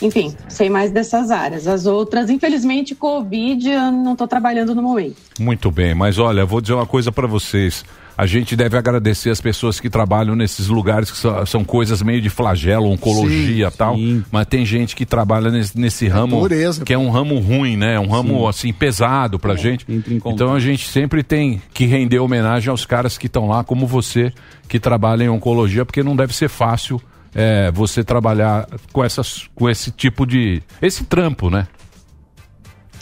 enfim, 0.00 0.34
sei 0.48 0.68
mais 0.68 0.90
dessas 0.90 1.30
áreas. 1.30 1.66
As 1.68 1.86
outras, 1.86 2.28
infelizmente, 2.28 2.94
Covid, 2.94 3.70
eu 3.70 3.92
não 3.92 4.12
estou 4.12 4.26
trabalhando 4.26 4.74
no 4.74 4.82
momento. 4.82 5.16
Muito 5.38 5.70
bem, 5.70 5.94
mas 5.94 6.18
olha, 6.18 6.44
vou 6.44 6.60
dizer 6.60 6.74
uma 6.74 6.86
coisa 6.86 7.12
para 7.12 7.26
vocês. 7.28 7.84
A 8.16 8.26
gente 8.26 8.54
deve 8.54 8.76
agradecer 8.76 9.30
as 9.30 9.40
pessoas 9.40 9.80
que 9.80 9.88
trabalham 9.88 10.36
nesses 10.36 10.68
lugares 10.68 11.10
que 11.10 11.16
são, 11.16 11.46
são 11.46 11.64
coisas 11.64 12.02
meio 12.02 12.20
de 12.20 12.28
flagelo, 12.28 12.90
oncologia 12.90 13.68
e 13.68 13.70
tal. 13.70 13.96
Mas 14.30 14.46
tem 14.46 14.66
gente 14.66 14.94
que 14.94 15.06
trabalha 15.06 15.50
nesse, 15.50 15.78
nesse 15.78 16.08
ramo 16.08 16.40
pureza. 16.40 16.84
que 16.84 16.92
é 16.92 16.98
um 16.98 17.10
ramo 17.10 17.38
ruim, 17.38 17.76
né? 17.76 17.98
Um 17.98 18.08
ramo 18.08 18.40
Sim. 18.40 18.48
assim 18.48 18.72
pesado 18.72 19.38
pra 19.38 19.54
gente. 19.56 19.86
Então 20.26 20.54
a 20.54 20.60
gente 20.60 20.88
sempre 20.88 21.22
tem 21.22 21.60
que 21.72 21.86
render 21.86 22.18
homenagem 22.18 22.70
aos 22.70 22.84
caras 22.84 23.16
que 23.16 23.26
estão 23.26 23.48
lá, 23.48 23.64
como 23.64 23.86
você, 23.86 24.32
que 24.68 24.78
trabalha 24.78 25.24
em 25.24 25.28
oncologia, 25.28 25.84
porque 25.84 26.02
não 26.02 26.14
deve 26.14 26.34
ser 26.34 26.48
fácil 26.48 27.00
é, 27.34 27.70
você 27.70 28.04
trabalhar 28.04 28.66
com 28.92 29.02
essas, 29.02 29.48
com 29.54 29.68
esse 29.68 29.90
tipo 29.90 30.26
de, 30.26 30.62
esse 30.80 31.04
trampo, 31.04 31.48
né? 31.48 31.66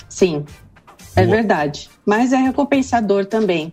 Sim, 0.08 0.44
é 1.16 1.26
verdade. 1.26 1.88
Mas 2.06 2.32
é 2.32 2.36
recompensador 2.36 3.24
também. 3.26 3.72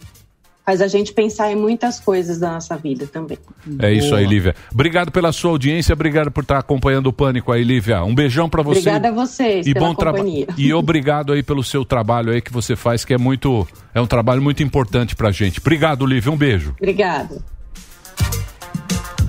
Faz 0.68 0.82
a 0.82 0.88
gente 0.88 1.14
pensar 1.14 1.50
em 1.50 1.56
muitas 1.56 1.98
coisas 1.98 2.40
da 2.40 2.52
nossa 2.52 2.76
vida 2.76 3.08
também. 3.08 3.38
É 3.80 3.90
isso 3.94 4.14
aí, 4.14 4.26
Lívia. 4.26 4.54
Obrigado 4.70 5.14
pela 5.14 5.32
sua 5.32 5.52
audiência, 5.52 5.94
obrigado 5.94 6.30
por 6.30 6.42
estar 6.42 6.60
acompanhando 6.60 7.08
o 7.08 7.14
Pânico 7.14 7.54
aí, 7.54 7.64
Lívia. 7.64 8.04
Um 8.04 8.14
beijão 8.14 8.50
pra 8.50 8.62
você. 8.62 8.80
Obrigada 8.80 9.08
a 9.08 9.12
vocês 9.14 9.66
e 9.66 9.74
pela 9.74 9.88
bom 9.88 9.96
companhia. 9.96 10.48
E 10.58 10.74
obrigado 10.74 11.32
aí 11.32 11.42
pelo 11.42 11.64
seu 11.64 11.86
trabalho 11.86 12.34
aí 12.34 12.42
que 12.42 12.52
você 12.52 12.76
faz, 12.76 13.06
que 13.06 13.14
é 13.14 13.18
muito, 13.18 13.66
é 13.96 14.02
um 14.02 14.06
trabalho 14.06 14.42
muito 14.42 14.62
importante 14.62 15.16
pra 15.16 15.32
gente. 15.32 15.62
Obrigado, 15.62 16.06
Lívia. 16.06 16.34
Um 16.34 16.38
beijo. 16.38 16.76
Obrigada. 16.78 17.38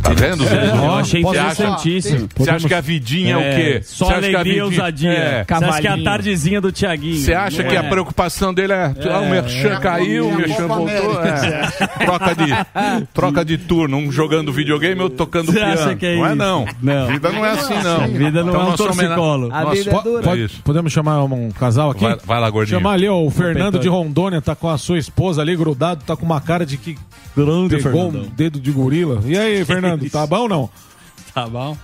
Tá 0.08 0.14
vendo? 0.14 0.44
Zé? 0.44 0.66
Eu 0.68 0.92
achei 0.94 1.22
Você 1.22 1.38
acha- 1.38 1.52
interessantíssimo. 1.52 2.28
Você 2.36 2.50
acha 2.50 2.68
que 2.68 2.74
a 2.74 2.80
vidinha 2.80 3.34
é, 3.34 3.36
o 3.36 3.56
quê? 3.56 3.80
Só 3.84 4.10
a 4.10 4.14
alegria 4.16 4.54
e 4.56 4.62
ousadia. 4.62 5.10
É. 5.10 5.44
Você 5.44 5.64
acha 5.64 5.80
que 5.80 5.86
é 5.86 5.90
a 5.90 6.02
tardezinha 6.02 6.60
do 6.60 6.72
Tiaguinho. 6.72 7.16
Você 7.20 7.34
acha 7.34 7.62
Não 7.62 7.70
que 7.70 7.76
é. 7.76 7.78
a 7.78 7.84
preocupação 7.84 8.52
dele 8.54 8.72
é, 8.72 8.92
ah, 9.10 9.20
o 9.20 9.28
Merchan 9.30 9.74
é. 9.74 9.80
caiu, 9.80 10.28
o 10.28 10.32
É 10.32 10.36
Merchan 10.36 10.66
voltou? 10.66 11.24
É. 11.24 12.04
Troca, 12.04 12.34
de, 12.34 13.06
troca 13.12 13.44
de 13.44 13.58
turno, 13.58 13.96
um 13.96 14.10
jogando 14.12 14.52
videogame, 14.52 15.00
outro 15.00 15.18
tocando 15.18 15.46
Você 15.52 15.58
piano. 15.58 15.72
acha 15.72 15.94
que 15.96 16.06
é 16.06 16.16
não 16.16 16.26
é 16.26 16.34
não. 16.34 16.66
Não. 16.82 17.06
Vida 17.08 17.32
não 17.32 17.44
é 17.44 17.50
assim 17.50 17.74
não. 17.82 18.00
A 18.02 18.06
vida 18.06 18.44
não 18.44 18.54
é 18.54 18.58
um 18.58 18.60
homena- 18.62 18.76
torcicolo. 18.76 19.48
A 19.52 19.62
nossa- 19.64 19.74
vida 19.76 19.90
é 19.96 20.02
dura. 20.02 20.48
Podemos 20.64 20.92
chamar 20.92 21.22
um 21.24 21.50
casal 21.50 21.90
aqui? 21.90 22.02
Vai- 22.02 22.16
vai 22.24 22.40
lá, 22.40 22.50
gordinho. 22.50 22.78
Chamar 22.78 22.92
ali, 22.92 23.08
ó, 23.08 23.20
o 23.22 23.30
Fernando 23.30 23.72
Peitão. 23.72 23.80
de 23.80 23.88
Rondônia 23.88 24.40
tá 24.40 24.54
com 24.54 24.68
a 24.68 24.78
sua 24.78 24.98
esposa 24.98 25.42
ali 25.42 25.54
grudado, 25.56 26.02
tá 26.04 26.16
com 26.16 26.24
uma 26.24 26.40
cara 26.40 26.64
de 26.64 26.76
que 26.76 26.96
Grande, 27.36 27.76
pegou 27.76 28.08
um 28.08 28.22
dedo 28.36 28.58
de 28.58 28.70
gorila. 28.72 29.20
E 29.24 29.36
aí, 29.38 29.64
Fernando, 29.64 29.97
tá 30.10 30.26
bom 30.26 30.42
ou 30.42 30.48
não? 30.48 30.70
Tá 31.34 31.46
bom. 31.46 31.76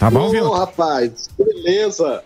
Tá 0.00 0.10
bom, 0.10 0.26
Ô, 0.26 0.30
viu? 0.30 0.50
rapaz, 0.50 1.28
beleza. 1.38 2.22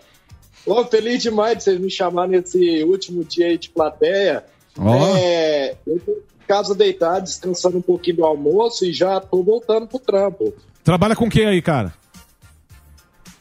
Ô, 0.64 0.84
feliz 0.84 1.22
demais 1.22 1.58
de 1.58 1.64
vocês 1.64 1.80
me 1.80 1.90
chamarem 1.90 2.38
nesse 2.40 2.82
último 2.84 3.24
dia 3.24 3.46
aí 3.48 3.58
de 3.58 3.68
plateia. 3.68 4.44
Ó. 4.78 5.16
É, 5.16 5.74
eu 5.86 6.00
tô 6.00 6.12
em 6.12 6.46
casa 6.46 6.74
deitado, 6.74 7.24
descansando 7.24 7.76
um 7.78 7.82
pouquinho 7.82 8.16
do 8.18 8.24
almoço 8.24 8.86
e 8.86 8.92
já 8.92 9.20
tô 9.20 9.42
voltando 9.42 9.86
pro 9.86 9.98
trampo. 9.98 10.54
Trabalha 10.82 11.14
com 11.16 11.26
o 11.26 11.30
que 11.30 11.44
aí, 11.44 11.60
cara? 11.60 11.92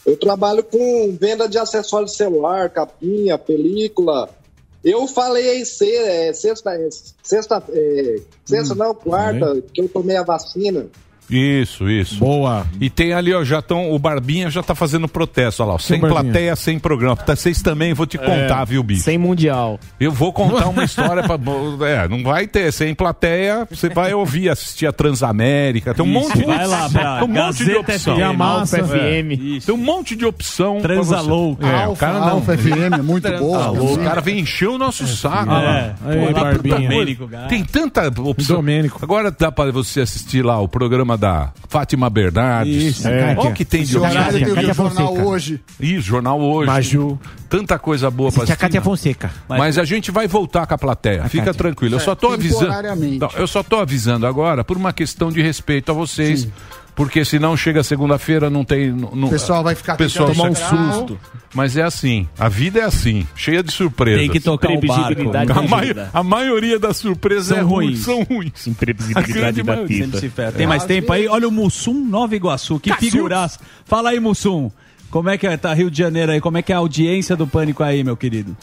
Eu 0.06 0.18
trabalho 0.18 0.64
com 0.64 1.16
venda 1.20 1.48
de 1.48 1.58
acessórios 1.58 2.18
celular, 2.18 2.70
capinha, 2.70 3.38
película. 3.38 4.30
Eu 4.84 5.08
falei 5.08 5.48
aí 5.48 5.66
se- 5.66 5.96
é, 5.96 6.34
sexta, 6.34 6.72
é, 6.74 6.90
sexta, 7.22 7.64
é, 7.70 8.16
sexta 8.44 8.74
não, 8.76 8.96
quarta, 8.96 9.62
que 9.74 9.80
eu 9.82 9.88
tomei 9.88 10.18
a 10.18 10.24
vacina. 10.24 10.88
Isso, 11.32 11.90
isso. 11.90 12.20
Boa. 12.20 12.66
E 12.80 12.90
tem 12.90 13.14
ali, 13.14 13.34
ó, 13.34 13.44
já 13.44 13.60
estão. 13.60 13.92
O 13.92 13.98
Barbinha 13.98 14.50
já 14.50 14.62
tá 14.62 14.76
fazendo 14.76 15.08
protesto, 15.08 15.64
olha 15.64 15.70
lá. 15.70 15.76
ó, 15.76 15.78
Sem 15.80 16.00
Barbinha? 16.00 16.22
plateia, 16.24 16.56
sem 16.56 16.78
programa. 16.78 17.16
Tá, 17.16 17.36
Vocês 17.36 17.62
também, 17.62 17.94
vou 17.94 18.06
te 18.06 18.18
contar, 18.18 18.62
É, 18.62 18.66
viu, 18.66 18.84
bicho? 18.84 19.04
Sem 19.04 19.18
mundial. 19.18 19.80
Eu 20.00 20.12
vou 20.12 20.34
contar 20.34 20.68
uma 20.70 20.84
história 20.84 21.24
pra. 21.24 21.38
É, 21.88 22.08
não 22.08 22.22
vai 22.24 22.48
ter. 22.48 22.72
Sem 22.74 22.94
plateia, 22.94 23.68
você 23.70 23.90
vai 23.90 24.14
ouvir, 24.14 24.50
assistir 24.50 24.86
a 24.88 24.92
Transamérica. 24.92 25.94
Tem 25.94 26.06
um 26.06 26.10
Isso, 26.10 26.20
monte 26.30 26.38
de 26.40 26.46
vai 26.46 26.68
lá 26.68 26.90
pra 26.90 27.20
tem 27.20 27.24
um 27.24 27.28
monte 27.32 27.66
de 27.66 27.76
opção. 27.76 28.16
FM, 28.16 28.42
Alfa 28.42 28.78
É. 28.78 28.84
FM. 28.84 29.66
Tem 29.66 29.76
um 29.76 29.78
monte 29.78 30.16
de 30.16 30.26
opção. 30.26 30.80
pra 30.82 30.94
Transa 30.96 31.18
você. 31.18 31.30
louco. 31.30 31.66
É, 31.66 31.88
o 31.88 31.96
cara 31.96 32.20
não. 32.20 32.30
Alfa 32.30 32.58
FM, 32.58 32.94
é 32.94 33.02
muito 33.02 33.32
boa. 33.38 33.72
O 33.72 33.98
cara 34.00 34.22
vem 34.22 34.40
encher 34.40 34.68
o 34.70 34.78
nosso 34.78 35.08
saco. 35.08 35.52
É. 35.52 35.54
lá. 35.54 35.96
Aí, 36.06 36.18
Pô, 36.20 36.26
tem 36.26 36.34
tanta 36.34 36.70
Barbinha. 36.70 37.48
Tem 37.48 37.64
tanta 37.64 38.22
opção. 38.22 38.56
Domênico. 38.58 39.00
Agora 39.02 39.32
dá 39.32 39.52
pra 39.52 39.72
você 39.72 40.02
assistir 40.02 40.44
lá 40.44 40.60
o 40.60 40.68
programa 40.68 41.18
da 41.22 41.54
Fátima 41.70 42.10
Bernardes. 42.10 42.98
Isso, 42.98 43.08
é. 43.08 43.36
Olha 43.38 43.50
o 43.52 43.54
que 43.54 43.64
tem 43.64 43.84
de 43.84 43.98
horário 43.98 44.42
opção. 44.42 44.56
tem 44.56 44.70
o 44.70 44.74
jornal 44.74 45.18
hoje. 45.18 45.62
Ih, 45.80 46.02
jornal 46.02 46.42
hoje. 46.42 46.68
Maju. 46.68 47.20
Tanta 47.48 47.78
coisa 47.78 48.10
boa 48.10 48.32
pra 48.32 48.40
Assiste 48.44 48.52
a 48.52 48.54
assistir. 48.54 48.60
Cátia 48.62 48.82
Fonseca. 48.82 49.32
Mas 49.48 49.78
a 49.78 49.84
gente 49.86 50.10
vai 50.10 50.28
voltar 50.28 50.66
com 50.66 50.74
a 50.74 50.78
plateia. 50.78 51.24
Fica 51.30 51.46
Cátia. 51.46 51.58
tranquilo. 51.60 51.96
Eu 51.96 52.00
só 52.00 52.16
tô 52.16 52.32
É, 52.32 52.34
avisando. 52.34 52.72
Não, 53.20 53.30
eu 53.36 53.48
só 53.48 53.62
tô 53.62 53.78
avisando 53.78 54.26
agora 54.26 54.64
por 54.64 54.76
uma 54.78 54.92
questão 54.92 55.30
de 55.32 55.42
respeito 55.42 55.92
a 55.92 55.94
vocês. 55.94 56.48
Porque 56.94 57.24
senão 57.24 57.56
chega 57.56 57.84
segunda-feira, 57.84 58.50
não 58.50 58.64
tem. 58.66 58.92
Não, 58.92 59.28
O 59.28 59.30
pessoal 59.30 59.64
vai 59.64 59.74
ficar 59.76 59.96
pessoal 59.96 60.34
chega- 60.34 60.50
entrar. 60.50 60.94
susto. 60.94 61.20
Mas 61.54 61.76
é 61.78 61.82
assim, 61.84 62.28
a 62.38 62.48
vida 62.50 62.80
é 62.80 62.84
assim, 62.84 63.26
cheia 63.36 63.64
de 63.64 63.72
surpresas. 63.72 64.20
Tem 64.22 64.30
que 64.30 64.40
tocar 64.40 64.70
o 64.72 64.80
barco. 64.82 65.06
Previsibilidade 65.16 65.52
A, 65.52 65.62
mai- 65.62 65.96
a 66.14 66.24
maioria 66.24 66.78
das 66.78 66.98
surpresas 66.98 67.48
São 67.48 67.58
é 67.58 67.62
ruim, 67.62 67.86
ruins. 67.88 68.00
são 68.00 68.24
ruins. 68.24 68.68
Imprevisibilidade 68.68 69.64
da 69.64 69.84
vida. 69.84 70.20
Tem 70.56 70.68
mais 70.68 70.84
tempo 70.84 71.12
aí? 71.14 71.28
Olha 71.28 71.48
o 71.48 71.52
Mussum 71.52 71.94
Nova 72.06 72.36
Iguaçu. 72.36 72.80
Que 72.80 72.94
figuraça. 72.96 73.60
Fala 73.86 74.10
aí, 74.12 74.20
Mussum. 74.20 74.70
Como 75.10 75.30
é 75.30 75.38
que 75.38 75.48
é? 75.48 75.58
Tá 75.58 75.74
Rio 75.74 75.90
de 75.92 75.98
Janeiro 75.98 76.32
aí? 76.32 76.40
Como 76.42 76.58
é 76.58 76.62
que 76.62 76.72
é 76.72 76.76
a 76.76 76.80
audiência 76.80 77.36
do 77.36 77.46
Pânico 77.48 77.84
aí, 77.84 78.04
meu 78.04 78.16
querido? 78.16 78.56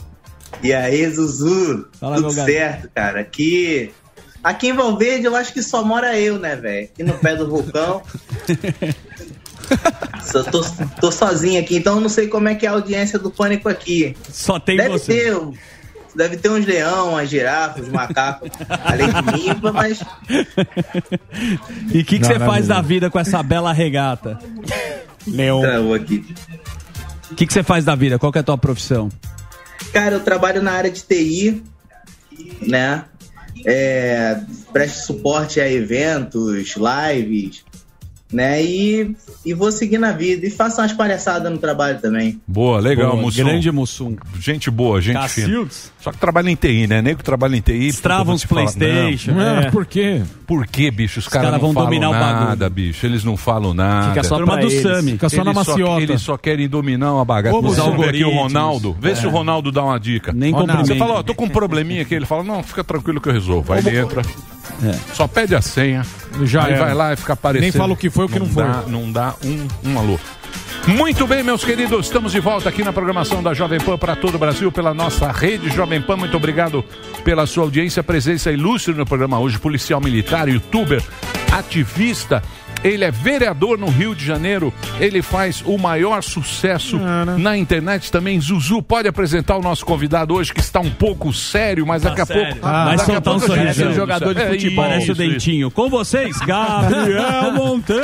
E 0.62 0.72
aí, 0.72 1.08
Zuzu? 1.10 1.86
Fala, 2.00 2.16
Tudo 2.16 2.30
certo, 2.32 2.88
cara. 2.94 3.20
Aqui, 3.20 3.90
aqui 4.42 4.68
em 4.68 4.72
Valverde 4.72 5.24
eu 5.26 5.36
acho 5.36 5.52
que 5.52 5.62
só 5.62 5.82
mora 5.84 6.18
eu, 6.18 6.38
né, 6.38 6.56
velho? 6.56 6.84
Aqui 6.92 7.02
no 7.02 7.14
pé 7.14 7.36
do 7.36 7.48
vulcão. 7.48 8.02
Só 10.24 10.42
tô, 10.42 10.62
tô 11.00 11.10
sozinho 11.12 11.60
aqui, 11.60 11.76
então 11.76 11.96
eu 11.96 12.00
não 12.00 12.08
sei 12.08 12.26
como 12.28 12.48
é 12.48 12.54
que 12.54 12.64
é 12.66 12.68
a 12.68 12.72
audiência 12.72 13.18
do 13.18 13.30
Pânico 13.30 13.68
aqui. 13.68 14.16
Só 14.30 14.58
tem 14.58 14.76
deve 14.76 14.90
você. 14.90 15.12
Ter, 15.24 15.36
um- 15.36 15.52
deve 16.14 16.36
ter 16.36 16.50
uns 16.50 16.64
leão, 16.66 17.10
umas 17.10 17.28
girafas, 17.28 17.86
uns 17.86 17.92
macacos, 17.92 18.50
além 18.84 19.08
de 19.08 19.22
mim, 19.32 19.60
mas 19.72 20.00
E 21.92 22.00
o 22.00 22.04
que, 22.04 22.18
que 22.18 22.26
você 22.26 22.34
Não, 22.34 22.40
não, 22.40 22.46
faz 22.46 22.68
não. 22.68 22.76
da 22.76 22.82
vida 22.82 23.10
com 23.10 23.18
essa 23.18 23.42
bela 23.42 23.72
regata? 23.72 24.38
Leão. 25.26 25.60
travou 25.60 25.94
aqui. 25.94 26.24
O 27.30 27.34
que, 27.34 27.46
que 27.46 27.52
você 27.52 27.62
faz 27.62 27.84
da 27.84 27.94
vida? 27.94 28.18
Qual 28.18 28.32
que 28.32 28.38
é 28.38 28.40
a 28.40 28.44
tua 28.44 28.56
profissão? 28.58 29.10
Cara, 29.92 30.14
eu 30.16 30.20
trabalho 30.20 30.62
na 30.62 30.72
área 30.72 30.90
de 30.90 31.02
TI, 31.02 31.62
né? 32.62 33.04
É, 33.64 34.40
presto 34.72 35.06
suporte 35.06 35.60
a 35.60 35.70
eventos, 35.70 36.74
lives, 36.76 37.64
né? 38.32 38.62
E, 38.62 39.14
e 39.44 39.54
vou 39.54 39.70
seguir 39.72 39.98
na 39.98 40.12
vida. 40.12 40.46
E 40.46 40.50
faço 40.50 40.80
umas 40.80 40.92
palhaçadas 40.92 41.50
no 41.50 41.58
trabalho 41.58 41.98
também. 42.00 42.40
Boa, 42.46 42.78
legal, 42.80 43.12
Boa, 43.12 43.22
Mussum. 43.22 43.44
grande 43.44 43.70
Mussum. 43.72 44.16
Gente 44.38 44.70
boa, 44.70 45.00
gente 45.00 45.14
Cacildes. 45.16 45.78
fina. 45.78 45.92
Só 46.00 46.12
que 46.12 46.18
trabalha 46.18 46.50
em 46.50 46.54
TI, 46.56 46.86
né? 46.86 47.02
Nego 47.02 47.18
que 47.18 47.24
trabalha 47.24 47.56
em 47.56 47.60
TI. 47.60 47.92
Te 47.92 47.98
falar, 48.00 48.24
PlayStation, 48.48 49.32
não. 49.32 49.38
né? 49.60 49.70
Por 49.70 49.84
quê? 49.86 50.22
Por 50.46 50.66
quê, 50.66 50.90
bicho? 50.90 51.18
Os, 51.18 51.26
Os 51.26 51.32
caras 51.32 51.52
não 51.52 51.58
vão 51.58 51.72
falam 51.72 51.88
dominar 51.88 52.10
o 52.10 52.12
nada, 52.12 52.46
bagulho. 52.68 52.70
bicho. 52.70 53.04
Eles 53.06 53.24
não 53.24 53.36
falam 53.36 53.74
nada. 53.74 54.08
Fica 54.10 54.22
só 54.24 54.36
Turma 54.36 54.52
pra 54.54 54.62
do 54.62 54.70
eles. 54.70 54.82
Sami. 54.82 55.12
Fica 55.12 55.28
só 55.28 55.36
na 55.44 55.50
Eles 55.50 55.66
maciota. 55.66 56.02
Eles 56.02 56.22
só 56.22 56.36
querem 56.36 56.68
dominar 56.68 57.14
uma 57.14 57.24
bagaça. 57.24 57.56
Os 57.56 57.76
Vamos 57.76 58.00
ver 58.00 58.10
aqui 58.10 58.24
o. 58.24 58.30
Ronaldo. 58.30 58.96
Vê 59.00 59.10
É. 59.10 59.14
se 59.14 59.26
o 59.26 59.30
Ronaldo 59.30 59.70
dá 59.72 59.84
uma 59.84 59.98
dica. 59.98 60.32
Nem 60.32 60.52
Ronaldo. 60.52 60.86
Você 60.86 60.96
fala, 60.96 61.14
ó, 61.14 61.22
tô 61.22 61.34
com 61.34 61.44
um 61.46 61.48
probleminha 61.48 62.02
aqui. 62.02 62.14
Ele 62.14 62.26
fala, 62.26 62.42
não, 62.44 62.62
fica 62.62 62.82
tranquilo 62.84 63.20
que 63.20 63.28
eu 63.28 63.32
resolvo. 63.32 63.72
Aí 63.72 63.80
ele 63.86 63.98
entra, 63.98 64.22
só 65.14 65.26
pede 65.26 65.54
a 65.54 65.62
senha. 65.62 66.04
Já 66.44 66.64
aí 66.64 66.74
vai 66.74 66.94
lá 66.94 67.12
e 67.12 67.16
fica 67.16 67.32
aparecendo. 67.32 67.62
Nem 67.62 67.72
fala 67.72 67.92
o 67.92 67.96
que 67.96 68.10
foi, 68.10 68.26
o 68.26 68.28
que 68.28 68.38
não 68.38 68.48
foi. 68.48 68.64
Dá, 68.64 68.82
não 68.86 69.10
dá 69.10 69.34
um, 69.44 69.90
um 69.90 69.98
alô. 69.98 70.18
Muito 70.86 71.26
bem, 71.26 71.42
meus 71.42 71.62
queridos, 71.62 72.06
estamos 72.06 72.32
de 72.32 72.40
volta 72.40 72.68
aqui 72.68 72.82
na 72.82 72.92
programação 72.92 73.42
da 73.42 73.52
Jovem 73.52 73.78
Pan 73.78 73.98
para 73.98 74.16
todo 74.16 74.36
o 74.36 74.38
Brasil, 74.38 74.72
pela 74.72 74.94
nossa 74.94 75.30
rede 75.30 75.68
Jovem 75.68 76.00
Pan. 76.00 76.16
Muito 76.16 76.34
obrigado 76.36 76.82
pela 77.22 77.46
sua 77.46 77.64
audiência, 77.64 78.02
presença 78.02 78.50
ilustre 78.50 78.94
no 78.94 79.04
programa 79.04 79.38
hoje. 79.38 79.58
Policial 79.58 80.00
militar, 80.00 80.48
youtuber, 80.48 81.02
ativista. 81.52 82.42
Ele 82.84 83.04
é 83.04 83.10
vereador 83.10 83.76
no 83.78 83.86
Rio 83.88 84.14
de 84.14 84.24
Janeiro. 84.24 84.72
Ele 85.00 85.20
faz 85.22 85.62
o 85.66 85.76
maior 85.78 86.22
sucesso 86.22 86.98
na 87.38 87.56
internet 87.56 88.10
também. 88.12 88.40
Zuzu, 88.40 88.82
pode 88.82 89.08
apresentar 89.08 89.56
o 89.56 89.62
nosso 89.62 89.84
convidado 89.84 90.34
hoje, 90.34 90.52
que 90.54 90.60
está 90.60 90.80
um 90.80 90.90
pouco 90.90 91.32
sério, 91.32 91.86
mas 91.86 92.02
daqui 92.02 92.20
a 92.20 92.26
pouco. 92.26 92.58
Vai 92.60 92.96
daqui 92.96 93.10
a 93.10 93.14
soltar 93.14 93.34
um 93.34 93.40
pouco 93.40 93.46
sorriso. 93.54 93.92
jogador 93.92 94.34
de 94.34 94.40
É 94.42 94.48
futebol. 94.50 94.68
isso, 94.68 94.76
Parece 94.76 95.10
o 95.10 95.12
isso. 95.12 95.14
dentinho. 95.14 95.70
Com 95.70 95.88
vocês, 95.90 96.36
Gabriel 96.38 97.52
Monteiro. 97.54 98.02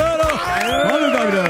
Vamos, 0.89 1.13
Gabriel. 1.13 1.45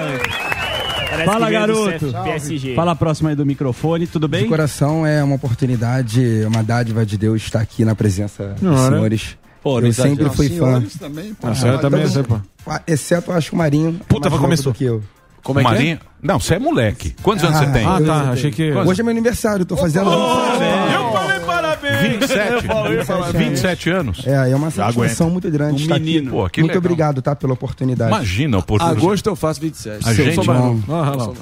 Parece 1.10 1.24
Fala, 1.30 1.50
garoto. 1.50 2.12
PSG. 2.24 2.74
Fala 2.74 2.96
próximo 2.96 3.28
aí 3.28 3.36
do 3.36 3.46
microfone, 3.46 4.06
tudo 4.06 4.26
bem? 4.26 4.42
De 4.42 4.48
coração 4.48 5.06
é 5.06 5.22
uma 5.22 5.36
oportunidade, 5.36 6.42
uma 6.46 6.62
dádiva 6.62 7.06
de 7.06 7.16
Deus 7.16 7.40
estar 7.42 7.60
aqui 7.60 7.84
na 7.84 7.94
presença 7.94 8.48
dos 8.48 8.58
Senhora. 8.60 8.96
senhores. 8.96 9.36
Pô, 9.64 9.80
eu 9.80 9.92
sempre 9.92 10.28
fui 10.30 10.48
fã. 10.50 10.54
Senhores 10.66 10.96
também, 10.98 11.34
pô. 11.34 11.48
Ah, 11.48 11.78
também 11.78 12.00
é 12.00 12.02
todos- 12.04 12.12
sempre. 12.12 12.36
Ah, 12.66 12.82
Exceto, 12.86 13.32
acho 13.32 13.48
que 13.50 13.54
o 13.54 13.58
Marinho. 13.58 13.94
Puta, 14.06 14.20
mais 14.20 14.22
vai 14.22 14.30
novo 14.30 14.42
começou. 14.42 14.72
do 14.72 14.76
que 14.78 14.84
eu. 14.84 15.02
Como 15.42 15.60
é 15.60 15.64
que 15.64 15.70
Marinho? 15.70 15.98
Não, 16.22 16.38
você 16.40 16.54
é 16.54 16.58
moleque. 16.58 17.14
Quantos 17.22 17.44
anos 17.44 17.58
você 17.58 17.66
tem? 17.66 17.84
Ah, 17.84 18.00
tá. 18.00 18.30
Achei 18.30 18.50
que. 18.50 18.72
Hoje 18.72 19.00
é 19.00 19.04
meu 19.04 19.10
aniversário, 19.10 19.64
tô 19.66 19.76
fazendo. 19.76 20.10
Eu 20.10 21.12
falei 21.12 21.40
parabéns! 21.40 22.00
27? 22.00 22.66
27 23.36 23.90
anos? 23.90 24.26
É, 24.26 24.50
é 24.50 24.56
uma 24.56 24.70
satisfação 24.70 25.28
muito 25.30 25.50
grande 25.50 25.84
Um 25.84 25.94
menino. 25.94 26.28
aqui. 26.28 26.30
Pô, 26.30 26.48
que 26.48 26.60
muito 26.60 26.70
legal. 26.72 26.78
obrigado, 26.84 27.20
tá, 27.22 27.34
pela 27.36 27.52
oportunidade. 27.52 28.10
Imagina 28.10 28.56
a 28.56 28.60
oportunidade. 28.60 29.04
Agosto 29.04 29.26
eu 29.28 29.36
faço 29.36 29.60
27. 29.60 30.08
A 30.08 30.14
gente, 30.14 30.40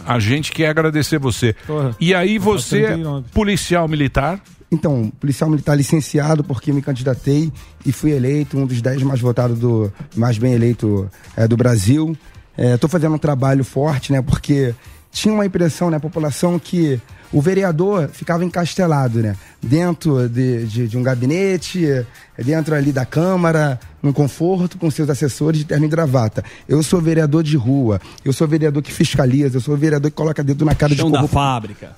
a 0.05 0.19
gente 0.19 0.53
quer 0.53 0.69
agradecer 0.69 1.19
você. 1.19 1.55
Porra. 1.67 1.95
E 2.01 2.15
aí 2.15 2.39
você, 2.39 2.79
é 2.83 2.87
39. 2.89 3.27
policial 3.33 3.87
militar, 3.87 4.41
Então, 4.73 5.13
policial 5.21 5.51
militar 5.51 5.77
licenciado 5.77 6.43
porque 6.43 6.73
me 6.73 6.81
candidatei 6.81 7.53
e 7.85 7.93
fui 7.93 8.13
eleito 8.13 8.57
um 8.57 8.65
dos 8.65 8.81
10 8.81 9.03
mais 9.03 9.21
votados 9.21 9.59
do 9.59 9.93
mais 10.17 10.39
bem 10.39 10.55
eleito 10.55 11.11
é, 11.37 11.47
do 11.47 11.59
Brasil. 11.59 12.17
Estou 12.57 12.89
fazendo 12.89 13.15
um 13.15 13.19
trabalho 13.19 13.65
forte, 13.65 14.13
né? 14.13 14.23
Porque 14.23 14.75
tinha 15.11 15.33
uma 15.33 15.45
impressão 15.45 15.91
na 15.91 16.01
população 16.01 16.59
que 16.59 16.99
o 17.33 17.41
vereador 17.41 18.09
ficava 18.13 18.45
encastelado, 18.45 19.21
né? 19.21 19.37
Dentro 19.63 20.29
de, 20.29 20.67
de, 20.67 20.89
de 20.89 20.99
um 20.99 21.03
gabinete, 21.03 22.05
dentro 22.39 22.75
ali 22.75 22.93
da 22.93 23.07
Câmara, 23.07 23.81
num 24.03 24.13
conforto 24.13 24.77
com 24.77 24.91
seus 24.91 25.09
assessores 25.09 25.61
de 25.61 25.65
terno 25.65 25.87
e 25.87 25.89
gravata. 25.89 26.45
Eu 26.69 26.83
sou 26.83 27.01
vereador 27.01 27.43
de 27.43 27.57
rua, 27.57 28.01
eu 28.25 28.33
sou 28.33 28.47
vereador 28.47 28.83
que 28.83 28.93
fiscaliza, 28.93 29.57
eu 29.57 29.61
sou 29.61 29.77
vereador 29.77 30.11
que 30.11 30.17
coloca 30.17 30.43
dedo 30.45 30.65
na 30.65 30.75
cara 30.75 30.95
Chão 30.95 31.07
de 31.07 31.13
da 31.13 31.19
corrupto. 31.19 31.35
fábrica. 31.35 31.93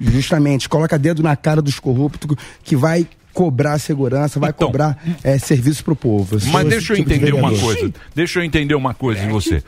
Justamente, 0.00 0.68
coloca 0.68 0.98
dedo 0.98 1.22
na 1.22 1.36
cara 1.36 1.62
dos 1.62 1.80
corruptos 1.80 2.36
que 2.62 2.76
vai 2.76 3.06
cobrar 3.32 3.78
segurança, 3.78 4.40
vai 4.40 4.52
cobrar 4.52 4.98
eh, 5.22 5.38
serviço 5.38 5.84
pro 5.84 5.94
povo. 5.94 6.40
sou 6.40 6.50
mas 6.50 6.66
deixa 6.68 6.94
eu 6.94 6.96
tipo 6.96 7.08
de 7.08 7.14
entender 7.16 7.34
uma 7.34 7.54
coisa. 7.54 7.92
Deixa 8.14 8.38
eu 8.38 8.44
entender 8.44 8.74
uma 8.74 8.94
coisa 8.94 9.22
em 9.22 9.28
você. 9.28 9.62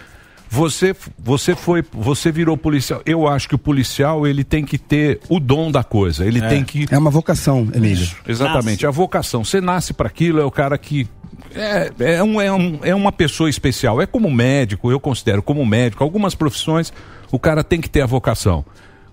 Você, 0.50 0.96
você 1.18 1.54
foi, 1.54 1.84
você 1.92 2.32
virou 2.32 2.56
policial. 2.56 3.02
Eu 3.04 3.28
acho 3.28 3.48
que 3.48 3.54
o 3.54 3.58
policial 3.58 4.26
ele 4.26 4.42
tem 4.42 4.64
que 4.64 4.78
ter 4.78 5.20
o 5.28 5.38
dom 5.38 5.70
da 5.70 5.84
coisa. 5.84 6.24
Ele 6.24 6.40
tem 6.40 6.64
que 6.64 6.86
É 6.90 6.96
uma 6.96 7.10
vocação, 7.10 7.68
Emílio. 7.74 8.02
Isso, 8.02 8.16
exatamente. 8.26 8.86
A 8.86 8.90
vocação. 8.90 9.44
Você 9.44 9.60
nasce 9.60 9.92
para 9.92 10.08
aquilo, 10.08 10.40
é 10.40 10.44
o 10.44 10.50
cara 10.50 10.78
que. 10.78 11.06
É, 11.54 11.90
é, 11.98 12.22
um, 12.22 12.40
é, 12.40 12.52
um, 12.52 12.78
é 12.82 12.94
uma 12.94 13.12
pessoa 13.12 13.50
especial. 13.50 14.00
É 14.00 14.06
como 14.06 14.30
médico, 14.30 14.90
eu 14.90 14.98
considero 14.98 15.42
como 15.42 15.64
médico. 15.66 16.02
Algumas 16.02 16.34
profissões, 16.34 16.92
o 17.30 17.38
cara 17.38 17.62
tem 17.62 17.80
que 17.80 17.90
ter 17.90 18.00
a 18.00 18.06
vocação. 18.06 18.64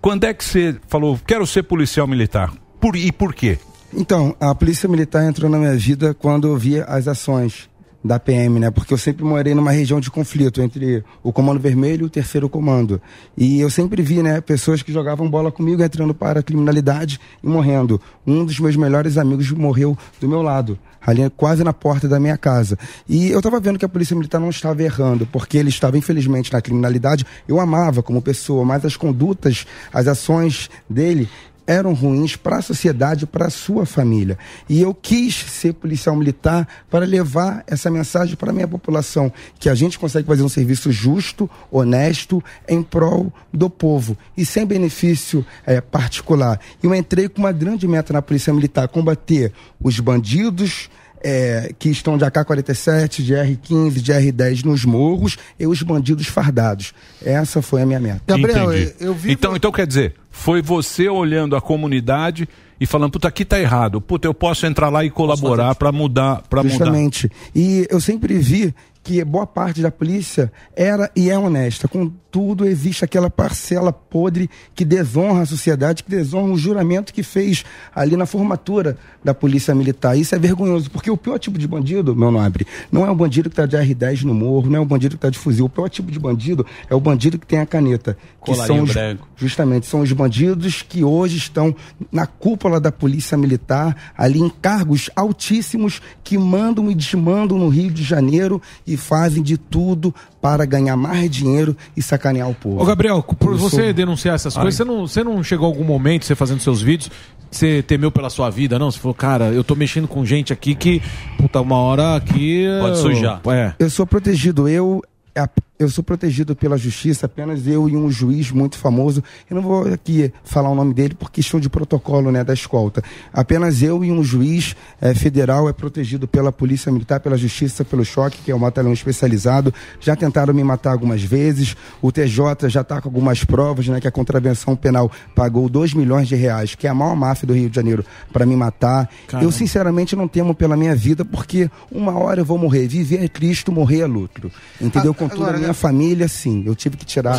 Quando 0.02 0.24
é 0.24 0.34
que 0.34 0.44
você 0.44 0.76
falou, 0.88 1.20
quero 1.26 1.46
ser 1.46 1.64
policial 1.64 2.08
militar? 2.08 2.54
Por, 2.80 2.96
e 2.96 3.12
por 3.12 3.34
quê? 3.34 3.58
Então, 3.94 4.36
a 4.40 4.54
polícia 4.54 4.88
militar 4.88 5.24
entrou 5.26 5.50
na 5.50 5.58
minha 5.58 5.76
vida 5.76 6.14
quando 6.14 6.48
eu 6.48 6.58
via 6.58 6.84
as 6.86 7.08
ações 7.08 7.70
da 8.06 8.20
PM, 8.20 8.60
né? 8.60 8.70
Porque 8.70 8.94
eu 8.94 8.98
sempre 9.00 9.26
morei 9.26 9.56
numa 9.56 9.72
região 9.72 10.00
de 10.00 10.12
conflito 10.12 10.62
entre 10.62 11.04
o 11.24 11.34
Comando 11.34 11.60
Vermelho 11.60 12.04
e 12.04 12.06
o 12.06 12.10
Terceiro 12.10 12.48
Comando. 12.48 13.02
E 13.36 13.60
eu 13.60 13.70
sempre 13.70 14.04
vi, 14.04 14.22
né, 14.22 14.40
pessoas 14.42 14.84
que 14.84 14.94
jogavam 14.94 15.28
bola 15.28 15.52
comigo 15.52 15.82
entrando 15.82 16.14
para 16.14 16.40
a 16.40 16.44
criminalidade 16.44 17.20
e 17.44 17.48
morrendo. 17.48 18.00
Um 18.26 18.46
dos 18.46 18.60
meus 18.60 18.76
melhores 18.76 19.18
amigos 19.18 19.50
morreu 19.50 19.98
do 20.22 20.30
meu 20.30 20.44
lado, 20.44 20.78
ali 21.02 21.28
quase 21.32 21.64
na 21.64 21.74
porta 21.74 22.08
da 22.08 22.20
minha 22.20 22.38
casa. 22.38 22.78
E 23.10 23.32
eu 23.32 23.40
estava 23.40 23.60
vendo 23.60 23.80
que 23.80 23.86
a 23.86 23.90
polícia 23.90 24.16
militar 24.16 24.40
não 24.40 24.52
estava 24.52 24.84
errando, 24.84 25.26
porque 25.26 25.58
ele 25.58 25.70
estava 25.70 25.98
infelizmente 25.98 26.54
na 26.54 26.62
criminalidade. 26.62 27.26
Eu 27.48 27.60
amava 27.60 28.04
como 28.04 28.22
pessoa, 28.22 28.64
mas 28.64 28.86
as 28.86 28.96
condutas, 28.96 29.66
as 29.92 30.08
ações 30.08 30.70
dele 30.88 31.28
eram 31.68 31.94
ruins 31.94 32.36
para 32.36 32.58
a 32.58 32.62
sociedade, 32.62 33.26
para 33.26 33.48
a 33.48 33.50
sua 33.50 33.86
família. 33.86 34.38
E 34.70 34.82
eu 34.82 34.94
quis 34.94 35.36
ser 35.36 35.74
policial 35.74 36.16
militar 36.16 36.68
para 36.90 37.06
levar 37.06 37.64
essa 37.68 37.90
mensagem 37.90 38.36
para 38.36 38.52
a 38.52 38.54
minha 38.54 38.68
população, 38.68 39.32
que 39.60 39.70
a 39.70 39.76
gente 39.76 39.98
consegue 39.98 40.28
fazer 40.28 40.44
um 40.44 40.50
serviço 40.50 40.92
justo, 40.92 41.50
honesto, 41.72 42.44
em 42.68 42.84
prol 42.84 43.32
do 43.52 43.70
povo 43.70 44.18
e 44.38 44.46
sem 44.46 44.66
benefício 44.66 45.46
eh, 45.66 45.82
particular. 45.82 46.60
Eu 46.82 46.94
entrei 46.94 47.28
com 47.28 47.40
uma 47.40 47.52
grande 47.52 47.88
meta 47.88 48.14
na 48.14 48.22
polícia 48.22 48.54
militar, 48.54 48.88
combater 48.88 49.52
os 49.82 50.00
bandidos, 50.00 50.90
é, 51.28 51.74
que 51.80 51.90
estão 51.90 52.20
de 52.20 52.24
AK-47, 52.24 53.24
de 53.24 53.34
R-15, 53.34 53.94
de 53.94 54.12
R-10 54.12 54.64
nos 54.64 54.86
morros 54.86 55.38
e 55.60 55.66
os 55.66 55.82
bandidos 55.82 56.28
fardados. 56.28 56.94
Essa 57.20 57.64
foi 57.64 57.82
a 57.82 57.86
minha 57.86 58.00
meta. 58.00 58.22
Entendi. 58.38 58.94
Então, 59.26 59.56
então 59.56 59.72
quer 59.72 59.88
dizer, 59.88 60.14
foi 60.30 60.62
você 60.62 61.10
olhando 61.10 61.56
a 61.56 61.62
comunidade 61.62 62.48
e 62.80 62.86
falando, 62.86 63.10
puta, 63.10 63.28
aqui 63.28 63.44
tá 63.44 63.60
errado. 63.60 64.00
Puta, 64.00 64.28
eu 64.28 64.36
posso 64.36 64.68
entrar 64.68 64.90
lá 64.90 65.04
e 65.04 65.10
colaborar 65.10 65.74
para 65.74 65.92
mudar, 65.92 66.44
para 66.48 66.62
mudar. 66.62 66.76
Justamente. 66.76 67.32
E 67.56 67.88
eu 67.90 68.00
sempre 68.00 68.38
vi 68.38 68.72
que 69.06 69.24
boa 69.24 69.46
parte 69.46 69.84
da 69.84 69.92
polícia 69.92 70.52
era 70.76 71.12
e 71.16 71.30
é 71.30 71.38
honesta. 71.38 71.88
Contudo, 71.88 72.66
existe 72.66 73.06
aquela 73.06 73.30
parcela 73.30 73.94
podre 73.94 74.50
que 74.74 74.84
desonra 74.84 75.44
a 75.44 75.46
sociedade, 75.46 76.04
que 76.04 76.10
desonra 76.10 76.52
o 76.52 76.58
juramento 76.58 77.14
que 77.14 77.22
fez 77.22 77.64
ali 77.94 78.18
na 78.18 78.26
formatura 78.26 78.98
da 79.24 79.32
polícia 79.32 79.76
militar. 79.76 80.18
Isso 80.18 80.34
é 80.34 80.40
vergonhoso, 80.40 80.90
porque 80.90 81.12
o 81.12 81.16
pior 81.16 81.38
tipo 81.38 81.60
de 81.60 81.68
bandido, 81.68 82.16
meu 82.16 82.32
nobre, 82.32 82.66
não 82.92 83.06
é 83.06 83.12
o 83.12 83.16
bandido 83.16 83.48
que 83.48 83.54
está 83.54 83.68
de 83.68 83.78
R10 83.78 84.24
no 84.24 84.34
morro, 84.34 84.72
não 84.72 84.80
é 84.80 84.82
o 84.82 84.86
bandido 84.86 85.12
que 85.12 85.20
está 85.20 85.30
de 85.30 85.38
fuzil. 85.38 85.66
O 85.66 85.70
pior 85.70 85.88
tipo 85.88 86.12
de 86.12 86.18
bandido 86.18 86.66
é 86.90 86.96
o 86.96 87.00
bandido 87.00 87.38
que 87.38 87.46
tem 87.46 87.60
a 87.60 87.66
caneta. 87.66 88.18
Que 88.44 88.56
são 88.56 88.82
os, 88.82 88.92
branco. 88.92 89.28
Justamente, 89.36 89.86
são 89.86 90.02
os 90.02 90.12
bandidos 90.12 90.82
que 90.82 91.04
hoje 91.04 91.38
estão 91.38 91.76
na 92.12 92.26
cúpula 92.26 92.80
da 92.80 92.92
polícia 92.92 93.38
militar, 93.38 94.14
ali 94.18 94.40
em 94.40 94.50
cargos 94.50 95.12
altíssimos, 95.16 96.02
que 96.24 96.40
mandam 96.40 96.90
e 96.90 96.96
desmandam 96.96 97.60
no 97.60 97.70
Rio 97.70 97.92
de 97.92 98.04
Janeiro 98.04 98.62
e 98.86 98.95
fazem 98.98 99.42
de 99.44 99.58
tudo 99.58 100.14
para 100.42 100.66
ganhar 100.66 100.96
mais 100.98 101.30
dinheiro 101.30 101.76
e 101.96 102.02
sacanear 102.02 102.50
o 102.50 102.56
povo. 102.56 102.82
Ô, 102.82 102.86
Gabriel, 102.86 103.22
por 103.24 103.52
Eu 103.54 103.58
você 103.58 103.84
sou- 103.86 103.94
denunciar 103.94 104.36
essas 104.36 104.56
Ai. 104.58 104.64
coisas, 104.64 104.78
você 104.78 104.84
não, 104.84 105.08
você 105.08 105.24
não 105.24 105.44
chegou 105.44 105.66
a 105.66 105.70
algum 105.70 105.84
momento, 105.84 106.26
você 106.26 106.36
fazendo 106.36 106.60
seus 106.62 106.82
vídeos, 106.82 107.10
você 107.52 107.82
temeu 107.84 108.12
pela 108.12 108.30
sua 108.30 108.50
vida, 108.50 108.78
não? 108.78 108.92
Você 108.92 109.00
falou, 109.00 109.14
cara, 109.16 109.46
eu 109.46 109.64
tô 109.64 109.76
mexendo 109.76 110.08
com 110.08 110.26
gente 110.26 110.52
aqui 110.52 110.76
que, 110.76 111.02
puta, 111.38 111.62
uma 111.62 111.78
hora 111.78 112.16
aqui. 112.16 112.66
Pode 112.82 112.98
sujar. 112.98 113.42
É. 113.48 113.74
Eu 113.80 113.90
sou 113.90 114.06
protegido, 114.06 114.68
eu 114.68 115.02
a- 115.38 115.50
eu 115.78 115.90
sou 115.90 116.04
protegido 116.04 116.56
pela 116.56 116.78
justiça, 116.78 117.26
apenas 117.26 117.68
eu 117.68 117.90
e 117.90 117.98
um 117.98 118.10
juiz 118.10 118.52
muito 118.52 118.78
famoso. 118.78 119.24
Eu 119.50 119.56
não 119.56 119.62
vou 119.62 119.88
aqui 119.94 120.32
falar 120.44 120.70
o 120.70 120.76
nome 120.76 120.94
dele 120.94 121.14
por 121.14 121.32
questão 121.32 121.60
de 121.60 121.70
protocolo, 121.70 122.32
né, 122.32 122.44
da 122.44 122.54
escolta. 122.54 123.04
Apenas 123.34 123.82
eu 123.82 124.04
e 124.04 124.12
um 124.12 124.24
juiz 124.24 124.76
eh, 125.02 125.14
federal 125.14 125.68
é 125.68 125.74
protegido 125.74 126.28
pela 126.28 126.52
polícia 126.52 126.92
militar, 126.92 127.20
pela 127.20 127.38
justiça, 127.38 127.84
pelo 127.84 128.06
choque, 128.06 128.40
que 128.44 128.52
é 128.52 128.56
um 128.56 128.60
batalhão 128.60 128.94
especializado. 128.94 129.74
Já 130.00 130.16
tentaram 130.16 130.54
me 130.54 130.64
matar 130.64 130.92
algumas 130.92 131.22
vezes. 131.22 131.76
O 132.02 132.12
TJ 132.12 132.70
já 132.70 132.82
está 132.82 133.02
com 133.02 133.10
algumas 133.10 133.44
provas, 133.44 133.88
né, 133.88 134.00
que 134.00 134.08
a 134.08 134.12
contravenção 134.12 134.76
penal 134.76 135.12
pagou 135.36 135.68
2 135.68 135.94
milhões 135.94 136.28
de 136.28 136.36
reais, 136.36 136.74
que 136.76 136.88
é 136.88 136.90
a 136.90 136.94
maior 136.94 137.16
máfia 137.16 137.48
do 137.48 137.54
Rio 137.54 137.70
de 137.70 137.76
Janeiro, 137.76 138.06
para 138.32 138.46
me 138.46 138.56
matar. 138.56 139.10
Caramba. 139.28 139.46
Eu 139.46 139.52
sinceramente 139.52 140.16
não 140.16 140.28
temo 140.28 140.56
pela 140.56 140.78
minha 140.78 140.96
vida, 140.96 141.26
porque 141.26 141.70
uma 141.92 142.18
hora 142.18 142.40
eu 142.40 142.46
vou 142.46 142.58
morrer. 142.58 142.88
Viver 142.88 143.24
é 143.24 143.28
Cristo, 143.28 143.72
morrer 143.72 144.02
é 144.02 144.06
lucro. 144.06 144.50
Entendeu? 144.80 145.14
Com 145.14 145.26
a 145.26 145.36
Agora, 145.36 145.65
minha 145.66 145.74
minha 145.74 145.74
família, 145.74 146.28
sim. 146.28 146.64
Eu 146.66 146.76
tive 146.76 146.98
que 146.98 147.06
tirar 147.06 147.36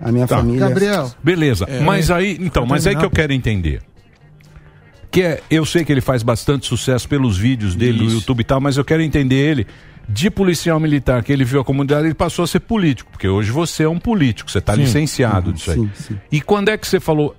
a 0.00 0.12
minha 0.12 0.26
Tá. 0.26 0.36
família. 0.38 0.68
Beleza. 1.22 1.64
É. 1.68 1.80
mas 1.80 2.10
aí, 2.10 2.38
então, 2.40 2.64
mas 2.66 2.86
aí 2.86 2.96
que 2.96 3.04
eu 3.04 3.10
quero 3.10 3.32
entender. 3.32 3.82
Que 5.10 5.22
é, 5.22 5.42
eu 5.50 5.64
sei 5.64 5.84
que 5.84 5.92
ele 5.92 6.00
faz 6.02 6.22
bastante 6.22 6.66
sucesso 6.66 7.08
pelos 7.08 7.36
vídeos 7.38 7.74
dele 7.74 8.02
no 8.04 8.10
YouTube 8.10 8.40
e 8.40 8.44
tal, 8.44 8.60
mas 8.60 8.76
eu 8.76 8.84
quero 8.84 9.02
entender 9.02 9.36
ele 9.36 9.66
de 10.08 10.30
policial 10.30 10.78
militar 10.78 11.22
que 11.22 11.32
ele 11.32 11.44
viu 11.44 11.60
a 11.60 11.64
comunidade, 11.64 12.06
ele 12.06 12.14
passou 12.14 12.42
a 12.42 12.46
ser 12.46 12.60
político, 12.60 13.10
porque 13.10 13.28
hoje 13.28 13.50
você 13.50 13.82
é 13.84 13.88
um 13.88 13.98
político, 13.98 14.50
você 14.50 14.58
está 14.58 14.74
Sim. 14.74 14.80
licenciado 14.82 15.48
Uhum, 15.48 15.52
disso 15.54 15.70
aí. 15.70 15.76
sim, 15.78 15.90
sim. 15.94 16.18
E 16.32 16.40
quando 16.40 16.68
é 16.70 16.78
que 16.78 16.86
você 16.86 17.00
falou, 17.00 17.34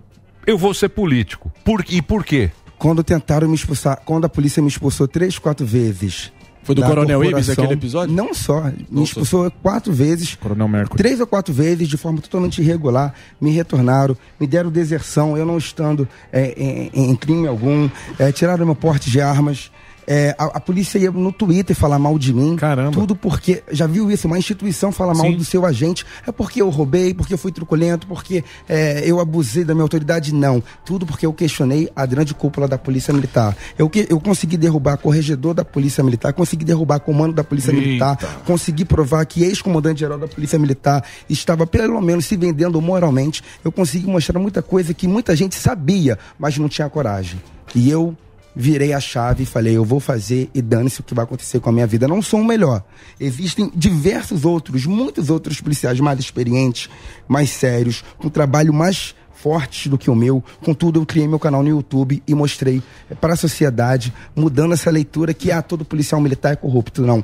eu 0.46 0.58
vou 0.58 0.74
ser 0.74 0.90
político? 0.90 1.52
Por, 1.64 1.84
e 1.90 2.02
por 2.02 2.24
quê? 2.26 2.52
Quando 2.78 3.04
tentaram 3.04 3.48
me 3.48 3.56
expulsar, 3.56 4.02
quando 4.06 4.26
a 4.26 4.30
polícia 4.30 4.62
me 4.62 4.68
expulsou 4.68 5.08
três, 5.08 5.38
quatro 5.40 5.66
vezes. 5.66 6.32
Foi 6.64 6.76
do 6.76 6.84
Coronel 6.84 7.24
Ibis 7.24 7.50
aquele 7.50 7.74
episódio? 7.74 8.14
Não 8.14 8.34
só. 8.34 8.72
Me 8.90 9.04
expulsou 9.04 9.50
quatro 9.64 9.92
vezes. 9.92 10.36
Coronel 10.36 10.68
Mercury. 10.68 10.98
Três 10.98 11.20
ou 11.20 11.28
quatro 11.28 11.54
vezes 11.54 11.88
de 11.88 11.98
forma 11.98 12.22
totalmente 12.22 12.62
irregular. 12.62 13.14
Me 13.40 13.52
retornaram, 13.52 14.16
me 14.40 14.46
deram 14.46 14.70
deserção, 14.70 15.38
eu 15.38 15.46
não 15.46 15.58
estando 15.58 16.08
é, 16.32 16.54
em, 16.58 16.92
em 16.94 17.16
crime 17.16 17.48
algum. 17.48 17.90
é, 18.18 18.32
tiraram 18.32 18.66
meu 18.66 18.76
porte 18.76 19.10
de 19.10 19.20
armas. 19.20 19.72
É, 20.12 20.36
a, 20.40 20.46
a 20.46 20.60
polícia 20.60 20.98
ia 20.98 21.12
no 21.12 21.32
Twitter 21.32 21.76
falar 21.76 22.00
mal 22.00 22.18
de 22.18 22.34
mim. 22.34 22.56
Caramba. 22.56 22.92
Tudo 22.92 23.16
porque. 23.16 23.62
Já 23.72 23.86
viu 23.86 24.10
isso? 24.10 24.26
Uma 24.26 24.40
instituição 24.40 24.92
falar 24.92 25.14
mal 25.14 25.28
Sim. 25.28 25.38
do 25.38 25.46
seu 25.46 25.64
agente. 25.68 26.04
É 26.26 26.32
porque 26.32 26.60
eu 26.64 26.70
roubei, 26.70 27.14
porque 27.14 27.32
eu 27.32 27.38
fui 27.38 27.52
truculento, 27.52 28.08
porque 28.08 28.44
é, 28.68 29.04
eu 29.06 29.20
abusei 29.20 29.64
da 29.64 29.76
minha 29.76 29.84
autoridade. 29.84 30.34
Não. 30.34 30.64
Tudo 30.84 31.06
porque 31.06 31.28
eu 31.28 31.32
questionei 31.34 31.88
a 31.96 32.08
grande 32.08 32.34
cúpula 32.34 32.68
da 32.68 32.76
Polícia 32.76 33.14
Militar. 33.14 33.56
Eu, 33.78 33.88
que- 33.88 34.08
eu 34.10 34.20
consegui 34.20 34.58
derrubar 34.58 34.98
corregedor 34.98 35.54
da 35.54 35.64
Polícia 35.64 36.04
Militar, 36.04 36.34
consegui 36.34 36.66
derrubar 36.66 37.00
comando 37.02 37.34
da 37.36 37.44
Polícia 37.44 37.70
Eita. 37.72 37.80
Militar, 37.86 38.18
consegui 38.48 38.86
provar 38.86 39.24
que 39.28 39.44
ex-comandante 39.44 40.00
geral 40.00 40.18
da 40.18 40.28
Polícia 40.28 40.58
Militar 40.58 41.04
estava 41.30 41.68
pelo 41.68 42.02
menos 42.02 42.26
se 42.26 42.36
vendendo 42.36 42.82
moralmente. 42.82 43.44
Eu 43.64 43.72
consegui 43.72 44.08
mostrar 44.08 44.40
muita 44.40 44.64
coisa 44.64 44.92
que 44.92 45.08
muita 45.08 45.36
gente 45.36 45.54
sabia, 45.54 46.18
mas 46.40 46.58
não 46.58 46.68
tinha 46.68 46.90
coragem. 46.90 47.40
E 47.76 47.92
eu 47.92 48.18
virei 48.56 48.94
a 48.94 49.00
chave 49.00 49.44
e 49.44 49.46
falei, 49.46 49.78
eu 49.78 49.86
vou 49.86 50.00
fazer 50.00 50.50
e 50.54 50.62
dane-se 50.62 51.00
o 51.00 51.04
que 51.04 51.14
vai 51.14 51.24
acontecer 51.24 51.60
com 51.60 51.70
a 51.70 51.74
minha 51.74 51.88
vida. 51.88 52.08
Não 52.08 52.22
sou 52.22 52.42
o 52.42 52.46
melhor. 52.46 52.84
Existem 53.20 53.72
diversos 53.76 54.46
outros, 54.46 54.86
muitos 54.86 55.30
outros 55.30 55.62
policiais 55.62 56.00
mais 56.00 56.20
experientes, 56.20 56.90
mais 57.28 57.50
sérios, 57.50 58.04
com 58.18 58.30
trabalho 58.30 58.74
mais 58.74 59.16
fortes 59.34 59.88
do 59.88 59.98
que 59.98 60.10
o 60.10 60.16
meu. 60.16 60.44
Contudo, 60.64 61.00
eu 61.00 61.06
criei 61.06 61.28
meu 61.28 61.40
canal 61.40 61.64
no 61.64 61.70
YouTube 61.70 62.22
e 62.28 62.36
mostrei 62.36 62.84
para 63.22 63.34
a 63.34 63.38
sociedade, 63.38 64.14
mudando 64.36 64.74
essa 64.74 64.92
leitura 64.92 65.34
que 65.34 65.52
ah, 65.52 65.62
todo 65.62 65.86
policial 65.86 66.20
militar 66.20 66.54
é 66.54 66.56
corrupto. 66.56 67.02
Não. 67.02 67.24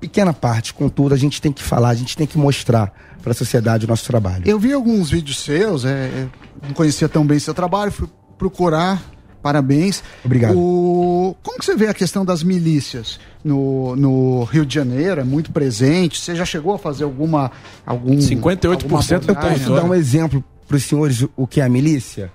Pequena 0.00 0.32
parte, 0.32 0.74
contudo, 0.74 1.14
a 1.14 1.16
gente 1.16 1.40
tem 1.40 1.52
que 1.52 1.62
falar, 1.62 1.90
a 1.90 1.94
gente 1.94 2.16
tem 2.16 2.26
que 2.26 2.36
mostrar 2.36 2.92
para 3.22 3.30
a 3.30 3.34
sociedade 3.34 3.84
o 3.84 3.88
nosso 3.88 4.04
trabalho. 4.04 4.42
Eu 4.44 4.58
vi 4.58 4.72
alguns 4.72 5.10
vídeos 5.10 5.38
seus, 5.38 5.84
é, 5.84 5.90
é, 5.90 6.28
não 6.66 6.74
conhecia 6.74 7.08
tão 7.08 7.24
bem 7.24 7.38
seu 7.38 7.54
trabalho, 7.54 7.92
fui 7.92 8.08
procurar. 8.36 9.15
Parabéns. 9.46 10.02
Obrigado. 10.24 10.58
O... 10.58 11.36
Como 11.40 11.56
que 11.56 11.64
você 11.64 11.76
vê 11.76 11.86
a 11.86 11.94
questão 11.94 12.24
das 12.24 12.42
milícias 12.42 13.20
no, 13.44 13.94
no 13.94 14.42
Rio 14.42 14.66
de 14.66 14.74
Janeiro? 14.74 15.20
É 15.20 15.24
muito 15.24 15.52
presente. 15.52 16.20
Você 16.20 16.34
já 16.34 16.44
chegou 16.44 16.74
a 16.74 16.78
fazer 16.80 17.04
alguma. 17.04 17.52
algum, 17.86 18.16
58% 18.16 18.72
alguma 18.72 18.98
eu 19.28 19.36
posso 19.36 19.70
dar 19.72 19.84
um 19.84 19.94
exemplo 19.94 20.42
para 20.66 20.76
os 20.76 20.82
senhores 20.82 21.24
o 21.36 21.46
que 21.46 21.60
é 21.60 21.64
a 21.64 21.68
milícia? 21.68 22.32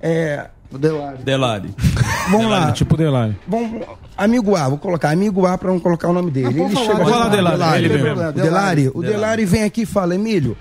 É. 0.00 0.46
O 0.72 0.78
Delari. 0.78 1.18
Delari. 1.22 1.74
Vamos 2.32 2.50
lá. 2.50 2.72
Tipo 2.72 2.96
Delari. 2.96 3.36
Vamos, 3.46 3.86
amigo 4.16 4.56
A, 4.56 4.66
vou 4.66 4.78
colocar 4.78 5.10
amigo 5.10 5.44
A 5.44 5.58
para 5.58 5.70
não 5.70 5.78
colocar 5.78 6.08
o 6.08 6.14
nome 6.14 6.30
dele. 6.30 6.46
Não, 6.46 6.54
pode 6.54 6.64
Ele 6.64 6.74
falar, 6.76 6.86
chega 6.86 6.98
pode 6.98 7.10
falar 7.10 7.28
Delari, 7.28 7.84
ele 7.84 8.02
mesmo. 8.02 8.22
O 8.22 8.32
Delari, 8.32 8.90
o 8.94 9.02
Delari 9.02 9.44
vem 9.44 9.64
aqui 9.64 9.82
e 9.82 9.86
fala, 9.86 10.14
Emílio, 10.14 10.56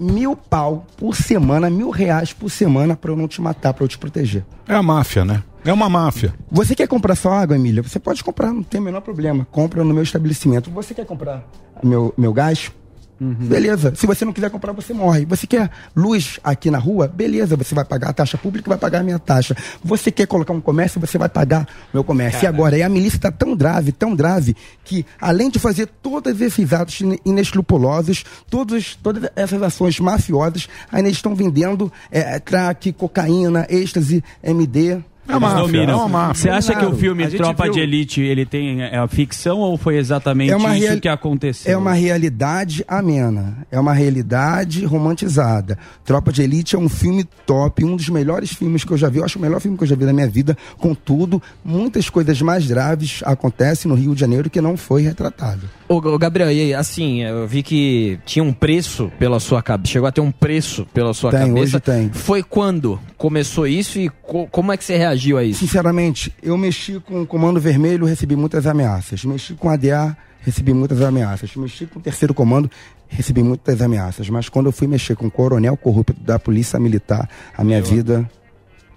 mil 0.00 0.34
pau 0.34 0.86
por 0.96 1.14
semana, 1.14 1.68
mil 1.68 1.90
reais 1.90 2.32
por 2.32 2.50
semana 2.50 2.96
para 2.96 3.10
eu 3.10 3.16
não 3.16 3.28
te 3.28 3.40
matar, 3.40 3.74
para 3.74 3.84
eu 3.84 3.88
te 3.88 3.98
proteger. 3.98 4.44
É 4.66 4.74
a 4.74 4.82
máfia, 4.82 5.24
né? 5.24 5.42
É 5.64 5.72
uma 5.72 5.90
máfia. 5.90 6.32
Você 6.50 6.74
quer 6.74 6.88
comprar 6.88 7.14
só 7.14 7.32
água, 7.32 7.54
Emília? 7.54 7.82
Você 7.82 8.00
pode 8.00 8.24
comprar, 8.24 8.50
não 8.52 8.62
tem 8.62 8.80
o 8.80 8.84
menor 8.84 9.02
problema. 9.02 9.46
Compra 9.50 9.84
no 9.84 9.92
meu 9.92 10.02
estabelecimento. 10.02 10.70
Você 10.70 10.94
quer 10.94 11.04
comprar 11.04 11.44
meu, 11.82 12.14
meu 12.16 12.32
gás? 12.32 12.72
Beleza. 13.20 13.92
Se 13.94 14.06
você 14.06 14.24
não 14.24 14.32
quiser 14.32 14.48
comprar, 14.50 14.72
você 14.72 14.94
morre. 14.94 15.26
Você 15.26 15.46
quer 15.46 15.70
luz 15.94 16.40
aqui 16.42 16.70
na 16.70 16.78
rua? 16.78 17.06
Beleza. 17.06 17.54
Você 17.56 17.74
vai 17.74 17.84
pagar 17.84 18.08
a 18.08 18.12
taxa 18.14 18.38
pública 18.38 18.68
vai 18.68 18.78
pagar 18.78 19.00
a 19.00 19.02
minha 19.02 19.18
taxa. 19.18 19.54
Você 19.84 20.10
quer 20.10 20.26
colocar 20.26 20.52
um 20.54 20.60
comércio? 20.60 20.98
Você 21.00 21.18
vai 21.18 21.28
pagar 21.28 21.62
o 21.92 21.96
meu 21.98 22.04
comércio. 22.04 22.42
E 22.42 22.46
agora, 22.46 22.78
e 22.78 22.82
a 22.82 22.88
milícia 22.88 23.16
está 23.18 23.30
tão 23.30 23.54
grave, 23.54 23.92
tão 23.92 24.16
grave, 24.16 24.56
que 24.84 25.04
além 25.20 25.50
de 25.50 25.58
fazer 25.58 25.86
todos 26.02 26.40
esses 26.40 26.72
atos 26.72 26.98
ine- 27.00 27.20
inescrupulosos, 27.24 28.24
todos, 28.48 28.96
todas 29.02 29.30
essas 29.36 29.62
ações 29.62 30.00
mafiosas, 30.00 30.68
ainda 30.90 31.08
estão 31.10 31.34
vendendo 31.34 31.92
é, 32.10 32.40
crack, 32.40 32.92
cocaína, 32.92 33.66
êxtase, 33.68 34.24
MD. 34.42 34.98
Eles 35.36 35.52
dominam. 35.54 36.08
Você 36.34 36.48
acha 36.48 36.74
que 36.74 36.84
o 36.84 36.94
filme 36.94 37.26
Tropa 37.28 37.64
viu- 37.64 37.72
de 37.74 37.80
Elite 37.80 38.20
ele 38.20 38.44
tem 38.46 38.82
é, 38.82 38.96
a 38.98 39.06
ficção 39.08 39.58
ou 39.58 39.76
foi 39.76 39.96
exatamente 39.96 40.52
É 40.52 40.56
uma 40.56 40.76
isso 40.76 40.86
real- 40.88 41.00
que 41.00 41.08
aconteceu? 41.08 41.72
É 41.72 41.76
uma 41.76 41.92
realidade 41.92 42.84
amena. 42.86 43.58
É 43.70 43.78
uma 43.78 43.92
realidade 43.92 44.84
romantizada. 44.84 45.78
Tropa 46.04 46.32
de 46.32 46.42
Elite 46.42 46.76
é 46.76 46.78
um 46.78 46.88
filme 46.88 47.24
top, 47.46 47.84
um 47.84 47.96
dos 47.96 48.08
melhores 48.08 48.50
filmes 48.52 48.84
que 48.84 48.92
eu 48.92 48.96
já 48.96 49.08
vi. 49.08 49.18
Eu 49.18 49.24
acho 49.24 49.38
o 49.38 49.42
melhor 49.42 49.60
filme 49.60 49.76
que 49.76 49.84
eu 49.84 49.88
já 49.88 49.96
vi 49.96 50.04
na 50.04 50.12
minha 50.12 50.28
vida. 50.28 50.56
Contudo, 50.78 51.42
muitas 51.64 52.08
coisas 52.08 52.40
mais 52.42 52.66
graves 52.66 53.20
acontecem 53.24 53.88
no 53.88 53.94
Rio 53.94 54.14
de 54.14 54.20
Janeiro 54.20 54.48
que 54.50 54.60
não 54.60 54.76
foi 54.76 55.02
retratado. 55.02 55.68
Ô, 55.88 55.96
ô, 55.96 56.18
Gabriel, 56.18 56.50
e 56.50 56.60
aí, 56.60 56.74
assim, 56.74 57.22
eu 57.22 57.46
vi 57.46 57.62
que 57.62 58.18
tinha 58.24 58.44
um 58.44 58.52
preço 58.52 59.10
pela 59.18 59.40
sua 59.40 59.62
cabeça. 59.62 59.92
Chegou 59.92 60.08
a 60.08 60.12
ter 60.12 60.20
um 60.20 60.30
preço 60.30 60.86
pela 60.94 61.12
sua 61.12 61.30
Tem, 61.30 61.40
cabeça. 61.40 61.60
hoje 61.60 61.80
tem. 61.80 62.10
Foi 62.12 62.42
quando 62.42 62.98
começou 63.18 63.66
isso 63.66 63.98
e 63.98 64.08
co- 64.08 64.46
como 64.50 64.72
é 64.72 64.76
que 64.76 64.84
você 64.84 64.96
reagiu 64.96 65.19
a 65.36 65.44
isso? 65.44 65.60
Sinceramente, 65.60 66.32
eu 66.42 66.56
mexi 66.56 67.00
com 67.00 67.22
o 67.22 67.26
Comando 67.26 67.60
Vermelho, 67.60 68.06
recebi 68.06 68.36
muitas 68.36 68.66
ameaças. 68.66 69.24
Mexi 69.24 69.54
com 69.54 69.68
a 69.68 69.74
ADA, 69.74 70.16
recebi 70.40 70.72
muitas 70.72 71.00
ameaças. 71.02 71.54
Mexi 71.54 71.86
com 71.86 71.98
o 71.98 72.02
Terceiro 72.02 72.32
Comando, 72.34 72.70
recebi 73.08 73.42
muitas 73.42 73.80
ameaças. 73.82 74.28
Mas 74.28 74.48
quando 74.48 74.66
eu 74.66 74.72
fui 74.72 74.86
mexer 74.86 75.16
com 75.16 75.26
o 75.26 75.30
coronel 75.30 75.76
corrupto 75.76 76.14
da 76.20 76.38
Polícia 76.38 76.78
Militar, 76.78 77.28
a 77.56 77.62
minha 77.62 77.82
vida. 77.82 78.28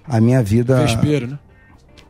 A 0.07 0.19
minha 0.19 0.41
vida. 0.41 0.82
Vespeiro, 0.82 1.28
né? 1.28 1.39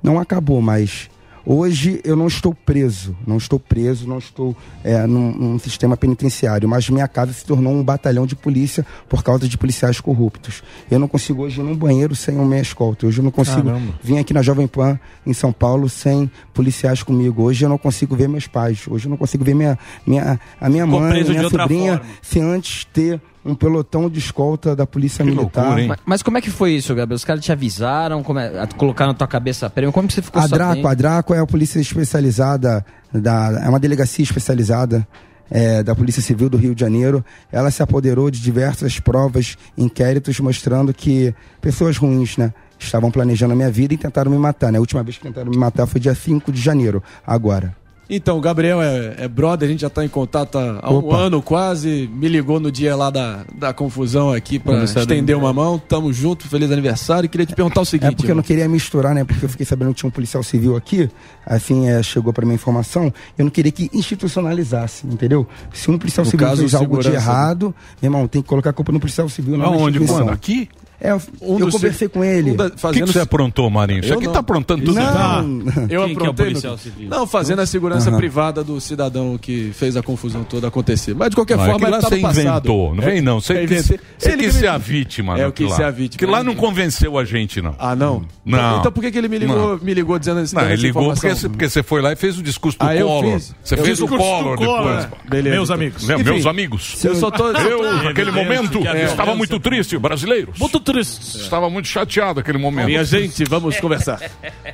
Não 0.02 0.20
acabou, 0.20 0.62
mas. 0.62 1.10
Hoje 1.46 2.00
eu 2.06 2.16
não 2.16 2.28
estou 2.28 2.54
preso, 2.54 3.16
não 3.28 3.38
estou 3.38 3.60
preso, 3.60 4.08
não 4.08 4.18
estou 4.18 4.56
é, 4.84 5.06
num, 5.06 5.32
num 5.32 5.60
sistema 5.60 5.98
penitenciário, 5.98 6.70
mas 6.70 6.90
minha 6.90 7.08
casa 7.08 7.34
se 7.34 7.44
tornou 7.44 7.74
um 7.74 7.84
batalhão 7.84 8.26
de 8.26 8.34
polícia 8.36 8.86
por 9.10 9.22
causa 9.22 9.48
de 9.48 9.58
policiais 9.58 10.00
corruptos. 10.00 10.64
Eu 10.90 11.00
não 11.00 11.08
consigo 11.08 11.44
hoje 11.44 11.60
ir 11.60 11.64
num 11.64 11.76
banheiro 11.76 12.16
sem 12.16 12.38
uma 12.38 12.58
escolta. 12.58 13.08
Hoje 13.08 13.20
eu 13.20 13.24
não 13.24 13.32
consigo 13.32 13.64
Caramba. 13.64 13.94
vir 14.02 14.18
aqui 14.18 14.34
na 14.34 14.42
Jovem 14.42 14.68
Pan 14.68 14.98
em 15.26 15.34
São 15.34 15.52
Paulo 15.52 15.90
sem 15.90 16.32
policiais 16.54 17.04
comigo. 17.04 17.44
Hoje 17.44 17.66
eu 17.66 17.70
não 17.70 17.78
consigo 17.78 18.16
ver 18.16 18.30
meus 18.30 18.48
pais. 18.48 18.86
Hoje 18.88 19.08
eu 19.08 19.10
não 19.10 19.18
consigo 19.18 19.44
ver 19.44 19.54
minha, 19.54 19.78
minha, 20.08 20.40
a 20.62 20.70
minha 20.70 20.86
Ficou 20.86 21.02
mãe, 21.02 21.24
minha 21.24 21.50
sobrinha, 21.50 22.02
sem 22.22 22.42
antes 22.42 22.86
ter 22.86 23.20
um 23.46 23.54
pelotão 23.54 24.10
de 24.10 24.20
escolta 24.20 24.76
da 24.76 24.88
Polícia 24.88 25.24
Militar. 25.24 25.78
mas, 25.88 26.00
mas 26.06 26.24
como 26.24 26.38
é 26.38 26.42
que 26.42 26.50
foi 26.50 26.72
isso, 26.72 26.96
Gabriel? 26.96 27.16
Os 27.16 27.26
caras 27.26 27.44
te 27.44 27.52
avisaram, 27.52 28.24
como 28.24 28.40
é, 28.40 28.68
colocaram 28.78 29.12
na 29.12 29.18
tua 29.18 29.28
cabeça 29.28 29.70
prêmio? 29.70 29.92
Como 29.92 30.08
que 30.08 30.14
você 30.14 30.22
ficou 30.22 30.42
A 30.42 30.48
Draco, 30.48 30.70
sabendo? 30.70 30.88
a 30.88 30.94
Draco 30.94 31.34
é 31.34 31.40
a 31.40 31.46
polícia 31.46 31.80
especializada, 31.80 32.86
da, 33.12 33.62
é 33.64 33.70
uma 33.70 33.80
delegacia 33.80 34.24
especializada 34.24 35.06
é, 35.52 35.84
da 35.84 35.94
Polícia 35.94 36.22
Civil 36.22 36.50
do 36.50 36.58
Rio 36.58 36.74
de 36.74 36.82
Janeiro. 36.82 37.24
Ela 37.52 37.70
se 37.70 37.84
apoderou 37.84 38.32
de 38.32 38.40
diversas 38.42 39.00
provas, 39.00 39.58
inquéritos 39.78 40.40
mostrando 40.40 40.94
que 40.94 41.34
pessoas 41.62 41.98
ruins, 41.98 42.38
né? 42.38 42.54
Estavam 42.80 43.12
planejando 43.12 43.54
a 43.54 43.56
minha 43.56 43.72
vida 43.72 43.94
e 43.94 43.98
tentaram 43.98 44.32
me 44.32 44.38
matar, 44.38 44.72
né? 44.72 44.78
A 44.78 44.82
última 44.82 45.04
vez 45.04 45.18
que 45.18 45.24
tentaram 45.24 45.52
me 45.52 45.58
matar 45.58 45.86
foi 45.86 46.02
dia 46.02 46.16
5 46.16 46.52
de 46.52 46.60
janeiro, 46.60 47.02
agora. 47.26 47.76
Então, 48.16 48.38
o 48.38 48.42
Gabriel 48.42 48.80
é, 48.80 49.16
é 49.18 49.28
brother, 49.28 49.68
a 49.68 49.72
gente 49.72 49.82
já 49.82 49.90
tá 49.90 50.06
em 50.06 50.08
contato 50.08 50.60
há, 50.60 50.80
há 50.84 50.94
um 50.94 51.12
ano 51.12 51.42
quase. 51.42 52.08
Me 52.14 52.28
ligou 52.28 52.60
no 52.60 52.72
dia 52.72 52.96
lá 52.96 53.10
da, 53.10 53.44
da 53.58 53.74
confusão 53.74 54.32
aqui 54.32 54.60
do 54.60 54.84
estender 54.84 55.36
uma 55.36 55.52
mão. 55.52 55.80
Tamo 55.80 56.14
junto, 56.14 56.48
feliz 56.48 56.72
aniversário. 56.72 57.28
Queria 57.28 57.48
te 57.48 57.56
perguntar 57.56 57.82
o 57.82 57.86
seguinte. 57.86 58.14
É 58.14 58.16
porque 58.16 58.30
eu 58.30 58.36
não 58.36 58.44
queria 58.44 58.70
misturar, 58.70 59.16
né? 59.16 59.24
Porque 59.24 59.44
eu 59.44 59.50
fiquei 59.50 59.66
sabendo 59.66 59.90
que 59.90 59.96
tinha 59.96 60.08
um 60.08 60.12
policial 60.12 60.44
civil 60.44 60.76
aqui, 60.76 61.10
assim, 61.44 61.90
é, 61.90 62.04
chegou 62.04 62.32
para 62.32 62.46
minha 62.46 62.56
informação, 62.56 63.12
eu 63.36 63.46
não 63.46 63.52
queria 63.52 63.72
que 63.72 63.90
institucionalizasse, 63.92 65.08
entendeu? 65.08 65.48
Se 65.74 65.90
um 65.90 65.98
policial 65.98 66.24
No 66.24 66.30
civil 66.30 66.48
caso, 66.48 66.62
fez 66.62 66.76
algo 66.76 67.00
de 67.00 67.10
né? 67.10 67.16
errado, 67.16 67.74
meu 68.00 68.10
irmão, 68.10 68.28
tem 68.28 68.44
que 68.44 68.48
colocar 68.48 68.70
a 68.70 68.74
culpa 68.74 68.92
no 68.92 69.00
policial 69.00 69.28
civil, 69.28 69.58
não 69.58 69.72
na 69.72 69.76
Aonde? 69.76 69.98
instituição. 69.98 70.26
Quando? 70.26 70.30
Aqui? 70.34 70.70
É, 71.04 71.12
eu 71.12 71.22
Um 71.42 71.60
eu 71.60 71.70
conversei 71.70 72.08
com 72.08 72.24
ele. 72.24 72.52
um 72.52 72.56
da- 72.56 72.68
O 72.68 72.70
que, 72.70 72.76
que 72.76 72.82
fazendo- 72.82 73.12
você 73.12 73.20
aprontou, 73.20 73.70
Marinho? 73.70 74.00
Isso 74.00 74.14
Eu 74.14 74.18
aqui 74.18 74.26
não. 74.26 74.32
tá 74.34 74.40
aprontando 74.40 74.86
tudo. 74.86 74.96
Não. 74.96 75.04
Ah, 75.06 75.44
Eu 75.44 75.46
Quem 75.46 75.88
que 75.90 75.94
é 75.94 75.98
o 76.00 76.12
aprontei. 76.32 76.46
policial 76.46 76.74
no- 76.74 76.80
civil? 76.80 77.10
Não, 77.10 77.28
fazendo 77.28 77.60
a 77.62 77.66
segurança 77.66 78.10
Aham. 78.10 78.18
privada 78.18 78.64
do 78.64 78.80
cidadão 78.80 79.38
que 79.38 79.72
fez 79.74 79.98
a 79.98 80.02
confusão 80.02 80.46
toda 80.46 80.68
acontecer. 80.70 81.14
Mas 81.14 81.30
de 81.32 81.36
qualquer 81.36 81.58
Não, 81.58 81.66
é 81.66 81.70
forma, 81.72 81.86
ele 81.88 81.92
lá 81.96 82.02
tá 82.02 82.08
você 82.08 82.20
inventou. 82.20 82.96
Não 82.96 83.04
É, 83.04 83.06
vem, 83.12 83.22
não. 83.22 83.42
Você 83.42 83.64
eu 83.64 83.68
quis, 83.68 83.90
Ele 83.92 84.38
quis 84.44 84.54
ser 84.54 84.68
a 84.68 84.78
vítima. 84.78 85.38
É, 85.38 85.44
eu 85.44 85.52
quis 85.52 85.70
lá. 85.70 85.76
ser 85.76 85.84
a 85.84 85.92
vítima. 85.92 86.20
Que 86.20 86.26
lá 86.26 86.42
não 86.42 86.56
convenceu 86.56 87.18
a 87.18 87.26
gente, 87.26 87.62
não. 87.62 87.76
Ah, 87.78 87.96
não? 87.98 88.24
Não. 88.46 88.80
Então 88.80 88.92
por 88.92 89.02
que, 89.02 89.12
que 89.12 89.18
ele 89.18 89.28
me 89.28 89.40
ligou, 89.40 89.78
Não. 89.78 89.78
me 89.84 89.94
ligou 89.94 90.18
dizendo 90.18 90.40
esse 90.40 90.56
Não, 90.56 90.64
ele 90.70 90.82
ligou 90.84 91.12
porque 91.14 91.36
você, 91.36 91.50
porque 91.50 91.68
você 91.70 91.84
foi 91.84 92.02
lá 92.02 92.14
e 92.14 92.16
fez 92.16 92.40
o 92.40 92.42
discurso 92.42 92.80
do 92.80 92.86
Ah, 92.86 92.96
eu 92.96 93.08
Collor. 93.08 93.34
fiz. 93.34 93.54
Você 93.62 93.76
fez 93.76 94.00
o 94.00 94.06
o 94.06 94.08
Collor 94.08 94.58
depois. 94.58 95.08
Beleza. 95.30 95.56
Meus 95.56 95.70
amigos. 95.70 96.04
Meus 96.06 96.46
amigos. 96.46 97.04
Eu 97.04 97.16
só 97.16 97.30
tô... 97.30 97.50
Eu, 97.52 98.04
naquele 98.04 98.32
momento, 98.32 98.80
É. 98.88 99.04
estava 99.04 99.36
muito 99.36 99.60
triste, 99.60 99.98
brasileiros. 99.98 100.58
Muito 100.58 100.80
triste. 100.80 100.93
Estava 101.00 101.70
muito 101.70 101.88
chateado 101.88 102.40
naquele 102.40 102.58
momento. 102.58 102.88
Minha 102.88 103.04
gente, 103.04 103.44
vamos 103.46 103.80
conversar. 103.80 104.20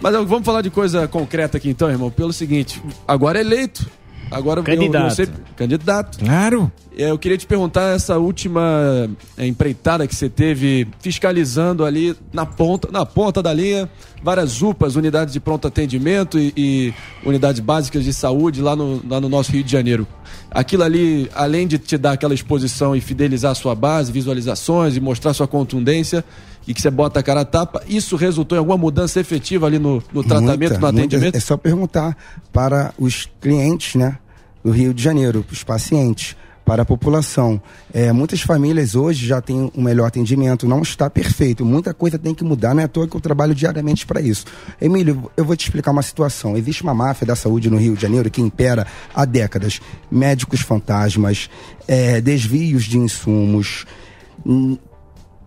Mas 0.02 0.14
vamos 0.14 0.46
falar 0.46 0.62
de 0.62 0.70
coisa 0.70 1.08
concreta 1.08 1.58
aqui 1.58 1.70
então, 1.70 1.90
irmão. 1.90 2.10
Pelo 2.10 2.34
seguinte, 2.34 2.82
agora 3.08 3.40
é 3.40 3.42
eleito. 3.42 3.90
Agora 4.32 4.60
eu- 4.60 4.64
Candidato. 4.64 5.06
Eu, 5.06 5.12
sei, 5.12 5.28
candidato. 5.56 6.20
Claro. 6.20 6.72
É, 6.98 7.10
Eu 7.10 7.18
queria 7.18 7.38
te 7.38 7.48
perguntar 7.48 7.96
essa 7.96 8.18
última 8.18 9.10
é, 9.38 9.48
empreitada 9.48 10.06
que 10.06 10.14
você 10.16 10.28
teve 10.30 10.88
fiscalizando 11.00 11.86
ali 11.86 12.16
na 12.34 12.46
ponta, 12.46 12.90
na 12.92 13.06
ponta 13.06 13.42
da 13.42 13.54
linha, 13.54 13.90
várias 14.22 14.62
UPAs, 14.62 14.96
unidades 14.96 15.34
de 15.34 15.40
pronto 15.40 15.68
atendimento 15.68 16.38
e, 16.38 16.54
e 16.58 16.94
unidades 17.26 17.62
básicas 17.62 18.04
de 18.04 18.14
saúde 18.14 18.62
lá 18.62 18.76
no, 18.76 19.02
lá 19.08 19.20
no 19.22 19.30
nosso 19.30 19.52
Rio 19.52 19.64
de 19.64 19.72
Janeiro. 19.72 20.06
Aquilo 20.52 20.84
ali, 20.84 21.30
além 21.34 21.68
de 21.68 21.78
te 21.78 21.98
dar 21.98 22.12
aquela 22.14 22.34
exposição 22.34 22.96
e 22.96 23.02
fidelizar 23.02 23.52
a 23.52 23.56
sua 23.56 23.74
base, 23.76 24.12
visualizações 24.12 24.98
e 24.98 25.00
mostrar 25.00 25.34
sua 25.34 25.48
contundência 25.48 26.24
e 26.68 26.74
que 26.74 26.82
você 26.82 26.90
bota 26.90 27.20
a 27.20 27.24
cara 27.24 27.42
a 27.42 27.46
tapa, 27.46 27.82
isso 27.88 28.16
resultou 28.16 28.56
em 28.56 28.60
alguma 28.60 28.78
mudança 28.78 29.20
efetiva 29.20 29.66
ali 29.66 29.80
no, 29.80 30.04
no 30.14 30.24
tratamento, 30.24 30.60
Muita, 30.60 30.76
no 30.76 30.82
muita. 30.82 31.00
atendimento? 31.00 31.36
É 31.36 31.40
só 31.40 31.58
perguntar 31.58 32.16
para 32.54 32.94
os 32.98 33.28
clientes, 33.42 33.96
né, 33.96 34.18
do 34.64 34.72
Rio 34.72 34.94
de 34.94 35.02
Janeiro, 35.02 35.46
os 35.52 35.64
pacientes, 35.64 36.36
para 36.70 36.84
a 36.84 36.86
população. 36.86 37.60
É, 37.92 38.12
muitas 38.12 38.42
famílias 38.42 38.94
hoje 38.94 39.26
já 39.26 39.42
têm 39.42 39.72
um 39.76 39.82
melhor 39.82 40.06
atendimento, 40.06 40.68
não 40.68 40.84
está 40.84 41.10
perfeito. 41.10 41.66
Muita 41.66 41.96
coisa 41.96 42.20
tem 42.20 42.36
que 42.36 42.44
mudar, 42.44 42.76
não 42.76 42.82
é 42.84 42.86
à 42.86 42.88
toa 42.88 43.08
que 43.08 43.16
eu 43.16 43.20
trabalho 43.20 43.56
diariamente 43.56 44.06
para 44.06 44.22
isso. 44.22 44.46
Emílio, 44.80 45.32
eu 45.36 45.44
vou 45.44 45.56
te 45.56 45.64
explicar 45.64 45.90
uma 45.90 46.04
situação. 46.04 46.56
Existe 46.56 46.84
uma 46.84 46.94
máfia 46.94 47.26
da 47.26 47.36
saúde 47.36 47.72
no 47.72 47.78
Rio 47.78 47.96
de 47.96 48.02
Janeiro 48.04 48.30
que 48.30 48.40
impera 48.40 48.86
há 49.16 49.26
décadas. 49.26 49.82
Médicos 50.12 50.62
fantasmas, 50.62 51.50
é, 51.88 52.22
desvios 52.22 52.84
de 52.84 53.00
insumos. 53.00 53.88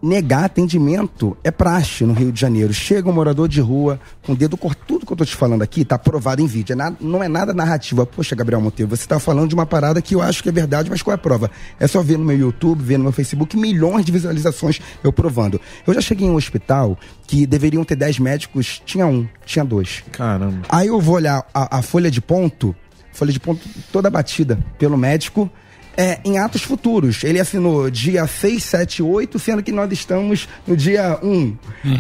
Negar 0.03 0.45
atendimento 0.45 1.37
é 1.45 1.51
praxe 1.51 2.05
no 2.05 2.13
Rio 2.13 2.33
de 2.33 2.41
Janeiro. 2.41 2.73
Chega 2.75 3.09
um 3.09 3.13
morador 3.13 3.47
de 3.49 3.61
rua 3.61 4.01
com 4.27 4.33
o 4.33 4.37
dedo 4.37 4.57
cortado. 4.57 4.85
Tudo 4.87 5.07
que 5.07 5.13
eu 5.13 5.17
tô 5.17 5.25
te 5.25 5.37
falando 5.37 5.63
aqui 5.63 5.85
tá 5.85 5.97
provado 5.99 6.43
em 6.43 6.47
vídeo. 6.47 6.73
É 6.73 6.77
nada- 6.77 6.97
não 7.01 7.23
é 7.23 7.29
nada 7.29 7.55
narrativa. 7.55 8.05
Poxa, 8.05 8.35
Gabriel 8.35 8.61
Monteiro, 8.61 8.91
você 8.91 9.07
tá 9.07 9.21
falando 9.21 9.49
de 9.49 9.55
uma 9.55 9.65
parada 9.65 10.03
que 10.03 10.15
eu 10.15 10.21
acho 10.21 10.43
que 10.43 10.49
é 10.49 10.53
verdade, 10.53 10.91
mas 10.91 11.03
qual 11.03 11.13
é 11.13 11.15
a 11.15 11.19
prova? 11.19 11.51
É 11.79 11.87
só 11.87 12.03
ver 12.03 12.19
no 12.19 12.25
meu 12.25 12.37
YouTube, 12.37 12.83
ver 12.83 12.99
no 12.99 13.05
meu 13.05 13.13
Facebook, 13.13 13.57
milhões 13.57 14.05
de 14.05 14.11
visualizações 14.11 14.81
eu 15.05 15.13
provando. 15.13 15.61
Eu 15.87 15.95
já 15.95 16.01
cheguei 16.01 16.27
em 16.27 16.31
um 16.31 16.37
hospital 16.37 16.99
que 17.27 17.47
deveriam 17.47 17.85
ter 17.85 17.95
10 17.97 18.19
médicos, 18.19 18.83
tinha 18.85 19.07
um, 19.07 19.27
tinha 19.47 19.65
dois. 19.65 20.03
Caramba. 20.11 20.63
Aí 20.69 20.89
eu 20.89 21.01
vou 21.01 21.15
olhar 21.15 21.47
a, 21.55 21.79
a 21.79 21.83
folha 21.83 22.11
de 22.11 22.21
ponto, 22.21 22.75
folha 23.13 23.33
de 23.33 23.39
ponto 23.39 23.61
toda 23.93 24.11
batida 24.11 24.59
pelo 24.79 24.97
médico, 24.97 25.49
é, 25.97 26.21
em 26.25 26.39
atos 26.39 26.63
futuros. 26.63 27.23
Ele 27.25 27.41
assinou 27.41 27.91
dia 27.91 28.27
6, 28.27 28.63
7, 28.63 29.03
8, 29.03 29.39
sendo 29.39 29.63
que 29.63 29.73
nós 29.73 29.91
estamos 29.93 30.49
no 30.67 30.77
dia 30.77 31.19
1. 31.23 31.57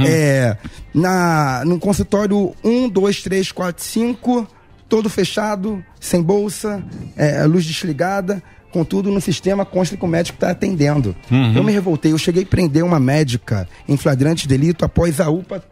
É, 0.06 0.56
na, 0.94 1.64
no 1.64 1.78
consultório 1.78 2.54
1, 2.64 2.88
2, 2.88 3.22
3, 3.22 3.52
4, 3.52 3.84
5, 3.84 4.48
todo 4.88 5.08
fechado, 5.08 5.84
sem 6.00 6.22
bolsa, 6.22 6.82
é, 7.16 7.44
luz 7.44 7.64
desligada. 7.64 8.42
Contudo, 8.72 9.10
no 9.10 9.20
sistema 9.20 9.66
consta 9.66 9.98
que 9.98 10.04
o 10.04 10.08
médico 10.08 10.36
está 10.36 10.50
atendendo. 10.50 11.14
Uhum. 11.30 11.54
Eu 11.54 11.62
me 11.62 11.72
revoltei, 11.72 12.12
eu 12.12 12.18
cheguei 12.18 12.42
a 12.42 12.46
prender 12.46 12.82
uma 12.82 12.98
médica 12.98 13.68
em 13.86 13.98
flagrante 13.98 14.48
delito 14.48 14.82
após 14.82 15.20
a 15.20 15.28
UPA 15.28 15.62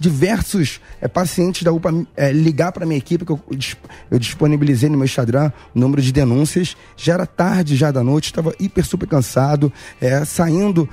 diversos 0.00 0.80
é, 0.98 1.06
pacientes 1.06 1.62
da 1.62 1.70
UPA 1.70 2.06
é, 2.16 2.32
ligar 2.32 2.72
para 2.72 2.86
minha 2.86 2.96
equipe, 2.96 3.22
que 3.22 3.30
eu, 3.30 3.40
eu 4.10 4.18
disponibilizei 4.18 4.88
no 4.88 4.96
meu 4.96 5.04
Instagram 5.04 5.52
o 5.74 5.78
número 5.78 6.00
de 6.00 6.10
denúncias. 6.10 6.74
Já 6.96 7.12
era 7.12 7.26
tarde, 7.26 7.76
já 7.76 7.90
da 7.90 8.02
noite, 8.02 8.26
estava 8.26 8.54
hiper 8.58 8.84
super 8.84 9.06
cansado, 9.06 9.70
é, 10.00 10.24
saindo 10.24 10.88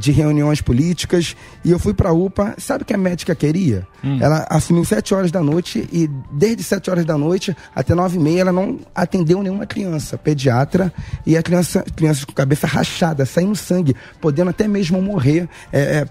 de 0.00 0.10
reuniões 0.10 0.60
políticas. 0.60 1.36
E 1.64 1.70
eu 1.70 1.78
fui 1.78 1.94
para 1.94 2.08
a 2.08 2.12
UPA. 2.12 2.56
Sabe 2.58 2.82
o 2.82 2.86
que 2.86 2.92
a 2.92 2.98
médica 2.98 3.34
queria? 3.34 3.86
Ela 4.20 4.46
assumiu 4.50 4.84
7 4.84 5.14
horas 5.14 5.30
da 5.30 5.42
noite 5.42 5.88
e 5.92 6.08
desde 6.32 6.64
7 6.64 6.90
horas 6.90 7.04
da 7.04 7.16
noite 7.16 7.54
até 7.74 7.94
9 7.94 8.16
e 8.16 8.20
meia 8.20 8.40
ela 8.40 8.52
não 8.52 8.80
atendeu 8.94 9.42
nenhuma 9.42 9.66
criança, 9.66 10.16
pediatra, 10.16 10.92
e 11.26 11.36
a 11.36 11.42
criança, 11.42 11.84
crianças 11.94 12.24
com 12.24 12.32
cabeça 12.32 12.66
rachada, 12.66 13.26
saindo 13.26 13.54
sangue, 13.54 13.94
podendo 14.20 14.50
até 14.50 14.66
mesmo 14.66 15.00
morrer, 15.00 15.48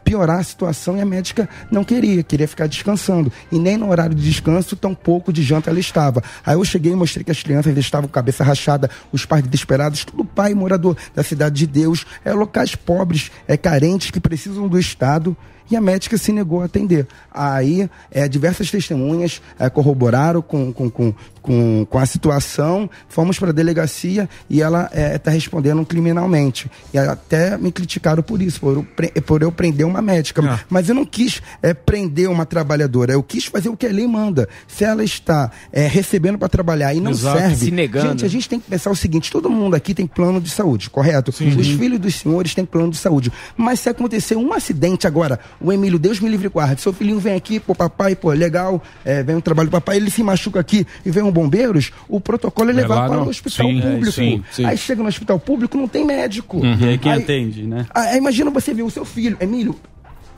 piorar 0.03 0.39
a 0.39 0.43
situação 0.43 0.95
e 0.97 1.01
a 1.01 1.05
médica 1.05 1.49
não 1.71 1.83
queria, 1.83 2.23
queria 2.29 2.47
ficar 2.47 2.67
descansando. 2.67 3.31
E 3.51 3.57
nem 3.59 3.75
no 3.75 3.89
horário 3.89 4.15
de 4.15 4.23
descanso, 4.23 4.75
tão 4.75 4.93
pouco 4.93 5.33
de 5.33 5.43
janta 5.43 5.69
ela 5.69 5.79
estava. 5.79 6.23
Aí 6.45 6.55
eu 6.55 6.63
cheguei 6.63 6.93
e 6.93 6.95
mostrei 6.95 7.23
que 7.23 7.31
as 7.31 7.41
crianças 7.41 7.75
estavam 7.77 8.07
com 8.07 8.13
cabeça 8.13 8.43
rachada, 8.43 8.89
os 9.11 9.25
pais 9.25 9.43
desesperados, 9.43 10.05
tudo 10.05 10.23
pai 10.23 10.53
morador 10.53 10.95
da 11.13 11.23
cidade 11.23 11.55
de 11.55 11.67
Deus, 11.67 12.05
é, 12.23 12.31
locais 12.31 12.75
pobres, 12.75 13.31
é, 13.47 13.57
carentes 13.57 14.11
que 14.11 14.19
precisam 14.19 14.67
do 14.67 14.79
Estado 14.79 15.35
e 15.69 15.75
a 15.75 15.81
médica 15.81 16.17
se 16.17 16.31
negou 16.31 16.61
a 16.61 16.65
atender. 16.65 17.07
Aí, 17.31 17.89
é, 18.11 18.27
diversas 18.27 18.69
testemunhas 18.71 19.41
é, 19.57 19.69
corroboraram 19.69 20.41
com, 20.41 20.73
com, 20.73 20.89
com, 20.89 21.13
com, 21.41 21.85
com 21.89 21.97
a 21.97 22.05
situação, 22.05 22.89
fomos 23.07 23.39
para 23.39 23.49
a 23.49 23.53
delegacia 23.53 24.29
e 24.49 24.61
ela 24.61 24.89
está 25.15 25.31
respondendo 25.31 25.85
criminalmente. 25.85 26.69
E 26.93 26.97
até 26.97 27.57
me 27.57 27.71
criticaram 27.71 28.23
por 28.23 28.41
isso, 28.41 28.59
por, 28.59 28.77
eu 28.77 29.21
por 29.21 29.41
eu 29.41 29.51
prender 29.51 29.85
uma 29.85 30.01
médica. 30.01 30.41
Mas 30.69 30.89
eu 30.89 30.95
não 30.95 31.05
quis 31.05 31.41
é, 31.61 31.73
prender 31.73 32.29
uma 32.29 32.45
trabalhadora, 32.45 33.13
eu 33.13 33.23
quis 33.23 33.45
fazer 33.45 33.69
o 33.69 33.77
que 33.77 33.85
a 33.85 33.91
lei 33.91 34.07
manda. 34.07 34.47
Se 34.67 34.83
ela 34.83 35.03
está 35.03 35.51
é, 35.71 35.87
recebendo 35.87 36.37
para 36.37 36.49
trabalhar 36.49 36.93
e 36.93 36.99
não 36.99 37.11
Exato. 37.11 37.39
serve. 37.39 37.65
Se 37.65 37.71
negando. 37.71 38.09
Gente, 38.09 38.25
a 38.25 38.29
gente 38.29 38.49
tem 38.49 38.59
que 38.59 38.69
pensar 38.69 38.91
o 38.91 38.95
seguinte: 38.95 39.31
todo 39.31 39.49
mundo 39.49 39.75
aqui 39.75 39.93
tem 39.93 40.07
plano 40.07 40.41
de 40.41 40.49
saúde, 40.49 40.89
correto? 40.89 41.29
Os 41.29 41.37
filhos 41.37 41.99
dos 41.99 42.15
senhores 42.15 42.53
têm 42.53 42.65
plano 42.65 42.91
de 42.91 42.97
saúde. 42.97 43.31
Mas 43.55 43.79
se 43.79 43.89
acontecer 43.89 44.35
um 44.35 44.53
acidente 44.53 45.07
agora, 45.07 45.39
o 45.61 45.71
Emílio, 45.73 45.99
Deus 45.99 46.19
me 46.19 46.29
livre 46.29 46.47
e 46.47 46.49
guarde, 46.49 46.81
seu 46.81 46.93
filhinho 46.93 47.19
vem 47.19 47.35
aqui, 47.35 47.59
pô, 47.59 47.73
papai, 47.75 48.15
pô, 48.15 48.31
legal, 48.31 48.81
é, 49.03 49.21
vem 49.23 49.35
um 49.35 49.41
trabalho 49.41 49.69
do 49.69 49.71
papai, 49.71 49.97
ele 49.97 50.09
se 50.09 50.23
machuca 50.23 50.59
aqui 50.59 50.85
e 51.05 51.11
vem 51.11 51.23
um 51.23 51.31
bombeiros, 51.31 51.91
o 52.07 52.19
protocolo 52.21 52.69
é 52.69 52.73
É 52.73 52.75
levar 52.75 53.07
para 53.09 53.21
o 53.23 53.27
hospital 53.29 53.67
sim, 53.67 53.79
é, 53.79 53.81
público. 53.81 54.11
sim, 54.11 54.43
sim. 54.51 54.65
Aí 54.65 54.77
chega 54.77 55.01
no 55.01 55.09
hospital 55.09 55.39
público, 55.39 55.77
não 55.77 55.87
tem 55.87 56.05
médico. 56.05 56.61
E 56.65 56.87
aí 56.87 56.97
quem 56.97 57.11
Aí- 57.11 57.21
atende, 57.23 57.63
né? 57.63 57.85
Aí 57.93 58.17
imagina 58.17 58.49
você 58.51 58.73
ver 58.73 58.83
o 58.83 58.89
seu 58.89 59.03
filho, 59.05 59.37
Emílio. 59.39 59.75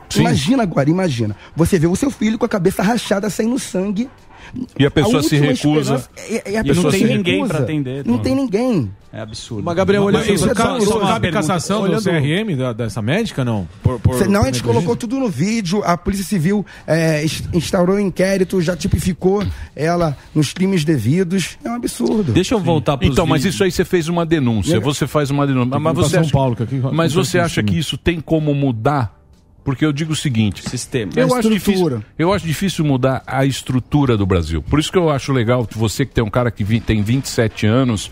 Sim. 0.09 0.21
Imagina 0.21 0.63
agora, 0.63 0.89
imagina. 0.89 1.35
Você 1.55 1.79
vê 1.79 1.87
o 1.87 1.95
seu 1.95 2.11
filho 2.11 2.37
com 2.37 2.45
a 2.45 2.49
cabeça 2.49 2.83
rachada, 2.83 3.29
saindo 3.29 3.57
sangue. 3.57 4.09
E 4.77 4.85
a 4.85 4.91
pessoa 4.91 5.21
se 5.23 5.35
última 5.35 5.51
recusa. 5.51 5.95
esperança 5.95 6.09
é- 6.17 6.53
é 6.53 6.57
a 6.57 6.61
E 6.61 6.63
pessoa 6.63 6.83
não 6.85 6.91
tem 6.91 6.99
se 7.07 7.13
ninguém 7.13 7.47
pra 7.47 7.59
atender. 7.59 8.05
Não 8.05 8.17
tem 8.19 8.35
ninguém. 8.35 8.91
É 9.13 9.19
absurdo. 9.19 9.61
Mas, 9.63 9.75
Gabriel, 9.75 10.03
olha 10.03 10.19
Mas 10.19 10.25
isso 10.27 10.35
Isso 10.35 10.49
é 10.49 10.53
cabe, 10.53 10.83
isso 10.83 11.33
cassação 11.33 11.85
do 11.89 12.01
CRM 12.01 12.55
da- 12.55 12.71
dessa 12.71 13.01
médica, 13.01 13.43
não? 13.43 13.67
Por- 13.83 13.99
por- 13.99 14.17
Cê- 14.17 14.25
não, 14.27 14.43
a 14.43 14.45
gente 14.45 14.63
colocou 14.63 14.95
tudo 14.95 15.17
no 15.19 15.27
vídeo, 15.27 15.81
a 15.83 15.97
Polícia 15.97 16.25
Civil 16.25 16.65
é, 16.87 17.23
ins- 17.25 17.43
instaurou 17.53 17.97
um 17.97 17.99
inquérito, 17.99 18.61
já 18.61 18.73
tipificou 18.75 19.43
ela 19.75 20.15
nos 20.33 20.53
crimes 20.53 20.85
devidos. 20.85 21.57
É 21.63 21.69
um 21.69 21.75
absurdo. 21.75 22.31
Deixa 22.31 22.55
eu 22.55 22.59
voltar 22.59 22.95
pros 22.97 23.11
Então, 23.11 23.25
mas 23.27 23.41
vídeos. 23.41 23.55
isso 23.55 23.63
aí 23.65 23.71
você 23.71 23.83
fez 23.83 24.07
uma 24.07 24.25
denúncia. 24.25 24.77
E- 24.77 24.79
Você 24.79 25.05
faz 25.05 25.29
uma 25.29 25.45
denúncia. 25.45 25.77
Mas 25.77 25.93
você 25.95 26.17
acha, 26.17 26.31
Paulo, 26.31 26.55
que 26.55 26.63
aqui- 26.63 26.79
mas 26.93 27.13
não 27.13 27.23
você 27.25 27.33
tem 27.33 27.41
acha 27.41 27.61
que 27.63 27.77
isso 27.77 27.97
tem 27.97 28.21
como 28.21 28.53
mudar? 28.55 29.20
Porque 29.63 29.85
eu 29.85 29.91
digo 29.93 30.13
o 30.13 30.15
seguinte: 30.15 30.67
Sistema. 30.69 31.11
Eu 31.15 31.33
A 31.33 31.37
acho, 31.39 31.49
estrutura. 31.53 31.95
difícil, 31.97 32.03
eu 32.17 32.33
acho 32.33 32.45
difícil 32.47 32.85
mudar 32.85 33.21
a 33.27 33.45
estrutura 33.45 34.17
do 34.17 34.25
Brasil. 34.25 34.61
Por 34.61 34.79
isso 34.79 34.91
que 34.91 34.97
eu 34.97 35.09
acho 35.09 35.31
legal 35.31 35.65
que 35.67 35.77
você 35.77 36.05
que 36.05 36.13
tem 36.13 36.23
um 36.23 36.29
cara 36.29 36.49
que 36.51 36.63
vi- 36.63 36.79
tem 36.79 37.01
27 37.03 37.65
anos, 37.67 38.11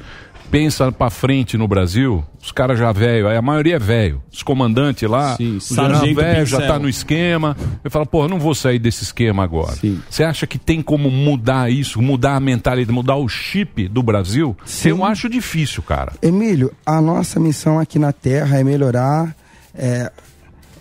pensa 0.51 0.91
pra 0.91 1.09
frente 1.11 1.57
no 1.57 1.67
Brasil, 1.67 2.23
os 2.41 2.51
caras 2.51 2.79
já 2.79 2.91
velho, 2.91 3.27
a 3.29 3.41
maioria 3.41 3.75
é 3.75 3.79
velho. 3.79 4.21
Os 4.31 4.41
comandantes 4.41 5.07
lá, 5.07 5.35
Sim, 5.37 5.57
o 5.57 5.59
general 5.59 6.13
velho 6.15 6.45
já 6.45 6.57
tá 6.65 6.79
no 6.79 6.89
esquema. 6.89 7.55
Eu 7.83 7.91
falo, 7.91 8.05
pô, 8.05 8.23
eu 8.23 8.29
não 8.29 8.39
vou 8.39 8.55
sair 8.55 8.79
desse 8.79 9.03
esquema 9.03 9.43
agora. 9.43 9.75
Você 10.09 10.23
acha 10.23 10.47
que 10.47 10.57
tem 10.57 10.81
como 10.81 11.09
mudar 11.11 11.71
isso, 11.71 12.01
mudar 12.01 12.35
a 12.35 12.39
mentalidade, 12.39 12.91
mudar 12.93 13.15
o 13.15 13.27
chip 13.27 13.87
do 13.87 14.01
Brasil? 14.01 14.55
Eu 14.83 15.03
acho 15.05 15.29
difícil, 15.29 15.83
cara. 15.83 16.13
Emílio, 16.21 16.71
a 16.85 16.99
nossa 16.99 17.39
missão 17.39 17.79
aqui 17.79 17.99
na 17.99 18.11
Terra 18.11 18.59
é 18.59 18.63
melhorar 18.63 19.35
é, 19.75 20.11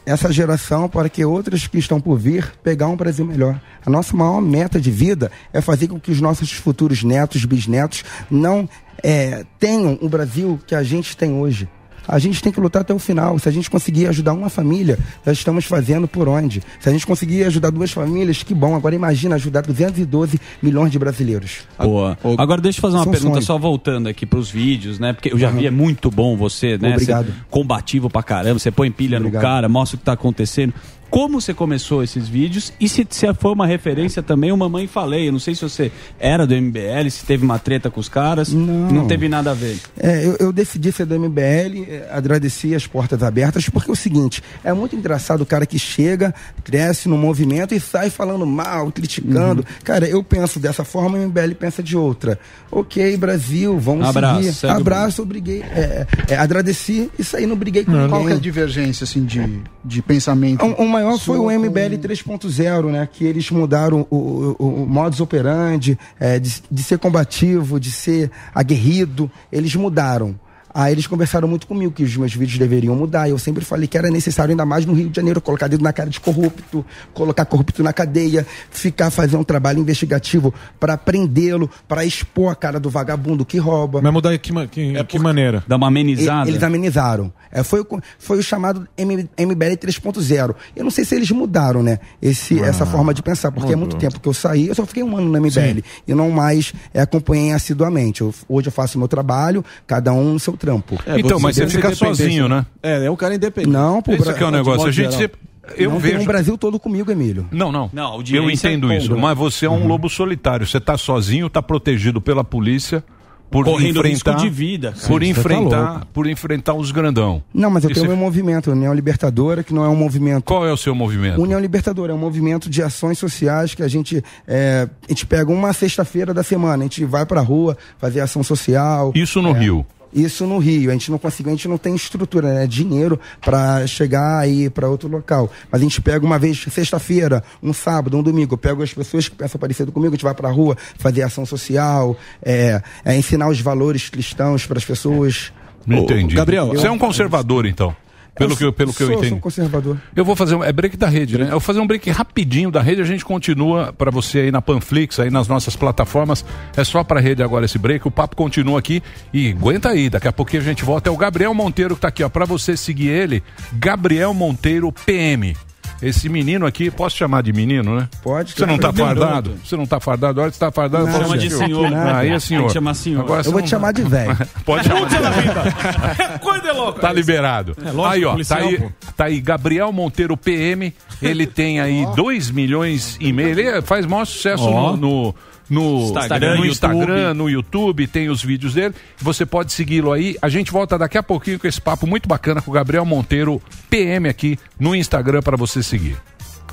essa 0.09 0.33
geração 0.33 0.89
para 0.89 1.09
que 1.11 1.23
outras 1.23 1.67
que 1.67 1.77
estão 1.77 2.01
por 2.01 2.19
vir 2.19 2.51
pegar 2.63 2.89
um 2.89 2.97
Brasil 2.97 3.27
melhor. 3.27 3.61
A 3.85 3.91
nossa 3.91 4.17
maior 4.17 4.41
meta 4.41 4.81
de 4.81 4.91
vida 4.91 5.31
é 5.53 5.61
fazer 5.61 5.87
com 5.87 6.01
que 6.01 6.11
os 6.11 6.19
nossos 6.19 6.51
futuros 6.51 7.05
netos, 7.05 7.45
bisnetos, 7.45 8.03
não 8.31 8.67
é, 9.03 9.45
tenham 9.59 9.99
o 10.01 10.09
Brasil 10.09 10.59
que 10.67 10.75
a 10.75 10.83
gente 10.83 11.15
tem 11.15 11.35
hoje. 11.35 11.69
A 12.09 12.19
gente 12.19 12.43
tem 12.43 12.51
que 12.51 12.59
lutar 12.59 12.83
até 12.83 12.95
o 12.95 12.99
final. 12.99 13.39
Se 13.39 13.49
a 13.49 13.53
gente 13.53 13.71
conseguir 13.71 14.07
ajudar 14.07 14.33
uma 14.33 14.49
família, 14.49 14.99
já 15.25 15.33
estamos 15.33 15.67
fazendo 15.67 16.09
por 16.09 16.27
onde? 16.27 16.63
Se 16.81 16.89
a 16.89 16.93
gente 16.93 17.07
conseguir 17.07 17.45
ajudar 17.45 17.71
duas 17.71 17.91
famílias, 17.91 18.43
que 18.43 18.55
bom. 18.55 18.75
Agora 18.75 18.95
imagina 18.95 19.35
ajudar 19.35 19.63
212 19.63 20.41
milhões 20.63 20.91
de 20.91 20.99
brasileiros. 20.99 21.59
Boa. 21.79 22.17
Agora 22.39 22.61
deixa 22.61 22.79
eu 22.79 22.83
fazer 22.83 22.97
uma 22.97 23.05
São 23.05 23.13
pergunta 23.13 23.35
sonhos. 23.35 23.45
só 23.45 23.59
voltando 23.59 24.09
aqui 24.09 24.25
pros 24.25 24.51
vídeos, 24.51 24.99
né? 24.99 25.13
Porque 25.13 25.33
eu 25.33 25.39
já 25.39 25.51
vi, 25.51 25.67
é 25.67 25.71
muito 25.71 26.11
bom 26.11 26.37
você, 26.37 26.79
né? 26.79 26.93
Obrigado. 26.93 27.27
Você 27.27 27.33
é 27.33 27.35
combativo 27.51 28.09
pra 28.09 28.23
caramba, 28.23 28.59
você 28.59 28.71
põe 28.71 28.91
pilha 28.91 29.19
Obrigado. 29.19 29.43
no 29.43 29.47
cara, 29.47 29.69
mostra 29.69 29.97
o 29.97 29.99
que 29.99 30.05
tá 30.05 30.13
acontecendo. 30.13 30.73
Como 31.11 31.41
você 31.41 31.55
começou 31.55 32.03
esses 32.03 32.29
vídeos 32.29 32.73
e 32.79 32.89
se, 32.89 33.07
se 33.09 33.27
foi 33.35 33.53
uma 33.53 33.67
referência 33.67 34.23
também, 34.23 34.53
o 34.53 34.57
Mamãe 34.57 34.87
Falei. 34.87 35.29
Eu 35.29 35.33
não 35.33 35.39
sei 35.39 35.55
se 35.55 35.63
você 35.63 35.91
era 36.19 36.47
do 36.47 36.55
MBL, 36.55 37.09
se 37.11 37.25
teve 37.25 37.45
uma 37.45 37.59
treta 37.59 37.91
com 37.91 38.01
os 38.01 38.09
caras. 38.09 38.53
Não, 38.53 39.07
teve 39.07 39.29
nada 39.29 39.53
a 39.53 39.55
ver. 39.55 39.79
É, 39.99 40.27
eu, 40.27 40.37
eu 40.39 40.53
decidi 40.53 40.93
ser 40.93 41.07
do 41.07 41.19
MBL, 41.19 41.85
é, 41.89 42.09
agradeci 42.11 42.75
as 42.75 42.87
portas 42.87 43.23
abertas, 43.23 43.69
porque 43.69 43.91
é 43.91 43.93
o 43.93 43.97
seguinte, 43.97 44.43
é 44.63 44.73
muito 44.73 44.95
engraçado 44.95 45.43
o 45.43 45.47
cara 45.47 45.65
que 45.65 45.79
chega, 45.79 46.35
cresce 46.63 47.09
no 47.09 47.17
movimento 47.17 47.75
e 47.75 47.81
sai 47.81 48.11
falando 48.11 48.47
mal, 48.47 48.93
criticando. 48.93 49.65
Cara, 49.83 50.07
eu 50.07 50.23
penso 50.23 50.61
dessa 50.61 50.85
forma, 50.85 51.19
o 51.19 51.29
MBL 51.29 51.55
pensa 51.59 51.83
de 51.83 51.97
outra. 51.97 52.39
Ok, 52.71 53.17
Brasil, 53.17 53.79
vamos 53.79 54.07
Abraço, 54.07 54.43
seguir. 54.43 54.53
segue 54.53 54.73
Abraço, 54.75 55.23
eu 55.23 55.27
briguei. 55.27 55.63
É, 55.63 56.07
é, 56.29 56.37
agradeci 56.37 57.11
e 57.19 57.25
saí, 57.25 57.47
não 57.47 57.57
briguei 57.57 57.85
com 57.85 57.93
ninguém. 57.93 58.09
Qual 58.09 58.29
é 58.29 58.35
a 58.35 58.39
divergência, 58.39 59.05
assim, 59.05 59.25
de, 59.25 59.63
de 59.85 60.03
pensamento? 60.03 60.65
O, 60.65 60.83
o 60.83 60.89
maior 61.05 61.19
foi 61.19 61.39
o 61.39 61.51
MBL 61.51 61.97
3.0, 61.97 62.91
né? 62.91 63.09
Que 63.11 63.25
eles 63.25 63.51
mudaram 63.51 64.07
o, 64.11 64.57
o, 64.59 64.83
o 64.83 64.87
modus 64.87 65.21
operandi, 65.21 65.99
é, 66.19 66.39
de, 66.39 66.63
de 66.71 66.83
ser 66.83 66.99
combativo, 66.99 67.79
de 67.79 67.91
ser 67.91 68.31
aguerrido. 68.55 69.31
Eles 69.51 69.75
mudaram. 69.75 70.39
Aí 70.73 70.93
eles 70.93 71.07
conversaram 71.07 71.49
muito 71.49 71.67
comigo 71.67 71.93
que 71.93 72.03
os 72.03 72.17
meus 72.17 72.35
vídeos 72.35 72.59
deveriam 72.59 72.95
mudar. 72.95 73.27
E 73.29 73.31
eu 73.31 73.39
sempre 73.39 73.65
falei 73.65 73.87
que 73.89 73.97
era 73.97 74.11
necessário, 74.11 74.53
ainda 74.53 74.67
mais 74.67 74.85
no 74.87 74.93
Rio 74.93 75.09
de 75.09 75.17
Janeiro, 75.17 75.41
colocar 75.41 75.67
dedo 75.69 75.83
na 75.83 75.93
cara 75.93 76.11
de 76.11 76.21
corrupto, 76.21 76.85
colocar 77.15 77.45
corrupto 77.45 77.83
na 77.83 77.93
cadeia, 77.93 78.47
ficar 78.71 79.11
fazendo 79.11 79.41
um 79.41 79.45
trabalho 79.45 79.81
investigativo 79.81 80.53
para 80.79 80.97
prendê-lo, 80.97 81.71
para 81.89 82.05
expor 82.05 82.53
a 82.53 82.55
cara 82.55 82.79
do 82.79 82.91
vagabundo 82.91 83.45
que 83.45 83.59
rouba. 83.59 84.01
Mas 84.03 84.13
mudar 84.13 84.35
em 84.35 84.39
que, 84.39 84.53
ma- 84.53 84.67
que- 84.67 85.05
que 85.05 85.19
maneira? 85.19 85.65
Dá 85.67 85.77
uma 85.77 85.89
E- 85.91 86.51
Eles 86.51 86.63
amenizaram. 86.63 87.33
É, 87.51 87.63
foi, 87.63 87.81
o, 87.81 87.87
foi 88.19 88.39
o 88.39 88.43
chamado 88.43 88.87
M- 88.97 89.27
MBL 89.39 89.77
3.0. 89.77 90.55
Eu 90.77 90.85
não 90.85 90.91
sei 90.91 91.05
se 91.05 91.15
eles 91.15 91.31
mudaram, 91.31 91.83
né? 91.83 91.99
Esse, 92.21 92.61
Ah, 92.63 92.67
essa 92.67 92.85
forma 92.85 93.15
de 93.15 93.23
pensar, 93.23 93.51
porque 93.51 93.73
é 93.73 93.77
mudou. 93.77 93.89
muito 93.93 93.97
tempo 93.97 94.21
que 94.21 94.29
eu 94.29 94.35
saí, 94.35 94.69
eu 94.69 94.75
só 94.75 94.85
fiquei 94.85 95.03
um 95.03 95.17
ano 95.17 95.29
no 95.31 95.39
MBL. 95.41 95.77
Sim. 95.77 95.83
E 96.07 96.15
não 96.15 96.31
mais 96.31 96.75
é, 96.93 97.01
acompanhei 97.01 97.53
assiduamente. 97.53 98.21
Eu- 98.21 98.35
hoje 98.49 98.69
eu 98.69 98.73
faço 98.73 98.97
o 98.97 98.99
meu 98.99 99.09
trabalho, 99.09 99.65
cada 99.87 100.13
um 100.13 100.39
seu 100.39 100.58
trampo. 100.59 100.99
Então, 101.17 101.41
mas 101.41 101.57
você 101.57 101.67
fica 101.67 101.95
sozinho, 101.95 102.49
né? 102.49 102.67
É, 102.83 103.07
é 103.07 103.11
um 103.11 103.17
cara 103.17 103.35
independente. 103.35 103.73
Não, 103.73 104.03
pô, 104.03 104.13
Esse 104.13 104.35
que 104.35 104.43
é 104.43 104.47
o 104.47 104.51
negócio. 104.51 104.87
A 104.87 104.91
gente 104.93 105.31
eu 105.77 105.91
não 105.91 105.99
vejo. 105.99 106.15
Tem 106.17 106.23
um 106.25 106.27
Brasil 106.27 106.59
todo 106.59 106.79
comigo, 106.79 107.11
Emílio. 107.11 107.47
Não, 107.51 107.71
não. 107.71 107.91
Não, 107.93 108.23
eu 108.33 108.51
entendo 108.51 108.91
é 108.93 108.97
isso. 108.99 109.17
Mas 109.17 109.37
você 109.39 109.67
é 109.67 109.71
um 109.71 109.87
lobo 109.87 110.09
solitário. 110.09 110.67
Você 110.67 110.81
tá 110.81 110.97
sozinho, 110.99 111.49
tá 111.49 111.63
protegido 111.63 112.21
pela 112.21 112.43
polícia. 112.45 113.03
Por 113.51 113.65
Correndo 113.65 114.01
enfrentar, 114.01 114.33
risco 114.33 114.37
de 114.47 114.51
vida, 114.51 114.93
cara. 114.93 115.07
Por 115.09 115.23
Você 115.23 115.33
tá 115.33 115.41
enfrentar, 115.41 115.91
louco. 115.93 116.07
por 116.13 116.27
enfrentar 116.27 116.75
os 116.75 116.91
grandão. 116.91 117.43
Não, 117.55 117.71
mas 117.71 117.83
eu 117.83 117.89
E 117.91 117.95
tenho 117.95 118.05
você- 118.05 118.13
o 118.13 118.15
meu 118.15 118.23
movimento, 118.23 118.71
União 118.71 118.93
Libertadora, 118.93 119.63
que 119.65 119.73
não 119.73 119.83
é 119.87 119.89
um 119.89 119.97
movimento. 119.97 120.45
Qual 120.45 120.67
é 120.67 120.71
o 120.73 120.77
seu 120.77 120.95
movimento? 120.95 121.41
União 121.41 121.59
Libertadora 121.59 122.13
é 122.13 122.15
um 122.15 122.19
movimento 122.19 122.69
de 122.69 122.83
ações 122.83 123.17
sociais 123.19 123.75
que 123.75 123.83
a 123.83 123.89
gente 123.89 124.23
é, 124.47 124.87
a 125.03 125.09
gente 125.11 125.25
pega 125.25 125.51
uma 125.51 125.73
sexta-feira 125.73 126.35
da 126.35 126.43
semana, 126.43 126.75
a 126.85 126.87
gente 126.87 127.07
vai 127.07 127.25
pra 127.25 127.41
rua 127.41 127.75
fazer 127.97 128.21
ação 128.21 128.43
social. 128.43 129.13
Isso 129.15 129.41
no 129.41 129.57
É, 129.57 129.61
Rio. 129.61 129.87
Isso 130.13 130.47
no 130.47 130.59
Rio. 130.59 130.91
A 130.91 130.93
gente 130.93 131.11
não 131.11 131.19
conseguiu, 131.19 131.53
a 131.53 131.57
gente 131.57 131.69
não 131.69 131.79
tem 131.79 131.95
estrutura, 131.95 132.55
né? 132.55 132.67
Dinheiro 132.67 133.21
pra 133.41 133.87
chegar 133.87 134.39
aí 134.39 134.71
pra 134.71 134.89
outro 134.89 135.09
local. 135.09 135.51
Mas 135.71 135.81
a 135.81 135.85
gente 135.85 136.01
pega 136.01 136.25
uma 136.25 136.39
vez 136.39 136.65
sexta-feira, 136.71 137.43
um 137.63 137.73
sábado, 137.73 138.17
um 138.17 138.23
domingo, 138.23 138.55
eu 138.55 138.59
pego 138.59 138.83
as 138.83 138.93
pessoas 138.93 139.29
que 139.29 139.37
pensam 139.37 139.61
parecido 139.61 139.93
comigo, 139.93 140.15
a 140.15 140.17
gente 140.17 140.25
vai 140.25 140.35
pra 140.35 140.51
rua 140.51 140.77
fazer 140.99 141.23
ação 141.23 141.45
social, 141.45 142.17
é, 142.43 142.83
é, 143.05 143.17
ensinar 143.17 143.49
os 143.49 143.61
valores 143.61 144.09
cristãos 144.09 144.67
para 144.67 144.79
as 144.79 144.85
pessoas. 144.85 145.53
Entendi. 145.87 146.35
Gabriel, 146.35 146.69
você 146.69 146.87
é 146.87 146.91
um 146.91 146.99
conservador, 146.99 147.67
então. 147.67 147.95
Pelo 148.39 148.57
que, 148.57 148.65
eu- 148.65 148.73
pelo 148.73 148.93
que 148.95 149.03
eu 149.03 149.07
sou, 149.07 149.15
entendi. 149.17 149.29
Sou 149.31 149.39
um 149.39 149.41
conservador. 149.41 149.97
Eu 150.15 150.25
vou 150.25 150.35
fazer 150.37 150.55
um. 150.55 150.63
É 150.65 150.73
break 150.73 150.97
da 150.97 151.09
rede, 151.09 151.37
né? 151.39 151.47
Eu 151.47 151.51
vou 151.53 151.61
fazer 151.61 151.81
um 151.81 151.87
break 151.87 152.09
rapidinho 152.11 152.71
da 152.71 152.81
rede. 152.81 153.01
A 153.03 153.05
gente 153.05 153.25
continua 153.25 153.93
para 153.93 154.11
você 154.11 154.39
aí 154.41 154.51
na 154.51 154.63
Panflix, 154.63 155.19
aí 155.21 155.31
nas 155.31 155.49
nossas 155.49 155.77
plataformas. 155.77 156.45
É 156.77 156.85
só 156.85 157.03
pra 157.05 157.21
rede 157.21 157.43
agora 157.43 157.65
esse 157.65 157.79
break. 157.79 158.07
O 158.07 158.11
papo 158.11 158.37
continua 158.37 158.79
aqui. 158.79 159.03
E 159.33 159.51
aguenta 159.51 159.91
aí, 159.91 160.09
daqui 160.09 160.29
a 160.29 160.33
pouquinho 160.33 160.63
a 160.63 160.65
gente 160.65 160.85
volta. 160.85 161.11
É 161.11 161.13
o 161.13 161.17
Gabriel 161.17 161.53
Monteiro 161.55 161.95
que 161.95 162.01
tá 162.03 162.09
aqui, 162.09 162.23
ó. 162.23 162.29
Pra 162.29 162.45
você 162.45 162.77
seguir 162.77 163.09
ele, 163.09 163.43
Gabriel 163.75 164.33
Monteiro 164.33 164.93
PM. 164.93 165.57
Esse 166.01 166.29
menino 166.29 166.65
aqui, 166.65 166.91
posso 166.91 167.17
chamar 167.17 167.43
de 167.43 167.53
menino, 167.53 167.97
né? 167.97 168.09
Pode. 168.23 168.53
Você 168.53 168.65
não 168.65 168.79
tá 168.79 168.93
fardado? 168.93 169.55
Você 169.65 169.77
não 169.77 169.85
tá 169.87 169.99
fardado? 169.99 170.41
Olha, 170.41 170.51
você 170.53 170.59
tá 170.59 170.71
fardado. 170.71 171.07
Não, 171.07 171.13
chama 171.21 171.37
de 171.39 171.51
senhor. 171.51 171.93
Aí 172.15 172.31
é 172.31 172.39
senhor. 172.39 172.71
chamar 172.71 172.95
senhor. 172.95 173.21
Agora 173.25 173.41
Eu 173.41 173.45
vou 173.51 173.55
não- 173.55 173.63
te 173.63 173.71
chamar 173.71 173.93
de 173.93 174.03
velho. 174.03 174.37
Pode 174.65 174.87
chamar 174.87 175.09
de 175.09 175.17
Coisa 176.41 176.73
louca. 176.73 177.01
Tá 177.01 177.13
liberado. 177.13 177.77
É, 177.85 177.91
lógico, 177.91 178.07
aí, 178.15 178.25
ó, 178.25 178.31
policial, 178.33 178.61
tá 178.61 178.67
aí, 178.67 178.79
pô. 178.79 178.93
tá 179.17 179.25
aí, 179.25 179.41
Gabriel 179.41 179.93
Monteiro 179.93 180.37
PM, 180.37 180.95
ele 181.21 181.47
tem 181.47 181.81
aí 181.81 182.07
2 182.15 182.51
milhões 182.51 183.17
e 183.21 183.33
meio, 183.33 183.59
ele 183.59 183.83
faz 183.83 184.07
maior 184.07 184.25
sucesso 184.25 184.65
Ó. 184.65 184.93
no, 184.93 184.97
no, 184.97 185.35
no 185.69 186.05
Instagram, 186.09 186.49
no, 186.49 186.65
YouTube. 186.65 186.71
Instagram, 186.71 187.35
no 187.35 187.51
YouTube, 187.51 188.07
tem 188.07 188.29
os 188.29 188.43
vídeos 188.43 188.75
dele, 188.75 188.95
você 189.19 189.45
pode 189.45 189.73
segui-lo 189.73 190.13
aí, 190.13 190.37
a 190.41 190.49
gente 190.49 190.71
volta 190.73 190.97
daqui 190.99 191.19
a 191.19 191.23
pouquinho 191.23 191.59
com 191.59 191.67
esse 191.67 191.81
papo 191.81 192.07
muito 192.07 192.29
bacana 192.29 192.63
com 192.63 192.71
o 192.71 192.75
Gabriel 192.75 193.05
Monteiro 193.05 193.61
PM 193.91 194.29
aqui 194.29 194.59
no 194.81 194.95
Instagram 194.95 195.43
para 195.43 195.57
você 195.57 195.83
seguir. 195.83 196.17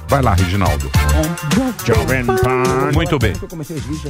Vai 0.08 0.22
lá, 0.22 0.36
Reginaldo. 0.36 0.90
Muito 2.94 3.18
bem. 3.18 3.34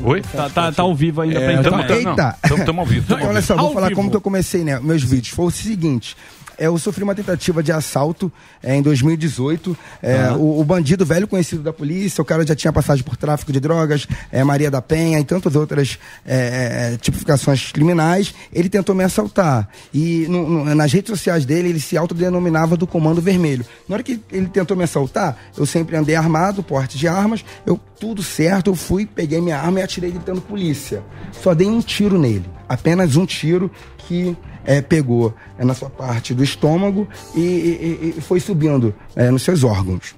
Oi? 0.04 0.22
Tá, 0.22 0.50
tá, 0.50 0.72
tá 0.72 0.84
ao 0.84 0.94
vivo 0.94 1.22
ainda 1.22 1.40
É, 1.40 1.54
pra 1.54 1.64
tamo- 1.72 1.84
internet. 1.84 2.08
Eita! 2.10 2.38
Estamos 2.44 2.80
ao 2.80 2.86
vivo. 2.86 3.08
tamo 3.08 3.24
ao 3.24 3.30
Olha 3.30 3.42
só, 3.42 3.56
vou 3.56 3.68
Ao 3.68 3.74
falar 3.74 3.88
vivo. 3.88 3.96
como 4.00 4.10
que 4.12 4.18
eu 4.18 4.22
comecei, 4.22 4.64
né? 4.64 4.80
Meus 4.80 5.04
vídeos. 5.04 5.30
Foi 5.30 5.46
o 5.46 5.52
seguinte. 5.52 6.16
É, 6.58 6.68
eu 6.68 6.78
sofri 6.78 7.04
uma 7.04 7.14
tentativa 7.16 7.62
de 7.62 7.72
assalto 7.72 8.32
é, 8.64 8.76
em 8.76 8.82
2018. 8.82 9.78
É, 10.02 10.32
o, 10.32 10.60
o 10.60 10.64
bandido 10.64 11.06
velho 11.06 11.28
conhecido 11.28 11.62
da 11.62 11.74
polícia, 11.74 12.22
o 12.22 12.26
cara 12.26 12.46
já 12.46 12.56
tinha 12.56 12.72
passagem 12.74 13.04
por 13.04 13.16
tráfico 13.18 13.52
de 13.52 13.60
drogas, 13.60 14.08
é, 14.32 14.44
Maria 14.44 14.70
da 14.72 14.82
Penha 14.82 15.20
e 15.20 15.24
tantas 15.24 15.56
outras 15.56 15.98
é, 16.26 16.94
é, 16.94 16.98
tipificações 16.98 17.72
criminais. 17.72 18.34
Ele 18.54 18.70
tentou 18.70 18.96
me 18.96 19.04
assaltar. 19.04 19.68
E 19.94 20.26
no- 20.30 20.48
no- 20.66 20.76
nas 20.76 20.92
redes 20.92 21.10
sociais 21.10 21.46
dele, 21.46 21.70
ele 21.70 21.80
se 21.80 21.98
autodenominava 21.98 22.76
do 22.78 22.88
Comando 22.88 23.22
Vermelho. 23.22 23.66
Na 23.88 23.96
hora 23.96 24.04
que 24.04 24.20
ele 24.32 24.48
tentou 24.48 24.76
me 24.76 24.84
assaltar, 24.84 25.38
eu 25.58 25.66
sempre 25.66 25.96
andei 25.96 26.16
armado, 26.16 26.64
porte 26.64 26.98
de 26.98 27.08
armas. 27.08 27.44
Eu, 27.66 27.80
tudo 28.00 28.22
certo, 28.24 28.72
eu 28.72 28.76
fui, 28.76 29.06
peguei 29.06 29.40
minha 29.42 29.58
arma 29.58 29.80
e 29.80 29.84
atirei 29.84 30.12
gritando 30.12 30.42
polícia. 30.42 31.04
Só 31.42 31.54
dei 31.54 31.68
um 31.68 31.82
tiro 31.82 32.18
nele. 32.20 32.46
Apenas 32.68 33.16
um 33.16 33.26
tiro 33.26 33.72
que 34.00 34.36
é, 34.66 34.82
pegou 34.82 35.34
é, 35.58 35.64
na 35.64 35.74
sua 35.74 35.90
parte 35.90 36.34
do 36.34 36.44
estômago 36.44 37.08
e, 37.36 37.40
e- 37.40 38.16
e 38.18 38.22
foi 38.22 38.40
subindo 38.40 38.94
é, 39.16 39.30
nos 39.32 39.44
seus 39.44 39.64
órgãos. 39.64 40.16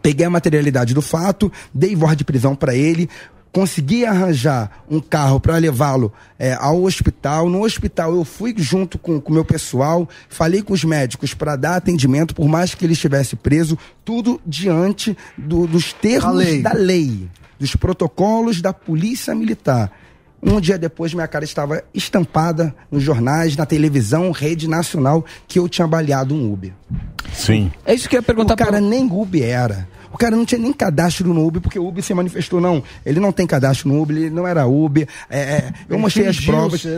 Peguei 0.00 0.24
a 0.26 0.30
materialidade 0.30 0.94
do 0.94 1.02
fato, 1.02 1.50
dei 1.72 1.94
voz 1.94 2.16
de 2.16 2.24
prisão 2.24 2.54
para 2.56 2.74
ele, 2.74 3.08
consegui 3.52 4.06
arranjar 4.06 4.82
um 4.90 4.98
carro 4.98 5.38
para 5.38 5.58
levá-lo 5.58 6.10
é, 6.38 6.54
ao 6.54 6.82
hospital. 6.84 7.50
No 7.50 7.62
hospital 7.64 8.14
eu 8.14 8.24
fui 8.24 8.54
junto 8.56 8.98
com 8.98 9.18
o 9.24 9.32
meu 9.32 9.44
pessoal, 9.44 10.08
falei 10.30 10.62
com 10.62 10.72
os 10.72 10.82
médicos 10.84 11.34
para 11.34 11.54
dar 11.54 11.76
atendimento, 11.76 12.34
por 12.34 12.48
mais 12.48 12.74
que 12.74 12.84
ele 12.86 12.94
estivesse 12.94 13.36
preso, 13.36 13.76
tudo 14.04 14.40
diante 14.46 15.16
do- 15.36 15.66
dos 15.66 15.92
termos 15.92 16.24
Da 16.24 16.30
lei. 16.32 16.62
da 16.62 16.72
lei, 16.72 17.28
dos 17.60 17.76
protocolos 17.76 18.62
da 18.62 18.72
polícia 18.72 19.34
militar. 19.34 19.92
Um 20.42 20.60
dia 20.60 20.76
depois, 20.76 21.14
minha 21.14 21.28
cara 21.28 21.44
estava 21.44 21.84
estampada 21.94 22.74
nos 22.90 23.02
jornais, 23.02 23.56
na 23.56 23.64
televisão, 23.64 24.32
rede 24.32 24.68
nacional, 24.68 25.24
que 25.46 25.58
eu 25.58 25.68
tinha 25.68 25.86
baleado 25.86 26.34
um 26.34 26.52
Uber. 26.52 26.72
Sim. 27.32 27.70
É 27.86 27.94
isso 27.94 28.08
que 28.08 28.16
eu 28.16 28.18
ia 28.18 28.22
perguntar 28.22 28.54
O 28.54 28.56
cara 28.56 28.80
nem 28.80 29.06
Uber 29.06 29.42
era. 29.42 29.88
O 30.12 30.18
cara 30.18 30.36
não 30.36 30.44
tinha 30.44 30.60
nem 30.60 30.72
cadastro 30.72 31.32
no 31.32 31.46
Uber, 31.46 31.60
porque 31.60 31.78
o 31.78 31.86
Uber 31.88 32.02
se 32.04 32.12
manifestou, 32.14 32.60
não. 32.60 32.82
Ele 33.04 33.18
não 33.18 33.32
tem 33.32 33.46
cadastro 33.46 33.88
no 33.88 34.00
Uber, 34.00 34.16
ele 34.16 34.30
não 34.30 34.46
era 34.46 34.66
Uber. 34.66 35.08
É, 35.30 35.38
é, 35.40 35.72
eu 35.88 35.98
mostrei 35.98 36.26
as 36.28 36.36
provas. 36.44 36.84
o 36.84 36.88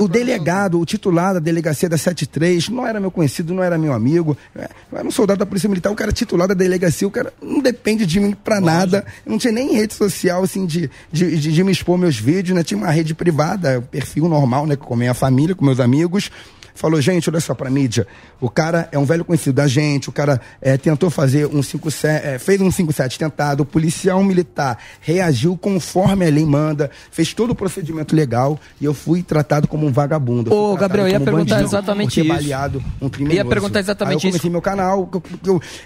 O, 0.00 0.04
o 0.04 0.08
delegado, 0.08 0.80
o 0.80 0.84
titular 0.84 1.34
da 1.34 1.40
delegacia 1.40 1.88
da 1.88 1.96
73, 1.96 2.68
não 2.68 2.86
era 2.86 2.98
meu 3.00 3.10
conhecido, 3.10 3.54
não 3.54 3.62
era 3.62 3.78
meu 3.78 3.92
amigo. 3.92 4.36
É, 4.54 4.68
Eu 4.92 4.98
era 4.98 5.06
um 5.06 5.10
soldado 5.10 5.38
da 5.38 5.46
Polícia 5.46 5.68
Militar, 5.68 5.90
o 5.90 5.94
cara 5.96 6.12
titular 6.12 6.48
da 6.48 6.54
delegacia, 6.54 7.06
o 7.06 7.10
cara 7.10 7.32
não 7.42 7.60
depende 7.60 8.04
de 8.04 8.18
mim 8.20 8.32
pra 8.44 8.60
nada. 8.60 9.04
Eu 9.24 9.30
não 9.32 9.38
tinha 9.38 9.52
nem 9.52 9.72
rede 9.74 9.94
social, 9.94 10.42
assim, 10.42 10.66
de, 10.66 10.90
de, 11.12 11.36
de- 11.36 11.52
de 11.52 11.64
me 11.64 11.72
expor 11.72 11.96
meus 11.96 12.16
vídeos, 12.18 12.56
né? 12.56 12.62
Tinha 12.64 12.78
uma 12.78 12.90
rede 12.90 13.14
privada, 13.14 13.80
perfil 13.90 14.28
normal, 14.28 14.66
né? 14.66 14.76
Com 14.76 14.94
a 14.94 14.96
minha 14.96 15.14
família, 15.14 15.54
com 15.54 15.64
meus 15.64 15.80
amigos. 15.80 16.30
Falou, 16.76 17.00
gente, 17.00 17.28
olha 17.28 17.40
só 17.40 17.54
pra 17.54 17.68
mídia, 17.68 18.06
o 18.40 18.48
cara 18.48 18.88
é 18.92 18.98
um 18.98 19.04
velho 19.04 19.24
conhecido 19.24 19.54
da 19.56 19.66
gente, 19.66 20.08
o 20.08 20.12
cara 20.12 20.40
é, 20.60 20.76
tentou 20.76 21.10
fazer 21.10 21.46
um 21.46 21.62
57, 21.62 22.26
é, 22.26 22.38
fez 22.38 22.60
um 22.60 22.70
57 22.70 23.18
tentado, 23.18 23.62
o 23.62 23.66
policial 23.66 24.22
militar 24.22 24.78
reagiu 25.00 25.56
conforme 25.56 26.26
a 26.26 26.30
lei 26.30 26.44
manda, 26.44 26.90
fez 27.10 27.32
todo 27.34 27.50
o 27.50 27.54
procedimento 27.54 28.14
legal 28.14 28.60
e 28.80 28.84
eu 28.84 28.94
fui 28.94 29.22
tratado 29.22 29.66
como 29.66 29.86
um 29.86 29.92
vagabundo. 29.92 30.52
Ô, 30.54 30.76
Gabriel, 30.76 31.06
eu 31.08 31.12
ia 31.12 31.20
perguntar 31.20 31.54
bandido 31.56 31.68
exatamente 31.68 32.20
isso. 32.20 32.28
baleado 32.28 32.82
um 33.00 33.08
criminoso. 33.08 33.36
Ia 33.38 33.44
perguntar 33.44 33.80
exatamente 33.80 34.12
Aí 34.12 34.16
eu 34.16 34.20
comecei 34.20 34.38
isso. 34.38 34.50
meu 34.50 34.62
canal, 34.62 35.10
eu, 35.12 35.22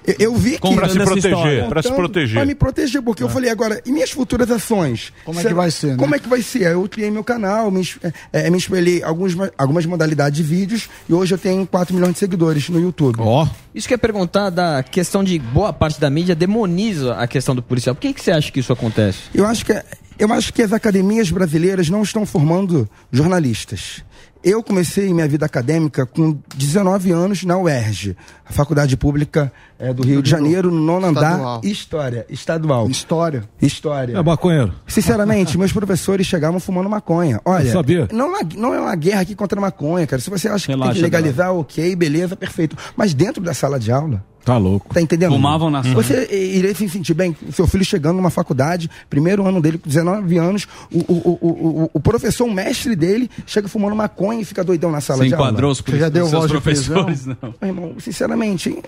eu, 0.06 0.16
eu- 0.18 0.34
vi 0.34 0.52
que... 0.52 0.58
Como 0.58 0.76
pra 0.76 0.88
se 0.88 0.98
proteger, 0.98 1.68
pra 1.68 1.82
se 1.82 1.92
proteger. 1.92 2.34
Pra 2.36 2.44
me 2.44 2.54
proteger, 2.54 3.02
porque 3.02 3.22
eu 3.22 3.28
falei, 3.28 3.50
agora, 3.50 3.80
e 3.86 3.92
minhas 3.92 4.10
futuras 4.10 4.50
ações? 4.50 5.12
Como 5.24 5.38
é 5.38 5.44
que 5.44 5.54
vai 5.54 5.70
ser, 5.70 5.86
né? 5.92 5.96
Como 5.96 6.14
é 6.14 6.18
que 6.18 6.28
vai 6.28 6.42
ser? 6.42 6.72
Eu 6.72 6.88
criei 6.88 7.10
meu 7.10 7.22
canal, 7.22 7.70
me, 7.70 7.86
é, 8.32 8.46
é, 8.46 8.50
me 8.50 8.58
espelhei 8.58 9.02
alguns, 9.02 9.36
algumas 9.56 9.86
modalidades 9.86 10.36
de 10.36 10.42
vídeos 10.42 10.79
e 11.08 11.12
hoje 11.12 11.34
eu 11.34 11.38
tenho 11.38 11.66
4 11.66 11.94
milhões 11.94 12.14
de 12.14 12.18
seguidores 12.18 12.68
no 12.68 12.80
YouTube. 12.80 13.16
Ó. 13.20 13.46
Isso 13.74 13.88
que 13.88 13.94
ia 13.94 13.98
perguntar 13.98 14.50
da 14.50 14.82
questão 14.82 15.24
de 15.24 15.38
boa 15.38 15.72
parte 15.72 16.00
da 16.00 16.08
mídia 16.08 16.34
demoniza 16.34 17.14
a 17.14 17.26
questão 17.26 17.54
do 17.54 17.62
policial. 17.62 17.94
Por 17.94 18.00
que, 18.00 18.12
que 18.12 18.22
você 18.22 18.32
acha 18.32 18.50
que 18.50 18.60
isso 18.60 18.72
acontece? 18.72 19.18
Eu 19.34 19.46
acho 19.46 19.64
que 19.64 19.72
eu 20.18 20.30
acho 20.34 20.52
que 20.52 20.60
as 20.60 20.74
academias 20.74 21.30
brasileiras 21.30 21.88
não 21.88 22.02
estão 22.02 22.26
formando 22.26 22.86
jornalistas. 23.10 24.04
Eu 24.44 24.62
comecei 24.62 25.12
minha 25.14 25.26
vida 25.26 25.46
acadêmica 25.46 26.04
com 26.04 26.38
19 26.56 27.10
anos 27.10 27.42
na 27.44 27.58
UERJ, 27.58 28.16
a 28.44 28.52
Faculdade 28.52 28.96
Pública 28.96 29.50
eh, 29.80 29.92
do 29.94 30.02
Rio 30.04 30.22
de 30.22 30.30
Janeiro, 30.30 30.70
no 30.70 30.80
nono 30.80 31.06
andar, 31.08 31.32
Estadual. 31.32 31.60
História, 31.64 32.26
estadual. 32.28 32.88
História. 32.90 33.44
História. 33.60 34.16
É 34.18 34.22
maconheiro. 34.22 34.72
Sinceramente, 34.86 35.56
meus 35.58 35.72
professores 35.72 36.26
chegavam 36.26 36.60
fumando 36.60 36.88
maconha. 36.88 37.40
Olha, 37.44 37.64
Eu 37.66 37.72
sabia. 37.72 38.08
Não, 38.12 38.36
é- 38.38 38.44
não 38.56 38.74
é 38.74 38.80
uma 38.80 38.94
guerra 38.94 39.22
aqui 39.22 39.34
contra 39.34 39.58
a 39.58 39.62
maconha, 39.62 40.06
cara. 40.06 40.20
Se 40.20 40.30
você 40.30 40.48
acha 40.48 40.66
que 40.66 40.72
Relaxa, 40.72 40.92
tem 40.92 41.00
que 41.00 41.02
legalizar, 41.02 41.52
ok, 41.54 41.96
beleza, 41.96 42.36
perfeito. 42.36 42.76
Mas 42.96 43.14
dentro 43.14 43.42
da 43.42 43.54
sala 43.54 43.78
de 43.80 43.90
aula, 43.90 44.22
Tá 44.44 44.56
louco. 44.56 44.92
Tá 44.94 45.00
entendendo? 45.02 45.32
Fumavam 45.32 45.68
na 45.70 45.82
sala. 45.82 45.94
Você 45.94 46.26
iria 46.34 46.74
se 46.74 46.88
sentir 46.88 47.12
bem, 47.12 47.36
seu 47.52 47.66
filho 47.66 47.84
chegando 47.84 48.16
numa 48.16 48.30
faculdade, 48.30 48.90
primeiro 49.08 49.46
ano 49.46 49.60
dele, 49.60 49.76
com 49.76 49.86
19 49.86 50.38
anos, 50.38 50.66
o, 50.90 50.98
o, 50.98 51.38
o, 51.40 51.48
o, 51.84 51.90
o 51.92 52.00
professor, 52.00 52.44
o 52.46 52.52
mestre 52.52 52.96
dele, 52.96 53.30
chega 53.46 53.68
fumando 53.68 53.94
maconha 53.94 54.40
e 54.40 54.44
fica 54.44 54.64
doidão 54.64 54.90
na 54.90 55.00
sala 55.02 55.18
Você 55.22 55.28
de 55.28 55.34
aula. 55.34 55.48
enquadrou 55.48 55.70
os, 55.70 55.80
Você 55.80 55.98
já 55.98 56.08
deu 56.08 56.24
os 56.24 56.30
voz 56.32 56.50
professores? 56.50 57.26
Não. 57.26 57.36
Meu 57.60 57.70
irmão, 57.70 57.94
sinceramente, 57.98 58.78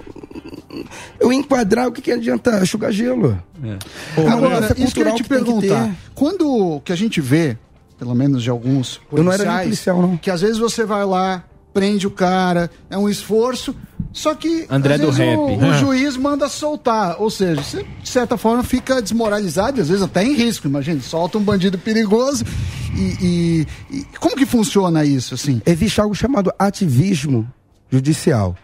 eu 1.20 1.32
ia 1.32 1.38
enquadrar, 1.38 1.88
o 1.88 1.92
que, 1.92 2.00
que 2.02 2.10
adianta 2.12 2.64
chugar 2.64 2.92
gelo? 2.92 3.40
É. 3.64 3.78
Agora, 4.30 4.58
isso 4.76 4.84
isso 4.84 4.94
que 4.94 5.02
eu 5.02 5.06
ia 5.06 5.12
te 5.14 5.22
que 5.22 5.28
que 5.28 5.28
perguntar. 5.28 5.84
ter. 5.86 5.94
Quando 6.14 6.80
que 6.84 6.92
a 6.92 6.96
gente 6.96 7.20
vê, 7.20 7.56
pelo 7.98 8.14
menos 8.14 8.42
de 8.42 8.50
alguns 8.50 9.00
Eu 9.12 9.22
não 9.22 9.32
era 9.32 9.44
nem 9.44 9.52
policiais, 9.52 9.64
policial, 9.64 10.02
não. 10.02 10.16
que 10.16 10.30
às 10.30 10.40
vezes 10.40 10.58
você 10.58 10.84
vai 10.84 11.04
lá, 11.04 11.44
prende 11.72 12.06
o 12.06 12.10
cara, 12.10 12.70
é 12.90 12.98
um 12.98 13.08
esforço, 13.08 13.74
só 14.12 14.34
que 14.34 14.66
André 14.68 14.94
às 14.94 15.00
do 15.00 15.06
vezes, 15.10 15.18
rap. 15.18 15.38
O, 15.38 15.56
o 15.70 15.72
juiz 15.74 16.16
manda 16.18 16.46
soltar, 16.48 17.16
ou 17.18 17.30
seja, 17.30 17.62
você 17.62 17.86
de 18.02 18.08
certa 18.08 18.36
forma 18.36 18.62
fica 18.62 19.00
desmoralizado, 19.00 19.78
e 19.78 19.80
às 19.80 19.88
vezes 19.88 20.02
até 20.02 20.22
em 20.22 20.34
risco, 20.34 20.66
imagina, 20.66 21.00
solta 21.00 21.38
um 21.38 21.42
bandido 21.42 21.78
perigoso 21.78 22.44
e, 22.94 23.66
e- 23.90 23.96
e 23.98 24.04
como 24.18 24.36
que 24.36 24.44
funciona 24.44 25.02
isso, 25.02 25.34
assim? 25.34 25.62
Existe 25.64 25.98
algo 25.98 26.14
chamado 26.14 26.52
ativismo 26.58 27.50
judicial. 27.90 28.54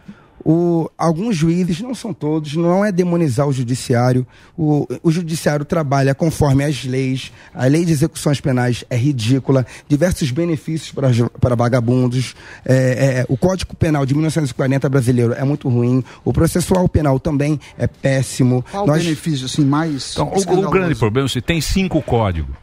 O- 0.50 0.88
alguns 0.96 1.36
juízes, 1.36 1.82
não 1.82 1.94
são 1.94 2.14
todos, 2.14 2.56
não 2.56 2.82
é 2.82 2.90
demonizar 2.90 3.46
o 3.46 3.52
judiciário. 3.52 4.26
O, 4.56 4.86
o 5.02 5.10
judiciário 5.10 5.62
trabalha 5.62 6.14
conforme 6.14 6.64
as 6.64 6.84
leis. 6.86 7.30
A 7.54 7.66
lei 7.66 7.84
de 7.84 7.92
execuções 7.92 8.40
penais 8.40 8.82
é 8.88 8.96
ridícula. 8.96 9.66
Diversos 9.86 10.30
benefícios 10.30 10.90
para, 10.90 11.10
para 11.38 11.54
vagabundos. 11.54 12.34
É, 12.64 13.20
é, 13.20 13.26
o 13.28 13.36
Código 13.36 13.76
Penal 13.76 14.06
de 14.06 14.14
1940 14.14 14.88
brasileiro 14.88 15.34
é 15.34 15.44
muito 15.44 15.68
ruim. 15.68 16.02
O 16.24 16.32
processual 16.32 16.88
penal 16.88 17.20
também 17.20 17.60
é 17.76 17.86
péssimo. 17.86 18.64
Qual 18.70 18.86
Nós- 18.86 19.02
o 19.02 19.04
benefício 19.04 19.44
assim 19.44 19.66
mais 19.66 20.12
Então, 20.12 20.32
o- 20.34 20.66
o, 20.66 20.70
grande 20.70 20.94
problema 20.94 21.26
é 21.26 21.28
se 21.28 21.42
tem 21.42 21.60
cinco 21.60 22.00
códigos. 22.00 22.56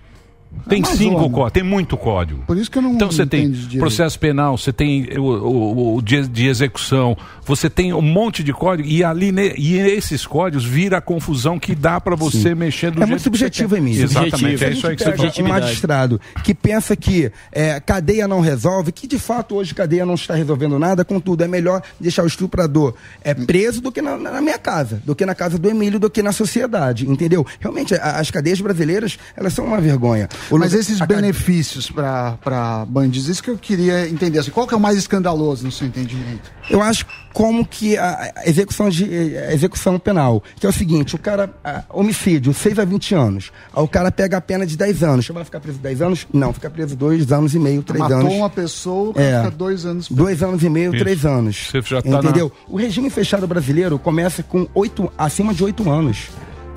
Tem 0.67 0.79
Amazônia. 0.79 0.97
cinco 0.97 1.29
códigos, 1.29 1.51
tem 1.51 1.63
muito 1.63 1.97
código. 1.97 2.43
Por 2.47 2.57
isso 2.57 2.71
que 2.71 2.77
eu 2.77 2.81
não 2.81 2.93
Então 2.93 3.11
você 3.11 3.25
tem 3.25 3.51
processo 3.77 4.17
penal, 4.19 4.57
você 4.57 4.73
tem 4.73 5.07
o, 5.17 5.21
o- 5.21 5.95
o 5.97 6.01
de, 6.01 6.27
de 6.27 6.47
execução, 6.47 7.15
você 7.45 7.69
tem 7.69 7.93
um 7.93 8.01
monte 8.01 8.43
de 8.43 8.51
código 8.51 8.87
e 8.89 9.03
ali 9.03 9.31
ne- 9.31 9.53
e 9.57 9.77
esses 9.77 10.25
códigos 10.25 10.65
vira 10.65 10.97
a 10.97 11.01
confusão 11.01 11.59
que 11.59 11.75
dá 11.75 12.01
para 12.01 12.15
você 12.15 12.55
mexer 12.55 12.91
do 12.91 13.03
é 13.03 13.05
jeito 13.05 13.09
muito 13.09 13.17
que 13.19 13.23
você 13.37 13.45
subjetivo. 13.45 13.75
Emílio. 13.77 14.03
Exatamente, 14.03 14.63
é 14.63 14.67
A 14.67 14.71
isso 14.71 14.87
aí 14.87 14.95
que 14.95 15.03
você 15.03 15.13
falou. 15.15 15.31
um 15.39 15.47
magistrado 15.47 16.21
que 16.43 16.53
pensa 16.53 16.95
que 16.95 17.31
é, 17.51 17.79
cadeia 17.79 18.27
não 18.27 18.39
resolve, 18.39 18.91
que 18.91 19.07
de 19.07 19.19
fato 19.19 19.55
hoje 19.55 19.73
cadeia 19.75 20.05
não 20.05 20.15
está 20.15 20.33
resolvendo 20.33 20.79
nada, 20.79 21.05
contudo, 21.05 21.43
é 21.43 21.47
melhor 21.47 21.81
deixar 21.99 22.23
o 22.23 22.27
estuprador 22.27 22.95
é, 23.23 23.33
preso 23.33 23.81
do 23.81 23.91
que 23.91 24.01
na, 24.01 24.17
na 24.17 24.41
minha 24.41 24.57
casa, 24.57 25.01
do 25.05 25.15
que 25.15 25.25
na 25.25 25.35
casa 25.35 25.57
do 25.59 25.69
Emílio, 25.69 25.99
do 25.99 26.09
que 26.09 26.23
na 26.23 26.31
sociedade, 26.31 27.07
entendeu? 27.09 27.45
Realmente, 27.59 27.93
a- 27.95 28.17
as 28.19 28.31
cadeias 28.31 28.59
brasileiras, 28.61 29.17
elas 29.37 29.53
são 29.53 29.65
uma 29.65 29.79
vergonha. 29.79 30.27
Mas 30.51 30.73
esses 30.73 31.01
a 31.01 31.05
benefícios 31.05 31.89
para 31.89 32.85
bandidos, 32.87 33.29
isso 33.29 33.43
que 33.43 33.49
eu 33.49 33.57
queria 33.57 34.07
entender. 34.07 34.39
Assim, 34.39 34.51
qual 34.51 34.67
que 34.67 34.73
é 34.73 34.77
o 34.77 34.79
mais 34.79 34.97
escandaloso 34.97 35.65
no 35.65 35.71
seu 35.71 35.87
entendimento? 35.87 36.51
Eu 36.69 36.81
acho 36.81 37.05
como 37.33 37.65
que 37.65 37.97
a 37.97 38.33
execução, 38.45 38.89
de, 38.89 39.37
a 39.37 39.53
execução 39.53 39.99
penal, 39.99 40.41
que 40.59 40.65
é 40.65 40.69
o 40.69 40.71
seguinte, 40.71 41.15
o 41.15 41.19
cara, 41.19 41.53
a, 41.63 41.83
homicídio, 41.89 42.53
6 42.53 42.79
a 42.79 42.85
20 42.85 43.13
anos, 43.13 43.51
aí 43.75 43.83
o 43.83 43.87
cara 43.87 44.11
pega 44.11 44.37
a 44.37 44.41
pena 44.41 44.65
de 44.65 44.77
10 44.77 45.03
anos, 45.03 45.27
vai 45.27 45.43
ficar 45.43 45.59
preso 45.59 45.77
10 45.79 46.01
anos? 46.01 46.27
Não, 46.33 46.53
fica 46.53 46.69
preso 46.69 46.95
2 46.95 47.31
anos 47.31 47.53
e 47.53 47.59
meio, 47.59 47.83
3 47.83 47.99
Matou 47.99 48.17
anos. 48.17 48.33
uma 48.33 48.49
pessoa, 48.49 49.13
É. 49.15 49.37
fica 49.39 49.51
dois 49.51 49.85
anos 49.85 50.07
Dois 50.09 50.41
anos 50.41 50.63
e 50.63 50.69
meio, 50.69 50.93
Isso. 50.93 51.03
três 51.03 51.25
anos. 51.25 51.69
Você 51.69 51.81
já 51.81 52.01
tá 52.01 52.09
entendeu? 52.09 52.51
O 52.67 52.77
regime 52.77 53.09
fechado 53.09 53.45
brasileiro 53.47 53.99
começa 53.99 54.41
com 54.43 54.67
oito, 54.73 55.11
acima 55.17 55.53
de 55.53 55.63
oito 55.63 55.89
anos. 55.89 56.29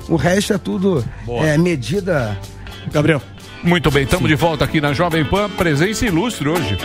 O 0.07 0.15
resto 0.15 0.53
é 0.53 0.57
tudo 0.57 1.03
é, 1.27 1.57
medida. 1.57 2.37
Gabriel. 2.91 3.21
Muito 3.63 3.91
bem, 3.91 4.03
estamos 4.03 4.29
de 4.29 4.35
volta 4.35 4.63
aqui 4.63 4.79
na 4.79 4.93
Jovem 4.93 5.25
Pan, 5.25 5.49
presença 5.49 6.05
ilustre 6.05 6.47
hoje. 6.47 6.77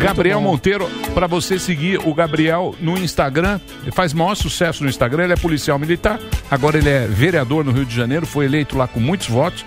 Gabriel 0.00 0.40
Monteiro, 0.40 0.88
para 1.14 1.26
você 1.26 1.58
seguir 1.58 1.98
o 2.06 2.14
Gabriel 2.14 2.74
no 2.80 2.96
Instagram, 2.98 3.60
ele 3.82 3.92
faz 3.92 4.12
maior 4.12 4.34
sucesso 4.34 4.82
no 4.82 4.88
Instagram, 4.88 5.24
ele 5.24 5.32
é 5.34 5.36
policial 5.36 5.78
militar, 5.78 6.18
agora 6.50 6.78
ele 6.78 6.88
é 6.88 7.06
vereador 7.06 7.64
no 7.64 7.70
Rio 7.70 7.84
de 7.84 7.94
Janeiro, 7.94 8.26
foi 8.26 8.46
eleito 8.46 8.76
lá 8.76 8.86
com 8.86 8.98
muitos 8.98 9.28
votos 9.28 9.64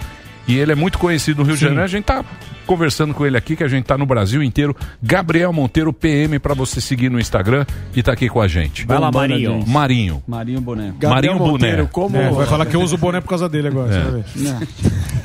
e 0.48 0.58
ele 0.58 0.72
é 0.72 0.76
muito 0.76 0.98
conhecido 0.98 1.40
no 1.40 1.44
Rio 1.44 1.56
de 1.56 1.62
Janeiro. 1.62 1.84
A 1.84 1.88
gente 1.88 2.06
tá 2.06 2.26
conversando 2.70 3.16
com 3.16 3.26
ele 3.26 3.36
aqui, 3.36 3.56
que 3.56 3.64
a 3.64 3.68
gente 3.68 3.86
tá 3.86 3.98
no 3.98 4.06
Brasil 4.06 4.44
inteiro. 4.44 4.76
Gabriel 5.02 5.52
Monteiro 5.52 5.92
PM 5.92 6.38
para 6.38 6.54
você 6.54 6.80
seguir 6.80 7.10
no 7.10 7.20
Instagram 7.20 7.66
e 7.96 8.04
tá 8.04 8.12
aqui 8.12 8.30
com 8.30 8.40
a 8.40 8.48
gente. 8.48 8.86
Vai 8.86 9.00
lá, 9.00 9.12
Marinho. 9.12 9.66
Marinho. 9.66 10.22
Marinho 10.28 10.62
Boné. 10.62 10.94
Marinho 11.02 11.38
Boné. 11.40 11.84
Como... 11.92 12.16
É, 12.16 12.30
vai 12.30 12.46
falar 12.46 12.68
que 12.68 12.76
eu 12.76 12.82
uso 12.82 12.94
o 12.94 12.98
boné 13.00 13.22
por 13.22 13.30
causa 13.30 13.50
dele 13.50 13.70
agora. 13.70 13.92
É. 13.96 14.04
você 14.04 14.12
vai 14.12 14.22
ver. 14.60 14.68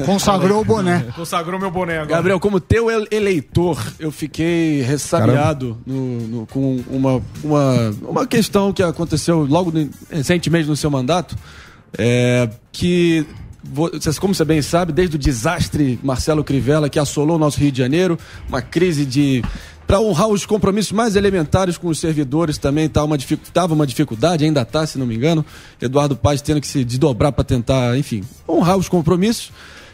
Consagrou 0.07 0.63
o 0.63 0.65
boné. 0.65 1.05
Consagrou 1.15 1.61
meu 1.61 1.71
boné 1.71 1.99
agora. 1.99 2.17
Gabriel, 2.17 2.41
como 2.41 2.59
teu 2.59 2.91
el- 2.91 3.07
eleitor, 3.11 3.79
eu 4.01 4.11
fiquei 4.11 4.81
ressabiado 4.81 5.77
no- 5.87 6.21
no- 6.29 6.47
com 6.47 6.83
uma, 6.89 7.21
uma, 7.45 7.95
uma 8.09 8.27
questão 8.27 8.73
que 8.73 8.83
aconteceu 8.83 9.45
logo 9.45 9.71
no- 9.71 9.91
recentemente 10.11 10.67
no 10.67 10.77
seu 10.77 10.91
mandato, 10.91 11.37
é, 11.99 12.49
que, 12.73 13.27
como 14.21 14.35
você 14.35 14.45
bem 14.45 14.61
sabe, 14.63 14.93
desde 14.93 15.17
o 15.17 15.19
desastre 15.19 15.99
Marcelo 16.03 16.45
Crivella, 16.45 16.89
que 16.89 16.99
assolou 16.99 17.37
o 17.37 17.39
nosso 17.39 17.59
Rio 17.59 17.73
de 17.73 17.79
Janeiro, 17.79 18.19
uma 18.49 18.63
crise 18.63 19.05
de... 19.05 19.43
Para 19.87 20.01
honrar 20.01 20.29
os 20.29 20.47
compromissos 20.47 20.93
mais 20.93 21.15
elementares 21.15 21.77
com 21.77 21.89
os 21.89 21.99
servidores 22.01 22.57
também 22.57 22.87
estava 22.87 23.05
uma, 23.05 23.19
dificu- 23.19 23.51
tava 23.53 23.75
uma 23.75 23.87
dificuldade, 23.87 24.43
ainda 24.43 24.63
está, 24.63 24.87
se 24.87 24.99
não 24.99 25.05
me 25.05 25.15
engano. 25.15 25.45
Eduardo 25.79 26.17
Paz 26.17 26.41
tendo 26.41 26.59
que 26.59 26.67
se 26.67 26.83
desdobrar 26.83 27.33
para 27.33 27.45
tentar, 27.45 27.95
enfim, 27.99 28.25
honrar 28.49 28.79
os 28.79 28.89
compromissos 28.89 29.53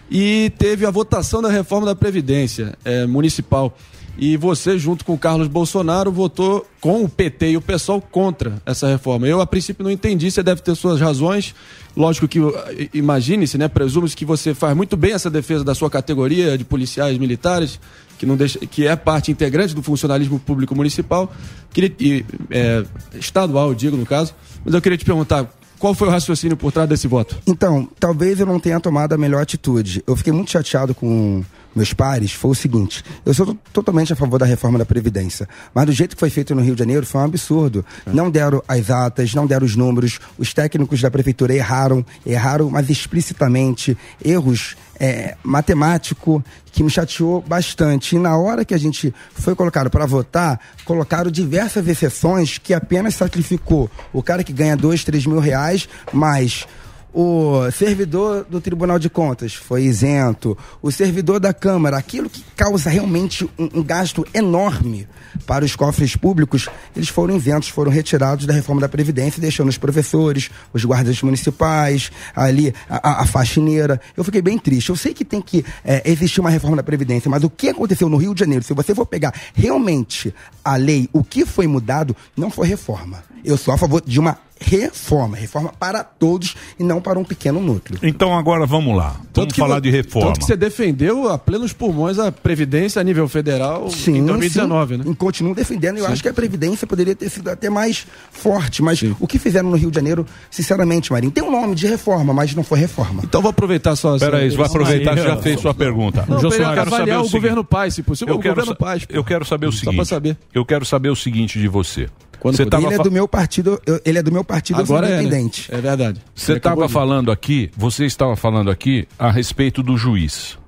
e 0.09 0.53
teve 0.59 0.87
a 0.87 0.93
votação 0.93 1.43
da 1.43 1.51
reforma 1.51 1.87
da 1.87 1.97
Previdência 1.97 2.79
eh, 2.85 3.05
municipal. 3.05 3.77
E 4.19 4.37
você, 4.37 4.79
junto 4.79 5.05
com 5.05 5.15
o 5.15 5.19
Carlos 5.19 5.49
Bolsonaro, 5.49 6.13
votou 6.13 6.67
com 6.81 7.03
o 7.03 7.09
PT 7.09 7.53
e 7.53 7.57
o 7.57 7.61
PSOL 7.61 8.01
contra 8.01 8.61
essa 8.67 8.87
reforma. 8.87 9.27
Eu, 9.27 9.41
a 9.41 9.47
princípio, 9.47 9.83
não 9.83 9.91
entendi, 9.91 10.31
você 10.31 10.43
deve 10.43 10.61
ter 10.61 10.75
suas 10.75 11.01
razões. 11.01 11.55
Lógico 11.97 12.29
que, 12.29 12.39
eh, 12.39 12.89
imagine-se, 12.93 13.57
né? 13.57 13.67
Presume-se 13.67 14.15
que 14.15 14.25
você 14.25 14.55
faz 14.55 14.77
muito 14.77 14.97
bem 14.97 15.13
essa 15.13 15.31
defesa 15.31 15.65
da 15.65 15.75
sua 15.75 15.91
categoria 15.91 16.59
de 16.59 16.65
policiais 16.65 17.17
militares, 17.19 17.81
que, 18.19 18.27
não 18.27 18.37
deixa, 18.37 18.59
que 18.59 18.87
é 18.87 18.95
parte 18.95 19.31
integrante 19.31 19.75
do 19.75 19.83
funcionalismo 19.83 20.39
público 20.39 20.75
municipal, 20.75 21.33
queria, 21.73 21.93
e, 21.99 22.25
eh, 22.51 22.85
estadual, 23.15 23.75
digo, 23.75 23.97
no 23.97 24.05
caso. 24.05 24.35
Mas 24.65 24.75
eu 24.75 24.83
queria 24.83 24.99
te 24.99 25.05
perguntar, 25.05 25.51
qual 25.79 25.95
foi 25.95 26.09
o 26.09 26.11
raciocínio 26.11 26.59
por 26.59 26.71
trás 26.71 26.87
desse 26.87 27.09
voto? 27.09 27.39
Então, 27.47 27.89
talvez 27.99 28.39
eu 28.39 28.45
não 28.45 28.61
tenha 28.61 28.79
tomado 28.79 29.15
a 29.15 29.19
melhor 29.19 29.41
atitude. 29.41 30.05
Eu 30.07 30.15
fiquei 30.15 30.31
muito 30.31 30.51
chateado 30.51 30.95
com 30.95 31.43
meus 31.75 31.93
pares. 31.93 32.33
Foi 32.33 32.51
o 32.51 32.55
seguinte: 32.55 33.05
eu 33.25 33.33
sou 33.35 33.47
to- 33.47 33.59
totalmente 33.73 34.13
a 34.13 34.17
favor 34.17 34.39
da 34.39 34.47
reforma 34.47 34.79
da 34.79 34.85
Previdência. 34.85 35.49
Mas 35.75 35.87
do 35.87 35.93
jeito 35.93 36.17
que 36.17 36.21
foi 36.21 36.31
feito 36.31 36.55
no 36.55 36.63
Rio 36.63 36.75
de 36.75 36.79
Janeiro, 36.81 37.07
foi 37.07 37.21
um 37.21 37.25
absurdo. 37.25 37.85
Não 38.07 38.31
deram 38.31 38.63
as 38.67 38.91
atas, 38.91 39.35
não 39.35 39.47
deram 39.47 39.65
os 39.67 39.77
números. 39.77 40.19
Os 40.39 40.53
técnicos 40.55 41.01
da 41.01 41.11
prefeitura 41.11 41.55
erraram, 41.55 42.05
erraram, 42.27 42.71
mas 42.71 42.89
explicitamente. 42.91 43.97
Erros 44.25 44.77
é, 44.99 45.37
matemático 45.43 46.45
que 46.73 46.83
me 46.83 46.91
chateou 46.91 47.41
bastante. 47.43 48.15
E 48.15 48.19
na 48.19 48.37
hora 48.37 48.65
que 48.65 48.75
a 48.75 48.79
gente 48.79 49.13
foi 49.33 49.55
colocado 49.55 49.89
para 49.91 50.07
votar, 50.07 50.61
colocaram 50.85 51.31
diversas 51.31 51.87
exceções 51.89 52.59
que 52.59 52.75
apenas 52.75 53.15
sacrificou 53.15 53.91
o 54.13 54.23
cara 54.23 54.45
que 54.45 54.53
ganha 54.53 54.77
dois, 54.77 55.03
três 55.03 55.27
mil 55.27 55.39
reais, 55.41 55.89
mais 56.13 56.67
o 57.13 57.71
servidor 57.73 58.45
do 58.49 58.61
Tribunal 58.61 58.99
de 58.99 59.11
Contas 59.11 59.55
foi 59.55 59.83
isento, 59.85 60.57
o 60.81 60.91
servidor 60.93 61.41
da 61.41 61.53
Câmara, 61.53 61.97
aquilo 61.97 62.31
que 62.31 62.43
causa 62.57 62.89
realmente 62.91 63.45
um, 63.59 63.69
um 63.81 63.83
gasto 63.83 64.27
enorme 64.33 65.09
para 65.47 65.65
os 65.65 65.75
cofres 65.77 66.15
públicos, 66.17 66.69
eles 66.95 67.09
foram 67.09 67.37
isentos, 67.37 67.69
foram 67.69 67.91
retirados 67.91 68.47
da 68.47 68.53
reforma 68.53 68.81
da 68.81 68.89
Previdência, 68.89 69.41
deixando 69.41 69.69
os 69.69 69.79
professores, 69.79 70.51
os 70.73 70.85
guardas 70.85 71.21
municipais, 71.23 72.11
ali 72.35 72.75
a, 72.89 73.09
a- 73.11 73.23
a 73.23 73.27
faxineira. 73.27 74.01
Eu 74.17 74.25
fiquei 74.25 74.43
bem 74.43 74.59
triste. 74.59 74.91
Eu 74.91 74.97
sei 74.97 75.15
que 75.15 75.25
tem 75.25 75.41
que 75.41 75.65
é, 75.85 76.03
existir 76.11 76.41
uma 76.41 76.51
reforma 76.51 76.77
da 76.77 76.83
Previdência, 76.83 77.31
mas 77.31 77.43
o 77.45 77.51
que 77.51 77.69
aconteceu 77.69 78.09
no 78.09 78.17
Rio 78.17 78.35
de 78.35 78.41
Janeiro, 78.41 78.65
se 78.65 78.75
você 78.75 78.95
for 78.95 79.07
pegar 79.07 79.33
realmente 79.55 80.35
a 80.65 80.77
lei, 80.77 81.09
o 81.13 81.23
que 81.25 81.47
foi 81.47 81.67
mudado, 81.67 82.15
não 82.37 82.51
foi 82.51 82.67
reforma. 82.67 83.23
Eu 83.45 83.57
sou 83.57 83.73
a 83.73 83.79
favor 83.79 84.03
de 84.05 84.19
uma 84.21 84.37
reforma, 84.61 85.37
reforma 85.37 85.73
para 85.79 86.05
todos 86.05 86.55
e 86.79 86.85
não 86.85 87.01
para 87.01 87.19
um 87.19 87.25
pequeno 87.25 87.61
núcleo. 87.61 87.99
Então 88.03 88.37
agora 88.37 88.67
vamos 88.67 88.97
lá. 88.97 89.17
Vamos 89.35 89.57
falar 89.57 89.77
vo- 89.77 89.81
de 89.81 89.91
reforma. 89.91 90.29
Tanto 90.29 90.41
que 90.41 90.47
você 90.47 90.57
defendeu 90.57 91.29
a 91.29 91.39
plenos 91.39 91.73
pulmões 91.73 92.19
a 92.19 92.31
Previdência 92.31 93.01
a 93.01 93.05
nível 93.05 93.27
federal 93.29 93.89
em 94.07 94.25
2019, 94.25 94.97
sim. 94.97 95.03
né? 95.03 95.11
E 95.11 95.15
continuo 95.15 95.55
defendendo. 95.55 95.97
Eu 95.99 96.07
Sim. 96.07 96.13
acho 96.13 96.23
que 96.23 96.29
a 96.29 96.35
Previdência 96.35 96.87
poderia 96.87 97.15
ter 97.17 97.29
sido 97.31 97.49
até 97.49 97.71
mais 97.71 98.07
forte. 98.31 98.83
Mas 98.83 99.03
o 99.19 99.27
que 99.27 99.39
fizeram 99.39 99.71
no 99.71 99.77
Rio 99.77 99.91
de 99.91 99.95
Janeiro, 99.97 100.27
sinceramente, 100.51 101.11
Marinho, 101.13 101.31
tem 101.33 101.43
um 101.43 101.51
nome 101.51 101.75
de 101.75 101.87
reforma, 101.87 102.33
mas 102.35 102.55
não 102.55 102.63
foi 102.63 102.79
reforma. 102.79 103.23
Então 103.25 103.41
vou 103.41 103.51
aproveitar 103.51 103.97
só. 103.97 104.19
Peraí, 104.19 104.51
vai 104.51 104.67
aproveitar 104.67 105.15
que 105.17 105.23
já 105.23 105.37
fez 105.39 105.61
sua 105.61 105.73
pergunta. 105.75 106.25
Não, 106.29 106.41
Eu 106.41 106.51
pra 106.51 106.75
quero 106.75 106.91
saber 106.91 107.13
o, 107.13 107.17
seguinte. 107.19 107.33
governo 107.33 107.65
Paz, 107.65 107.95
se 107.95 108.03
possível, 108.03 108.35
Eu 108.35 108.39
o 108.39 108.43
quero, 108.43 108.55
governo 108.57 108.77
Paz. 108.77 109.05
pô. 109.07 109.15
eu 109.15 109.25
quero 109.25 109.45
saber 109.45 109.67
o 109.67 109.73
Só 109.73 109.79
seguinte. 109.79 109.97
pra 109.97 110.05
saber. 110.05 110.37
Eu 110.53 110.65
quero 110.65 110.85
saber 110.85 111.09
o 111.09 111.17
seguinte 111.17 111.59
de 111.59 111.69
você. 111.69 112.09
Você 112.43 112.63
ele 112.63 112.71
tava 112.71 112.93
é 112.93 112.97
fa- 112.97 113.03
do 113.03 113.11
meu 113.13 113.29
partido, 113.29 113.81
eu- 113.87 114.01
ele 114.05 114.19
é 114.19 114.23
do 114.23 114.33
meu 114.33 114.43
partido, 114.45 114.81
Agora 114.81 115.07
é, 115.09 115.11
né? 115.17 115.23
independente. 115.23 115.73
É 115.73 115.81
verdade. 115.81 116.21
Você 116.35 116.53
Ele 116.53 116.59
estava 116.59 116.89
falando 116.89 117.31
aqui, 117.31 117.71
você 117.77 118.05
estava 118.05 118.35
falando 118.37 118.71
aqui 118.71 119.07
a 119.19 119.31
respeito 119.31 119.83
do 119.83 119.97
juiz. 119.97 120.59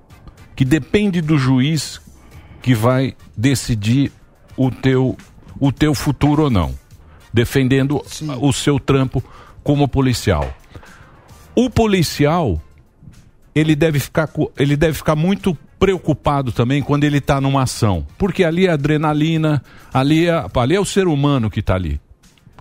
Que 0.54 0.64
depende 0.64 1.20
do 1.20 1.38
juiz 1.38 2.00
que 2.60 2.74
vai 2.74 3.14
decidir 3.36 4.12
o 4.56 4.70
teu, 4.70 5.16
o 5.58 5.72
teu 5.72 5.94
futuro 5.94 6.44
ou 6.44 6.50
não. 6.50 6.74
Defendendo 7.32 8.02
o 8.40 8.52
seu 8.52 8.78
trampo 8.78 9.24
como 9.64 9.88
policial. 9.88 10.54
O 11.54 11.70
policial, 11.70 12.60
ele 13.54 13.74
deve 13.74 13.98
ficar, 13.98 14.28
ele 14.58 14.76
deve 14.76 14.94
ficar 14.94 15.16
muito 15.16 15.56
preocupado 15.86 16.52
também 16.52 16.80
quando 16.82 17.04
ele 17.04 17.18
está 17.18 17.40
numa 17.40 17.62
ação. 17.62 18.06
Porque 18.16 18.44
ali 18.44 18.66
é 18.66 18.70
adrenalina, 18.70 19.62
ali 19.92 20.28
é, 20.28 20.44
ali 20.54 20.74
é 20.76 20.80
o 20.80 20.84
ser 20.84 21.08
humano 21.08 21.50
que 21.50 21.60
está 21.60 21.74
ali 21.74 22.00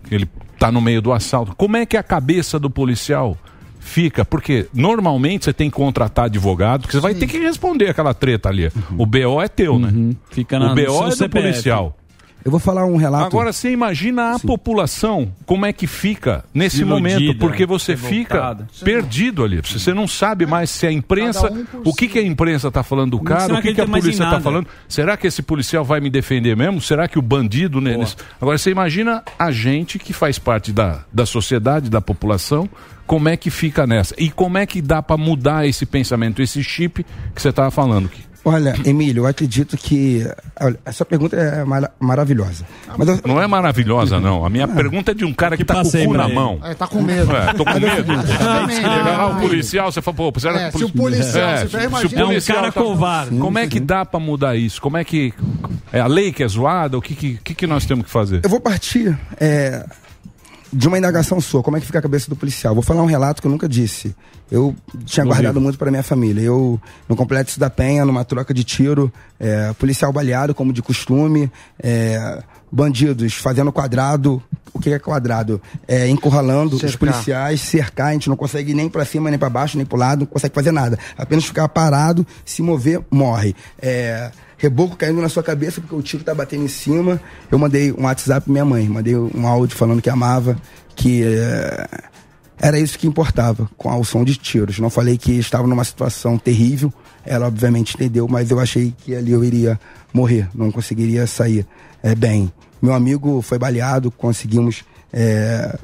ele 0.10 0.27
tá 0.57 0.72
no 0.72 0.81
meio 0.81 1.02
do 1.02 1.14
assalto. 1.14 1.56
Como 1.56 1.77
é 1.77 1.85
que 1.85 1.95
a 1.95 2.03
cabeça 2.03 2.60
do 2.60 2.69
policial 2.69 3.38
fica? 3.80 4.26
Porque 4.26 4.68
normalmente 4.73 5.45
você 5.45 5.53
tem 5.53 5.69
que 5.69 5.76
contratar 5.76 6.26
advogado, 6.26 6.81
porque 6.81 6.98
você 6.98 7.02
vai 7.02 7.14
ter 7.14 7.27
que 7.27 7.38
responder 7.39 7.89
aquela 7.89 8.14
treta 8.14 8.49
ali. 8.49 8.72
O 8.98 9.06
BO 9.06 9.39
é 9.41 9.48
teu, 9.48 9.77
né? 9.77 10.15
Fica 10.31 10.57
o 10.57 10.60
na- 10.60 10.69
no 10.69 10.76
BO 10.76 11.03
é 11.06 11.10
do 11.10 11.15
CPF. 11.15 11.30
policial. 11.30 11.98
Eu 12.43 12.49
vou 12.51 12.59
falar 12.59 12.85
um 12.85 12.95
relato. 12.95 13.26
Agora 13.26 13.53
você 13.53 13.72
imagina 13.72 14.34
a 14.35 14.39
população, 14.39 15.31
como 15.45 15.65
é 15.65 15.72
que 15.73 15.85
fica 15.85 16.43
nesse 16.53 16.81
Iludida, 16.81 16.95
momento, 16.95 17.39
porque 17.39 17.65
você 17.65 17.95
fica 17.95 18.34
revoltada. 18.35 18.68
perdido 18.84 19.43
ali. 19.43 19.57
Você 19.61 19.77
você 19.80 19.93
não 19.93 20.07
sabe 20.07 20.45
mais 20.45 20.69
se 20.69 20.88
a 20.88 20.91
imprensa, 20.91 21.51
um 21.51 21.65
o 21.85 21.93
que, 21.93 22.07
que 22.07 22.18
a 22.19 22.23
imprensa 22.23 22.69
está 22.69 22.81
falando 22.84 23.11
do 23.11 23.19
cara, 23.19 23.53
o 23.55 23.61
que 23.61 23.73
que, 23.73 23.81
a 23.81 23.85
polícia 23.88 24.23
está 24.23 24.39
falando. 24.41 24.68
Será 24.88 25.15
que 25.18 25.27
esse 25.27 25.41
policial 25.41 25.84
vai 25.84 25.99
me 25.99 26.09
defender 26.09 26.55
mesmo? 26.55 26.81
Será 26.81 27.07
que 27.07 27.19
o 27.19 27.22
bandido... 27.22 27.80
nesse- 27.81 28.15
Agora 28.39 28.57
você 28.57 28.72
imagina 28.72 29.23
a 29.38 29.51
gente 29.51 29.99
que 29.99 30.13
faz 30.13 30.39
parte 30.39 30.72
da, 30.72 31.03
da 31.13 31.26
sociedade, 31.26 31.89
da 31.89 32.01
população, 32.01 32.68
como 33.05 33.27
é 33.30 33.35
que 33.38 33.49
fica 33.49 33.85
nessa? 33.85 34.15
E 34.18 34.30
como 34.31 34.57
é 34.57 34.65
que 34.65 34.81
dá 34.81 35.01
para 35.03 35.18
mudar 35.18 35.68
esse 35.68 35.85
pensamento, 35.85 36.41
esse 36.41 36.63
chip 36.63 37.03
que 37.35 37.41
você 37.41 37.49
estava 37.49 37.69
falando 37.69 38.05
aqui? 38.05 38.22
Olha, 38.43 38.76
Emílio, 38.85 39.22
eu 39.23 39.27
acredito 39.27 39.77
que. 39.77 40.27
Olha, 40.59 40.80
essa 40.84 41.05
pergunta 41.05 41.35
é 41.35 41.63
mara- 41.63 41.91
maravilhosa. 41.99 42.65
Mas 42.97 43.07
eu- 43.07 43.19
Não 43.26 43.39
é 43.41 43.45
maravilhosa, 43.45 44.19
não. 44.19 44.43
A 44.43 44.49
minha 44.49 44.68
pergunta 44.68 45.11
é 45.11 45.13
de 45.13 45.23
um 45.23 45.31
cara 45.34 45.55
que, 45.55 45.63
tá 45.63 45.76
com 45.76 45.88
o 45.88 45.91
cu 46.07 46.13
na 46.15 46.26
ele. 46.26 46.34
mão. 46.34 46.59
É, 46.63 46.73
tá 46.73 46.88
com 46.88 47.01
medo. 47.03 47.31
É, 47.35 47.53
tô 47.53 47.63
com 47.63 47.69
é 47.69 47.80
medo. 47.80 47.95
seguinte, 48.13 48.31
exatamente. 48.31 48.76
Chega 48.81 48.88
lá 49.18 49.27
o 49.27 49.31
Ah, 49.34 49.39
policial, 49.39 49.91
você 49.91 50.01
fala, 50.01 50.18
pô, 50.18 50.34
será 50.39 50.59
É, 50.59 50.72
que 50.72 50.77
se 50.80 50.84
o 50.85 50.89
policial 50.89 51.49
É, 51.49 51.57
se 51.57 51.63
se- 51.69 51.80
se 51.80 51.85
imagina- 51.85 52.26
policial 52.26 52.57
É 52.57 52.59
um 52.59 52.63
cara 52.63 52.72
tá- 52.73 52.81
covarde. 52.81 53.38
Como 53.38 53.59
é 53.59 53.68
que 53.68 53.80
dá 53.80 54.03
pra 54.05 54.19
mudar 54.19 54.55
isso? 54.55 54.81
Como 54.81 54.97
é 54.97 55.03
que. 55.03 55.34
É 55.93 55.99
a 55.99 56.07
lei 56.07 56.31
que 56.31 56.41
é 56.43 56.47
zoada? 56.47 56.97
O 56.97 57.01
que, 57.01 57.13
que, 57.13 57.39
que, 57.43 57.53
que 57.53 57.68
nós 57.68 57.85
temos 57.85 58.05
que 58.05 58.11
fazer? 58.11 58.41
Eu 58.43 58.49
vou 58.49 58.59
partir 58.59 59.15
é, 59.39 59.85
de 60.73 60.88
uma 60.88 60.98
indagação 60.98 61.39
sua. 61.41 61.61
Como 61.61 61.77
é 61.77 61.80
que 61.80 61.85
fica 61.85 61.99
a 61.99 62.02
cabeça 62.02 62.30
do 62.30 62.35
policial? 62.35 62.73
Vou 62.73 62.84
falar 62.84 63.02
um 63.02 63.06
relato 63.07 63.41
que 63.41 63.48
eu 63.48 63.52
nunca 63.52 63.68
disse. 63.68 64.15
Eu 64.49 64.76
tinha 65.06 65.23
No 65.23 65.31
guardado 65.31 65.53
Rio. 65.56 65.61
muito 65.61 65.77
para 65.77 65.89
minha 65.91 66.03
família. 66.03 66.41
Eu, 66.41 66.80
no 67.07 67.15
Complexo 67.15 67.60
da 67.60 67.69
Penha, 67.69 68.06
numa 68.06 68.23
troca 68.26 68.53
de 68.53 68.64
tiro, 68.64 69.11
é, 69.39 69.73
policial 69.73 70.11
baleado, 70.11 70.53
como 70.56 70.73
de 70.73 70.81
costume, 70.81 71.52
é, 71.81 72.41
bandidos 72.72 73.34
fazendo 73.35 73.72
quadrado. 73.72 74.41
O 74.73 74.80
que 74.80 74.89
é 74.91 74.99
quadrado? 74.99 75.61
É, 75.88 76.07
encurralando 76.07 76.76
os 76.76 76.81
Cercar. 76.81 76.99
policiais, 76.99 77.61
cercar. 77.61 78.07
A 78.07 78.14
gente 78.14 78.30
não 78.30 78.38
consegue 78.38 78.73
nem 78.73 78.88
para 78.89 79.03
cima, 79.03 79.30
nem 79.30 79.38
para 79.38 79.49
baixo, 79.49 79.76
nem 79.77 79.85
para 79.85 79.98
lado, 79.98 80.19
não 80.22 80.26
consegue 80.26 80.56
fazer 80.56 80.72
nada. 80.72 80.98
Apenas 81.18 81.43
ficar 81.45 81.68
parado, 81.68 82.26
se 82.45 82.61
mover, 82.61 83.02
morre. 83.11 83.53
É, 83.81 84.31
reboco 84.61 84.95
caindo 84.95 85.19
na 85.19 85.27
sua 85.27 85.41
cabeça 85.41 85.81
porque 85.81 85.95
o 85.95 86.03
tiro 86.03 86.23
tá 86.23 86.35
batendo 86.35 86.63
em 86.63 86.67
cima. 86.67 87.19
Eu 87.49 87.57
mandei 87.57 87.91
um 87.91 88.03
WhatsApp 88.03 88.45
pra 88.45 88.51
minha 88.51 88.63
mãe, 88.63 88.88
mandei 88.88 89.15
um 89.15 89.47
áudio 89.47 89.75
falando 89.75 90.03
que 90.03 90.09
amava, 90.09 90.55
que 90.95 91.23
é, 91.23 91.88
era 92.59 92.79
isso 92.79 92.99
que 92.99 93.07
importava, 93.07 93.67
com 93.75 93.99
o 93.99 94.05
som 94.05 94.23
de 94.23 94.35
tiros. 94.35 94.77
Não 94.77 94.91
falei 94.91 95.17
que 95.17 95.31
estava 95.31 95.65
numa 95.65 95.83
situação 95.83 96.38
terrível, 96.38 96.93
ela 97.25 97.47
obviamente 97.47 97.95
entendeu, 97.95 98.27
mas 98.27 98.51
eu 98.51 98.59
achei 98.59 98.93
que 99.03 99.15
ali 99.15 99.31
eu 99.31 99.43
iria 99.43 99.79
morrer, 100.13 100.47
não 100.53 100.71
conseguiria 100.71 101.25
sair 101.25 101.65
é, 102.03 102.13
bem. 102.13 102.53
Meu 102.79 102.93
amigo 102.93 103.41
foi 103.41 103.57
baleado, 103.57 104.11
conseguimos 104.11 104.83
é, 105.11 105.75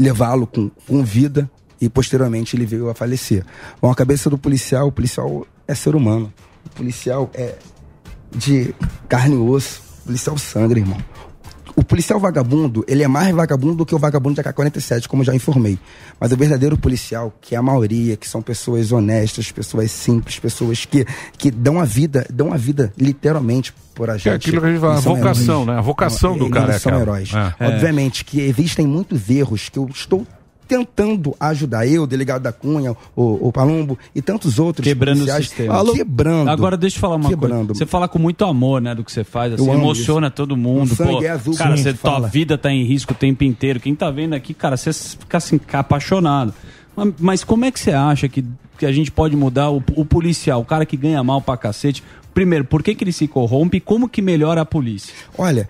levá-lo 0.00 0.46
com, 0.46 0.70
com 0.86 1.04
vida 1.04 1.50
e 1.78 1.90
posteriormente 1.90 2.56
ele 2.56 2.64
veio 2.64 2.88
a 2.88 2.94
falecer. 2.94 3.44
Bom, 3.82 3.90
a 3.90 3.94
cabeça 3.94 4.30
do 4.30 4.38
policial, 4.38 4.88
o 4.88 4.92
policial 4.92 5.46
é 5.68 5.74
ser 5.74 5.94
humano. 5.94 6.32
O 6.66 6.68
policial 6.70 7.30
é 7.34 7.54
de 8.34 8.74
carne 9.08 9.34
e 9.34 9.38
osso. 9.38 9.80
O 10.02 10.06
policial 10.06 10.36
sangra, 10.38 10.78
irmão. 10.78 10.98
O 11.74 11.84
policial 11.84 12.18
vagabundo, 12.18 12.82
ele 12.88 13.02
é 13.02 13.08
mais 13.08 13.34
vagabundo 13.34 13.74
do 13.74 13.84
que 13.86 13.94
o 13.94 13.98
vagabundo 13.98 14.34
de 14.36 14.40
AK-47, 14.48 15.06
como 15.08 15.22
já 15.22 15.34
informei. 15.34 15.78
Mas 16.18 16.32
o 16.32 16.36
verdadeiro 16.36 16.78
policial, 16.78 17.34
que 17.38 17.54
é 17.54 17.58
a 17.58 17.62
maioria, 17.62 18.16
que 18.16 18.26
são 18.26 18.40
pessoas 18.40 18.92
honestas, 18.92 19.52
pessoas 19.52 19.90
simples, 19.90 20.38
pessoas 20.38 20.86
que, 20.86 21.04
que 21.36 21.50
dão 21.50 21.78
a 21.78 21.84
vida, 21.84 22.26
dão 22.32 22.50
a 22.52 22.56
vida 22.56 22.92
literalmente 22.96 23.74
por 23.94 24.08
a 24.08 24.14
Que 24.14 24.20
gente. 24.20 24.32
é 24.32 24.36
aquilo 24.36 24.60
que 24.62 24.66
a 24.66 24.70
gente 24.70 24.80
fala, 24.80 24.96
a 24.96 25.00
vocação, 25.00 25.54
heróis. 25.62 25.66
né? 25.66 25.78
A 25.78 25.80
vocação 25.82 26.38
do 26.38 26.44
eles 26.44 26.54
cara 26.54 26.72
é 26.74 26.78
são 26.78 26.92
aquela. 26.92 27.02
heróis. 27.02 27.30
É. 27.60 27.66
Obviamente 27.66 28.24
que 28.24 28.40
existem 28.40 28.86
muitos 28.86 29.28
erros 29.28 29.68
que 29.68 29.78
eu 29.78 29.86
estou 29.92 30.26
tentando 30.66 31.34
ajudar 31.38 31.86
eu, 31.86 32.02
o 32.02 32.06
delegado 32.06 32.42
da 32.42 32.52
Cunha, 32.52 32.96
o, 33.14 33.48
o 33.48 33.52
Palumbo 33.52 33.98
e 34.14 34.20
tantos 34.20 34.58
outros 34.58 34.86
Quebrando 34.86 35.16
o 35.16 35.20
policiais, 35.20 35.48
sistema. 35.48 35.92
quebrando. 35.92 36.50
Agora 36.50 36.76
deixa 36.76 36.96
eu 36.96 37.00
falar 37.00 37.16
uma 37.16 37.28
quebrando. 37.28 37.66
coisa. 37.68 37.78
Você 37.78 37.86
fala 37.86 38.08
com 38.08 38.18
muito 38.18 38.44
amor, 38.44 38.80
né, 38.80 38.94
do 38.94 39.04
que 39.04 39.12
você 39.12 39.24
faz, 39.24 39.52
assim, 39.54 39.70
emociona 39.70 40.26
isso. 40.26 40.36
todo 40.36 40.56
mundo. 40.56 40.92
O 40.92 40.96
sangue 40.96 41.12
pô. 41.12 41.22
é 41.22 41.28
azul, 41.28 41.54
cara, 41.56 41.76
você, 41.76 41.92
tua 41.92 42.12
fala. 42.12 42.28
vida 42.28 42.58
tá 42.58 42.70
em 42.70 42.84
risco 42.84 43.12
o 43.12 43.16
tempo 43.16 43.44
inteiro. 43.44 43.80
Quem 43.80 43.94
tá 43.94 44.10
vendo 44.10 44.34
aqui, 44.34 44.52
cara, 44.54 44.76
você 44.76 44.92
fica 44.92 45.38
assim, 45.38 45.60
apaixonado. 45.72 46.52
Mas, 46.96 47.14
mas 47.18 47.44
como 47.44 47.64
é 47.64 47.70
que 47.70 47.78
você 47.78 47.92
acha 47.92 48.28
que, 48.28 48.44
que 48.78 48.86
a 48.86 48.92
gente 48.92 49.10
pode 49.10 49.36
mudar 49.36 49.70
o, 49.70 49.82
o 49.94 50.04
policial, 50.04 50.60
o 50.60 50.64
cara 50.64 50.86
que 50.86 50.96
ganha 50.96 51.22
mal 51.22 51.40
pra 51.40 51.56
cacete? 51.56 52.02
Primeiro, 52.34 52.64
por 52.64 52.82
que, 52.82 52.94
que 52.94 53.04
ele 53.04 53.12
se 53.12 53.26
corrompe 53.26 53.78
e 53.78 53.80
como 53.80 54.08
que 54.08 54.20
melhora 54.20 54.60
a 54.60 54.64
polícia? 54.66 55.14
Olha, 55.38 55.68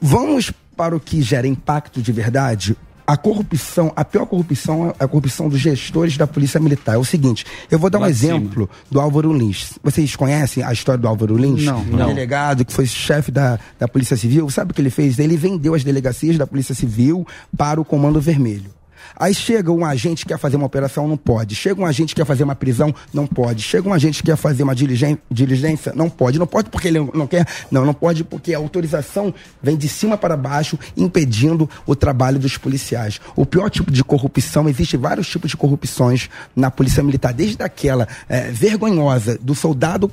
vamos 0.00 0.52
para 0.76 0.96
o 0.96 1.00
que 1.00 1.20
gera 1.20 1.46
impacto 1.46 2.00
de 2.00 2.12
verdade. 2.12 2.76
A 3.08 3.16
corrupção, 3.16 3.90
a 3.96 4.04
pior 4.04 4.26
corrupção 4.26 4.90
é 5.00 5.04
a 5.04 5.08
corrupção 5.08 5.48
dos 5.48 5.58
gestores 5.58 6.18
da 6.18 6.26
Polícia 6.26 6.60
Militar. 6.60 6.94
É 6.96 6.98
o 6.98 7.04
seguinte, 7.06 7.46
eu 7.70 7.78
vou 7.78 7.88
dar 7.88 7.96
um 7.96 8.02
Lá 8.02 8.10
de 8.10 8.16
cima. 8.18 8.36
exemplo 8.36 8.68
do 8.90 9.00
Álvaro 9.00 9.32
Lins. 9.32 9.78
Vocês 9.82 10.14
conhecem 10.14 10.62
a 10.62 10.70
história 10.74 11.00
do 11.00 11.08
Álvaro 11.08 11.34
Lins? 11.34 11.64
Não. 11.64 11.80
Um 11.80 11.96
Não. 11.96 12.08
delegado 12.08 12.66
que 12.66 12.72
foi 12.72 12.84
chefe 12.84 13.30
da, 13.30 13.58
da 13.78 13.88
Polícia 13.88 14.14
Civil. 14.14 14.50
Sabe 14.50 14.72
o 14.72 14.74
que 14.74 14.82
ele 14.82 14.90
fez? 14.90 15.18
Ele 15.18 15.38
vendeu 15.38 15.72
as 15.74 15.82
delegacias 15.82 16.36
da 16.36 16.46
Polícia 16.46 16.74
Civil 16.74 17.26
para 17.56 17.80
o 17.80 17.84
Comando 17.84 18.20
Vermelho. 18.20 18.77
Aí 19.16 19.34
chega 19.34 19.70
um 19.70 19.84
agente 19.84 20.24
que 20.24 20.32
quer 20.32 20.38
fazer 20.38 20.56
uma 20.56 20.66
operação, 20.66 21.06
não 21.06 21.16
pode. 21.16 21.54
Chega 21.54 21.80
um 21.80 21.86
agente 21.86 22.14
que 22.14 22.20
quer 22.20 22.26
fazer 22.26 22.44
uma 22.44 22.54
prisão, 22.54 22.94
não 23.12 23.26
pode. 23.26 23.62
Chega 23.62 23.88
um 23.88 23.92
agente 23.92 24.22
que 24.22 24.30
quer 24.30 24.36
fazer 24.36 24.62
uma 24.62 24.74
diligência, 24.74 25.92
não 25.94 26.08
pode. 26.08 26.38
Não 26.38 26.46
pode 26.46 26.70
porque 26.70 26.88
ele 26.88 26.98
não 27.14 27.26
quer, 27.26 27.46
não, 27.70 27.84
não 27.84 27.94
pode 27.94 28.24
porque 28.24 28.54
a 28.54 28.58
autorização 28.58 29.32
vem 29.62 29.76
de 29.76 29.88
cima 29.88 30.16
para 30.16 30.36
baixo, 30.36 30.78
impedindo 30.96 31.68
o 31.86 31.94
trabalho 31.94 32.38
dos 32.38 32.56
policiais. 32.56 33.20
O 33.36 33.46
pior 33.46 33.70
tipo 33.70 33.90
de 33.90 34.02
corrupção, 34.04 34.68
existe 34.68 34.96
vários 34.96 35.28
tipos 35.28 35.50
de 35.50 35.56
corrupções 35.56 36.28
na 36.54 36.70
Polícia 36.70 37.02
Militar, 37.02 37.32
desde 37.32 37.62
aquela 37.62 38.08
eh, 38.28 38.50
vergonhosa 38.50 39.38
do 39.40 39.54
soldado 39.54 40.10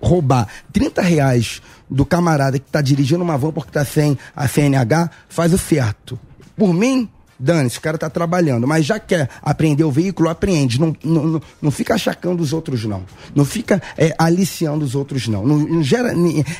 roubar 0.00 0.46
30 0.72 1.02
reais 1.02 1.62
do 1.90 2.04
camarada 2.04 2.58
que 2.58 2.66
está 2.66 2.80
dirigindo 2.80 3.22
uma 3.22 3.38
van 3.38 3.52
porque 3.52 3.70
está 3.70 3.84
sem 3.84 4.18
a 4.34 4.46
CNH, 4.48 5.10
faz 5.28 5.52
o 5.52 5.58
certo. 5.58 6.18
Por 6.56 6.72
mim, 6.72 7.08
dane-se, 7.38 7.78
o 7.78 7.80
cara 7.80 7.96
está 7.96 8.08
trabalhando, 8.08 8.66
mas 8.66 8.84
já 8.84 8.98
quer 8.98 9.28
apreender 9.42 9.84
o 9.84 9.90
veículo, 9.90 10.28
apreende. 10.28 10.80
Não, 10.80 10.96
não, 11.04 11.40
não, 11.60 11.70
fica 11.70 11.94
achacando 11.94 12.42
os 12.42 12.52
outros, 12.52 12.84
não. 12.84 13.04
Não 13.34 13.44
fica 13.44 13.82
é, 13.96 14.14
aliciando 14.18 14.84
os 14.84 14.94
outros, 14.94 15.28
não. 15.28 15.46
Não, 15.46 15.58
não 15.58 15.82
gera, 15.82 16.12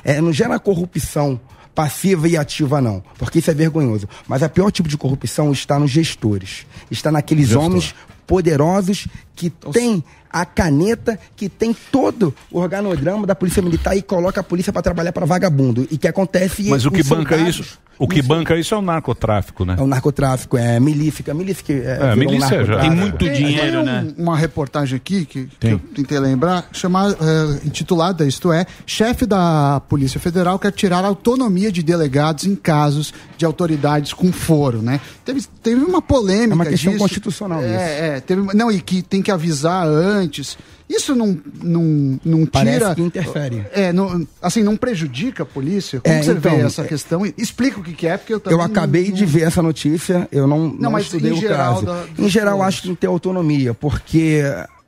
é, 0.05 0.21
não 0.21 0.33
gera 0.33 0.59
corrupção 0.59 1.41
passiva 1.75 2.27
e 2.27 2.39
ativa, 2.39 2.81
não. 2.81 3.05
Porque 3.19 3.39
isso 3.39 3.51
é 3.51 3.55
vergonhoso. 3.55 4.09
Mas 4.27 4.43
a 4.43 4.49
pior 4.49 4.71
tipo 4.71 4.89
de 4.89 4.97
corrupção 4.97 5.53
está 5.53 5.79
nos 5.79 5.91
gestores. 5.91 6.67
Está 6.91 7.13
naqueles 7.13 7.49
Gestor. 7.49 7.65
homens 7.65 7.95
poderosos 8.27 9.07
que 9.35 9.51
têm 9.51 10.03
a 10.41 10.47
caneta, 10.47 11.19
que 11.37 11.49
tem 11.49 11.75
todo 11.93 12.35
o 12.51 12.59
organograma 12.61 13.27
da 13.27 13.35
Polícia 13.35 13.63
Militar 13.63 13.97
e 13.97 14.03
coloca 14.03 14.41
a 14.41 14.45
polícia 14.45 14.73
para 14.73 14.83
trabalhar 14.83 15.13
para 15.13 15.27
vagabundo. 15.27 15.87
E 15.91 15.97
que 15.99 16.09
acontece 16.09 16.65
Mas 16.69 16.85
o 16.87 16.91
que 16.91 17.03
banca 17.03 17.37
soldados. 17.37 17.59
isso, 17.61 17.79
o 17.99 18.07
que 18.07 18.21
banca 18.21 18.57
isso 18.57 18.75
é 18.75 18.79
o 18.79 18.83
narcotráfico, 18.83 19.65
né? 19.65 19.77
É 19.79 19.83
o 19.83 19.87
narcotráfico, 19.87 20.57
é 20.59 20.79
milícia. 20.79 21.33
Milícia 21.35 21.65
que 21.65 21.73
é, 21.73 22.13
É, 22.13 22.17
milícia 22.17 22.65
já. 22.65 22.81
Tem 22.81 22.91
muito 22.91 23.17
Tem 23.19 23.77
um- 23.77 24.15
Uma 24.19 24.37
reportagem 24.37 24.97
aqui 24.97 25.25
que, 25.25 25.47
que 25.59 25.67
eu 25.69 25.79
tentei 25.79 26.19
lembrar, 26.19 26.69
chamada, 26.73 27.17
eh, 27.21 27.61
intitulada, 27.67 28.27
isto 28.27 28.53
é, 28.53 28.67
chefe 28.85 29.25
da 29.27 29.81
Polícia 29.89 30.21
Federal 30.21 30.59
quer 30.59 30.73
tirar 30.73 31.05
a 31.05 31.09
autonomia 31.09 31.73
de 31.73 31.83
delegados 31.83 32.45
em 32.45 32.55
casos 32.55 33.13
de 33.39 33.45
autoridades 33.45 34.13
com 34.13 34.31
foro, 34.33 34.83
né? 34.83 35.01
Teve, 35.25 35.43
teve 35.63 35.83
uma 35.83 36.01
polêmica 36.03 36.53
É 36.53 36.55
uma 36.55 36.67
questão 36.67 36.93
disso. 36.93 37.03
constitucional 37.03 37.61
isso. 37.61 37.69
É, 37.71 38.17
é, 38.17 38.21
teve, 38.21 38.43
não, 38.55 38.71
e 38.71 38.81
que 38.81 39.03
tem 39.03 39.23
que 39.23 39.31
avisar 39.31 39.87
antes. 39.87 40.26
Isso 40.89 41.15
não, 41.15 41.39
não, 41.63 42.21
não 42.25 42.47
Parece 42.47 42.79
tira... 42.79 42.95
que 42.95 43.03
interfere. 43.03 43.67
É, 43.73 43.93
não, 43.93 44.27
assim, 44.41 44.63
não 44.63 44.77
prejudica 44.77 45.43
a 45.43 45.47
polícia? 45.47 46.01
Como 46.01 46.15
É, 46.15 46.23
você 46.23 46.33
então, 46.33 46.57
vê 46.57 46.63
essa 46.63 46.83
é- 46.83 46.87
questão? 46.87 47.23
Explica 47.37 47.81
o 47.81 47.83
que, 47.83 47.93
que 47.93 48.07
é, 48.07 48.17
porque 48.17 48.35
eu 48.35 48.41
também 48.41 48.59
Eu 48.59 48.65
acabei 48.65 49.09
não- 49.09 49.15
de 49.17 49.27
ver 49.27 49.43
essa 49.43 49.63
notícia, 49.63 50.29
eu 50.31 50.47
não, 50.47 50.69
não, 50.69 50.91
mas 50.91 51.05
estudei 51.07 51.33
em 51.33 51.35
o 51.35 51.41
geral 51.41 51.75
caso. 51.75 51.87
da- 51.87 52.05
em 52.19 52.29
geral, 52.29 52.63
acho 52.63 52.83
que 52.83 52.87
tem 52.89 52.95
que 52.95 53.01
ter 53.01 53.07
autonomia, 53.09 53.75
porque 53.75 54.43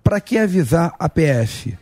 para 0.04 0.20
que 0.20 0.38
avisar 0.38 0.94
a 0.98 1.08
PF 1.08 1.76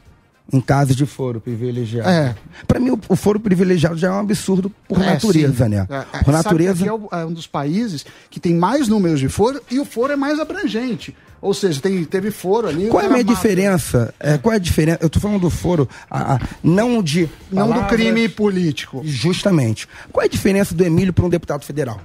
em 0.52 0.60
caso 0.60 0.94
de 0.94 1.04
foro 1.04 1.40
privilegiado? 1.40 2.08
É. 2.08 2.34
Para 2.68 2.78
mim, 2.78 2.90
o, 2.90 3.00
o 3.08 3.16
foro 3.16 3.38
privilegiado 3.40 3.96
já 3.98 4.08
é 4.08 4.10
um 4.12 4.20
absurdo 4.20 4.70
por 4.88 5.02
É, 5.02 5.06
natureza, 5.06 5.64
sim. 5.64 5.70
né? 5.70 5.86
É, 5.90 6.18
é, 6.18 6.22
por 6.22 6.32
natureza. 6.32 6.84
aqui 6.84 6.88
é, 7.14 7.20
é 7.20 7.24
um 7.26 7.32
dos 7.32 7.46
países 7.48 8.06
que 8.30 8.38
tem 8.38 8.54
mais 8.54 8.86
números 8.88 9.18
de 9.20 9.28
foro 9.28 9.60
e 9.70 9.78
o 9.80 9.84
foro 9.84 10.12
é 10.12 10.16
mais 10.16 10.38
abrangente. 10.38 11.14
Ou 11.40 11.52
seja, 11.54 11.80
tem, 11.80 12.04
teve 12.04 12.30
foro 12.30 12.66
ali. 12.68 12.88
Qual 12.88 13.02
é 13.02 13.06
a 13.06 13.08
minha 13.10 13.22
mata. 13.24 13.34
diferença? 13.34 14.14
É, 14.18 14.38
qual 14.38 14.52
é 14.52 14.56
a 14.56 14.58
diferença? 14.60 14.98
Eu 15.02 15.10
tô 15.10 15.20
falando 15.20 15.40
do 15.40 15.50
foro, 15.50 15.88
a- 16.10 16.34
a- 16.36 16.40
não 16.62 17.02
de. 17.02 17.28
Não 17.52 17.66
do 17.66 17.72
palavras- 17.74 17.90
crime 18.00 18.28
político. 18.28 19.02
Justamente. 19.04 19.86
Qual 20.12 20.22
é 20.22 20.26
a 20.26 20.30
diferença 20.30 20.74
do 20.74 20.84
Emílio 20.84 21.12
para 21.12 21.24
um 21.24 21.28
deputado 21.28 21.64
federal? 21.64 22.00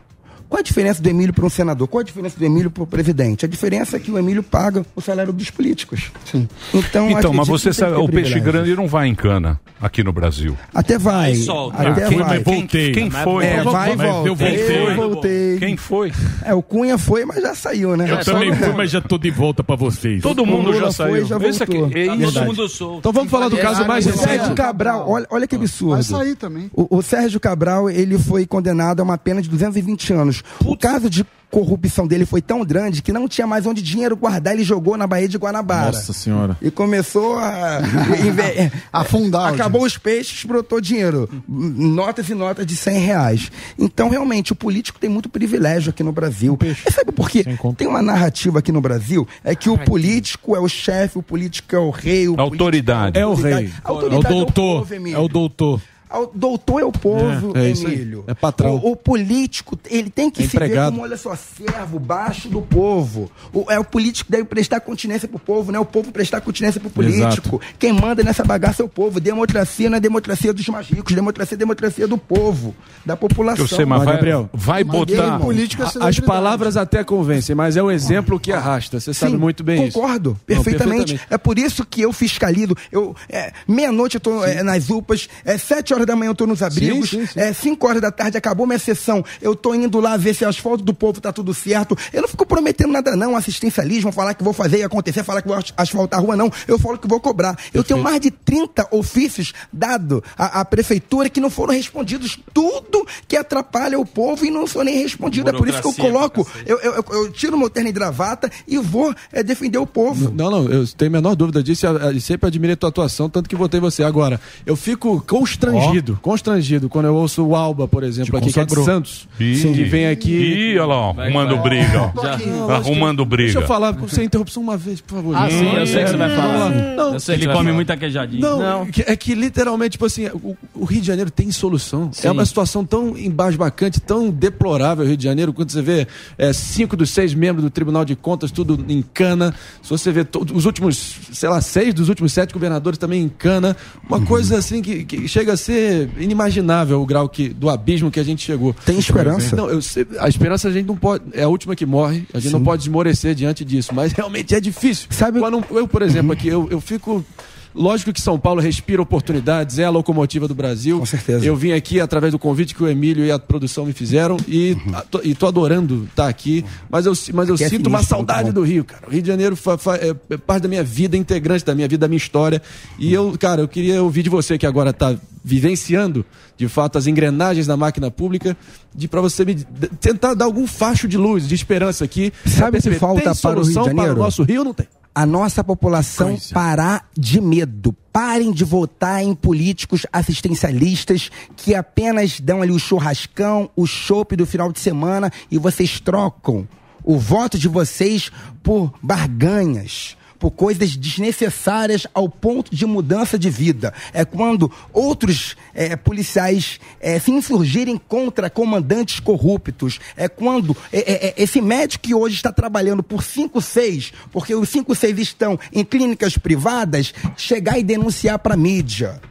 Qual 0.51 0.57
é 0.57 0.59
a 0.59 0.63
diferença 0.63 1.01
do 1.01 1.07
Emílio 1.07 1.33
para 1.33 1.45
um 1.45 1.49
senador? 1.49 1.87
Qual 1.87 2.01
é 2.01 2.03
a 2.03 2.05
diferença 2.05 2.37
do 2.37 2.43
Emílio 2.43 2.69
para 2.69 2.83
o 2.83 2.85
presidente? 2.85 3.45
A 3.45 3.47
diferença 3.47 3.95
é 3.95 3.99
que 4.01 4.11
o 4.11 4.19
Emílio 4.19 4.43
paga 4.43 4.85
o 4.93 4.99
salário 4.99 5.31
dos 5.31 5.49
políticos. 5.49 6.11
Sim. 6.25 6.45
Então, 6.73 7.09
Então, 7.09 7.33
mas 7.33 7.47
você 7.47 7.71
sabe, 7.71 7.93
o 7.95 8.05
peixe 8.09 8.37
grande 8.41 8.75
não 8.75 8.85
vai 8.85 9.07
em 9.07 9.15
cana 9.15 9.57
aqui 9.81 10.03
no 10.03 10.11
Brasil. 10.11 10.57
Até 10.75 10.97
vai. 10.97 11.35
Até 11.73 12.03
Ah, 12.03 12.09
quem, 12.09 12.17
vai. 12.17 12.27
mas 12.27 12.43
voltei. 12.43 12.91
Quem 12.91 13.09
foi? 13.09 13.45
É, 13.45 13.63
vai 13.63 13.93
e 13.93 13.95
volta. 13.95 14.27
Eu 14.27 14.35
voltei. 14.35 14.87
Eu 14.87 14.95
voltei. 14.95 15.57
Quem 15.57 15.77
foi? 15.77 16.11
É, 16.43 16.53
o 16.53 16.61
Cunha 16.61 16.97
foi, 16.97 17.23
mas 17.23 17.41
já 17.41 17.55
saiu, 17.55 17.95
né? 17.95 18.11
Eu 18.11 18.19
também 18.25 18.53
fui, 18.53 18.73
mas 18.73 18.91
já 18.91 18.99
tô 18.99 19.17
de 19.17 19.31
volta 19.31 19.63
pra 19.63 19.77
vocês. 19.77 20.21
Todo 20.21 20.45
mundo 20.45 20.73
já 20.73 20.91
saiu. 20.91 21.25
já 21.25 21.37
Esse 21.37 21.63
aqui- 21.63 21.77
é 21.77 21.79
isso. 21.79 21.89
Verdade. 22.17 22.33
Todo 22.33 22.45
mundo 22.45 22.67
solto. 22.67 22.97
Então 22.99 23.13
vamos 23.13 23.31
falar 23.31 23.47
do 23.47 23.55
caso 23.57 23.87
mais 23.87 24.05
O 24.05 24.11
Sérgio 24.17 24.37
recente. 24.41 24.55
Cabral, 24.57 25.09
olha, 25.09 25.25
olha 25.29 25.47
que 25.47 25.55
absurdo. 25.55 25.93
Vai 25.93 26.03
sair 26.03 26.35
também. 26.35 26.69
O, 26.73 26.97
o 26.97 27.01
Sérgio 27.01 27.39
Cabral, 27.39 27.89
ele 27.89 28.19
foi 28.19 28.45
condenado 28.45 28.99
a 28.99 29.03
uma 29.03 29.17
pena 29.17 29.41
de 29.41 29.47
220 29.47 30.11
anos. 30.11 30.40
O 30.65 30.77
caso 30.77 31.09
de 31.09 31.25
corrupção 31.51 32.07
dele 32.07 32.25
foi 32.25 32.41
tão 32.41 32.63
grande 32.63 33.01
que 33.01 33.11
não 33.11 33.27
tinha 33.27 33.45
mais 33.45 33.65
onde 33.65 33.81
dinheiro 33.81 34.15
guardar, 34.15 34.53
ele 34.53 34.63
jogou 34.63 34.95
na 34.95 35.05
Baía 35.05 35.27
de 35.27 35.37
Guanabara. 35.37 35.87
Nossa 35.87 36.13
senhora. 36.13 36.57
E 36.61 36.71
começou 36.71 37.37
a 37.37 37.79
afundar. 38.91 39.53
Acabou 39.53 39.83
os 39.83 39.97
peixes, 39.97 40.45
brotou 40.45 40.79
dinheiro. 40.79 41.29
Notas 41.47 42.29
e 42.29 42.33
notas 42.33 42.65
de 42.65 42.75
100 42.75 42.99
reais. 42.99 43.51
Então, 43.77 44.09
realmente, 44.09 44.53
o 44.53 44.55
político 44.55 44.97
tem 44.97 45.09
muito 45.09 45.27
privilégio 45.27 45.89
aqui 45.89 46.03
no 46.03 46.13
Brasil. 46.13 46.57
E 46.87 46.91
sabe 46.91 47.11
por 47.11 47.29
quê? 47.29 47.45
Tem 47.75 47.87
uma 47.87 48.01
narrativa 48.01 48.59
aqui 48.59 48.71
no 48.71 48.79
Brasil, 48.79 49.27
é 49.43 49.53
que 49.53 49.69
o 49.69 49.77
político 49.77 50.55
é 50.55 50.59
o 50.59 50.69
chefe, 50.69 51.17
o 51.17 51.23
político 51.23 51.75
é 51.75 51.79
o 51.79 51.89
rei, 51.89 52.29
o 52.29 52.39
Autoridade. 52.39 53.19
É 53.19 53.25
o 53.25 53.33
rei. 53.33 53.53
A 53.83 53.89
É 53.89 53.91
o 53.91 53.95
autoridade 53.95 54.33
doutor. 54.33 54.53
povo, 54.79 54.93
Emílio. 54.93 55.17
É 55.17 55.19
o 55.19 55.27
doutor. 55.27 55.81
O 56.19 56.31
doutor 56.33 56.81
é 56.81 56.85
o 56.85 56.91
povo, 56.91 57.57
É, 57.57 57.67
é. 57.67 57.69
Emílio. 57.71 58.23
É 58.27 58.33
patrão. 58.33 58.75
O, 58.75 58.91
o 58.91 58.95
político, 58.95 59.77
ele 59.89 60.09
tem 60.09 60.29
que 60.29 60.43
É 60.43 60.47
se 60.47 60.57
ver 60.57 60.75
como, 60.85 61.01
olha 61.01 61.17
só, 61.17 61.35
servo, 61.35 61.99
baixo 61.99 62.49
do 62.49 62.61
povo. 62.61 63.31
O, 63.53 63.65
é 63.71 63.79
o 63.79 63.83
político 63.83 64.25
que 64.25 64.31
deve 64.31 64.45
prestar 64.45 64.79
continência 64.81 65.27
pro 65.27 65.39
povo, 65.39 65.71
não 65.71 65.79
é 65.79 65.81
o 65.81 65.85
povo 65.85 66.11
prestar 66.11 66.41
continência 66.41 66.79
pro 66.81 66.89
político. 66.89 67.61
Quem 67.79 67.93
manda 67.93 68.23
nessa 68.23 68.43
bagaça 68.43 68.81
é 68.81 68.85
o 68.85 68.89
povo. 68.89 69.19
Democracia 69.19 69.89
não 69.89 69.97
é 69.97 69.99
democracia 69.99 70.53
dos 70.53 70.67
mais 70.67 70.87
ricos, 70.87 71.13
democracia 71.15 71.55
é 71.55 71.57
democracia 71.57 72.07
do 72.07 72.17
povo, 72.17 72.75
da 73.05 73.15
população. 73.15 73.63
Eu 73.63 73.67
sei, 73.67 73.85
mas 73.85 74.03
vai, 74.03 74.15
Gabriel, 74.15 74.49
vai 74.53 74.83
botar. 74.83 75.39
política 75.39 75.83
é 75.83 76.03
A- 76.03 76.07
As 76.07 76.19
palavras 76.19 76.75
até 76.77 77.03
convencem, 77.03 77.55
mas 77.55 77.77
é 77.77 77.83
o 77.83 77.89
exemplo 77.91 78.39
que 78.39 78.51
arrasta. 78.51 78.99
Você 78.99 79.13
sabe 79.13 79.37
muito 79.37 79.63
bem 79.63 79.87
isso. 79.87 79.97
concordo, 79.99 80.31
Não, 80.31 80.37
perfeitamente. 80.45 81.19
É 81.29 81.37
por 81.37 81.57
isso 81.57 81.85
que 81.85 82.01
eu 82.01 82.11
fiscalizo. 82.11 82.75
Eu, 82.91 83.15
é, 83.29 83.51
meia-noite 83.67 84.15
eu 84.15 84.21
tô 84.21 84.43
é, 84.43 84.61
nas 84.63 84.89
UPAs, 84.89 85.29
é, 85.45 85.57
sete 85.57 85.93
horas 85.93 86.00
da 86.05 86.15
manhã 86.15 86.29
eu 86.31 86.35
tô 86.35 86.45
nos 86.47 86.61
abrigos, 86.61 87.09
sim, 87.09 87.25
sim. 87.25 87.39
é, 87.39 87.53
cinco 87.53 87.87
horas 87.87 88.01
da 88.01 88.11
tarde 88.11 88.37
acabou 88.37 88.65
minha 88.65 88.79
sessão, 88.79 89.23
eu 89.41 89.55
tô 89.55 89.73
indo 89.73 89.99
lá 89.99 90.17
ver 90.17 90.33
se 90.33 90.43
o 90.43 90.47
asfalto 90.49 90.83
do 90.83 90.93
povo 90.93 91.19
tá 91.21 91.31
tudo 91.31 91.53
certo. 91.53 91.97
Eu 92.13 92.21
não 92.21 92.27
fico 92.29 92.45
prometendo 92.45 92.91
nada 92.91 93.15
não, 93.15 93.35
assistencialismo, 93.35 94.11
falar 94.11 94.33
que 94.33 94.43
vou 94.43 94.53
fazer 94.53 94.79
e 94.79 94.83
acontecer, 94.83 95.23
falar 95.23 95.41
que 95.41 95.47
vou 95.47 95.57
as- 95.57 95.73
asfaltar 95.77 96.19
a 96.19 96.21
rua, 96.21 96.35
não. 96.35 96.51
Eu 96.67 96.77
falo 96.79 96.97
que 96.97 97.07
vou 97.07 97.19
cobrar. 97.19 97.57
Eu 97.73 97.83
tenho 97.83 98.01
mais 98.01 98.19
de 98.19 98.31
30 98.31 98.87
ofícios 98.91 99.53
dado 99.71 100.23
à, 100.37 100.61
à 100.61 100.65
prefeitura 100.65 101.29
que 101.29 101.39
não 101.39 101.49
foram 101.49 101.73
respondidos. 101.73 102.39
Tudo 102.53 103.05
que 103.27 103.35
atrapalha 103.35 103.99
o 103.99 104.05
povo 104.05 104.45
e 104.45 104.51
não 104.51 104.65
são 104.67 104.83
nem 104.83 104.97
respondido. 105.01 105.49
É 105.49 105.53
por 105.53 105.67
isso 105.67 105.81
que 105.81 105.87
eu 105.87 105.93
coloco, 105.93 106.47
eu, 106.65 106.79
eu, 106.79 107.05
eu- 107.11 107.31
tiro 107.31 107.57
meu 107.57 107.69
terno 107.69 107.89
e 107.89 107.91
gravata 107.91 108.51
e 108.67 108.77
vou 108.77 109.13
é, 109.31 109.41
defender 109.43 109.77
o 109.77 109.87
povo. 109.87 110.31
Não, 110.35 110.49
não, 110.51 110.69
eu 110.69 110.87
tenho 110.87 111.09
a 111.11 111.13
menor 111.13 111.35
dúvida 111.35 111.61
disso 111.63 111.85
e 111.85 111.87
a- 111.87 112.19
sempre 112.19 112.47
admirei 112.47 112.75
tua 112.75 112.89
atuação, 112.89 113.29
tanto 113.29 113.49
que 113.49 113.55
votei 113.55 113.79
você. 113.79 114.03
Agora, 114.03 114.39
eu 114.65 114.75
fico 114.75 115.21
constrangido, 115.27 115.90
constrangido 116.21 116.89
quando 116.89 117.05
eu 117.05 117.15
ouço 117.15 117.43
o 117.45 117.55
Alba, 117.55 117.87
por 117.87 118.03
exemplo, 118.03 118.37
aqui, 118.37 118.51
que 118.51 118.59
é 118.59 118.65
de. 118.65 118.83
Santos, 118.83 119.27
Ih. 119.39 119.73
que 119.73 119.83
vem 119.83 120.07
aqui. 120.07 120.31
Ih, 120.31 120.77
olha 120.79 120.85
lá, 120.87 120.95
ó, 120.95 121.21
arrumando 121.21 121.57
briga. 121.57 122.11
ó. 122.15 122.21
Já. 122.21 122.75
Arrumando 122.75 123.25
briga. 123.25 123.51
Deixa 123.53 123.59
eu 123.59 123.67
falar, 123.67 123.95
sem 124.07 124.25
interrupção 124.25 124.63
uma 124.63 124.77
vez, 124.77 125.01
por 125.01 125.15
favor. 125.15 125.35
Ah, 125.35 125.49
sim, 125.49 125.75
eu 125.75 125.85
sei 125.87 126.03
que 126.03 126.09
você 126.11 126.17
vai 126.17 126.35
falar. 126.35 126.69
Não, 126.69 127.13
eu 127.13 127.19
sei 127.19 127.37
que 127.37 127.45
ele 127.45 127.53
come 127.53 127.71
muita 127.71 127.95
queijadinha. 127.97 128.41
Não, 128.41 128.85
que- 128.85 129.03
é 129.05 129.15
que 129.15 129.33
literalmente, 129.35 129.91
tipo 129.91 130.05
assim, 130.05 130.27
o, 130.27 130.55
o 130.73 130.85
Rio 130.85 131.01
de 131.01 131.07
Janeiro 131.07 131.29
tem 131.31 131.51
solução. 131.51 132.09
Sim. 132.13 132.27
É 132.27 132.31
uma 132.31 132.45
situação 132.45 132.83
tão 132.85 133.17
embasbacante, 133.17 133.99
tão 133.99 134.29
deplorável 134.29 135.03
o 135.05 135.07
Rio 135.07 135.17
de 135.17 135.23
Janeiro, 135.23 135.53
quando 135.53 135.71
você 135.71 135.81
vê 135.81 136.07
é, 136.37 136.53
cinco 136.53 136.95
dos 136.95 137.09
seis 137.09 137.33
membros 137.33 137.63
do 137.63 137.69
Tribunal 137.69 138.05
de 138.05 138.15
Contas, 138.15 138.51
tudo 138.51 138.83
em 138.87 139.01
cana. 139.01 139.53
Se 139.81 139.89
você 139.89 140.11
vê 140.11 140.23
to- 140.23 140.45
os 140.53 140.65
últimos, 140.65 141.17
sei 141.31 141.49
lá, 141.49 141.61
seis 141.61 141.93
dos 141.93 142.09
últimos 142.09 142.31
sete 142.33 142.53
governadores 142.53 142.97
também 142.97 143.21
em 143.23 143.29
cana. 143.29 143.75
Uma 144.07 144.17
Uhum. 144.17 144.25
coisa 144.25 144.57
assim 144.57 144.81
que, 144.81 145.03
que 145.05 145.27
chega 145.27 145.53
a 145.53 145.57
ser 145.57 145.80
inimaginável 146.17 147.01
o 147.01 147.05
grau 147.05 147.27
que, 147.27 147.49
do 147.49 147.69
abismo 147.69 148.11
que 148.11 148.19
a 148.19 148.23
gente 148.23 148.43
chegou. 148.43 148.73
Tem 148.85 148.97
esperança? 148.97 149.55
Não, 149.55 149.69
eu 149.69 149.79
a 150.19 150.27
esperança 150.27 150.67
a 150.67 150.71
gente 150.71 150.87
não 150.87 150.95
pode. 150.95 151.23
É 151.33 151.43
a 151.43 151.47
última 151.47 151.75
que 151.75 151.85
morre, 151.85 152.25
a 152.33 152.39
gente 152.39 152.51
não 152.51 152.59
Sim. 152.59 152.65
pode 152.65 152.83
esmorecer 152.83 153.35
diante 153.35 153.65
disso, 153.65 153.93
mas 153.93 154.11
realmente 154.13 154.53
é 154.55 154.59
difícil. 154.59 155.07
Sabe? 155.09 155.39
Quando 155.39 155.63
eu, 155.71 155.87
por 155.87 156.01
exemplo, 156.01 156.31
aqui, 156.31 156.47
eu, 156.47 156.67
eu 156.69 156.81
fico. 156.81 157.23
Lógico 157.73 158.11
que 158.11 158.19
São 158.19 158.37
Paulo 158.37 158.59
respira 158.59 159.01
oportunidades, 159.01 159.79
é 159.79 159.85
a 159.85 159.89
locomotiva 159.89 160.47
do 160.47 160.53
Brasil. 160.53 160.99
Com 160.99 161.05
certeza. 161.05 161.45
Eu 161.45 161.55
vim 161.55 161.71
aqui 161.71 161.99
através 161.99 162.33
do 162.33 162.39
convite 162.39 162.75
que 162.75 162.83
o 162.83 162.87
Emílio 162.87 163.23
e 163.25 163.31
a 163.31 163.39
produção 163.39 163.85
me 163.85 163.93
fizeram 163.93 164.35
e, 164.47 164.75
a- 164.93 165.01
tô, 165.01 165.21
e 165.23 165.33
tô 165.33 165.47
adorando 165.47 166.05
estar 166.09 166.27
aqui, 166.27 166.65
mas 166.89 167.05
eu, 167.05 167.13
mas 167.33 167.47
eu 167.47 167.55
Aqui 167.55 167.63
é 167.63 167.69
sinto 167.69 167.87
uma 167.87 167.99
sinistro, 167.99 168.17
muito 168.17 168.27
saudade 168.29 168.49
bom. 168.49 168.53
do 168.53 168.63
Rio, 168.63 168.83
cara. 168.83 169.03
O 169.07 169.09
Rio 169.11 169.21
de 169.21 169.27
Janeiro 169.27 169.55
fa- 169.55 169.77
fa- 169.77 169.95
é, 169.95 170.13
é 170.29 170.37
parte 170.37 170.63
da 170.63 170.69
minha 170.69 170.83
vida, 170.83 171.15
integrante 171.15 171.63
da 171.63 171.73
minha 171.73 171.87
vida, 171.87 172.01
da 172.01 172.07
minha 172.09 172.17
história. 172.17 172.61
E 172.99 173.13
eu, 173.13 173.35
cara, 173.39 173.61
eu 173.61 173.67
queria 173.67 174.03
ouvir 174.03 174.23
de 174.23 174.29
você 174.29 174.57
que 174.57 174.65
agora 174.65 174.91
tá 174.91 175.15
vivenciando, 175.43 176.25
de 176.57 176.67
fato, 176.67 176.97
as 176.97 177.07
engrenagens 177.07 177.65
da 177.67 177.77
máquina 177.77 178.11
pública, 178.11 178.55
de 178.93 179.07
para 179.07 179.21
você 179.21 179.43
me 179.45 179.55
tentar 179.99 180.33
dar 180.33 180.45
algum 180.45 180.67
facho 180.67 181.07
de 181.07 181.17
luz, 181.17 181.47
de 181.47 181.55
esperança 181.55 182.03
aqui. 182.03 182.31
Sabe 182.45 182.73
Perceber, 182.73 182.99
falta 182.99 183.21
tem 183.21 183.33
para 183.41 183.51
o 183.51 183.53
Rio 183.53 183.63
de 183.63 183.73
solução 183.73 183.85
Janeiro? 183.85 184.11
Para 184.13 184.19
o 184.19 184.23
nosso 184.23 184.43
Rio 184.43 184.63
não 184.63 184.73
tem. 184.73 184.87
A 185.13 185.25
nossa 185.25 185.63
população 185.63 186.37
parar 186.53 187.09
de 187.17 187.41
medo. 187.41 187.95
Parem 188.13 188.51
de 188.51 188.63
votar 188.63 189.21
em 189.23 189.33
políticos 189.33 190.05
assistencialistas 190.11 191.29
que 191.55 191.75
apenas 191.75 192.39
dão 192.39 192.61
ali 192.61 192.71
o 192.71 192.79
churrascão, 192.79 193.69
o 193.75 193.85
chopp 193.85 194.35
do 194.35 194.45
final 194.45 194.71
de 194.71 194.79
semana 194.79 195.31
e 195.49 195.57
vocês 195.57 195.99
trocam 195.99 196.67
o 197.03 197.17
voto 197.17 197.57
de 197.57 197.67
vocês 197.67 198.31
por 198.61 198.93
barganhas. 199.01 200.17
Por 200.41 200.49
coisas 200.49 200.97
desnecessárias 200.97 202.07
ao 202.15 202.27
ponto 202.27 202.75
de 202.75 202.85
mudança 202.85 203.37
de 203.37 203.49
vida. 203.49 203.93
É 204.11 204.25
quando 204.25 204.71
outros 204.91 205.55
eh, 205.75 205.95
policiais 205.95 206.79
eh, 206.99 207.19
se 207.19 207.31
insurgirem 207.31 207.95
contra 207.95 208.49
comandantes 208.49 209.19
corruptos. 209.19 209.99
É 210.17 210.27
quando 210.27 210.75
eh, 210.91 211.03
eh, 211.05 211.27
eh, 211.27 211.33
esse 211.37 211.61
médico 211.61 212.01
que 212.01 212.15
hoje 212.15 212.35
está 212.35 212.51
trabalhando 212.51 213.03
por 213.03 213.23
5, 213.23 213.61
6, 213.61 214.13
porque 214.31 214.55
os 214.55 214.67
5, 214.69 214.95
6 214.95 215.19
estão 215.19 215.59
em 215.71 215.85
clínicas 215.85 216.37
privadas, 216.37 217.13
chegar 217.37 217.77
e 217.77 217.83
denunciar 217.83 218.39
para 218.39 218.55
a 218.55 218.57
mídia. 218.57 219.21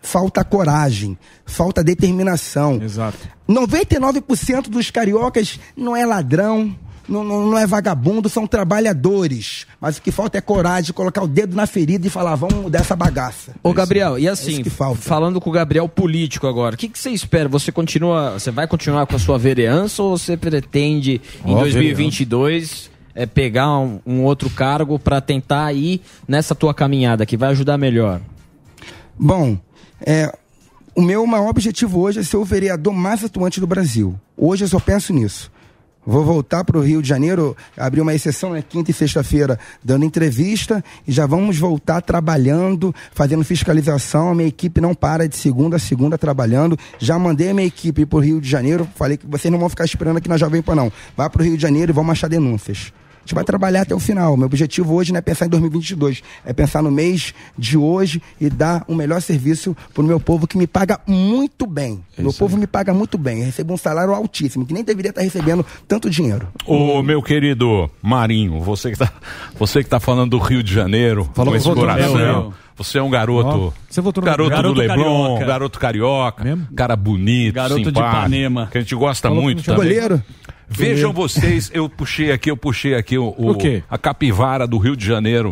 Falta 0.00 0.44
coragem, 0.44 1.16
falta 1.46 1.84
determinação. 1.84 2.80
Exato. 2.82 3.18
99% 3.48 4.68
dos 4.68 4.90
cariocas 4.90 5.58
não 5.76 5.96
é 5.96 6.04
ladrão, 6.04 6.74
não, 7.08 7.24
não, 7.24 7.58
é 7.58 7.66
vagabundo, 7.66 8.28
são 8.28 8.46
trabalhadores. 8.46 9.66
Mas 9.80 9.96
o 9.96 10.02
que 10.02 10.12
falta 10.12 10.36
é 10.36 10.40
coragem, 10.40 10.84
de 10.84 10.92
colocar 10.92 11.22
o 11.22 11.28
dedo 11.28 11.56
na 11.56 11.66
ferida 11.66 12.06
e 12.06 12.10
falar, 12.10 12.34
vamos 12.34 12.56
mudar 12.56 12.80
essa 12.80 12.94
bagaça. 12.94 13.54
Ô, 13.62 13.72
Gabriel, 13.72 14.18
e 14.18 14.26
É 14.26 14.30
assim, 14.30 14.62
falta. 14.64 15.00
falando 15.00 15.40
com 15.40 15.50
o 15.50 15.52
Gabriel 15.52 15.88
político 15.88 16.46
agora, 16.46 16.74
o 16.74 16.78
que, 16.78 16.88
que 16.88 16.98
você 16.98 17.10
espera? 17.10 17.48
Você 17.48 17.72
continua, 17.72 18.38
você 18.38 18.50
vai 18.50 18.66
continuar 18.66 19.06
com 19.06 19.16
a 19.16 19.18
sua 19.18 19.38
vereança 19.38 20.02
ou 20.02 20.16
você 20.16 20.36
pretende 20.36 21.20
em 21.44 21.54
Ó, 21.54 21.60
2022 21.60 22.90
é, 23.14 23.26
pegar 23.26 23.78
um, 23.78 24.00
um 24.06 24.22
outro 24.22 24.48
cargo 24.50 24.98
para 24.98 25.20
tentar 25.20 25.72
ir 25.72 26.00
nessa 26.26 26.54
tua 26.54 26.72
caminhada 26.74 27.26
que 27.26 27.36
vai 27.36 27.50
ajudar 27.50 27.78
melhor? 27.78 28.20
Bom, 29.18 29.58
é, 30.00 30.32
o 30.94 31.02
meu 31.02 31.26
maior 31.26 31.48
objetivo 31.48 32.00
hoje 32.00 32.20
é 32.20 32.22
ser 32.22 32.36
o 32.36 32.44
vereador 32.44 32.92
mais 32.92 33.24
atuante 33.24 33.58
do 33.58 33.66
Brasil. 33.66 34.14
Hoje 34.36 34.64
eu 34.64 34.68
só 34.68 34.78
penso 34.78 35.12
nisso. 35.12 35.50
Vou 36.08 36.24
voltar 36.24 36.64
para 36.64 36.78
o 36.78 36.80
Rio 36.80 37.02
de 37.02 37.08
Janeiro, 37.08 37.54
abrir 37.76 38.00
uma 38.00 38.14
exceção 38.14 38.54
na 38.54 38.62
quinta 38.62 38.90
e 38.90 38.94
sexta-feira, 38.94 39.58
dando 39.84 40.06
entrevista, 40.06 40.82
e 41.06 41.12
já 41.12 41.26
vamos 41.26 41.58
voltar 41.58 42.00
trabalhando, 42.00 42.94
fazendo 43.12 43.44
fiscalização. 43.44 44.30
A 44.30 44.34
minha 44.34 44.48
equipe 44.48 44.80
não 44.80 44.94
para 44.94 45.28
de 45.28 45.36
segunda 45.36 45.76
a 45.76 45.78
segunda 45.78 46.16
trabalhando. 46.16 46.78
Já 46.98 47.18
mandei 47.18 47.50
a 47.50 47.54
minha 47.54 47.66
equipe 47.66 48.06
para 48.06 48.16
o 48.16 48.22
Rio 48.22 48.40
de 48.40 48.48
Janeiro, 48.48 48.88
falei 48.94 49.18
que 49.18 49.26
vocês 49.26 49.52
não 49.52 49.58
vão 49.58 49.68
ficar 49.68 49.84
esperando 49.84 50.16
aqui 50.16 50.30
na 50.30 50.38
Jovem 50.38 50.62
Pan, 50.62 50.76
não. 50.76 50.90
Vá 51.14 51.28
para 51.28 51.42
o 51.42 51.44
Rio 51.44 51.56
de 51.56 51.62
Janeiro 51.62 51.92
e 51.92 51.94
vamos 51.94 52.12
achar 52.12 52.28
denúncias. 52.28 52.90
A 53.28 53.30
gente 53.30 53.34
vai 53.34 53.44
trabalhar 53.44 53.82
até 53.82 53.94
o 53.94 54.00
final. 54.00 54.38
Meu 54.38 54.46
objetivo 54.46 54.94
hoje 54.94 55.12
não 55.12 55.18
é 55.18 55.20
pensar 55.20 55.44
em 55.44 55.50
2022, 55.50 56.22
é 56.46 56.52
pensar 56.54 56.82
no 56.82 56.90
mês 56.90 57.34
de 57.58 57.76
hoje 57.76 58.22
e 58.40 58.48
dar 58.48 58.82
o 58.88 58.94
melhor 58.94 59.20
serviço 59.20 59.76
para 59.92 60.02
o 60.02 60.06
meu 60.06 60.18
povo 60.18 60.46
que 60.46 60.56
me 60.56 60.66
paga 60.66 60.98
muito 61.06 61.66
bem. 61.66 62.02
meu 62.16 62.32
povo 62.32 62.56
me 62.56 62.66
paga 62.66 62.94
muito 62.94 63.18
bem. 63.18 63.40
Eu 63.40 63.44
recebo 63.44 63.74
um 63.74 63.76
salário 63.76 64.14
altíssimo, 64.14 64.64
que 64.64 64.72
nem 64.72 64.82
deveria 64.82 65.10
estar 65.10 65.20
recebendo 65.20 65.62
tanto 65.86 66.08
dinheiro. 66.08 66.48
Ô, 66.64 67.02
meu 67.02 67.20
querido 67.20 67.90
Marinho, 68.00 68.60
você 68.62 68.92
que 68.92 68.96
tá, 68.96 69.12
você 69.58 69.84
que 69.84 69.90
tá 69.90 70.00
falando 70.00 70.30
do 70.30 70.38
Rio 70.38 70.62
de 70.62 70.72
Janeiro, 70.72 71.28
Falou 71.34 71.52
com 71.52 71.56
esse 71.58 71.70
coração. 71.70 72.12
Gabriel. 72.12 72.54
Você 72.78 72.96
é 72.96 73.02
um 73.02 73.10
garoto. 73.10 73.48
Ó, 73.66 73.72
você 73.90 74.00
votou 74.00 74.22
no 74.22 74.26
garoto, 74.26 74.50
Gabriel. 74.50 74.72
do 74.72 74.80
Garoto 74.80 75.00
Leblon, 75.02 75.24
carioca. 75.24 75.44
garoto 75.44 75.78
carioca, 75.80 76.58
cara 76.76 76.96
bonito, 76.96 77.54
Garoto 77.54 77.80
de 77.80 77.86
simpático, 77.86 78.16
Ipanema. 78.16 78.68
que 78.70 78.78
a 78.78 78.80
gente 78.80 78.94
gosta 78.94 79.28
Falou 79.28 79.42
muito 79.42 79.64
também. 79.64 79.82
goleiro. 79.82 80.22
Vejam 80.70 81.12
vocês, 81.12 81.70
eu 81.72 81.88
puxei 81.88 82.30
aqui, 82.30 82.50
eu 82.50 82.56
puxei 82.56 82.94
aqui 82.94 83.16
o, 83.16 83.34
o- 83.36 83.52
O 83.52 83.58
a 83.90 83.96
capivara 83.98 84.66
do 84.66 84.76
Rio 84.78 84.96
de 84.96 85.04
Janeiro 85.04 85.50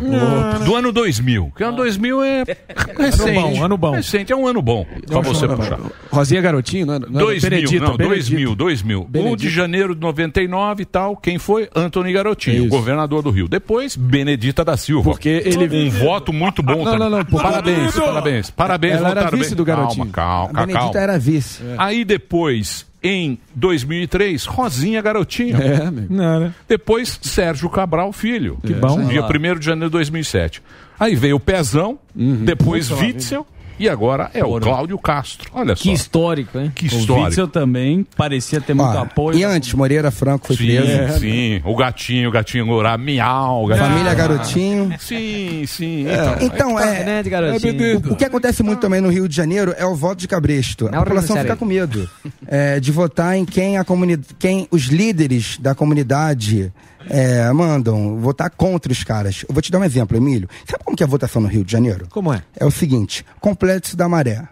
do 0.63 0.75
ano 0.75 0.91
2000. 0.91 1.51
Que 1.55 1.63
ano 1.63 1.75
2000 1.77 2.23
é 2.23 2.43
recente. 2.97 3.33
bom, 3.33 3.63
ano 3.63 3.77
bom. 3.77 3.91
Recente, 3.91 4.31
é 4.31 4.35
um 4.35 4.47
ano 4.47 4.61
bom 4.61 4.85
pra 5.07 5.19
você 5.21 5.47
puxar. 5.47 5.79
Rosinha 6.11 6.41
Garotinho, 6.41 6.85
não 6.85 6.93
era? 6.95 7.05
Não 7.09 7.19
era 7.19 7.25
2000, 7.29 7.49
Benedito, 7.49 7.83
não, 7.83 7.97
Benedito. 7.97 8.55
2000, 8.55 8.55
2000. 8.55 8.99
1 9.01 9.05
de 9.05 9.11
Benedito. 9.11 9.49
janeiro 9.49 9.95
de 9.95 10.01
99 10.01 10.83
e 10.83 10.85
tal, 10.85 11.17
quem 11.17 11.37
foi? 11.39 11.67
Antony 11.75 12.13
Garotinho, 12.13 12.61
Isso. 12.61 12.69
governador 12.69 13.21
do 13.23 13.29
Rio. 13.31 13.47
Depois, 13.47 13.95
Benedita 13.95 14.63
da 14.63 14.77
Silva. 14.77 15.09
Porque 15.11 15.41
ele- 15.45 15.87
Um 15.87 15.89
voto 15.89 16.31
muito 16.31 16.61
bom 16.63 16.77
Não, 16.77 16.83
também. 16.85 16.99
não, 16.99 17.09
não, 17.09 17.25
porque- 17.25 17.43
Parabéns, 17.47 17.93
parabéns. 17.95 18.49
Parabéns, 18.51 18.93
Ela 18.97 19.09
era 19.09 19.29
vice 19.31 19.49
bem. 19.49 19.55
do 19.55 19.65
Garotinho. 19.65 20.05
Calma, 20.07 20.43
A 20.45 20.53
calma, 20.53 20.65
Benedita 20.67 20.79
calma. 20.93 20.99
era 20.99 21.19
vice. 21.19 21.61
Aí 21.77 22.05
depois, 22.05 22.85
em 23.07 23.39
2003, 23.55 24.45
Rosinha 24.45 25.01
Garotinho. 25.01 25.57
É. 25.61 25.91
Não, 26.09 26.39
né? 26.39 26.53
Depois, 26.67 27.19
Sérgio 27.21 27.69
Cabral 27.69 28.11
Filho. 28.11 28.57
Que 28.65 28.73
bom. 28.73 29.05
Dia 29.07 29.23
1 29.23 29.59
de 29.59 29.65
janeiro 29.65 29.89
de 29.89 29.93
2007. 29.93 30.61
Aí 30.99 31.15
veio 31.15 31.35
o 31.35 31.39
Pezão, 31.39 31.97
Uhum. 32.15 32.43
depois 32.43 32.89
Witzel 32.91 33.45
e 33.79 33.87
agora 33.89 34.29
é 34.33 34.43
o 34.43 34.59
Cláudio 34.59 34.97
Castro. 34.97 35.49
Olha 35.53 35.75
só. 35.75 35.83
Que 35.83 35.91
histórico, 35.93 36.57
hein? 36.59 36.71
Que 36.73 36.85
O 36.85 36.87
história. 36.99 37.25
Witzel 37.25 37.47
também 37.47 38.05
parecia 38.15 38.59
ter 38.61 38.73
muito 38.73 38.95
Ó, 38.97 39.01
apoio. 39.03 39.37
e 39.37 39.43
antes, 39.43 39.73
Moreira 39.73 40.11
Franco 40.11 40.47
foi 40.47 40.55
Sim, 40.55 40.65
preso. 40.67 41.19
sim. 41.19 41.61
O 41.63 41.75
gatinho, 41.75 42.29
o 42.29 42.31
gatinho 42.31 42.65
Gorá, 42.65 42.97
miau. 42.97 43.63
o 43.63 43.67
gatinho. 43.67 43.87
Família 43.87 44.13
Garotinho. 44.13 44.93
Sim, 44.99 45.63
sim. 45.67 46.05
Então, 46.41 46.79
é, 46.79 47.03
né, 47.03 47.23
de 47.23 47.29
garotinho? 47.29 47.97
o, 48.09 48.13
o 48.13 48.15
que 48.15 48.25
acontece 48.25 48.63
muito 48.63 48.79
também 48.79 49.01
no 49.01 49.09
Rio 49.09 49.27
de 49.27 49.35
Janeiro 49.35 49.73
é 49.77 49.85
o 49.85 49.95
voto 49.95 50.19
de 50.19 50.27
cabresto. 50.27 50.89
Não, 50.91 50.99
A 50.99 51.03
população 51.03 51.37
fica 51.37 51.55
com 51.55 51.65
medo 51.65 52.09
é, 52.47 52.79
de 52.79 52.91
votar 52.91 53.35
em 53.37 53.45
quem, 53.45 53.77
a 53.77 53.83
comuni 53.83 54.17
quem 54.39 54.67
os 54.71 54.83
líderes 54.85 55.57
da 55.59 55.73
comunidade 55.75 56.71
é, 57.09 57.51
mandam 57.53 58.17
votar 58.19 58.49
contra 58.49 58.91
os 58.91 59.03
caras. 59.03 59.43
Eu 59.47 59.53
vou 59.53 59.61
te 59.61 59.71
dar 59.71 59.79
um 59.79 59.83
exemplo, 59.83 60.15
Emílio. 60.17 60.49
Sabe 60.69 60.83
como 60.83 60.95
que 60.95 61.03
é 61.03 61.05
a 61.05 61.09
votação 61.09 61.41
no 61.41 61.47
Rio 61.47 61.63
de 61.63 61.71
Janeiro? 61.71 62.07
Como 62.09 62.33
é? 62.33 62.41
É 62.55 62.65
o 62.65 62.71
seguinte: 62.71 63.25
Complexo 63.39 63.95
da 63.97 64.07
Maré, 64.09 64.47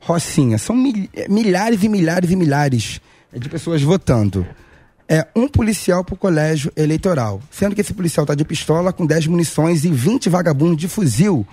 Rocinha, 0.00 0.58
são 0.58 0.76
mil- 0.76 1.08
milhares 1.28 1.82
e 1.82 1.88
milhares 1.88 2.30
e 2.30 2.36
milhares 2.36 3.00
de 3.32 3.48
pessoas 3.48 3.82
votando. 3.82 4.46
É 5.08 5.26
um 5.36 5.46
policial 5.48 6.02
por 6.02 6.16
colégio 6.16 6.72
eleitoral. 6.76 7.40
Sendo 7.50 7.74
que 7.74 7.80
esse 7.80 7.92
policial 7.92 8.24
tá 8.24 8.34
de 8.34 8.44
pistola 8.44 8.92
com 8.92 9.04
10 9.04 9.26
munições 9.26 9.84
e 9.84 9.90
20 9.90 10.28
vagabundos 10.30 10.78
de 10.78 10.88
fuzil. 10.88 11.46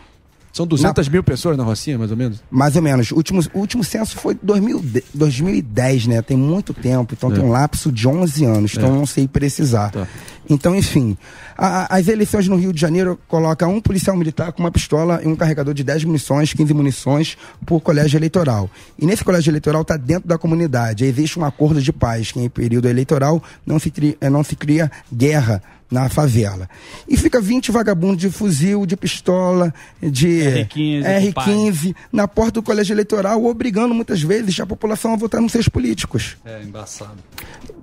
São 0.53 0.67
200 0.67 1.07
mil 1.07 1.23
pessoas 1.23 1.55
na 1.57 1.63
Rocinha, 1.63 1.97
mais 1.97 2.11
ou 2.11 2.17
menos? 2.17 2.39
Mais 2.51 2.75
ou 2.75 2.81
menos. 2.81 3.11
O 3.11 3.15
último, 3.15 3.41
o 3.53 3.59
último 3.59 3.83
censo 3.83 4.17
foi 4.17 4.37
2000, 4.41 4.79
de- 4.81 5.03
2010, 5.13 6.07
né? 6.07 6.21
Tem 6.21 6.35
muito 6.35 6.73
tempo. 6.73 7.13
Então 7.17 7.31
É. 7.31 7.35
tem 7.35 7.43
um 7.43 7.49
lapso 7.49 7.91
de 7.91 8.07
11 8.07 8.43
anos. 8.45 8.73
Então 8.75 8.89
É. 8.89 8.91
não 8.91 9.05
sei 9.05 9.27
precisar. 9.27 9.91
Tá. 9.91 10.07
Então, 10.49 10.75
enfim. 10.75 11.17
a- 11.57 11.95
as 11.95 12.07
eleições 12.07 12.47
no 12.47 12.55
Rio 12.55 12.73
de 12.73 12.81
Janeiro 12.81 13.19
colocam 13.27 13.75
um 13.75 13.81
policial 13.81 14.15
militar 14.17 14.51
com 14.51 14.63
uma 14.63 14.71
pistola 14.71 15.21
e 15.23 15.27
um 15.27 15.35
carregador 15.35 15.73
de 15.73 15.83
10 15.83 16.03
munições, 16.03 16.53
15 16.53 16.73
munições 16.73 17.37
por 17.65 17.79
colégio 17.81 18.17
eleitoral. 18.17 18.69
E 18.97 19.05
nesse 19.05 19.23
colégio 19.23 19.51
eleitoral 19.51 19.83
está 19.83 19.95
dentro 19.97 20.27
da 20.27 20.37
comunidade. 20.37 21.05
Existe 21.05 21.37
um 21.39 21.45
acordo 21.45 21.81
de 21.81 21.93
paz 21.93 22.31
que 22.31 22.39
em 22.39 22.49
período 22.49 22.87
eleitoral 22.87 23.41
não 23.65 23.77
se, 23.79 23.91
cria, 23.91 24.17
eh, 24.19 24.29
não 24.29 24.43
se 24.43 24.55
cria 24.55 24.91
guerra 25.13 25.61
na 25.91 26.07
favela. 26.07 26.69
E 27.05 27.17
fica 27.17 27.41
20 27.41 27.69
vagabundos 27.69 28.17
de 28.21 28.29
fuzil, 28.29 28.85
de 28.85 28.95
pistola, 28.95 29.73
de 30.01 30.39
R15, 30.73 31.33
R15 31.33 31.95
na 32.13 32.29
porta 32.29 32.53
do 32.53 32.63
colégio 32.63 32.93
eleitoral, 32.93 33.43
obrigando 33.43 33.93
muitas 33.93 34.21
vezes 34.21 34.57
a 34.61 34.65
população 34.65 35.13
a 35.13 35.17
votar 35.17 35.41
nos 35.41 35.51
seus 35.51 35.67
políticos. 35.67 36.37
É, 36.45 36.63
embaçado. 36.63 37.17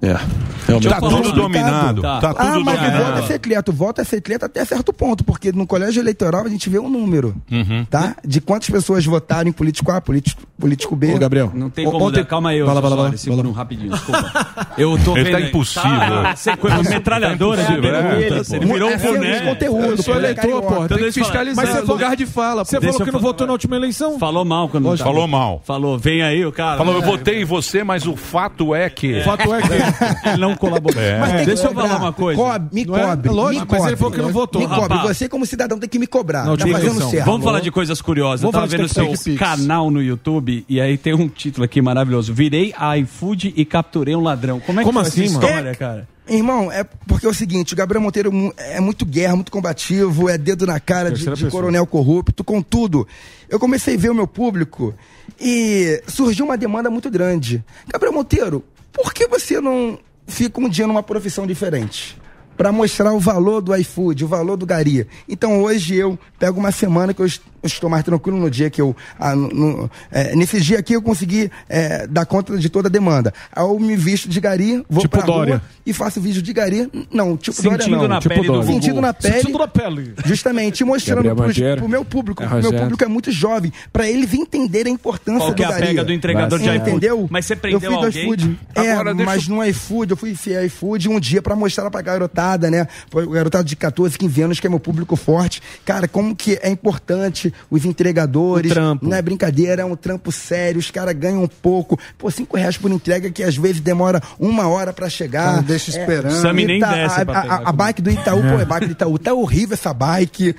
É. 0.01 0.15
Tá 0.15 0.21
Realmente. 0.67 0.89
Tá 0.89 1.01
tudo 1.01 1.11
complicado. 1.17 1.37
dominado. 1.37 2.03
Tá. 2.03 2.21
Tá 2.21 2.33
ah, 2.49 2.61
mas 2.61 2.79
o 2.81 3.05
voto 3.05 3.19
é 3.19 3.27
secreto. 3.27 3.69
O 3.70 3.75
voto 3.75 4.01
é 4.01 4.05
secreto 4.05 4.45
até 4.45 4.65
certo 4.65 4.93
ponto, 4.93 5.25
porque 5.25 5.53
no 5.53 5.66
colégio 5.66 6.01
eleitoral 6.01 6.45
a 6.45 6.49
gente 6.49 6.69
vê 6.69 6.79
um 6.79 6.89
número, 6.89 7.35
Uhum. 7.51 7.85
tá? 7.85 8.16
De 8.25 8.41
quantas 8.41 8.69
pessoas 8.70 9.05
votaram 9.05 9.49
em 9.49 9.53
político 9.53 9.91
A, 9.91 10.01
político, 10.01 10.43
político 10.59 10.97
B. 10.97 11.15
Ô, 11.15 11.19
Gabriel. 11.19 11.51
Não 11.55 11.71
tem 11.71 11.85
como. 11.85 12.05
ontem- 12.05 12.17
dar- 12.21 12.27
Calma 12.27 12.51
aí, 12.51 12.59
eu 12.59 12.67
Fala, 12.67 12.83
fala, 12.83 12.97
fala, 12.97 13.17
segura 13.17 13.43
fala. 13.43 13.49
um 13.49 13.53
rapidinho, 13.57 13.91
desculpa. 13.91 14.49
Eu 14.77 14.99
tô 15.05 15.17
Ele 15.17 15.25
vendo. 15.25 15.33
tá 15.33 15.41
impossível. 15.41 15.91
Tá, 16.23 16.37
você 16.37 16.57
com 16.57 16.69
uma 16.69 16.83
metralhadora 16.83 17.65
de 17.65 17.73
impossível, 17.73 17.95
é. 17.97 18.03
perguntas. 18.19 18.53
Ele 18.53 18.67
virou 18.67 18.89
um 18.89 18.93
É 18.93 18.97
boné. 18.99 19.41
conteúdo. 19.41 19.85
Eu 19.87 19.97
sou 19.97 20.15
pô, 20.15 20.21
eleitor, 20.21 20.63
pô. 20.63 20.89
Tem 20.89 20.99
que 20.99 21.13
fiscalizar. 21.13 21.57
Mas 21.65 21.75
você 21.75 21.79
é 21.79 21.93
lugar 21.93 22.17
de 22.17 22.27
fala. 22.27 22.65
Você 22.65 22.81
falou 22.81 23.01
que 23.01 23.11
não 23.11 23.21
votou 23.21 23.47
na 23.47 23.53
última 23.55 23.77
eleição? 23.77 24.19
Falou 24.19 24.45
mal 24.45 24.69
quando 24.69 24.85
Lógico. 24.85 25.09
Falou 25.09 25.27
mal. 25.27 25.63
Falou, 25.65 25.99
vem 25.99 26.23
aí 26.23 26.45
o 26.45 26.53
cara. 26.53 26.79
Falou, 26.79 26.95
eu 26.95 27.03
votei 27.03 27.43
em 27.43 27.45
você, 27.45 27.83
mas 27.83 28.07
o 28.07 28.15
fato 28.17 28.75
é 28.75 28.89
que. 28.91 29.19
O 29.21 29.25
fato 29.25 29.53
é 29.55 29.63
que. 29.63 30.29
Ele 30.29 30.39
não 30.39 30.55
colaborou. 30.55 31.01
É. 31.01 31.45
Deixa 31.45 31.67
eu 31.69 31.73
falar 31.75 31.97
uma 31.97 32.13
coisa. 32.13 32.41
Me 32.73 32.83
é? 32.83 32.85
cobre. 32.85 33.29
Lógico, 33.31 33.67
mas 33.71 33.87
ele 33.87 33.97
falou 33.97 34.13
que 34.13 34.23
não 34.23 34.33
votou. 34.33 34.61
Me 34.61 34.69
cobre. 34.69 34.99
Você, 34.99 35.29
como 35.29 35.47
cidadão, 35.47 35.79
tem 35.79 35.89
que 35.89 35.99
me 35.99 36.07
cobrar. 36.07 36.45
Tá 36.57 36.67
fazendo 36.67 37.11
certo. 37.11 37.25
Vamos 37.25 37.45
falar 37.45 37.61
de 37.61 37.71
coisas 37.71 38.01
curiosas. 38.01 38.43
Eu 38.45 38.51
tava 38.51 38.67
vendo 38.67 38.89
seu 38.89 39.09
canal 39.37 39.91
no 39.91 40.03
YouTube 40.03 40.48
e 40.69 40.81
aí 40.81 40.97
tem 40.97 41.15
um 41.15 41.29
título 41.29 41.65
aqui 41.65 41.81
maravilhoso. 41.83 42.33
Virei 42.33 42.75
iFood 43.01 43.53
e 43.57 43.65
capturei 43.65 44.15
um 44.15 44.23
ladrão. 44.23 44.61
Como 44.61 44.81
é 44.81 44.83
que 44.83 44.87
Como 44.89 45.01
foi 45.01 45.09
assim, 45.09 45.25
essa 45.25 45.35
mano? 45.35 45.47
história, 45.47 45.75
cara? 45.75 46.09
Irmão, 46.29 46.70
é 46.70 46.85
porque 46.85 47.25
é 47.25 47.29
o 47.29 47.33
seguinte, 47.35 47.73
o 47.73 47.77
Gabriel 47.77 48.03
Monteiro 48.03 48.31
é 48.59 48.79
muito 48.81 49.07
guerra, 49.07 49.35
muito 49.35 49.51
combativo, 49.51 50.29
é 50.29 50.37
dedo 50.37 50.66
na 50.66 50.79
cara 50.79 51.11
de, 51.11 51.25
de 51.25 51.51
coronel 51.51 51.87
corrupto, 51.87 52.45
com 52.45 52.61
tudo. 52.61 53.09
Eu 53.49 53.59
comecei 53.59 53.95
a 53.95 53.99
ver 53.99 54.11
o 54.11 54.15
meu 54.15 54.27
público 54.27 54.95
e 55.41 56.03
surgiu 56.07 56.45
uma 56.45 56.59
demanda 56.59 56.91
muito 56.91 57.11
grande. 57.11 57.65
Gabriel 57.91 58.12
Monteiro, 58.12 58.62
por 58.93 59.15
que 59.15 59.27
você 59.27 59.59
não 59.61 59.99
fica 60.27 60.61
um 60.61 60.69
dia 60.69 60.87
numa 60.87 61.03
profissão 61.03 61.47
diferente? 61.47 62.16
Pra 62.59 62.73
mostrar 62.73 63.12
o 63.15 63.20
valor 63.20 63.62
do 63.62 63.75
iFood, 63.77 64.25
o 64.25 64.29
valor 64.29 64.57
do 64.57 64.66
Gari. 64.66 65.07
Então 65.29 65.62
hoje 65.62 65.95
eu 65.95 66.19
pego 66.39 66.59
uma 66.59 66.73
semana 66.73 67.15
que 67.15 67.23
eu 67.23 67.27
estou 67.63 67.89
mais 67.91 68.05
tranquilo 68.05 68.39
no 68.39 68.51
dia 68.51 68.71
que 68.71 68.81
eu. 68.81 68.95
ah, 69.19 69.35
no- 69.35 69.91
é, 70.11 70.35
nesse 70.37 70.61
dia 70.61 70.79
aqui 70.79 70.93
eu 70.95 71.03
consegui 71.03 71.51
é, 71.69 72.07
dar 72.07 72.25
conta 72.27 72.57
de 72.57 72.69
toda 72.69 72.89
a 72.89 72.91
demanda. 72.91 73.33
Aí 73.53 73.63
eu 73.65 73.79
me 73.79 73.97
visto 73.97 74.29
de 74.29 74.41
Gari, 74.41 74.85
vou 74.89 75.03
Tipo 75.03 75.19
pra 75.19 75.27
Dória. 75.27 75.55
rua 75.57 75.63
e 75.87 75.93
faço 75.93 76.21
vídeo 76.21 76.43
de 76.43 76.53
Gari. 76.53 76.91
Não, 77.13 77.37
tipo 77.37 77.57
Sentindo 77.57 77.79
Dória 77.79 77.97
não. 77.97 78.09
na 78.09 78.21
tipo 78.21 78.35
pele. 78.35 78.63
Sentindo 78.65 79.01
na 79.01 79.13
pele. 79.15 79.35
Sentindo 79.35 79.59
na 79.59 79.69
pele. 79.69 80.15
Justamente, 80.25 80.85
mostrando 80.85 81.35
pros, 81.35 81.57
pro 81.77 81.89
meu 81.89 82.05
público. 82.05 82.43
É, 82.43 82.47
o 82.47 82.61
meu 82.61 82.73
público 82.73 83.05
é 83.05 83.09
muito 83.09 83.31
jovem, 83.33 83.73
pra 83.93 84.09
eles 84.09 84.33
entenderem 84.35 84.93
a 84.93 84.95
importância 84.95 85.41
Qual 85.41 85.55
que 85.55 85.63
é 85.63 85.67
do 85.67 85.73
a 85.73 85.75
Gari. 85.75 85.87
pega 85.89 86.05
do 86.05 86.13
entregador 86.13 86.59
de 86.59 86.65
iFood? 86.69 86.89
Entendeu? 86.91 87.27
Mas 87.31 87.47
você 87.47 87.53
eu 87.55 87.57
prendeu 87.59 87.81
fui 87.81 88.01
do 88.01 88.07
alguém? 88.07 88.23
iFood. 88.25 88.59
É, 88.75 88.93
Agora, 88.93 89.15
deixa 89.15 89.31
mas 89.31 89.49
no 89.49 89.65
iFood, 89.65 90.11
eu 90.13 90.17
fui 90.17 90.31
enfiar 90.31 90.65
iFood 90.65 91.09
um 91.09 91.19
dia 91.21 91.43
pra 91.43 91.55
mostrar 91.57 91.91
pra 91.91 92.01
garotada, 92.03 92.71
né? 92.71 92.87
Pra 93.11 93.25
garotada 93.27 93.65
de 93.65 93.75
14, 93.77 94.17
15 94.19 94.43
anos, 94.43 94.61
que 94.61 94.67
é 94.67 94.71
meu 94.71 94.81
público 94.81 95.17
forte. 95.17 95.61
Cara, 95.85 96.07
como 96.09 96.35
que 96.37 96.59
é 96.63 96.69
importante 96.71 97.53
os 97.71 97.85
entregadores. 97.85 98.71
O 98.71 98.75
trampo. 98.75 99.07
Não 99.09 99.17
é 99.17 99.23
brincadeira, 99.23 99.83
é 99.83 99.85
um 99.85 99.97
trampo 99.97 100.31
sério, 100.33 100.79
os 100.79 100.91
caras 100.91 101.15
ganham 101.15 101.43
um 101.43 101.49
pouco. 101.49 101.99
Pô, 102.17 102.31
5 102.31 102.57
reais 102.57 102.77
por 102.77 102.91
entrega 102.91 103.31
que 103.31 103.43
às 103.43 103.57
vezes 103.57 103.81
demora 103.81 104.23
uma 104.39 104.69
hora 104.69 104.93
pra 104.93 105.09
chegar. 105.09 105.51
Cara, 105.55 105.63
deixa 105.63 105.91
esperando. 105.91 106.33
É, 106.35 106.41
Sammy 106.41 106.65
nem 106.67 106.79
Ita- 106.79 106.89
desce 106.93 107.21
a, 107.21 107.25
pra 107.27 107.39
a- 107.41 107.55
a- 107.57 107.69
a 107.69 107.73
bike 107.73 108.03
do 108.03 108.11
Itaú, 108.11 108.41
pô, 108.43 108.61
é 108.61 108.65
bike 108.65 108.87
do 108.87 108.93
Itaú. 108.93 109.19
Tá 109.19 109.35
horrível 109.35 109.75
essa 109.75 109.93
bike. 109.95 110.55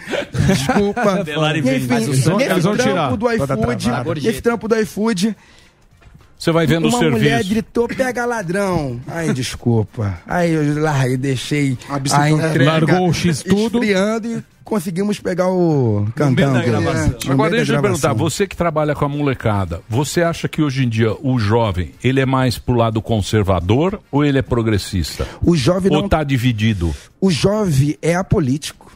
Desculpa. 0.48 1.24
E. 1.30 1.60
Enfim, 1.60 1.88
Mas 1.90 2.08
o 2.08 2.14
som- 2.16 2.38
nesse 2.38 2.52
eles 2.52 2.64
vão 2.64 2.76
trampo 2.76 2.90
tirar. 2.90 3.16
do 3.16 3.32
iFood, 3.32 4.22
nesse 4.26 4.42
trampo 4.42 4.68
do 4.68 4.76
iFood, 4.78 5.36
Você 6.40 6.52
vai 6.54 6.66
vendo 6.66 6.86
o 6.86 6.88
uma 6.90 7.02
mulher 7.02 7.30
serviço. 7.32 7.50
gritou, 7.50 7.88
pega 7.90 8.26
ladrão. 8.26 9.00
Ai, 9.06 9.34
desculpa. 9.34 10.22
Aí 10.26 10.52
eu 10.54 10.82
larguei, 10.82 11.18
deixei 11.18 11.78
a, 11.90 12.00
bicicleta. 12.00 12.32
entrega 12.48 12.66
Largou 12.72 13.10
o 13.10 13.14
X 13.14 13.44
tudo. 13.44 13.78
esfriando 13.84 14.28
e 14.38 14.44
conseguimos 14.64 15.20
pegar 15.20 15.50
o 15.50 16.08
cantão. 16.16 16.54
meio 16.54 16.78
Agora 17.30 17.50
da 17.50 17.56
deixa 17.58 17.74
eu 17.76 17.82
perguntar, 17.82 18.14
você 18.14 18.48
que 18.48 18.56
trabalha 18.56 18.96
com 18.96 19.04
a 19.04 19.10
molecada, 19.10 19.82
você 19.90 20.22
acha 20.22 20.48
que 20.48 20.62
hoje 20.62 20.86
em 20.86 20.90
dia 20.90 21.14
o 21.22 21.38
jovem, 21.40 21.92
ele 22.02 22.22
é 22.22 22.26
mais 22.26 22.58
pro 22.58 22.74
lado 22.76 23.02
conservador 23.02 24.00
ou 24.10 24.24
ele 24.24 24.38
é 24.40 24.42
progressista? 24.42 25.28
O 25.42 25.58
jovem 25.58 25.92
ou 25.94 26.04
não- 26.04 26.08
tá 26.10 26.24
dividido? 26.24 26.96
O 27.20 27.30
jovem 27.30 27.98
é 28.02 28.16
apolítico. 28.16 28.89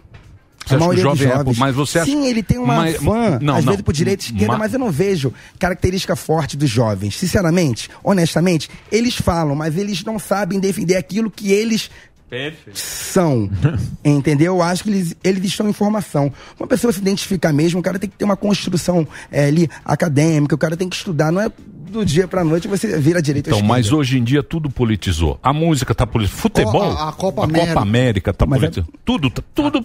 Você 0.65 0.76
a 0.76 0.77
maioria 0.80 1.03
dos 1.03 1.11
jovem 1.18 1.27
é 1.27 1.38
jovens. 1.38 1.52
apo- 1.52 1.60
mas 1.60 1.76
você 1.76 1.99
acha- 1.99 2.11
Sim, 2.11 2.26
ele 2.27 2.41
tem 2.44 2.57
uma 2.57 2.76
Mas- 2.76 2.95
fã, 2.98 3.40
não, 3.41 3.56
às 3.56 3.65
não. 3.65 3.72
vezes 3.73 3.81
por 3.81 3.94
direita 3.94 4.23
e 4.23 4.26
esquerda, 4.27 4.53
Ma- 4.53 4.57
mas 4.60 4.73
eu 4.73 4.80
não 4.80 4.91
vejo 4.91 5.34
característica 5.60 6.15
forte 6.15 6.56
dos 6.57 6.69
jovens. 6.69 7.18
Sinceramente, 7.18 7.90
honestamente, 8.03 8.69
eles 8.91 9.15
falam, 9.15 9.56
mas 9.56 9.77
eles 9.77 10.03
não 10.03 10.18
sabem 10.19 10.60
defender 10.60 10.95
aquilo 10.95 11.30
que 11.30 11.52
eles 11.52 11.90
são. 12.73 13.49
entendeu? 14.03 14.56
Eu 14.56 14.61
acho 14.64 14.84
que 14.84 14.90
eles, 14.90 15.15
eles 15.23 15.44
estão 15.45 15.69
em 15.69 15.73
formação. 15.73 16.31
Uma 16.60 16.68
pessoa 16.68 16.91
se 16.91 16.99
identificar 16.99 17.53
mesmo, 17.53 17.80
o 17.80 17.84
cara 17.84 17.99
tem 17.99 18.10
que 18.10 18.18
ter 18.18 18.26
uma 18.26 18.35
construção 18.38 19.07
é, 19.31 19.45
ali 19.45 19.69
acadêmica, 19.85 20.56
o 20.56 20.57
cara 20.57 20.76
tem 20.76 20.90
que 20.90 20.95
estudar, 20.95 21.31
não 21.31 21.41
é 21.41 21.52
do 21.94 22.06
dia 22.06 22.28
pra 22.28 22.44
noite 22.44 22.68
você 22.68 22.99
vira 22.99 23.22
direito 23.22 23.49
ou 23.52 23.56
Então, 23.57 23.68
mas 23.68 23.91
hoje 23.91 24.18
em 24.20 24.24
dia 24.24 24.44
tudo 24.44 24.70
politizou. 24.70 25.40
A 25.41 25.53
música 25.53 25.94
tá 25.95 26.06
politizada. 26.06 26.41
Futebol, 26.41 26.91
A- 26.91 27.10
a 27.10 27.11
Copa 27.14 27.44
América. 27.45 27.80
América 27.80 28.34
tá 28.34 28.45
Mas 28.45 28.57
é- 28.57 28.61
politizada. 28.68 28.94
Tudo, 29.06 29.30
tá- 29.30 29.44
tudo, 29.53 29.82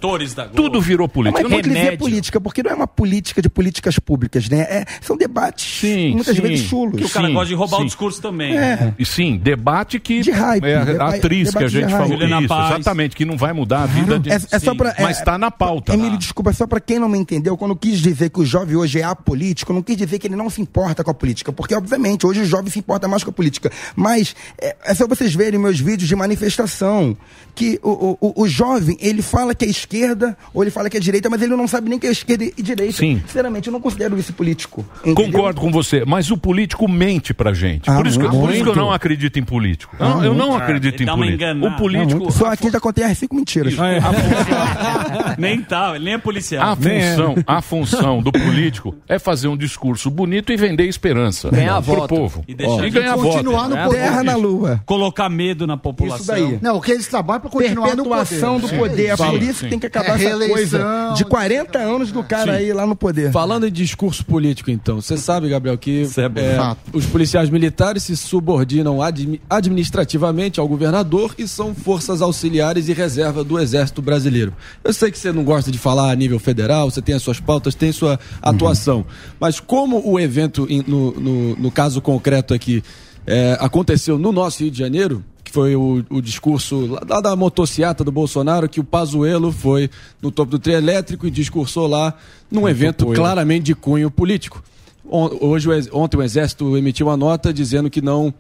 tudo 0.55 0.81
virou 0.81 1.09
política. 1.09 1.43
Mas 1.43 1.53
pode 1.53 1.69
dizer 1.69 1.99
política, 1.99 2.41
porque 2.41 2.63
não 2.63 2.71
é 2.71 2.75
uma 2.75 2.87
política 2.87 3.41
de 3.43 3.49
políticas 3.49 3.99
públicas, 3.99 4.49
né? 4.49 4.61
É, 4.61 4.85
são 5.01 5.17
debates 5.17 5.81
Sim, 5.81 6.15
muitas 6.15 6.35
sim. 6.37 6.43
vezes 6.43 6.67
chulos. 6.67 6.97
Que 6.99 7.05
o 7.05 7.09
cara 7.11 7.29
Sim, 7.29 7.35
gosta 7.35 7.49
de 7.49 7.55
roubar 7.55 7.77
sim. 7.79 7.83
o 7.83 7.87
discurso 7.87 8.21
também. 8.23 8.57
É. 8.57 8.95
E 8.99 9.05
sim, 9.05 9.37
debate 9.37 9.99
que 10.01 10.21
De 10.21 10.31
hype, 10.31 10.65
é 10.65 10.77
a 10.77 10.85
deba- 10.85 11.15
atriz 11.15 11.51
que 11.55 11.65
a 11.65 11.69
gente 11.69 11.91
falou 11.91 12.15
isso, 12.23 12.49
Paz. 12.49 12.75
exatamente, 12.75 13.17
que 13.17 13.25
não 13.25 13.37
vai 13.37 13.53
mudar 13.53 13.83
a 13.83 13.87
vida 13.87 14.19
de 14.19 14.31
É, 14.31 14.35
é 14.53 14.59
só 14.59 14.75
pra, 14.75 14.95
mas 14.99 15.17
é, 15.17 15.21
está 15.21 15.37
na 15.39 15.51
pauta. 15.51 15.95
Emílio, 15.95 16.17
desculpa, 16.19 16.53
só 16.53 16.67
pra 16.67 16.81
quem 16.81 16.99
não 16.99 17.09
me 17.09 17.19
entendeu, 17.19 17.57
quando 17.57 17.73
eu 17.73 17.77
quis 17.77 18.01
dizer 18.01 18.31
que 18.31 18.41
o 18.41 18.45
jovem 18.47 18.77
hoje 18.77 19.01
é 19.01 19.05
apolítico, 19.05 19.73
não 19.73 19.83
quis 19.83 19.97
dizer 19.97 20.19
que 20.19 20.27
ele 20.27 20.37
não 20.37 20.49
se 20.49 20.61
importa 20.63 21.03
com 21.05 21.11
a 21.11 21.15
política, 21.15 21.53
porque 21.53 21.75
obviamente 21.75 21.98
hoje 22.27 22.41
o 22.41 22.45
jovem 22.45 22.71
se 22.71 22.79
importa 22.79 23.07
mais 23.09 23.23
com 23.25 23.31
a 23.31 23.33
política. 23.33 23.71
Mas 23.97 24.35
é, 24.61 24.77
é 24.85 24.95
só 24.95 25.07
vocês 25.07 25.35
verem 25.35 25.59
meus 25.61 25.79
vídeos 25.81 26.09
de 26.09 26.15
manifestação, 26.17 27.17
que 27.55 27.79
o, 27.83 28.17
o, 28.21 28.43
o- 28.43 28.49
jovem, 28.49 28.97
ele 29.01 29.21
fala 29.21 29.55
que 29.55 29.65
é 29.65 29.69
esquerda, 29.69 30.37
ou 30.55 30.63
ele 30.63 30.71
fala 30.71 30.89
que 30.89 30.97
é 30.97 31.01
direita, 31.01 31.29
mas 31.29 31.43
ele 31.43 31.55
não 31.57 31.67
sabe 31.69 31.91
nem 31.91 31.99
que 31.99 32.07
é 32.07 32.11
esquerda 32.11 32.45
e 32.45 32.63
direita. 32.63 32.95
Sim. 32.99 33.21
Sinceramente, 33.27 33.67
eu 33.69 33.73
não 33.73 33.81
considero 33.81 34.17
isso 34.19 34.33
político. 34.33 34.85
entendeu? 35.05 35.25
Concordo 35.27 35.61
com 35.61 35.71
você, 35.71 36.05
mas 36.07 36.31
o 36.31 36.39
político 36.39 36.89
mente 36.89 37.35
pra 37.35 37.53
gente. 37.53 37.91
Ah, 37.91 37.97
por, 37.97 38.07
isso 38.07 38.19
que, 38.19 38.29
por 38.29 38.51
isso 38.55 38.63
que 38.63 38.71
eu 38.71 38.77
não 38.77 38.93
acredito 38.93 39.39
em 39.39 39.45
político. 39.45 39.95
Eu 39.99 40.09
não- 40.09 40.25
eu 40.25 40.35
não 40.35 40.55
acredito 40.57 40.95
Ele 41.03 41.05
em 41.05 41.07
uma 41.13 41.17
político. 41.17 41.67
O 41.67 41.77
político. 41.77 42.25
Não, 42.25 42.31
Só 42.31 42.47
aqui 42.47 42.71
já 42.71 42.79
contei 42.81 43.05
cinco 43.15 43.35
mentiras. 43.35 43.75
nem 45.39 45.61
tá, 45.63 45.93
ele 45.95 46.05
nem 46.05 46.15
é 46.15 46.19
policial. 46.19 46.73
A 46.73 46.77
função, 46.77 47.35
a 47.47 47.63
função 47.63 48.23
do 48.23 48.33
político 48.33 48.95
é 49.09 49.19
fazer 49.19 49.49
um 49.49 49.57
discurso 49.57 50.11
bonito 50.11 50.53
e 50.53 50.57
vender 50.57 50.85
esperança 50.87 51.51
Ganhar 51.51 51.81
pro 51.97 52.09
povo. 52.09 52.45
E 52.47 52.55
deixar 52.55 52.87
e 52.87 52.91
ganhar 52.91 53.15
continuar 53.17 53.69
voto. 53.69 53.77
no 53.77 53.85
poder. 53.85 53.97
Terra 53.99 54.25
na 54.25 54.37
lua. 54.37 54.83
Colocar 54.87 55.29
medo 55.29 55.67
na 55.67 55.77
população. 55.77 56.37
Isso 56.37 56.47
daí. 56.49 56.59
Não, 56.63 56.77
o 56.77 56.81
que 56.81 56.93
eles 56.93 57.07
trabalham 57.07 57.41
pra 57.41 57.51
continuar 57.51 57.97
no 57.97 58.05
poder. 58.05 58.17
Perpetuação 58.19 58.61
do 58.61 58.69
Sim. 58.69 58.79
poder. 58.79 59.07
É 59.07 59.17
por 59.17 59.43
isso 59.43 59.65
que 59.65 59.71
tem 59.71 59.79
que 59.79 59.87
acabar 59.87 60.21
É 60.21 60.25
essa 60.25 60.49
coisa 60.49 61.13
de 61.17 61.25
40 61.25 61.79
anos 61.79 62.13
do 62.13 62.23
cara 62.23 62.53
Sim. 62.53 62.59
aí 62.59 62.73
lá 62.73 62.87
no 62.87 62.97
poder. 62.97 63.33
Falando 63.33 63.67
em 63.67 63.73
discurso 63.73 64.25
político, 64.25 64.71
então, 64.71 65.01
você 65.01 65.17
sabe, 65.17 65.49
Gabriel, 65.49 65.77
que 65.79 66.03
é, 66.37 66.77
os 66.93 67.07
policiais 67.07 67.51
militares 67.51 68.03
se 68.05 68.17
subordinam 68.17 69.03
admi- 69.03 69.41
administrativamente 69.49 70.61
ao 70.61 70.69
governador 70.69 71.35
e 71.39 71.47
são 71.49 71.75
forças 71.75 72.21
auxiliares 72.23 72.89
e 72.89 72.93
reserva 72.93 73.43
do 73.45 73.59
Exército 73.59 74.03
Brasileiro. 74.03 74.53
Eu 74.85 74.93
sei 74.93 75.11
que 75.11 75.19
você 75.19 75.33
não 75.33 75.45
gosta 75.45 75.71
de 75.71 75.79
falar 75.79 76.11
a 76.11 76.15
nível 76.17 76.39
federal, 76.39 76.91
você 76.91 77.01
tem 77.01 77.15
as 77.15 77.23
suas 77.23 77.41
pautas, 77.41 77.75
tem 77.75 77.93
sua 77.93 78.19
atuação, 78.43 79.05
mas 79.41 79.61
como 79.61 80.03
o 80.09 80.19
evento, 80.19 80.67
no, 80.87 81.13
no, 81.13 81.57
no 81.57 81.71
caso 81.79 82.03
concreto 82.03 82.53
aqui, 82.53 82.83
é, 83.25 83.57
aconteceu 83.61 84.19
no 84.19 84.33
nosso 84.33 84.65
Rio 84.65 84.73
de 84.73 84.77
Janeiro, 84.77 85.25
que 85.45 85.53
foi 85.53 85.77
o, 85.77 86.05
o 86.11 86.21
discurso 86.21 86.87
lá, 86.87 87.21
da 87.21 87.37
motociata 87.37 88.03
do 88.03 88.11
Bolsonaro, 88.11 88.69
que 88.69 88.81
o 88.81 88.85
Pazuello 88.85 89.53
foi 89.53 89.89
no 90.21 90.33
topo 90.33 90.51
do 90.51 90.59
trio 90.59 90.75
elétrico 90.75 91.25
e 91.25 91.31
discursou 91.31 91.87
lá 91.87 92.15
num 92.51 92.69
evento 92.69 93.05
poeira. 93.05 93.23
claramente 93.23 93.67
de 93.67 93.77
cunho 93.77 94.11
político. 94.11 94.61
Hoje, 95.09 95.69
ontem 95.93 96.17
o 96.17 96.23
Exército 96.23 96.77
emitiu 96.77 97.07
uma 97.07 97.17
nota 97.17 97.53
dizendo 97.53 97.89
que 97.89 98.03
não 98.03 98.35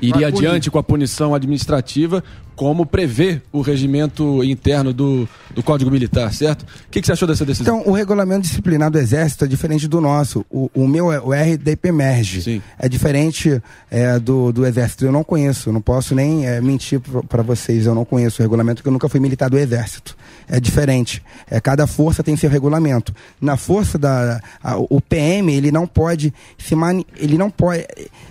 iria 0.00 0.28
adiante 0.28 0.70
com 0.70 0.78
a 0.78 0.82
punição 0.82 1.34
administrativa, 1.34 2.22
como 2.56 2.86
prevê 2.86 3.42
o 3.52 3.60
regimento 3.60 4.44
interno 4.44 4.92
do, 4.92 5.28
do 5.52 5.62
Código 5.62 5.90
Militar, 5.90 6.32
certo? 6.32 6.62
O 6.62 6.66
que, 6.90 7.00
que 7.00 7.06
você 7.06 7.12
achou 7.12 7.26
dessa 7.26 7.44
decisão? 7.44 7.80
Então, 7.80 7.92
o 7.92 7.94
regulamento 7.96 8.42
disciplinar 8.42 8.90
do 8.92 8.98
Exército 8.98 9.44
é 9.44 9.48
diferente 9.48 9.88
do 9.88 10.00
nosso. 10.00 10.46
O, 10.48 10.70
o 10.72 10.86
meu 10.86 11.10
é 11.12 11.18
o 11.20 11.32
RDPMERG. 11.32 12.62
É 12.78 12.88
diferente 12.88 13.60
é, 13.90 14.18
do, 14.20 14.52
do 14.52 14.64
Exército. 14.64 15.04
Eu 15.04 15.10
não 15.10 15.24
conheço, 15.24 15.72
não 15.72 15.80
posso 15.80 16.14
nem 16.14 16.46
é, 16.46 16.60
mentir 16.60 17.00
para 17.28 17.42
vocês. 17.42 17.86
Eu 17.86 17.94
não 17.94 18.04
conheço 18.04 18.40
o 18.40 18.42
regulamento, 18.44 18.76
porque 18.76 18.88
eu 18.88 18.92
nunca 18.92 19.08
fui 19.08 19.18
militar 19.18 19.50
do 19.50 19.58
Exército. 19.58 20.16
É 20.48 20.60
diferente. 20.60 21.22
É, 21.50 21.60
cada 21.60 21.86
força 21.88 22.22
tem 22.22 22.36
seu 22.36 22.48
regulamento. 22.50 23.12
Na 23.40 23.56
força 23.56 23.98
da. 23.98 24.40
a- 24.62 24.76
o 24.78 25.00
PM, 25.00 25.52
ele 25.52 25.72
não 25.72 25.86
pode 25.88 26.32
se 26.56 26.76
mani 26.76 27.04
Ele 27.16 27.36
não 27.36 27.50
pode. 27.50 27.84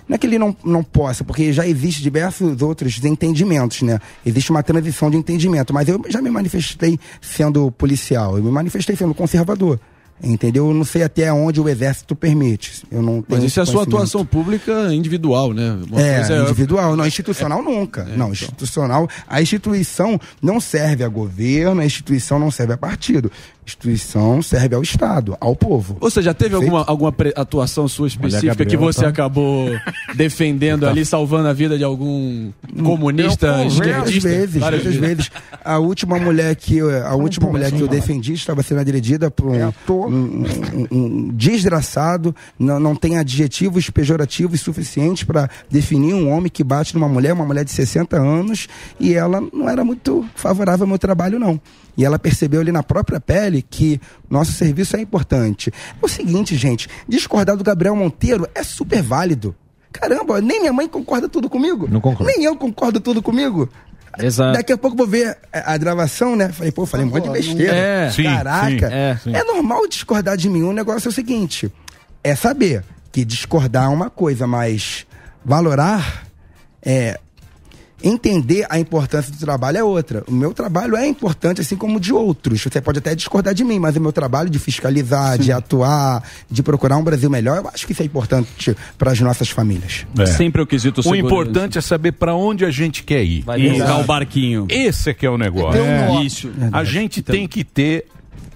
Não 0.07 0.15
é 0.15 0.17
que 0.17 0.27
ele 0.27 0.37
não, 0.37 0.55
não 0.63 0.83
possa, 0.83 1.23
porque 1.33 1.51
já 1.51 1.67
existe 1.67 2.03
diversos 2.03 2.61
outros 2.61 3.03
entendimentos, 3.03 3.81
né? 3.81 3.99
Existe 4.23 4.51
uma 4.51 4.61
transição 4.61 5.09
de 5.09 5.17
entendimento. 5.17 5.73
Mas 5.73 5.87
eu 5.87 5.99
já 6.07 6.21
me 6.21 6.29
manifestei 6.29 6.99
sendo 7.19 7.71
policial. 7.71 8.37
Eu 8.37 8.43
me 8.43 8.51
manifestei 8.51 8.95
sendo 8.95 9.15
conservador. 9.15 9.79
Entendeu? 10.23 10.67
Eu 10.67 10.73
não 10.75 10.85
sei 10.85 11.01
até 11.01 11.33
onde 11.33 11.59
o 11.59 11.67
exército 11.67 12.15
permite. 12.15 12.83
Eu 12.91 13.01
não 13.01 13.25
Mas 13.27 13.43
isso 13.43 13.59
é 13.59 13.63
a 13.63 13.65
sua 13.65 13.81
atuação 13.81 14.23
pública 14.23 14.93
individual, 14.93 15.53
né? 15.53 15.75
Uma 15.89 15.99
É, 15.99 16.19
coisa 16.19 16.37
individual, 16.43 16.95
não, 16.95 17.05
institucional 17.05 17.63
nunca. 17.63 18.05
não, 18.05 18.31
institucional, 18.31 19.09
a 19.27 19.41
instituição 19.41 20.21
não 20.39 20.61
serve 20.61 21.03
a 21.03 21.07
governo, 21.09 21.81
a 21.81 21.85
instituição 21.85 22.37
não 22.37 22.51
serve 22.51 22.73
a 22.73 22.77
partido. 22.77 23.31
Instituição 23.65 24.41
serve 24.41 24.75
ao 24.75 24.81
Estado, 24.81 25.37
ao 25.39 25.55
povo. 25.55 25.97
Ou 26.01 26.09
seja, 26.09 26.33
teve 26.33 26.51
Perfeito? 26.51 26.75
alguma, 26.75 26.85
alguma 27.11 27.13
atuação 27.35 27.87
sua 27.87 28.07
específica 28.07 28.47
Gabriel, 28.47 28.69
que 28.69 28.77
você 28.77 29.01
tá? 29.01 29.07
acabou 29.09 29.69
defendendo 30.15 30.85
ali, 30.87 31.05
salvando 31.05 31.47
a 31.47 31.53
vida 31.53 31.77
de 31.77 31.83
algum 31.83 32.51
comunista 32.83 33.47
Eu, 33.47 33.53
Várias 33.69 33.73
esquerdista? 34.09 34.29
vezes, 34.29 34.55
Várias 34.61 34.83
várias 34.83 34.99
vezes. 34.99 35.31
A 35.63 35.77
última 35.79 36.17
mulher 36.19 36.55
que 36.55 36.77
eu, 36.77 37.05
a 37.05 37.15
última 37.15 37.49
mulher 37.49 37.71
que 37.71 37.79
eu 37.81 37.87
defendi 37.87 38.33
estava 38.33 38.61
sendo 38.63 38.81
agredida 38.81 39.31
por 39.31 39.47
um, 39.49 39.73
um- 39.89 40.43
um- 40.73 40.87
um 40.91 41.29
desgraçado. 41.33 42.35
Não, 42.59 42.79
não 42.79 42.95
tem 42.95 43.17
adjetivos 43.17 43.89
pejorativos 43.89 44.61
suficientes 44.61 45.23
para 45.23 45.49
definir 45.69 46.13
um 46.13 46.29
homem 46.31 46.49
que 46.51 46.63
bate 46.63 46.93
numa 46.93 47.07
mulher, 47.07 47.33
uma 47.33 47.45
mulher 47.45 47.63
de 47.63 47.71
60 47.71 48.17
anos, 48.17 48.67
e 48.99 49.13
ela 49.13 49.41
não 49.53 49.69
era 49.69 49.83
muito 49.83 50.25
favorável 50.35 50.83
ao 50.83 50.87
meu 50.89 50.99
trabalho, 50.99 51.39
não. 51.39 51.59
E 51.95 52.03
ela 52.03 52.17
percebeu 52.17 52.61
ali 52.61 52.71
na 52.71 52.83
própria 52.83 53.19
pele 53.19 53.61
que 53.61 54.01
nosso 54.29 54.51
serviço 54.53 54.95
é 54.95 55.01
importante. 55.01 55.71
É 55.71 56.05
o 56.05 56.07
seguinte, 56.07 56.55
gente, 56.55 56.89
discordar 57.07 57.55
do 57.55 57.63
Gabriel 57.63 57.95
Monteiro 57.95 58.47
é 58.55 58.63
super 58.63 59.01
válido. 59.01 59.55
Caramba, 59.91 60.41
nem 60.41 60.59
minha 60.59 60.73
mãe 60.73 60.87
concorda 60.87 61.29
tudo 61.29 61.49
comigo. 61.49 61.87
Não 61.89 62.01
concordo. 62.01 62.25
Nem 62.25 62.43
eu 62.43 62.55
concordo 62.55 62.99
tudo 62.99 63.21
comigo. 63.21 63.69
Exato. 64.19 64.53
Daqui 64.53 64.73
a 64.73 64.77
pouco 64.77 64.95
eu 64.95 64.97
vou 64.97 65.07
ver 65.07 65.37
a, 65.51 65.73
a 65.73 65.77
gravação, 65.77 66.35
né? 66.35 66.49
Falei, 66.49 66.71
pô, 66.71 66.85
falei 66.85 67.05
um 67.05 67.09
monte 67.09 67.23
de 67.23 67.29
besteira. 67.29 67.75
É. 67.75 68.11
Sim, 68.11 68.23
Caraca. 68.23 68.87
sim, 68.87 68.93
é, 68.93 69.19
sim. 69.23 69.35
é 69.35 69.43
normal 69.43 69.87
discordar 69.87 70.37
de 70.37 70.49
mim. 70.49 70.63
O 70.63 70.73
negócio 70.73 71.07
é 71.07 71.09
o 71.09 71.13
seguinte: 71.13 71.71
é 72.23 72.35
saber 72.35 72.83
que 73.11 73.23
discordar 73.23 73.85
é 73.85 73.87
uma 73.87 74.09
coisa, 74.09 74.45
mas 74.45 75.05
valorar 75.43 76.27
é. 76.81 77.19
Entender 78.03 78.65
a 78.69 78.77
importância 78.77 79.31
do 79.31 79.37
trabalho 79.39 79.77
é 79.77 79.83
outra. 79.83 80.23
O 80.27 80.31
meu 80.33 80.53
trabalho 80.53 80.95
é 80.97 81.07
importante, 81.07 81.61
assim 81.61 81.75
como 81.77 81.97
o 81.97 81.99
de 81.99 82.11
outros. 82.13 82.61
Você 82.61 82.81
pode 82.81 82.99
até 82.99 83.15
discordar 83.15 83.53
de 83.53 83.63
mim, 83.63 83.79
mas 83.79 83.95
o 83.95 84.01
meu 84.01 84.11
trabalho 84.11 84.49
de 84.49 84.59
fiscalizar, 84.59 85.37
de 85.37 85.51
atuar, 85.53 86.21
de 86.51 86.61
procurar 86.61 86.97
um 86.97 87.03
Brasil 87.03 87.29
melhor, 87.29 87.59
eu 87.59 87.69
acho 87.73 87.85
que 87.85 87.93
isso 87.93 88.01
é 88.01 88.05
importante 88.05 88.75
para 88.97 89.11
as 89.11 89.19
nossas 89.21 89.49
famílias. 89.49 90.05
É. 90.19 90.25
Sempre 90.25 90.61
o 90.61 90.67
quesito 90.67 90.99
O 90.99 91.03
segurança. 91.03 91.25
importante 91.25 91.77
é 91.77 91.81
saber 91.81 92.11
para 92.11 92.35
onde 92.35 92.65
a 92.65 92.71
gente 92.71 93.03
quer 93.03 93.23
ir. 93.23 93.41
Vai 93.43 93.61
tocar 93.71 93.99
o 93.99 94.03
barquinho. 94.03 94.67
Esse 94.69 95.11
é 95.11 95.13
que 95.13 95.25
é 95.25 95.29
o 95.29 95.37
negócio. 95.37 95.81
Um 95.81 95.85
É. 95.85 96.07
norte. 96.07 96.25
Isso. 96.27 96.51
A 96.73 96.83
gente 96.83 97.21
tem 97.21 97.47
que 97.47 97.63
ter 97.63 98.05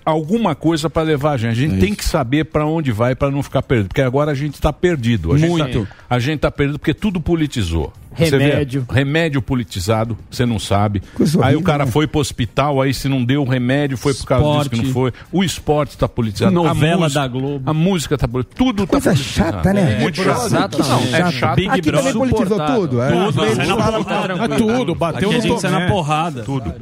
alguma 0.04 0.56
coisa 0.56 0.90
para 0.90 1.04
levar 1.04 1.32
a 1.34 1.38
gente. 1.38 1.52
A 1.52 1.56
gente 1.56 1.80
tem 1.80 1.94
que 1.94 2.04
saber 2.06 2.46
para 2.46 2.66
onde 2.66 2.92
vai 2.92 3.14
para 3.16 3.30
não 3.32 3.44
ficar 3.44 3.62
perdido, 3.62 3.88
porque 3.90 4.02
agora 4.02 4.32
a 4.32 4.36
gente 4.36 4.54
está 4.56 4.72
perdido. 4.72 5.34
A 5.34 5.38
gente 5.38 5.50
Muito. 5.50 5.86
tá- 5.86 5.96
a 6.10 6.20
gente 6.20 6.36
está 6.38 6.52
perdido 6.52 6.80
porque 6.80 6.94
tudo 6.94 7.20
politizou. 7.20 7.92
Remédio. 8.18 8.86
remédio 8.90 9.42
politizado, 9.42 10.18
você 10.30 10.46
não 10.46 10.58
sabe. 10.60 11.02
Coisa 11.14 11.38
aí 11.40 11.44
horrível, 11.44 11.60
o 11.60 11.64
cara 11.64 11.86
né? 11.86 11.92
foi 11.92 12.08
pro 12.08 12.20
hospital, 12.20 12.82
aí 12.82 12.94
se 12.94 13.08
não 13.08 13.24
deu 13.24 13.44
o 13.44 13.46
remédio, 13.48 13.98
foi 13.98 14.14
por 14.14 14.26
causa 14.26 14.58
disso 14.58 14.70
que 14.70 14.76
não 14.78 14.84
Esporte. 14.86 15.18
foi. 15.18 15.40
O 15.40 15.44
esporte 15.44 15.90
está 15.92 16.08
politizado. 16.08 16.52
Novela 16.54 16.94
a 16.96 16.98
música, 17.00 17.20
da 17.22 17.28
Globo. 17.28 17.70
A 17.70 17.74
música 17.74 18.16
está 18.16 18.28
politizada. 18.28 18.58
Tudo 18.66 18.88
Coisa 18.88 19.10
tá 19.10 19.16
politizado. 19.16 19.52
chata, 19.58 19.74
né? 19.74 19.94
É, 19.98 20.00
muito 20.02 20.22
É, 20.22 20.24
chato. 20.24 20.46
exatamente. 20.46 20.90
Não, 20.90 21.00
é 21.00 21.20
Chato. 21.22 21.32
chato. 21.34 21.56
Big 21.56 21.68
Aqui 21.70 21.82
também 21.82 22.02
Brother. 22.14 22.14
politizou 22.18 22.66
tudo. 22.66 23.02
é. 23.02 23.10
Tudo, 23.12 23.46
na 23.56 23.78
fala-. 23.78 24.06
Ah, 24.40 24.48
tudo, 24.58 24.96
bateu 24.96 25.30
Aqui 25.30 25.36
a 25.36 25.42
no 25.42 25.44
gente 25.48 25.62
sai 25.62 25.72
na 25.72 25.78
Tomé. 25.80 25.90
porrada. 25.92 26.44
Tudo. 26.44 26.74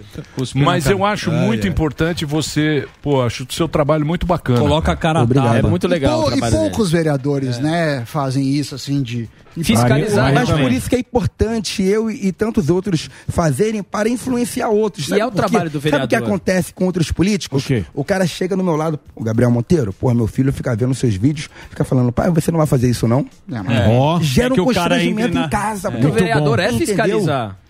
Mas 0.56 0.88
eu 0.90 1.04
acho 1.06 1.32
muito 1.32 1.68
importante 1.68 2.26
você, 2.26 2.88
pô, 3.02 3.22
acho 3.22 3.44
o 3.44 3.54
seu 3.54 3.68
trabalho 3.68 4.06
muito 4.06 4.26
bacana. 4.26 4.60
Coloca 4.60 4.92
a 4.92 4.96
cara 4.96 5.20
a. 5.22 5.58
É 5.58 5.62
muito 5.62 5.88
legal 5.88 6.32
e 6.36 6.40
poucos 6.52 6.92
vereadores, 6.92 7.60
né, 7.60 8.04
fazem 8.06 8.48
isso, 8.50 8.76
assim, 8.76 9.02
de... 9.02 9.30
Fiscalizar, 9.64 10.34
Mas 10.34 10.48
realmente. 10.50 10.68
por 10.68 10.72
isso 10.76 10.90
que 10.90 10.96
é 10.96 11.00
importante 11.00 11.82
eu 11.84 12.10
e, 12.12 12.28
e 12.28 12.32
tantos 12.32 12.70
outros 12.70 13.10
fazerem 13.28 13.82
para 13.82 14.10
influenciar 14.10 14.70
outros. 14.70 15.06
E 15.06 15.10
Sabe 15.10 15.22
é 15.22 15.26
o 15.26 15.32
por 15.32 15.44
quê? 15.44 15.50
trabalho 15.50 15.70
do 15.70 15.80
Sabe 15.82 15.88
o 15.88 15.92
que 15.92 15.98
vereador. 16.16 16.28
acontece 16.28 16.74
com 16.74 16.86
outros 16.86 17.12
políticos? 17.12 17.64
O 17.64 17.68
quê? 17.68 17.86
O 17.94 18.04
cara 18.04 18.26
chega 18.28 18.56
no 18.56 18.64
meu 18.64 18.76
lado, 18.76 19.00
o 19.16 19.24
Gabriel 19.24 19.50
Monteiro, 19.52 19.94
pô, 19.94 20.14
meu 20.14 20.28
filho 20.28 20.52
fica 20.52 20.76
vendo 20.76 20.94
seus 20.94 21.16
vídeos, 21.16 21.50
fica 21.70 21.84
falando, 21.84 22.12
pai, 22.12 22.30
você 22.32 22.52
não 22.52 22.58
vai 22.58 22.68
fazer 22.68 22.90
isso 22.90 23.08
não? 23.08 23.26
Ó, 23.92 24.20
Gera 24.22 24.48
É 24.48 24.56
que 24.56 24.62
um 24.62 24.66
constrangimento 24.66 25.34
na- 25.36 25.46
em 25.46 25.50
casa. 25.50 25.92
Porque 25.92 26.08
o 26.08 26.12
vereador 26.12 26.58
bom. 26.58 26.64
é 26.64 26.72
Entendeu? 26.72 27.22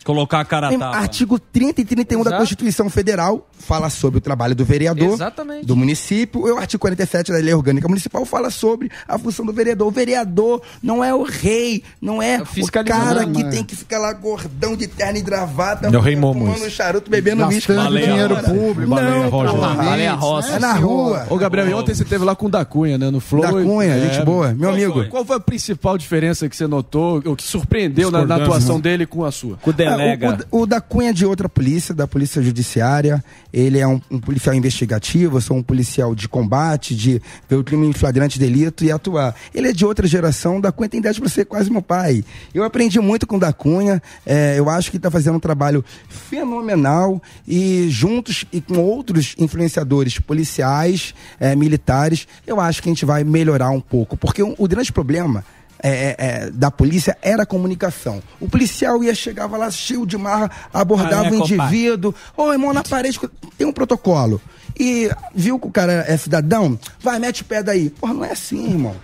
Colocar 0.05 0.39
a 0.39 0.45
cara 0.45 0.67
a 0.67 0.77
tapa. 0.77 0.97
Artigo 0.97 1.39
30 1.39 1.81
e 1.81 1.85
31 1.85 2.23
da 2.23 2.29
Exato. 2.29 2.41
Constituição 2.41 2.89
Federal 2.91 3.47
fala 3.57 3.89
sobre 3.89 4.19
o 4.19 4.21
trabalho 4.21 4.53
do 4.53 4.63
vereador, 4.63 5.13
Exatamente. 5.13 5.65
do 5.65 5.75
município. 5.75 6.47
E 6.47 6.51
o 6.51 6.57
artigo 6.57 6.79
47 6.79 7.31
da 7.31 7.39
Lei 7.39 7.53
Orgânica 7.53 7.87
Municipal 7.87 8.23
fala 8.23 8.51
sobre 8.51 8.91
a 9.07 9.17
função 9.17 9.43
do 9.43 9.51
vereador. 9.51 9.87
O 9.87 9.91
vereador 9.91 10.61
não 10.81 11.03
é 11.03 11.13
o 11.13 11.23
rei, 11.23 11.83
não 11.99 12.21
é 12.21 12.39
o 12.39 12.45
fiscalizador, 12.45 13.15
cara 13.15 13.25
que 13.25 13.43
né? 13.43 13.49
tem 13.49 13.63
que 13.63 13.75
ficar 13.75 13.97
lá 13.97 14.13
gordão 14.13 14.75
de 14.75 14.85
terno 14.87 15.17
e 15.17 15.21
gravata, 15.21 15.87
É 15.87 15.97
o 15.97 16.01
rei 16.01 16.15
um 16.15 16.69
charuto, 16.69 17.09
bebendo 17.09 17.45
uísque. 17.47 17.73
Baleia 17.73 18.07
dinheiro 18.07 18.35
público. 18.43 18.95
Não, 18.95 19.29
Rosa. 19.29 19.51
porra. 19.53 19.75
Baleia 19.75 20.13
Roça. 20.13 20.51
É 20.55 20.59
na 20.59 20.73
rua. 20.73 21.25
Ô, 21.29 21.37
Gabriel, 21.37 21.67
e 21.69 21.73
ontem 21.73 21.95
você 21.95 22.05
teve 22.05 22.23
lá 22.23 22.35
com 22.35 22.45
o 22.45 22.49
da 22.49 22.63
Cunha, 22.63 22.97
né? 22.97 23.09
No 23.09 23.19
Flow. 23.19 23.41
Da 23.41 23.51
Cunha, 23.51 23.95
É, 23.95 24.13
gente 24.13 24.23
boa, 24.25 24.49
meu 24.49 24.69
qual 24.69 24.73
amigo. 24.73 24.93
Foi? 24.93 25.07
Qual 25.07 25.25
foi 25.25 25.35
a 25.35 25.39
principal 25.39 25.97
diferença 25.97 26.47
que 26.47 26.55
você 26.55 26.67
notou, 26.67 27.21
ou 27.25 27.35
que 27.35 27.43
surpreendeu 27.43 28.11
na, 28.11 28.35
atuação 28.35 28.75
né? 28.75 28.81
dele 28.81 29.05
com 29.05 29.23
a 29.25 29.31
sua? 29.31 29.57
Com 29.57 29.71
o 29.71 29.73
delega. 29.97 30.27
É, 30.27 30.55
o, 30.55 30.61
o- 30.61 30.65
da 30.65 30.79
Cunha 30.81 31.09
é 31.09 31.13
de 31.13 31.25
outra 31.25 31.47
polícia, 31.49 31.93
da 31.93 32.07
polícia 32.07 32.41
judiciária. 32.41 33.23
Ele 33.53 33.79
é 33.79 33.87
um, 33.87 34.01
um 34.11 34.19
policial 34.19 34.53
investigativo, 34.55 35.37
eu 35.37 35.41
sou 35.41 35.55
um 35.57 35.63
policial 35.63 36.13
de 36.13 36.27
combate, 36.27 36.93
de 36.95 37.21
ver 37.49 37.55
o 37.55 37.63
crime 37.63 37.87
em 37.87 37.93
flagrante 37.93 38.37
delito 38.37 38.83
e 38.83 38.91
atuar. 38.91 39.33
Ele 39.53 39.69
é 39.69 39.73
de 39.73 39.85
outra 39.85 40.05
geração, 40.07 40.57
o 40.57 40.61
da 40.61 40.71
Cunha 40.71 40.89
tem 40.89 40.99
idade 40.99 41.19
para 41.19 41.29
ser 41.29 41.45
quase 41.45 41.71
meu 41.71 41.81
pai. 41.81 42.23
Eu 42.53 42.63
aprendi 42.63 42.99
muito 42.99 43.25
com 43.25 43.37
o 43.37 43.39
da 43.39 43.53
Cunha, 43.53 44.01
é, 44.25 44.55
eu 44.59 44.69
acho 44.69 44.91
que 44.91 44.97
está 44.97 45.09
fazendo 45.09 45.35
um 45.35 45.39
trabalho 45.39 45.83
fenomenal 46.09 47.21
e 47.47 47.87
juntos 47.89 48.45
e 48.51 48.59
com 48.59 48.77
outros 48.77 49.35
influenciadores 49.37 50.19
policiais, 50.19 51.13
é, 51.39 51.55
militares, 51.55 52.27
eu 52.45 52.59
acho 52.59 52.81
que 52.83 52.89
a 52.89 52.91
gente 52.91 53.05
vai 53.05 53.23
melhorar 53.23 53.69
um 53.69 53.79
pouco. 53.81 54.17
Porque 54.17 54.43
o- 54.43 54.53
o 54.57 54.67
grande 54.67 54.91
problema 54.91 55.43
é, 55.87 55.89
é, 55.89 56.15
é, 56.17 56.49
da 56.49 56.71
polícia 56.71 57.17
era 57.21 57.43
a 57.43 57.45
comunicação. 57.45 58.21
O 58.39 58.49
policial 58.49 59.03
ia, 59.03 59.13
chegava 59.13 59.55
lá 59.57 59.69
cheio 59.69 60.05
de 60.05 60.17
marra, 60.17 60.49
abordava 60.73 61.23
Ah, 61.23 61.25
é, 61.25 61.29
o 61.29 61.39
compadre. 61.39 61.55
indivíduo, 61.55 62.15
ô 62.35 62.51
irmão, 62.51 62.73
na 62.73 62.83
parede 62.83 63.19
tem 63.57 63.67
um 63.67 63.71
protocolo. 63.71 64.41
E 64.77 65.09
viu 65.33 65.57
que 65.57 65.67
o 65.67 65.71
cara 65.71 66.03
é 66.07 66.17
cidadão, 66.17 66.77
vai, 66.99 67.17
mete 67.19 67.43
o 67.43 67.45
pé 67.45 67.63
daí. 67.63 67.89
Porra, 67.91 68.13
não 68.13 68.25
é 68.25 68.31
assim, 68.31 68.71
irmão. 68.71 68.95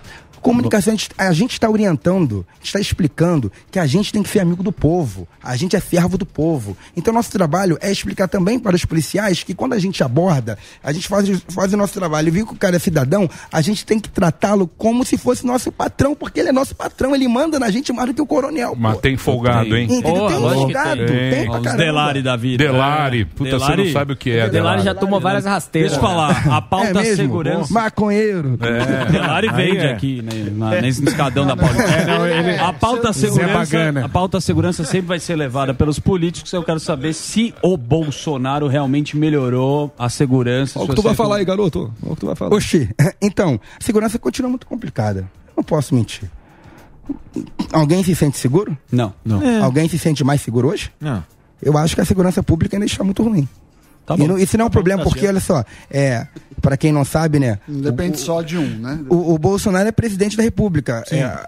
Comunicação, 0.42 0.92
a 0.92 0.96
gente- 0.96 1.10
a 1.16 1.32
gente 1.32 1.52
está 1.52 1.70
orientando, 1.70 2.44
está 2.62 2.78
explicando 2.80 3.50
que 3.70 3.78
a 3.78 3.86
gente 3.86 4.12
tem 4.12 4.22
que 4.22 4.28
ser 4.28 4.40
amigo 4.40 4.62
do 4.62 4.72
povo, 4.72 5.26
a 5.42 5.56
gente 5.56 5.76
é 5.76 5.80
servo 5.80 6.18
do 6.18 6.26
povo. 6.26 6.76
Então, 6.96 7.14
nosso 7.14 7.30
trabalho 7.30 7.78
é 7.80 7.90
explicar 7.90 8.28
também 8.28 8.58
para 8.58 8.74
os 8.76 8.84
policiais 8.84 9.42
que 9.42 9.54
quando 9.54 9.72
a 9.74 9.78
gente 9.78 10.02
aborda, 10.02 10.58
a 10.82 10.92
gente 10.92 11.06
faz, 11.08 11.28
faz 11.48 11.72
o 11.72 11.76
nosso 11.76 11.94
trabalho 11.94 12.28
e 12.28 12.30
viu 12.30 12.46
que 12.46 12.52
o 12.54 12.56
cara 12.56 12.76
é 12.76 12.78
cidadão, 12.78 13.28
a 13.50 13.60
gente 13.60 13.86
tem 13.86 13.98
que 14.00 14.08
tratá-lo 14.10 14.66
como 14.76 15.04
se 15.04 15.16
fosse 15.16 15.46
nosso 15.46 15.70
patrão, 15.70 16.14
porque 16.14 16.40
ele 16.40 16.48
é 16.48 16.52
nosso 16.52 16.74
patrão, 16.74 17.14
ele 17.14 17.28
manda 17.28 17.58
na 17.58 17.70
gente 17.70 17.92
mais 17.92 18.08
do 18.08 18.14
que 18.14 18.20
o 18.22 18.26
coronel. 18.26 18.74
Mas 18.76 18.94
pô. 18.94 19.00
tem 19.00 19.16
folgado, 19.16 19.76
hein? 19.76 19.86
Tem 19.86 20.02
lógico 20.02 20.66
que 20.66 20.72
folgado, 20.74 21.06
tem. 21.06 21.30
tem, 21.30 21.46
pra 21.46 21.58
Os 21.58 21.64
caramba. 21.64 21.84
Delari 21.84 22.22
da 22.22 22.36
vida. 22.36 22.64
Delari. 22.64 23.20
É. 23.22 23.24
Puta, 23.24 23.58
você 23.58 23.76
não 23.76 23.92
sabe 23.92 24.12
o 24.12 24.16
que 24.16 24.30
é. 24.30 24.48
Delari 24.48 24.82
já 24.82 24.94
tomou 24.94 25.20
várias 25.20 25.44
rasteiras. 25.44 25.92
Deixa 25.92 26.04
eu 26.04 26.08
falar, 26.10 26.48
a 26.48 26.60
pauta 26.60 26.88
É 26.88 26.94
mesmo? 27.02 27.16
segurança. 27.16 27.72
Maconheiro. 27.72 28.58
É. 28.60 29.10
Delari 29.10 29.48
vende 29.50 29.78
é. 29.78 29.92
aqui, 29.92 30.22
né, 30.22 30.31
na- 30.52 30.80
nesse 30.80 31.04
escadão 31.04 31.46
da 31.46 31.56
Paulista. 31.56 31.84
a 32.66 32.72
pauta 32.72 33.12
segurança, 33.12 33.76
a 34.04 34.08
pauta 34.08 34.40
segurança 34.40 34.84
sempre 34.84 35.08
vai 35.08 35.18
ser 35.18 35.36
levada 35.36 35.72
pelos 35.74 35.98
políticos. 35.98 36.52
Eu 36.52 36.62
quero 36.62 36.80
saber 36.80 37.12
se 37.12 37.54
o 37.62 37.76
Bolsonaro 37.76 38.66
realmente 38.68 39.16
melhorou 39.16 39.92
a 39.98 40.08
segurança. 40.08 40.78
Olha 40.78 40.86
o 40.86 40.88
que 40.90 40.94
tu 40.96 41.02
vai 41.02 41.14
falar 41.14 41.36
aí, 41.36 41.44
garoto. 41.44 41.92
Olha 42.02 42.12
o 42.12 42.14
que 42.14 42.20
tu 42.20 42.26
vai 42.26 42.36
falar. 42.36 42.54
Oxi, 42.54 42.88
então, 43.20 43.60
a 43.80 43.84
segurança 43.84 44.18
continua 44.18 44.48
muito 44.48 44.66
complicada. 44.66 45.20
Eu 45.48 45.54
não 45.58 45.64
posso 45.64 45.94
mentir. 45.94 46.30
Alguém 47.72 48.02
se 48.02 48.14
sente 48.14 48.38
seguro? 48.38 48.76
Não. 48.90 49.12
Não. 49.24 49.64
Alguém 49.64 49.88
se 49.88 49.98
sente 49.98 50.22
mais 50.22 50.40
seguro 50.40 50.68
hoje? 50.68 50.90
Não. 51.00 51.22
Eu 51.62 51.76
acho 51.78 51.94
que 51.94 52.00
a 52.00 52.04
segurança 52.04 52.42
pública 52.42 52.76
ainda 52.76 52.86
está 52.86 53.04
muito 53.04 53.22
ruim. 53.22 53.48
Tá 54.04 54.14
e 54.14 54.18
bom. 54.18 54.26
não- 54.28 54.38
isso 54.38 54.56
não 54.56 54.64
é 54.64 54.68
um 54.68 54.70
problema, 54.70 55.02
tá 55.02 55.04
porque, 55.08 55.20
certo. 55.20 55.32
olha 55.32 55.40
só, 55.40 55.64
é, 55.90 56.26
para 56.60 56.76
quem 56.76 56.92
não 56.92 57.04
sabe, 57.04 57.38
né? 57.38 57.58
Não 57.68 57.80
depende 57.80 58.18
só 58.18 58.42
de 58.42 58.58
um, 58.58 58.66
né? 58.78 58.98
O, 59.08 59.34
o 59.34 59.38
Bolsonaro 59.38 59.88
é 59.88 59.92
presidente 59.92 60.36
da 60.36 60.42
República. 60.42 61.04
É, 61.10 61.46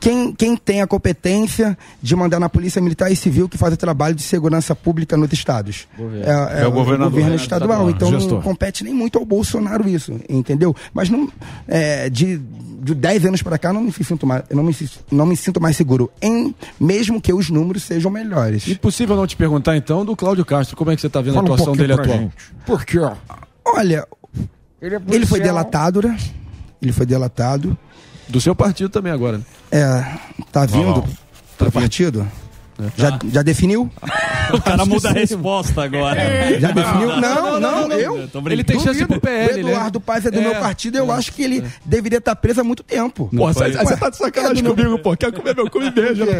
quem, 0.00 0.32
quem 0.32 0.56
tem 0.56 0.80
a 0.80 0.86
competência 0.86 1.76
de 2.00 2.14
mandar 2.14 2.38
na 2.38 2.48
Polícia 2.48 2.80
Militar 2.80 3.10
e 3.10 3.16
Civil 3.16 3.48
que 3.48 3.58
faz 3.58 3.74
o 3.74 3.76
trabalho 3.76 4.14
de 4.14 4.22
segurança 4.22 4.74
pública 4.74 5.16
nos 5.16 5.32
estados? 5.32 5.88
É, 6.24 6.62
É 6.62 6.66
o 6.66 6.70
governador. 6.72 7.10
governo 7.10 7.32
É, 7.32 7.36
estadual. 7.36 7.88
estadual. 7.88 7.90
Então 7.90 8.10
não 8.10 8.20
Gestor. 8.20 8.42
compete 8.42 8.84
nem 8.84 8.94
muito 8.94 9.18
ao 9.18 9.24
Bolsonaro 9.24 9.88
isso, 9.88 10.18
entendeu? 10.28 10.74
Mas 10.94 11.10
não, 11.10 11.28
é, 11.66 12.08
de, 12.08 12.38
de 12.38 12.94
10 12.94 13.26
anos 13.26 13.42
para 13.42 13.58
cá, 13.58 13.72
não 13.72 13.82
me 13.82 13.92
sinto 13.92 14.26
mais, 14.26 14.44
não 14.50 14.62
me, 14.62 14.76
não 15.10 15.26
me 15.26 15.36
sinto 15.36 15.60
mais 15.60 15.76
seguro, 15.76 16.10
em, 16.22 16.54
mesmo 16.78 17.20
que 17.20 17.32
os 17.32 17.50
números 17.50 17.82
sejam 17.82 18.10
melhores. 18.10 18.68
Impossível 18.68 19.16
não 19.16 19.26
te 19.26 19.36
perguntar, 19.36 19.76
então, 19.76 20.04
do 20.04 20.14
Cláudio 20.14 20.44
Castro. 20.44 20.76
Como 20.76 20.90
é 20.90 20.94
que 20.94 21.00
você 21.02 21.08
tá 21.08 21.20
vendo 21.20 21.34
Fala 21.34 21.48
um 21.48 21.52
a 21.52 21.54
atuação 21.54 21.74
pouquinho 21.74 21.88
dele 21.88 22.00
atual? 22.00 22.18
gente. 22.18 22.34
Por 22.64 22.84
quê? 22.84 22.98
Olha, 23.64 24.06
ele 24.80 25.26
foi 25.26 25.40
delatado, 25.40 26.02
né? 26.02 26.16
Ele 26.80 26.92
foi 26.92 27.04
delatado. 27.04 27.76
Do 28.28 28.40
seu 28.40 28.54
partido 28.54 28.88
também 28.90 29.12
agora, 29.12 29.38
né? 29.38 29.44
É, 29.70 30.18
tá 30.52 30.66
vindo 30.66 30.84
Não, 30.84 30.96
não. 30.96 31.08
pro 31.56 31.72
partido? 31.72 32.26
Já, 32.96 33.18
já 33.32 33.42
definiu? 33.42 33.90
O 34.50 34.62
cara 34.62 34.86
muda 34.86 35.10
a 35.10 35.12
resposta 35.12 35.82
agora. 35.82 36.20
Já 36.58 36.70
definiu? 36.70 37.20
Não, 37.20 37.60
não, 37.60 37.92
eu. 37.92 38.28
Ele 38.50 38.64
tem 38.64 38.80
chance 38.80 39.04
pro 39.04 39.20
PL, 39.20 39.62
O 39.62 39.66
né? 39.66 39.72
Eduardo 39.72 40.00
Paz 40.00 40.24
é 40.24 40.30
do 40.30 40.40
meu 40.40 40.54
partido, 40.54 40.96
eu 40.96 41.12
acho 41.12 41.34
que 41.34 41.42
ele 41.42 41.62
deveria 41.84 42.16
estar 42.16 42.34
preso 42.34 42.62
há 42.62 42.64
muito 42.64 42.82
tempo. 42.82 43.28
Pô, 43.34 43.52
você, 43.52 43.70
tá 43.70 44.08
de 44.08 44.16
sacanagem 44.16 44.64
é 44.64 44.68
comigo, 44.68 44.98
pô. 45.00 45.14
Quer 45.16 45.32
comer 45.32 45.54
meu 45.54 45.70
cu 45.70 45.82
e 45.82 45.90
beija, 45.90 46.24
pô. 46.24 46.32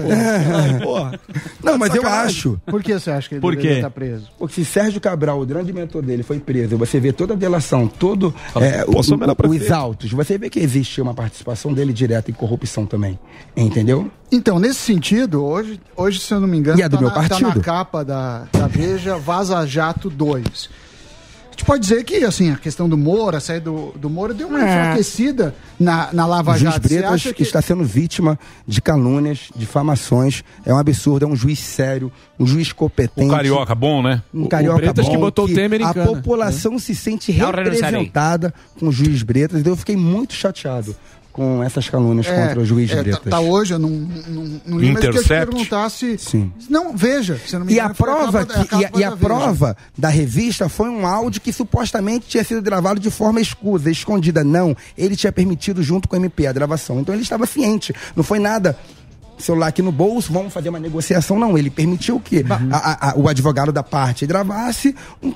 Porra. 0.85 1.20
Não, 1.62 1.77
mas 1.77 1.94
eu 1.94 2.06
acho. 2.06 2.59
Por 2.65 2.82
que 2.82 2.94
você 2.94 3.10
acha 3.10 3.28
que 3.28 3.35
ele 3.35 3.43
Por 3.43 3.55
deveria 3.55 3.77
estar 3.77 3.90
preso? 3.90 4.31
Porque 4.39 4.55
se 4.55 4.65
Sérgio 4.65 5.01
Cabral, 5.01 5.40
o 5.40 5.47
grande 5.47 5.73
mentor 5.73 6.02
dele, 6.02 6.23
foi 6.23 6.39
preso, 6.39 6.78
você 6.78 6.98
vê 6.98 7.12
toda 7.12 7.35
a 7.35 7.36
delação, 7.36 7.86
todo 7.86 8.35
é, 8.56 8.85
os 8.89 9.70
autos, 9.70 10.10
você 10.12 10.39
vê 10.39 10.48
que 10.48 10.60
existe 10.60 11.01
uma 11.01 11.12
participação 11.12 11.74
dele 11.74 11.93
direta 11.93 12.31
em 12.31 12.35
corrupção 12.35 12.86
também. 12.86 13.19
Entendeu? 13.56 14.10
Então, 14.30 14.59
nesse 14.59 14.80
sentido, 14.80 15.44
hoje, 15.44 15.80
hoje 15.96 16.20
se 16.20 16.32
eu 16.32 16.40
não 16.40 16.48
me 16.48 16.59
engano, 16.59 16.78
E 16.78 16.82
é 16.82 16.88
tá, 16.88 17.00
na, 17.00 17.10
tá 17.28 17.40
na 17.40 17.55
capa 17.60 18.05
da, 18.05 18.44
da 18.52 18.66
Veja 18.66 19.16
Vaza 19.16 19.66
Jato 19.66 20.10
2. 20.10 20.44
A 20.44 21.60
gente 21.60 21.66
pode 21.66 21.82
dizer 21.82 22.05
que, 22.05 22.22
assim, 22.24 22.52
a 22.52 22.56
questão 22.56 22.88
do 22.88 22.96
Moro, 22.96 23.36
a 23.36 23.40
saída 23.40 23.68
do, 23.68 23.92
do 23.98 24.09
Moro 24.09 24.32
deu 24.32 24.46
uma 24.46 24.60
É. 24.60 24.62
enfraquecida 24.82 25.52
na, 25.80 26.09
na 26.12 26.24
Lava 26.24 26.52
O 26.52 26.56
juiz 26.56 26.74
Jato. 26.74 26.86
Você 26.88 26.94
Bretas 26.94 27.12
acha 27.14 27.34
que... 27.34 27.42
está 27.42 27.60
sendo 27.60 27.82
vítima 27.82 28.38
de 28.64 28.80
calúnias, 28.80 29.48
difamações. 29.56 30.44
É 30.64 30.72
um 30.72 30.78
absurdo, 30.78 31.24
é 31.24 31.28
um 31.28 31.34
juiz 31.34 31.59
sério, 31.59 32.12
um 32.38 32.46
juiz 32.46 32.70
competente. 32.70 33.26
O 33.26 33.30
carioca 33.30 33.74
bom, 33.74 34.02
né? 34.02 34.22
Um 34.32 34.46
carioca 34.46 34.78
Bretas 34.78 35.06
bom, 35.06 35.10
que 35.10 35.16
botou 35.16 35.46
o 35.46 35.48
Temer 35.52 35.80
em 35.80 35.84
A 35.84 35.92
cana. 35.94 36.06
população 36.06 36.78
se 36.78 36.94
sente 36.94 37.32
representada 37.32 38.55
com 38.78 38.86
o 38.88 38.92
juiz 38.92 39.22
Bretas. 39.24 39.59
Então 39.60 39.72
eu 39.72 39.76
fiquei 39.76 39.96
muito 39.96 40.34
chateado 40.34 40.94
com 41.39 41.62
essas 41.62 41.89
calúnias 41.89 42.27
contra 42.27 42.59
o 42.59 42.65
juiz 42.65 42.90
é, 42.90 42.97
tá- 42.97 43.02
Bretas. 43.05 43.31
Tá, 43.31 43.39
hoje, 43.39 43.73
eu 43.73 43.78
não, 43.78 43.89
não, 43.90 44.60
não 44.66 44.78
li, 44.81 44.90
mas 44.93 45.05
eu 45.05 45.10
queria 45.12 45.12
te 45.12 45.16
Intercept? 45.19 45.47
perguntar 45.52 45.89
se... 45.89 46.19
Sim. 46.19 46.52
Não, 46.69 46.97
veja, 46.97 47.40
se 47.47 47.55
eu 47.55 47.60
não 47.60 47.66
me 47.66 47.73
E 47.73 47.78
a 47.78 47.85
engano, 47.85 47.94
foi 47.94 48.06
prova, 48.09 48.44
capa- 48.44 48.60
é 48.60 48.65
que, 48.65 48.74
e 48.74 48.85
a, 48.85 48.90
e 48.97 49.05
a 49.05 49.16
prova 49.16 49.77
da 49.97 50.09
revista 50.09 50.69
foi 50.69 50.89
um 50.89 51.06
áudio 51.06 51.40
que 51.40 51.52
supostamente 51.52 52.27
tinha 52.27 52.43
sido 52.43 52.60
gravado 52.60 52.98
de 52.98 53.09
forma 53.09 53.40
escusa, 53.40 53.89
escondida. 53.89 54.43
Não, 54.43 54.77
ele 54.97 55.15
tinha 55.15 55.31
permitido 55.32 55.81
junto 55.81 56.09
com 56.09 56.16
o 56.16 56.19
MP 56.19 56.44
a 56.48 56.52
gravação. 56.52 56.98
Então 56.98 57.15
ele 57.15 57.23
estava 57.23 57.47
ciente. 57.47 57.94
Não 58.16 58.24
foi 58.24 58.40
nada 58.40 58.77
celular 59.39 59.69
aqui 59.69 59.81
no 59.82 59.93
bolso, 59.93 60.32
vamos 60.32 60.52
fazer 60.52 60.69
uma 60.70 60.81
negociação. 60.81 61.39
Não, 61.39 61.56
ele 61.56 61.70
permitiu 61.70 62.19
que 62.19 62.44
a- 62.51 62.77
a- 62.77 63.10
a- 63.10 63.15
o 63.16 63.28
advogado 63.28 63.70
da 63.70 63.85
parte 63.85 64.27
gravasse, 64.27 64.93
um- 65.23 65.32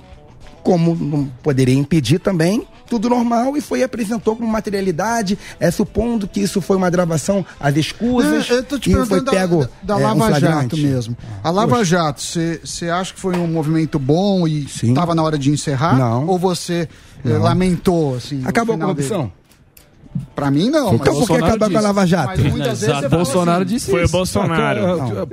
como 0.63 0.95
não 0.95 1.25
poderia 1.43 1.75
impedir 1.75 2.19
também, 2.19 2.67
tudo 2.87 3.09
normal, 3.09 3.57
e 3.57 3.61
foi 3.61 3.83
apresentou 3.83 4.37
como 4.37 4.47
materialidade, 4.49 5.39
é, 5.59 5.71
supondo 5.71 6.29
que 6.29 6.41
isso 6.41 6.61
foi 6.61 6.77
uma 6.77 6.91
gravação 6.91 7.45
às 7.59 7.75
escusas, 7.77 8.49
Eu, 8.51 8.57
eu 8.57 8.63
tô 8.65 8.79
te 8.79 8.91
e 8.91 9.07
foi 9.07 9.23
pego 9.23 9.67
da, 9.83 9.95
da 9.97 10.03
é, 10.03 10.07
um 10.07 10.19
Lava 10.19 10.31
Jato 10.33 10.41
flagrante. 10.41 10.81
mesmo. 10.83 11.17
A 11.43 11.51
Lava 11.51 11.77
Poxa. 11.77 11.85
Jato, 11.85 12.23
você 12.23 12.89
acha 12.91 13.15
que 13.15 13.21
foi 13.21 13.37
um 13.37 13.47
movimento 13.47 13.99
bom 13.99 14.47
e 14.47 14.65
estava 14.65 15.15
na 15.15 15.23
hora 15.23 15.39
de 15.39 15.51
encerrar? 15.51 15.97
Não. 15.97 16.27
Ou 16.27 16.39
você 16.39 16.89
eh, 17.25 17.29
Não. 17.29 17.41
lamentou? 17.41 18.17
Assim, 18.17 18.43
Acabou 18.45 18.77
a 18.77 18.79
corrupção? 18.79 19.21
dele? 19.23 19.33
Pra 20.35 20.51
mim, 20.51 20.69
não. 20.71 20.95
Então 20.95 21.15
por 21.15 21.27
que 21.27 21.35
acabar 21.45 21.71
com 21.71 21.79
a 21.79 21.81
Lava 21.81 22.07
Jato? 22.07 22.41
Mas 22.43 22.53
muitas 22.53 22.81
vezes 22.81 22.95
fala 22.95 23.09
Bolsonaro 23.09 23.65
assim, 23.65 23.75
disse 23.75 23.91
Foi 23.91 24.05
o. 24.05 24.09
Bolsonaro. 24.09 24.81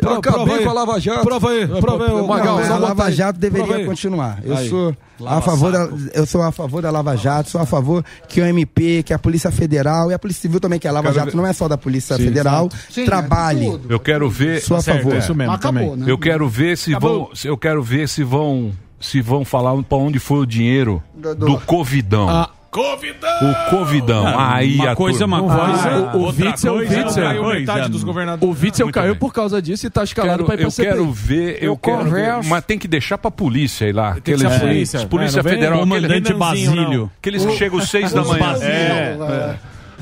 Eu 0.01 0.14
acabei 0.18 0.64
com 0.64 0.69
a 0.69 0.73
Lava 0.73 0.99
Jato. 0.99 1.22
Prova 1.26 1.49
aí, 1.49 1.68
prova 1.68 2.06
aí. 2.06 2.27
Magal, 2.27 2.60
a 2.60 2.77
Lava 2.77 3.06
aí. 3.06 3.14
Jato 3.14 3.39
deveria 3.39 3.85
continuar. 3.85 4.39
Eu 4.43 4.57
sou 4.69 4.95
Lava 5.19 5.38
a 5.38 5.41
favor 5.41 5.72
da, 5.72 5.89
eu 6.14 6.26
sou 6.26 6.41
a 6.41 6.51
favor 6.51 6.81
da 6.81 6.89
Lava 6.91 7.15
Jato, 7.18 7.49
sou 7.49 7.60
a 7.60 7.65
favor 7.65 8.03
que 8.27 8.39
o 8.39 8.45
MP, 8.45 9.03
que 9.03 9.14
a 9.14 9.19
Polícia 9.19 9.51
Federal 9.51 10.11
e 10.11 10.14
a 10.14 10.19
Polícia 10.19 10.41
Civil 10.43 10.60
também, 10.61 10.80
que 10.80 10.88
a 10.88 10.91
Lava 10.91 11.11
Jato 11.11 11.35
não 11.35 11.45
é 11.45 11.51
só 11.53 11.68
da 11.68 11.77
Polícia 11.77 12.15
Sim, 12.15 12.23
Federal. 12.26 12.69
Sim, 12.89 13.03
trabalhe. 13.06 13.60
é 13.60 13.64
de 13.65 13.72
tudo. 13.72 13.93
Eu 13.93 13.99
quero 13.99 14.30
ver. 14.30 14.61
Sou 14.61 14.77
a 14.77 14.81
Certo, 14.81 14.99
favor. 14.99 15.15
é. 15.15 15.19
Isso 15.19 15.35
mesmo, 15.35 15.53
Acabou, 15.53 15.89
também. 15.91 16.06
né? 16.06 16.11
Eu 16.11 16.18
quero 16.18 16.47
ver 16.47 16.77
se 16.77 16.91
Acabou. 16.91 17.26
vão. 17.26 17.30
Eu 17.43 17.57
quero 17.57 17.81
ver 17.84 18.07
se 18.07 18.23
vão. 18.23 18.72
Se 19.01 19.22
vão 19.22 19.45
falar 19.45 19.81
pra 19.84 19.97
onde 19.97 20.19
foi 20.19 20.39
o 20.39 20.45
dinheiro 20.45 21.01
Do- 21.15 21.34
do, 21.34 21.45
do- 21.45 21.60
Covidão. 21.61 22.27
Ah. 22.30 22.49
Covidão! 22.72 23.30
O 23.52 23.70
Covidão. 23.72 24.28
Ah, 24.28 24.56
aí 24.56 24.76
uma 24.76 24.91
a 24.91 24.96
coisa 24.96 25.24
é 25.24 25.26
uma 25.26 25.40
coisa, 25.41 25.90
Ah, 25.90 26.16
o 26.16 26.20
outra 26.22 26.46
Witzel, 26.50 26.74
o 26.74 26.78
coisa 26.78 26.94
é 26.94 27.04
Witzel. 27.04 27.24
Caiu 27.24 27.44
coisa. 27.44 27.60
metade 27.60 27.90
dos 27.90 28.04
governadores. 28.04 28.56
O 28.58 28.64
Witzel 28.64 28.86
Muito 28.86 28.94
caiu 28.96 29.12
bem. 29.14 29.20
por 29.20 29.34
causa 29.34 29.62
disso 29.62 29.88
e 29.88 29.90
tá 29.90 30.04
escalado 30.04 30.44
Quero- 30.44 30.46
pra 30.46 30.54
ir 30.56 30.58
pra 30.58 30.66
eu 30.68 30.72
CPI. 30.72 30.91
quero 30.91 31.12
ver, 31.12 31.58
eu, 31.64 31.72
Eu 31.72 31.78
quero 31.78 31.98
ver, 32.04 32.10
converso. 32.10 32.50
mas 32.50 32.66
tem 32.66 32.78
que 32.78 32.88
deixar 32.88 33.18
pra 33.18 33.32
polícia 33.32 33.86
ir 33.86 33.94
lá. 33.94 34.14
Tem 34.14 34.22
que 34.22 34.32
Aqueles, 34.34 34.41
ser 34.41 34.48
a 34.48 34.60
polícia. 34.60 35.08
polícia 35.08 35.40
É, 35.40 35.44
Federal, 35.44 35.80
comandante 35.80 36.18
aquele- 36.20 36.34
Basílio. 36.40 37.12
Aqueles 37.20 37.46
que 37.46 37.52
chegam 37.58 37.80
às 37.80 37.90
seis 37.90 38.14
da 38.14 38.24
manhã. 38.24 38.56
É, 38.62 39.18
é. 39.20 39.56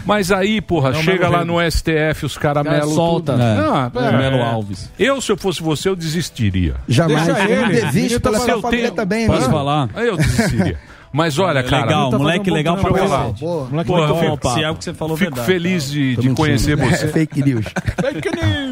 Mas 0.05 0.31
aí, 0.31 0.61
porra, 0.61 0.91
Não, 0.91 1.03
chega 1.03 1.27
lá 1.27 1.43
no 1.43 1.59
STF, 1.61 2.25
os 2.25 2.37
caramelos. 2.37 2.79
Cara, 2.79 2.91
solta. 2.95 3.31
tudo. 3.33 3.43
É. 3.43 3.45
Ah, 3.59 3.91
É. 3.95 4.17
Melo 4.17 4.41
Alves. 4.43 4.89
Eu, 4.97 5.19
se 5.21 5.29
eu 5.31 5.37
fosse 5.37 5.61
você, 5.61 5.89
eu 5.89 5.95
desistiria. 5.97 6.75
Jamais. 6.87 7.25
Deixa 7.27 7.41
Eu 7.49 7.63
ele. 7.65 7.81
desiste 7.81 8.19
pela 8.19 8.39
sua 8.39 8.61
família 8.61 8.91
também, 8.91 9.27
Posso 9.27 9.47
né? 9.47 9.49
falar? 9.53 9.89
Aí 9.95 10.07
eu 10.07 10.17
desistiria. 10.17 10.77
Mas 11.11 11.39
olha, 11.39 11.63
cara. 11.63 11.85
legal, 11.85 12.09
tá 12.11 12.17
moleque 12.17 12.51
legal 12.51 12.77
pra 12.77 12.93
falar. 12.93 13.27
Boa. 13.33 13.67
Moleque 13.69 13.87
Porra, 13.87 14.07
fico- 14.37 14.49
Se 14.53 14.63
é 14.63 14.69
o 14.69 14.75
que 14.75 14.83
você 14.83 14.93
falou 14.93 15.15
Fico 15.17 15.31
verdade. 15.31 15.47
feliz 15.51 15.89
de, 15.89 16.15
de 16.17 16.29
conhecer 16.31 16.73
É 16.73 16.75
você. 16.85 17.07
fake 17.07 17.41
news. 17.43 17.65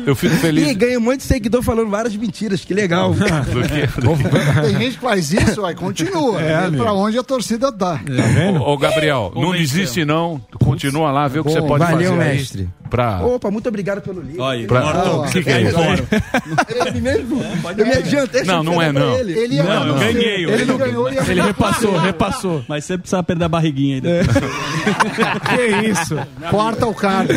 Eu 0.06 0.16
fico 0.16 0.36
feliz. 0.36 0.70
E 0.70 0.74
ganha 0.74 0.98
um 0.98 1.02
monte 1.02 1.18
de 1.18 1.24
seguidor 1.24 1.62
falando 1.64 1.90
várias 1.90 2.16
mentiras, 2.16 2.64
que 2.64 2.74
legal. 2.74 3.14
do 3.14 3.24
que- 3.24 4.02
do 4.02 4.18
que- 4.18 4.62
Tem 4.62 4.78
gente 4.80 4.96
que 4.96 5.02
faz 5.02 5.32
isso, 5.34 5.66
aí 5.66 5.76
continua. 5.76 6.42
É, 6.42 6.68
É, 6.68 6.72
pra 6.72 6.94
onde 6.94 7.18
a 7.18 7.24
torcida 7.24 7.72
dá. 7.72 8.00
Ô, 8.60 8.74
ô, 8.74 8.78
Gabriel, 8.78 9.32
não 9.36 9.52
desiste 9.52 10.04
não. 10.06 10.42
Continua 10.64 11.12
lá, 11.12 11.28
vê 11.28 11.40
o 11.40 11.44
que 11.44 11.52
você 11.52 11.62
pode 11.62 11.84
valeu, 11.84 12.12
fazer. 12.12 12.22
aí 12.24 12.38
mestre. 12.38 12.70
Pra... 12.90 13.20
Opa, 13.26 13.50
muito 13.50 13.68
obrigado 13.68 14.00
pelo 14.02 14.22
livro. 14.22 14.42
Olha, 14.44 14.68
pra... 14.68 14.80
Norton, 14.82 15.26
O 15.26 15.30
que, 15.32 15.44
que 15.44 15.50
é 15.50 15.62
isso? 15.64 15.76
Ele 16.88 17.02
mesmo? 17.02 17.42
Eu 17.78 17.86
me 17.86 17.94
adiantei. 17.94 18.44
Não, 18.44 18.64
não 18.64 18.82
é, 18.82 18.92
não. 18.92 19.16
Ele. 19.18 19.34
Ele 19.38 19.58
Não, 19.58 19.88
eu 19.88 19.96
ganhei, 19.96 20.46
eu 20.46 20.50
Ele 20.52 20.66
ganhei. 20.66 20.78
ganhou 20.78 21.12
e 21.12 21.18
Ele 21.18 21.42
repassou, 21.42 21.98
repassou. 21.98 22.64
Mas 22.70 22.86
você 22.86 22.98
precisa 22.98 23.24
perder 23.24 23.46
a 23.46 23.50
barriguinha 23.50 23.96
ainda. 23.96 24.10
Que 25.50 25.88
isso? 25.90 26.16
Corta 26.50 26.86
o 26.86 26.94
cargo. 26.94 27.34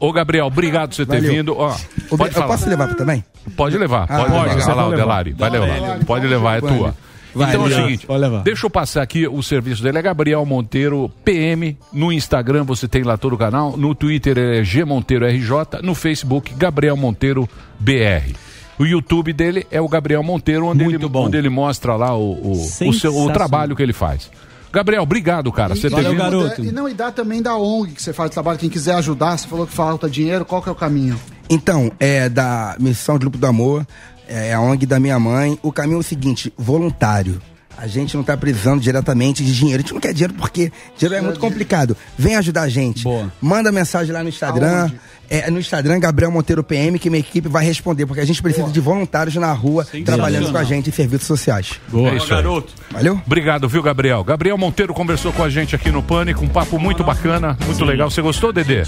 Ô, 0.00 0.12
Gabriel, 0.12 0.46
obrigado 0.46 0.88
por 0.90 0.94
você 0.96 1.04
ter 1.06 1.16
Valeu. 1.20 1.32
vindo. 1.32 1.54
Ó, 1.56 1.76
Eu 2.10 2.16
pode 2.18 2.32
falar. 2.34 2.46
posso 2.46 2.68
levar 2.68 2.94
também? 2.94 3.22
Pode 3.56 3.76
levar, 3.76 4.04
Ah, 4.08 4.16
pode 4.18 4.32
pode, 4.32 4.54
levar. 4.54 4.62
Olha 4.64 4.74
lá 4.74 4.82
pode 4.82 4.94
o. 4.94 4.96
Delari, 4.96 5.32
vai 5.32 5.50
levar. 5.50 6.04
Pode 6.06 6.26
levar, 6.26 6.56
é 6.56 6.60
tua. 6.60 6.94
Vai, 7.32 7.50
então 7.50 7.64
é 7.64 7.68
o 7.68 7.72
seguinte, 7.72 8.06
Pode 8.08 8.20
levar. 8.20 8.42
deixa 8.42 8.66
eu 8.66 8.70
passar 8.70 9.02
aqui 9.02 9.28
o 9.28 9.40
serviço 9.42 9.82
dele. 9.84 9.98
É 9.98 10.02
Gabriel 10.02 10.44
Monteiro 10.44 11.08
PM. 11.24 11.76
No 11.92 12.10
Instagram 12.12 12.64
você 12.64 12.88
tem 12.88 13.02
lá 13.04 13.16
todo 13.16 13.34
o 13.34 13.38
canal. 13.38 13.76
No 13.76 13.94
Twitter 13.94 14.36
é 14.36 14.64
G 14.64 14.84
Monteiro 14.84 15.24
RJ. 15.26 15.80
No 15.82 15.94
Facebook, 15.94 16.52
Gabriel 16.54 16.96
Monteiro 16.96 17.48
BR. 17.78 18.34
O 18.80 18.84
YouTube 18.86 19.32
dele 19.32 19.64
é 19.70 19.80
o 19.80 19.86
Gabriel 19.86 20.22
Monteiro, 20.22 20.66
onde, 20.66 20.82
Muito 20.82 20.96
ele, 21.02 21.08
bom. 21.08 21.26
onde 21.26 21.36
ele 21.36 21.50
mostra 21.50 21.94
lá 21.96 22.16
o, 22.16 22.32
o, 22.32 22.52
o, 22.52 22.54
seu, 22.56 22.88
o 22.88 22.92
Sensacional. 22.94 23.30
trabalho 23.32 23.76
que 23.76 23.82
ele 23.82 23.92
faz. 23.92 24.30
Gabriel, 24.72 25.02
obrigado, 25.02 25.50
cara. 25.50 25.74
Você 25.74 25.88
Valeu, 25.88 26.10
vindo. 26.10 26.18
garoto. 26.18 26.64
E 26.64 26.70
não, 26.70 26.88
e 26.88 26.94
dá 26.94 27.10
também 27.10 27.42
da 27.42 27.56
ONG 27.56 27.92
que 27.92 28.02
você 28.02 28.12
faz 28.12 28.30
trabalho. 28.30 28.58
Quem 28.58 28.70
quiser 28.70 28.94
ajudar, 28.94 29.36
você 29.36 29.48
falou 29.48 29.66
que 29.66 29.72
falta 29.72 30.08
dinheiro, 30.08 30.44
qual 30.44 30.62
que 30.62 30.68
é 30.68 30.72
o 30.72 30.76
caminho? 30.76 31.18
Então, 31.48 31.90
é 31.98 32.28
da 32.28 32.76
Missão 32.78 33.16
de 33.16 33.20
Grupo 33.20 33.36
do 33.36 33.46
Amor, 33.46 33.84
é 34.28 34.54
a 34.54 34.60
ONG 34.60 34.86
da 34.86 35.00
minha 35.00 35.18
mãe. 35.18 35.58
O 35.62 35.72
caminho 35.72 35.96
é 35.96 36.00
o 36.00 36.02
seguinte, 36.02 36.52
voluntário. 36.56 37.42
A 37.76 37.86
gente 37.86 38.14
não 38.14 38.22
tá 38.22 38.36
precisando 38.36 38.80
diretamente 38.80 39.42
de 39.42 39.54
dinheiro. 39.54 39.80
A 39.80 39.82
gente 39.82 39.94
não 39.94 40.00
quer 40.00 40.12
dinheiro 40.12 40.34
porque 40.34 40.70
dinheiro 40.98 41.14
é 41.14 41.20
muito 41.26 41.40
complicado. 41.40 41.96
Vem 42.16 42.36
ajudar 42.36 42.62
a 42.62 42.68
gente. 42.68 43.02
Boa. 43.02 43.32
Manda 43.40 43.72
mensagem 43.72 44.12
lá 44.12 44.22
no 44.22 44.28
Instagram. 44.28 44.82
Aonde? 44.82 45.00
É, 45.30 45.48
no 45.48 45.60
Instagram, 45.60 46.00
Gabriel 46.00 46.30
Monteiro 46.32 46.64
PM, 46.64 46.98
que 46.98 47.08
minha 47.08 47.20
equipe 47.20 47.48
vai 47.48 47.64
responder, 47.64 48.04
porque 48.04 48.20
a 48.20 48.24
gente 48.24 48.42
precisa 48.42 48.68
de 48.68 48.80
voluntários 48.80 49.36
na 49.36 49.52
rua 49.52 49.86
trabalhando 50.04 50.50
com 50.50 50.58
a 50.58 50.64
gente 50.64 50.90
em 50.90 50.92
serviços 50.92 51.28
sociais. 51.28 51.80
É 51.94 52.16
isso 52.16 52.34
aí. 52.34 52.42
Valeu? 52.90 53.22
Obrigado, 53.24 53.68
viu, 53.68 53.80
Gabriel? 53.80 54.24
Gabriel 54.24 54.58
Monteiro 54.58 54.92
conversou 54.92 55.32
com 55.32 55.44
a 55.44 55.48
gente 55.48 55.76
aqui 55.76 55.92
no 55.92 56.02
Pânico, 56.02 56.44
um 56.44 56.48
papo 56.48 56.80
muito 56.80 57.04
bacana, 57.04 57.56
muito 57.64 57.84
legal. 57.84 58.10
Você 58.10 58.20
gostou, 58.20 58.52
Dedê? 58.52 58.82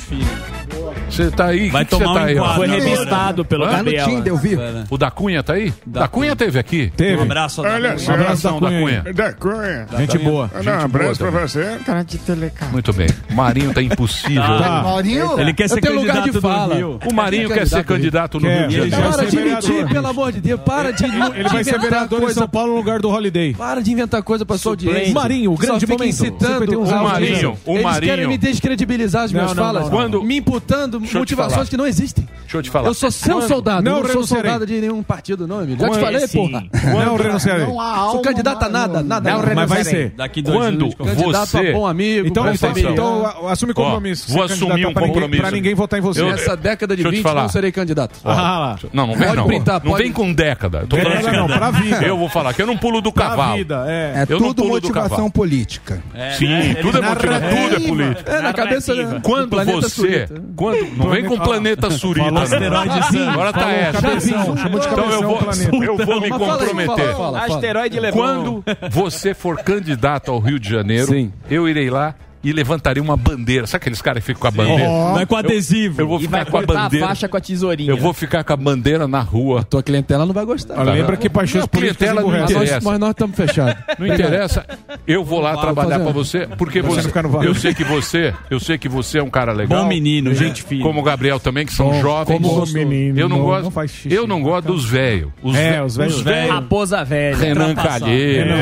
Você 1.12 1.30
tá 1.30 1.47
aí? 1.47 1.68
Vai 1.68 1.84
que 1.84 1.90
que 1.90 1.97
você 1.97 2.05
tomar 2.05 2.14
tá 2.20 2.24
um 2.24 2.28
aí, 2.28 2.39
ó? 2.39 2.55
Foi 2.55 2.66
revistado 2.66 3.44
pelo 3.44 3.64
Hã? 3.64 3.66
Tá 3.66 3.72
no 3.78 3.84
Gabriel. 3.84 4.09
Tinder, 4.09 4.32
eu 4.32 4.36
vi. 4.36 4.59
O 4.90 4.97
da 4.97 5.10
Cunha 5.10 5.43
tá 5.43 5.52
aí? 5.52 5.72
Da, 5.86 6.09
Cunha 6.09 6.34
teve 6.34 6.59
aqui? 6.59 6.90
Teve. 6.97 7.18
Um 7.18 7.22
abraço. 7.22 7.60
Olha. 7.62 7.97
Um 7.97 8.12
abração 8.14 8.60
da 8.60 8.68
Cunha. 8.68 9.05
Da 9.14 9.32
Cunha. 9.34 9.86
Gente 9.98 10.18
boa. 10.18 10.51
Um 10.55 10.84
abraço 10.84 11.18
boa 11.20 11.32
pra 11.32 11.47
você. 11.47 11.78
Cara 11.84 12.02
de 12.02 12.16
telecam. 12.18 12.68
Muito 12.70 12.93
bem. 12.93 13.09
Marinho 13.30 13.74
tá 13.74 13.82
impossível. 13.82 14.43
Tá. 14.43 14.82
Maurinho? 14.82 15.39
Ele 15.39 15.52
quer 15.52 15.68
ser 15.68 15.80
candidato 15.80 16.30
de 16.30 16.40
fala. 16.40 16.68
do 16.68 16.74
Rio. 16.74 16.98
O 17.06 17.12
Marinho 17.14 17.48
quer 17.51 17.66
ser 17.66 17.84
candidato 17.84 18.40
no. 18.40 18.48
Rio 18.48 18.89
Para 18.90 19.26
de 19.26 19.36
mentir, 19.36 19.89
pelo 19.89 20.06
amor 20.06 20.32
de 20.32 20.40
Deus. 20.40 20.60
Para 20.62 20.93
de, 20.93 21.05
Ele 21.05 21.48
vai 21.48 21.64
ser 21.64 21.70
inventar 21.76 21.80
vereador 21.80 22.18
em 22.18 22.22
coisa. 22.22 22.40
São 22.40 22.48
Paulo 22.48 22.70
no 22.72 22.76
lugar 22.78 23.01
do 23.01 23.10
Holiday. 23.10 23.55
Para 23.55 23.82
de 23.82 23.93
inventar 23.93 24.22
coisa 24.22 24.47
pra 24.47 24.56
sua 24.56 24.72
audiência. 24.72 25.12
Marinho, 25.12 25.52
o 25.52 25.59
Que 25.59 25.66
grande 25.66 25.86
momento. 25.86 26.09
incitando 26.09 26.60
51 26.60 26.80
a 26.84 26.98
anos. 26.98 27.12
audiência. 27.12 27.34
Marinho, 27.34 27.59
o 27.66 27.72
Eles 27.72 27.82
Marinho. 27.82 28.12
querem 28.12 28.28
me 28.28 28.39
descredibilizar 28.39 29.24
as 29.24 29.32
minhas 29.32 29.52
falas. 29.52 29.90
Me 30.24 30.36
imputando 30.39 31.02
motivações 31.15 31.69
que 31.69 31.77
não 31.77 31.87
existem. 31.87 32.29
Deixa 32.43 32.57
eu 32.59 32.62
te 32.62 32.70
falar. 32.70 32.89
Eu 32.89 32.95
sou 32.95 33.11
seu 33.11 33.37
Quando- 33.37 33.49
soldado, 33.49 33.83
Não 33.83 34.03
não, 34.03 34.09
sou 34.11 34.27
soldado 34.27 34.66
de 34.66 34.74
nenhum 34.81 35.03
partido, 35.03 35.47
não, 35.47 35.62
Emílio. 35.62 35.79
Já 35.81 35.87
te 35.87 35.91
Quando- 35.91 36.01
falei, 36.03 36.27
Sim. 36.27 36.39
porra. 36.39 36.65
Não 37.05 37.16
renunciarei. 37.16 37.66
Não 37.66 37.81
há 37.81 37.95
Sou 37.95 38.03
alma, 38.09 38.23
candidato 38.23 38.62
a 38.65 38.69
nada, 38.69 39.01
não- 39.01 39.09
nada. 39.09 39.31
Não, 39.31 39.39
nada. 39.41 39.55
mas 39.55 39.69
vai 39.69 39.85
ser. 39.85 40.11
Daqui 40.16 40.43
dois 40.43 40.57
Quando 40.59 40.83
anos. 40.85 40.95
Candidato 40.95 41.47
você... 41.47 41.69
a 41.69 41.73
bom 41.73 41.87
amigo, 41.87 42.29
Então, 42.29 42.45
bom 42.45 42.51
então, 42.53 42.73
então 42.77 43.49
assume 43.49 43.73
compromisso. 43.74 44.27
Ó, 44.31 44.35
vou 44.35 44.43
assumir 44.45 44.87
um 44.87 44.93
pra 44.93 45.03
ninguém- 45.03 45.15
compromisso. 45.15 45.43
Pra 45.43 45.51
ninguém 45.51 45.74
votar 45.74 45.99
em 45.99 46.03
você. 46.03 46.20
Eu- 46.20 46.27
Nessa 46.33 46.57
década 46.57 46.95
de 46.97 47.03
Deixa 47.03 47.09
eu 47.09 47.12
te 47.12 47.16
20 47.16 47.23
falar. 47.23 47.43
não 47.43 47.49
serei 47.49 47.73
candidato. 47.73 48.19
Ah. 48.24 48.77
Não, 48.93 49.07
não 49.07 49.15
vem 49.15 49.24
Pode 49.27 49.37
não. 49.37 49.47
printar, 49.47 49.81
não 49.83 49.91
pode- 49.93 50.03
vem 50.03 50.12
com 50.12 50.33
década. 50.33 50.79
Eu 50.81 50.87
Tô 50.87 50.97
falando 50.97 51.16
Década 51.16 51.37
não, 51.39 51.47
pra 51.47 51.70
vida. 51.70 52.03
Eu 52.05 52.16
vou 52.19 52.29
falar 52.29 52.53
que 52.55 52.61
eu 52.62 52.66
não 52.66 52.77
pulo 52.77 53.01
do 53.01 53.12
cavalo. 53.12 53.57
vida, 53.57 53.85
é. 53.89 54.24
É 54.29 54.33
Eu 54.33 54.41
não 54.41 54.49
tudo 54.53 54.69
motivação 54.69 55.31
política. 55.31 56.03
Sim, 56.39 56.74
tudo 56.81 56.99
é 56.99 57.01
motivo, 57.01 57.20
tudo 57.20 57.33
é 57.77 57.89
político. 57.89 58.31
É, 58.31 58.41
na 58.43 58.53
cabeça 58.53 58.95
do 58.95 59.20
Quando 59.20 59.49
planeta 59.49 59.81
você. 59.81 60.29
Quando, 60.57 60.91
não 60.97 61.10
vem 61.10 61.24
com 61.24 61.39
planeta 61.39 61.90
surita. 61.90 62.27
Falou 62.27 62.35
não. 62.35 62.43
asteroidezinho. 62.43 63.31
Agora 63.31 63.52
tá 63.52 63.70
essa. 63.70 63.98
Então 63.98 65.10
eu 65.10 65.23
vou, 65.23 65.40
eu 65.82 65.97
vou 65.97 66.20
me 66.20 66.31
comprometer. 66.31 67.14
Asteroide 67.43 68.01
levou. 68.01 68.23
Quando 68.23 68.64
você 68.90 69.35
for 69.35 69.59
candidato 69.59 70.31
ao 70.31 70.39
Rio 70.39 70.59
de 70.59 70.69
Janeiro, 70.69 71.32
eu 71.51 71.69
irei 71.69 71.90
lá 71.90 72.14
e 72.43 72.52
levantarei 72.52 73.02
uma 73.02 73.16
bandeira. 73.16 73.66
Sabe 73.66 73.82
aqueles 73.82 74.02
caras 74.02 74.23
que 74.23 74.27
ficam 74.27 74.40
com 74.40 74.48
a 74.48 74.51
bandeira? 74.51 74.89
Vai 75.14 75.27
com 75.27 75.36
adesivo. 75.36 76.01
Eu 76.01 76.09
vou 76.09 76.19
E 76.19 76.23
ficar 76.23 76.36
vai 76.39 76.44
com 76.44 76.56
a 76.56 76.60
cortar 76.62 76.81
a 76.81 76.82
bandeira. 76.85 77.06
faixa 77.06 77.28
com 77.28 77.36
a 77.36 77.40
tesourinha. 77.40 77.90
Eu 77.90 77.97
vou 77.97 78.12
ficar 78.12 78.44
com 78.44 78.52
a 78.52 78.56
bandeira 78.56 79.06
na 79.09 79.20
rua. 79.20 79.62
Tua 79.64 79.82
clientela 79.82 80.27
não 80.27 80.32
vai 80.35 80.44
gostar. 80.44 80.74
Ah, 80.78 80.82
Lembra 80.82 81.16
que 81.16 81.28
paixões 81.28 81.66
políticas 81.66 81.97
clientela 82.09 82.23
não 82.23 82.44
interessa. 82.44 82.74
nós, 82.77 82.85
mas 82.85 82.98
nós 83.01 83.10
estamos 83.10 83.36
fechados. 83.36 83.82
Não 83.98 84.06
interessa. 84.06 84.64
Eu 85.06 85.24
vou 85.24 85.40
lá 85.40 85.56
trabalhar 85.56 86.01
pra 86.01 86.10
você, 86.12 86.47
porque 86.59 86.81
Você 86.82 87.10
eu 87.47 87.55
sei 87.55 87.74
que 87.74 87.85
você, 87.85 88.35
eu 88.51 88.59
sei 88.60 88.78
que 88.78 88.89
você 88.89 89.19
é 89.19 89.23
um 89.23 89.31
cara 89.31 89.52
legal. 89.52 89.82
Bom 89.82 89.89
menino, 89.89 90.35
gente 90.35 90.62
fina. 90.62 90.82
Como 90.82 91.01
o 91.01 91.02
Gabriel 91.02 91.39
também, 91.39 91.64
que 91.66 91.73
são 91.73 91.90
Bom, 91.90 92.01
jovens. 92.01 92.40
como 92.40 92.66
menino, 92.66 93.19
eu 93.19 93.28
não, 93.28 93.39
não- 93.39 93.44
gosto, 93.44 93.64
não 93.64 93.70
faz 93.70 93.90
xixi. 93.90 94.12
eu 94.14 94.27
não 94.27 94.43
gosto 94.43 94.66
dos 94.66 94.85
velhos. 94.85 95.31
Os 95.43 95.55
É, 95.56 95.82
os 95.82 95.97
velhos- 95.97 96.16
os 96.16 96.23
velhos. 96.23 96.51
Raposa 96.55 97.05
velha. 97.05 97.36
Renan. 97.36 97.74
Calheiro. 97.74 98.55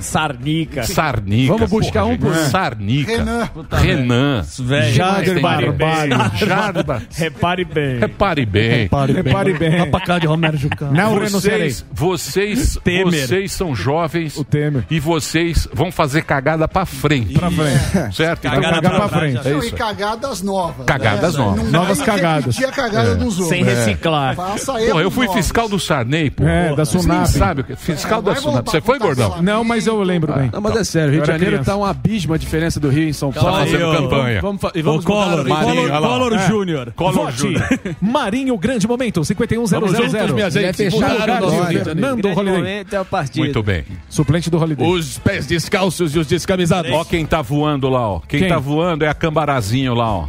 Sarnica. 0.00 0.82
Sarnica. 0.84 1.52
Vamos 1.52 1.70
buscar 1.70 2.04
um 2.04 2.16
por. 2.16 2.34
Sarnica. 2.34 3.15
Renan. 3.18 3.48
Renan. 3.72 4.44
Velho. 4.58 4.94
Jader 4.94 5.34
Repare 5.36 5.70
bem. 5.72 5.78
Barbalho. 5.88 6.36
Jader- 6.36 7.02
Repare 7.14 7.64
bem. 7.64 7.98
Repare 7.98 8.46
bem. 8.46 8.70
Repare 8.78 9.52
bem. 9.54 9.78
Vai 9.78 9.86
pra 9.90 10.00
cá 10.00 10.18
de 10.18 10.26
Romero 10.26 10.56
Jucá. 10.56 10.86
Não. 10.86 11.16
Vocês, 11.26 11.84
vocês, 11.92 12.78
Temer. 12.82 13.26
vocês 13.26 13.52
são 13.52 13.74
jovens 13.74 14.36
O 14.36 14.44
Temer. 14.44 14.84
e 14.90 14.98
vocês 15.00 15.68
vão 15.72 15.90
fazer 15.92 16.22
cagada 16.22 16.66
pra 16.68 16.84
frente. 16.86 17.34
Pra 17.34 17.50
frente. 17.50 18.14
Certo? 18.14 18.46
Então, 18.46 18.60
Cagada 18.60 18.74
Cagar 18.82 18.90
pra 19.00 19.08
pra 19.08 19.18
frente. 19.18 19.32
trás, 19.40 19.46
É 19.46 19.58
isso. 19.58 19.68
e 19.68 19.72
cagadas 19.72 20.42
novas. 20.42 20.86
Cagadas 20.86 21.34
né? 21.34 21.40
novas. 21.44 21.64
Não 21.64 21.70
Novas 21.70 22.00
cagadas. 22.02 22.56
repetir 22.56 22.66
a 22.66 22.72
cagada 22.72 23.14
dos 23.16 23.38
outros. 23.38 23.48
Sem 23.48 23.64
reciclar. 23.64 24.34
Faça 24.36 24.72
Pô, 24.72 25.00
eu 25.00 25.10
fui 25.10 25.26
novos. 25.26 25.40
fiscal 25.42 25.68
do 25.68 25.78
Sarney, 25.78 26.30
pô. 26.30 26.44
É, 26.46 26.74
da 26.74 26.84
Você 26.84 26.98
Sunap. 26.98 27.26
sabe 27.26 27.60
o 27.60 27.64
que? 27.64 27.76
Fiscal 27.76 28.20
É, 28.20 28.22
da 28.22 28.34
Sunap. 28.36 28.66
Você 28.70 28.80
foi, 28.80 28.98
gordão? 28.98 29.40
Não, 29.42 29.62
mas 29.64 29.86
eu 29.86 30.00
lembro 30.02 30.32
bem. 30.32 30.50
Não, 30.52 30.60
mas 30.60 30.76
é 30.76 30.84
sério, 30.84 31.08
o 31.08 31.12
Rio 31.12 31.22
de 31.22 31.26
Janeiro 31.28 31.64
tá 31.64 31.76
um 31.76 31.84
abismo 31.84 32.34
a 32.34 32.38
diferença 32.38 32.78
do 32.80 32.88
Rio 32.88 33.05
em 33.08 33.12
São 33.12 33.32
Paulo. 33.32 33.50
Tá 33.50 33.58
fazendo 33.64 33.92
campanha. 33.92 34.40
Vamos, 34.40 34.62
O 34.62 34.82
vamos 34.82 35.04
Collor, 35.04 35.40
o 35.40 35.44
de 35.44 35.48
Marinho. 35.50 35.88
Collor 35.88 36.32
É. 36.34 36.48
Júnior. 36.48 36.92
Collor. 36.96 37.32
Júnior. 37.32 37.68
Marinho, 38.00 38.56
grande 38.58 38.86
momento. 38.86 39.24
51 39.24 39.66
Vamos 39.66 39.92
juntos, 39.96 40.32
minha 40.32 40.50
gente. 40.50 40.58
Ele 40.62 40.66
é 40.66 40.72
fechado. 40.90 41.52
Fernando 41.84 42.26
Holiday. 42.26 42.86
é 42.92 43.00
o 43.00 43.04
partido. 43.04 43.38
Muito 43.44 43.62
bem. 43.62 43.84
Suplente 44.08 44.50
do 44.50 44.58
Holiday. 44.58 44.88
Os 44.88 45.18
pés 45.18 45.46
descalços 45.46 46.14
e 46.14 46.18
os 46.18 46.26
descamisados. 46.26 46.90
Ó 46.92 47.04
quem 47.04 47.24
tá 47.26 47.42
voando 47.42 47.88
lá, 47.88 48.08
ó. 48.08 48.20
Quem, 48.20 48.40
Quem? 48.40 48.48
tá 48.48 48.58
voando 48.58 49.04
é 49.04 49.08
a 49.08 49.14
Cambarazinho 49.14 49.94
lá, 49.94 50.10
ó. 50.12 50.26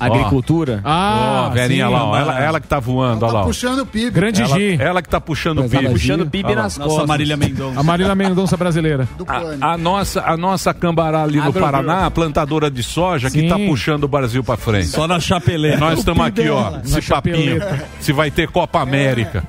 Agricultura. 0.00 0.80
Ah, 0.84 1.42
ó, 1.44 1.46
a 1.46 1.48
velhinha 1.50 1.86
sim, 1.86 1.92
lá, 1.92 2.04
ó. 2.04 2.16
Ela, 2.16 2.40
ela 2.40 2.60
que 2.60 2.68
tá 2.68 2.78
voando, 2.78 3.24
ó 3.24 3.28
Tá 3.28 3.34
lá. 3.38 3.44
puxando 3.44 3.80
o 3.80 3.86
PIB. 3.86 4.10
Grande 4.10 4.42
Ela, 4.42 4.56
G. 4.58 4.76
ela 4.80 5.02
que 5.02 5.08
tá 5.08 5.20
puxando 5.20 5.58
o 5.64 5.68
PIB. 5.68 5.88
Puxando 5.90 6.20
o 6.22 6.26
PIB 6.30 6.54
nas 6.54 6.78
Nossa, 6.78 6.88
costas. 6.90 7.06
Marília 7.08 7.36
Mendonça. 7.36 7.80
A 7.80 7.82
Marília 7.82 8.14
Mendonça 8.14 8.56
brasileira. 8.56 9.08
Do 9.16 9.24
A, 9.28 9.72
a 9.72 9.78
nossa, 9.78 10.22
a 10.22 10.36
nossa 10.36 10.72
Cambará 10.74 11.22
ali 11.22 11.38
no 11.38 11.44
Agro- 11.48 11.60
Paraná, 11.60 12.06
a 12.06 12.10
plantadora 12.10 12.70
de 12.70 12.82
soja, 12.82 13.30
que 13.30 13.40
Sim. 13.40 13.48
tá 13.48 13.56
puxando 13.56 14.04
o 14.04 14.08
Brasil 14.08 14.42
pra 14.44 14.56
frente. 14.56 14.86
Só 14.88 15.06
na 15.08 15.18
chapeleta. 15.20 15.78
Nós 15.78 15.98
estamos 15.98 16.24
aqui, 16.26 16.48
ó, 16.48 16.70
Na 16.70 16.78
esse 16.84 17.02
papinho. 17.02 17.60
Se 18.00 18.12
vai 18.12 18.30
ter 18.30 18.48
Copa 18.48 18.80
América. 18.80 19.42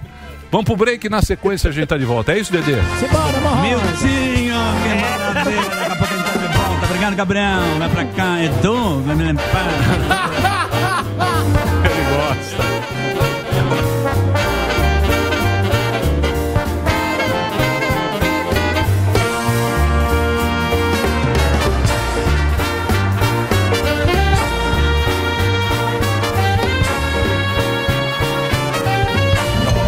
Vamos 0.52 0.66
pro 0.66 0.76
break 0.76 1.06
e 1.06 1.10
na 1.12 1.22
sequência 1.22 1.70
a 1.70 1.72
gente 1.74 1.86
tá 1.88 1.96
de 1.98 2.06
volta. 2.06 2.32
É 2.34 2.40
isso, 2.40 2.52
Dedê? 2.52 2.74
Miltinho, 2.74 4.56
que 4.84 5.02
maravilha. 5.02 5.79
Obrigado, 7.10 7.16
Gabriel. 7.16 7.60
Vai 7.80 7.90
pra 7.90 8.06
cá, 8.06 8.44
Edu. 8.44 9.02
Vai 9.02 9.16
me 9.16 9.24
limpar. 9.24 9.46
Ele 11.86 12.04
gosta. 12.16 12.64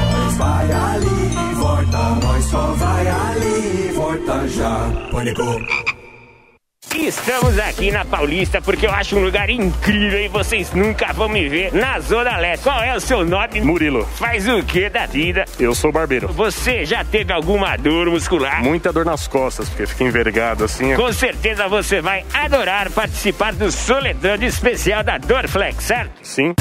Nós 0.07 0.35
vai 0.37 0.71
ali 0.71 1.33
e 1.33 1.53
volta, 1.55 1.97
nós 2.23 2.45
só 2.45 2.73
vai 2.73 3.07
ali 3.07 3.89
e 3.89 3.91
volta 3.93 4.47
já. 4.47 4.89
Pânico. 5.11 5.80
Estamos 6.95 7.57
aqui 7.57 7.89
na 7.89 8.03
Paulista 8.03 8.61
porque 8.61 8.85
eu 8.85 8.91
acho 8.91 9.17
um 9.17 9.23
lugar 9.23 9.49
incrível 9.49 10.19
e 10.19 10.27
vocês 10.27 10.73
nunca 10.73 11.13
vão 11.13 11.29
me 11.29 11.47
ver 11.47 11.73
na 11.73 11.99
Zona 12.01 12.37
Leste. 12.37 12.63
Qual 12.63 12.83
é 12.83 12.95
o 12.95 12.99
seu 12.99 13.25
nome? 13.25 13.61
Murilo. 13.61 14.05
Faz 14.17 14.47
o 14.47 14.61
que 14.61 14.89
da 14.89 15.05
vida? 15.05 15.45
Eu 15.57 15.73
sou 15.73 15.91
barbeiro. 15.91 16.27
Você 16.27 16.85
já 16.85 17.03
teve 17.03 17.31
alguma 17.31 17.77
dor 17.77 18.09
muscular? 18.09 18.61
Muita 18.61 18.91
dor 18.91 19.05
nas 19.05 19.25
costas, 19.25 19.69
porque 19.69 19.87
fica 19.87 20.03
envergado 20.03 20.65
assim. 20.65 20.93
Com 20.95 21.13
certeza 21.13 21.67
você 21.69 22.01
vai 22.01 22.25
adorar 22.33 22.91
participar 22.91 23.53
do 23.53 23.71
Soledade 23.71 24.45
Especial 24.45 25.01
da 25.01 25.17
Dorflex, 25.17 25.83
certo? 25.83 26.11
Sim. 26.21 26.53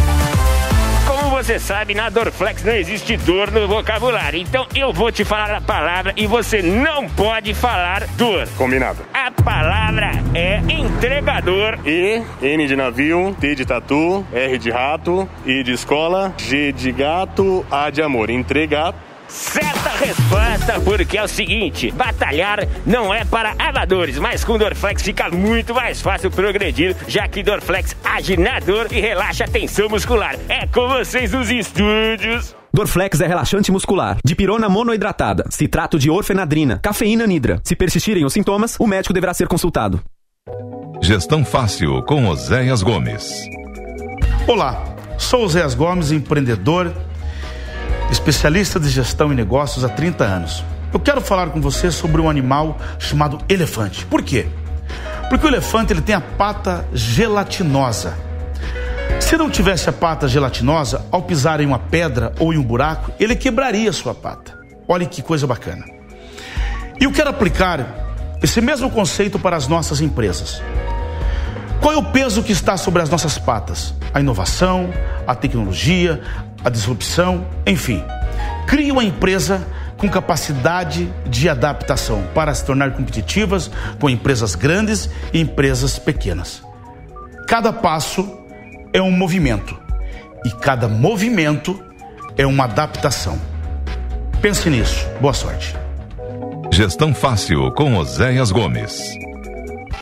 Como 1.11 1.29
você 1.29 1.59
sabe, 1.59 1.93
na 1.93 2.09
Dorflex 2.09 2.63
não 2.63 2.73
existe 2.73 3.17
dor 3.17 3.51
no 3.51 3.67
vocabulário. 3.67 4.41
Então 4.41 4.65
eu 4.77 4.93
vou 4.93 5.11
te 5.11 5.25
falar 5.25 5.51
a 5.51 5.61
palavra 5.61 6.15
e 6.17 6.25
você 6.25 6.63
não 6.63 7.09
pode 7.09 7.53
falar 7.53 8.07
dor. 8.17 8.47
Combinado. 8.57 9.01
A 9.13 9.29
palavra 9.33 10.13
é 10.33 10.59
entregador. 10.73 11.81
E, 11.85 12.23
N 12.41 12.65
de 12.65 12.77
navio, 12.77 13.37
T 13.41 13.57
de 13.57 13.67
tatu, 13.67 14.25
R 14.33 14.57
de 14.57 14.71
rato, 14.71 15.29
I 15.45 15.65
de 15.65 15.73
escola, 15.73 16.33
G 16.39 16.71
de 16.71 16.93
gato, 16.93 17.67
A 17.69 17.91
de 17.91 18.01
amor. 18.01 18.31
Entregar. 18.31 18.95
Certa 19.31 19.91
resposta, 19.91 20.81
porque 20.81 21.17
é 21.17 21.23
o 21.23 21.29
seguinte: 21.29 21.93
batalhar 21.93 22.67
não 22.85 23.15
é 23.15 23.25
para 23.25 23.55
amadores, 23.59 24.19
mas 24.19 24.45
com 24.45 24.59
Dorflex 24.59 25.03
fica 25.03 25.31
muito 25.31 25.73
mais 25.73 26.03
fácil 26.03 26.31
progredir, 26.33 26.97
já 27.07 27.29
que 27.29 27.43
Dorflex 27.43 27.97
age 28.05 28.37
na 28.37 28.59
dor 28.59 28.89
e 28.91 29.01
relaxa 29.01 29.45
a 29.45 29.49
tensão 29.49 29.89
muscular. 29.89 30.37
É 30.49 30.67
com 30.67 30.89
vocês 30.89 31.33
nos 31.33 31.49
estúdios. 31.49 32.57
Dorflex 32.75 33.21
é 33.21 33.27
relaxante 33.27 33.71
muscular, 33.71 34.19
dipirona 34.25 34.69
monoidratada, 34.69 35.45
citrato 35.49 35.99
de 35.99 36.11
orfenadrina, 36.11 36.81
cafeína 36.83 37.27
nidra. 37.27 37.61
Se 37.65 37.77
persistirem 37.77 38.25
os 38.25 38.33
sintomas, 38.33 38.77
o 38.79 38.87
médico 38.87 39.15
deverá 39.15 39.33
ser 39.33 39.47
consultado. 39.47 40.01
Gestão 41.01 41.45
Fácil 41.45 42.03
com 42.03 42.27
Oséias 42.29 42.83
Gomes. 42.83 43.33
Olá, 44.47 44.85
sou 45.17 45.45
o 45.45 45.49
Zéas 45.49 45.75
Gomes, 45.75 46.11
empreendedor, 46.13 46.93
especialista 48.11 48.79
de 48.81 48.89
gestão 48.89 49.33
e 49.33 49.35
negócios 49.35 49.85
há 49.85 49.89
30 49.89 50.25
anos. 50.25 50.65
Eu 50.93 50.99
quero 50.99 51.21
falar 51.21 51.51
com 51.51 51.61
você 51.61 51.91
sobre 51.91 52.21
um 52.21 52.29
animal 52.29 52.79
chamado 52.99 53.39
elefante. 53.49 54.05
Por 54.07 54.23
quê? 54.23 54.47
Porque 55.29 55.47
o 55.47 55.49
elefante 55.49 55.93
ele 55.93 56.01
tem 56.01 56.15
a 56.15 56.21
pata 56.21 56.85
gelatinosa. 56.93 58.19
Se 59.21 59.37
não 59.37 59.49
tivesse 59.49 59.89
a 59.89 59.93
pata 59.93 60.27
gelatinosa, 60.27 61.07
ao 61.13 61.23
pisar 61.23 61.61
em 61.61 61.67
uma 61.67 61.79
pedra 61.79 62.33
ou 62.41 62.53
em 62.53 62.59
um 62.59 62.65
buraco, 62.65 63.13
ele 63.21 63.37
quebraria 63.37 63.93
sua 63.93 64.13
pata. 64.13 64.59
Olha 64.89 65.07
que 65.07 65.23
coisa 65.23 65.47
bacana. 65.47 65.85
E 67.01 67.05
eu 67.05 67.13
quero 67.13 67.31
aplicar 67.31 67.87
esse 68.43 68.61
mesmo 68.61 68.91
conceito 68.91 69.39
para 69.39 69.57
as 69.57 69.69
nossas 69.69 70.01
empresas. 70.01 70.61
Qual 71.81 71.95
é 71.95 71.97
o 71.97 72.03
peso 72.03 72.43
que 72.43 72.53
está 72.53 72.77
sobre 72.77 73.01
as 73.01 73.09
nossas 73.09 73.39
patas? 73.39 73.95
A 74.13 74.21
inovação, 74.21 74.91
a 75.27 75.35
tecnologia, 75.35 76.21
a 76.65 76.71
disrupção, 76.71 77.47
enfim. 77.67 78.03
Crie 78.67 78.93
uma 78.93 79.05
empresa 79.05 79.67
com 79.97 80.09
capacidade 80.09 81.13
de 81.27 81.49
adaptação 81.49 82.25
para 82.35 82.55
se 82.55 82.65
tornar 82.65 82.93
competitivas 82.93 83.71
com 83.99 84.09
empresas 84.09 84.55
grandes 84.55 85.11
e 85.33 85.41
empresas 85.41 85.99
pequenas. 85.99 86.63
Cada 87.47 87.73
passo 87.73 88.39
é 88.93 89.03
um 89.03 89.11
movimento 89.11 89.79
e 90.45 90.51
cada 90.51 90.89
movimento 90.89 91.83
é 92.37 92.47
uma 92.47 92.65
adaptação. 92.65 93.39
Pense 94.41 94.71
nisso. 94.71 95.07
Boa 95.21 95.35
sorte. 95.35 95.77
Gestão 96.73 97.13
Fácil 97.13 97.71
com 97.73 97.97
Oséias 97.97 98.51
Gomes. 98.51 99.03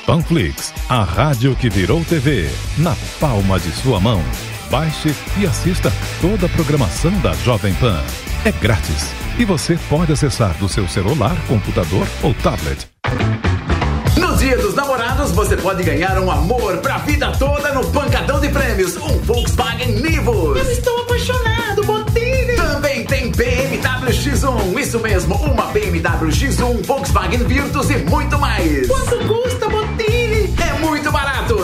Panflix, 0.07 0.73
a 0.89 1.03
rádio 1.03 1.57
que 1.57 1.69
virou 1.69 2.05
TV, 2.05 2.49
na 2.79 2.97
palma 3.21 3.59
de 3.59 3.71
sua 3.73 3.99
mão. 3.99 4.23
Baixe 4.71 5.15
e 5.39 5.47
assista 5.47 5.93
toda 6.21 6.47
a 6.47 6.49
programação 6.49 7.11
da 7.21 7.33
Jovem 7.35 7.75
Pan. 7.75 8.01
É 8.45 8.53
grátis 8.53 9.11
e 9.39 9.45
você 9.45 9.79
pode 9.89 10.13
acessar 10.13 10.55
do 10.59 10.69
seu 10.69 10.89
celular, 10.89 11.37
computador 11.47 12.07
ou 12.23 12.35
tablet. 12.35 12.89
No 14.17 14.37
Dia 14.37 14.57
dos 14.59 14.75
Namorados, 14.75 15.33
você 15.33 15.57
pode 15.57 15.83
ganhar 15.83 16.19
um 16.19 16.31
amor 16.31 16.79
pra 16.79 16.99
vida 16.99 17.33
toda 17.39 17.73
no 17.73 17.87
Pancadão 17.91 18.41
de 18.41 18.49
Prêmios, 18.49 18.97
um 18.97 19.19
Volkswagen 19.21 19.93
Nivus. 19.93 20.59
Eu 20.59 20.73
estou 20.73 21.03
apaixonado, 21.03 21.85
Botini. 21.85 22.57
Também 22.57 23.05
tem 23.05 23.31
BMW 23.31 24.11
X1, 24.11 24.79
isso 24.79 24.99
mesmo, 24.99 25.35
uma 25.37 25.67
BMW 25.67 26.29
X1, 26.31 26.85
Volkswagen 26.85 27.45
Virtus 27.45 27.91
e 27.91 27.99
muito 27.99 28.39
mais. 28.39 28.87
Quanto 28.87 29.19
custa, 29.27 29.69
Botini? 29.69 29.78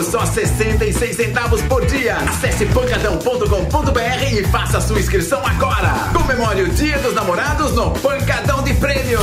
Só 0.03 0.25
66 0.25 1.15
centavos 1.15 1.61
por 1.63 1.85
dia. 1.85 2.17
Acesse 2.17 2.65
pancadão.com.br 2.65 4.39
e 4.39 4.43
faça 4.45 4.81
sua 4.81 4.99
inscrição 4.99 5.41
agora. 5.45 5.93
Comemore 6.13 6.63
o 6.63 6.69
Dia 6.69 6.99
dos 6.99 7.13
Namorados 7.13 7.73
no 7.73 7.91
Pancadão 7.91 8.61
de 8.63 8.73
Prêmios. 8.73 9.21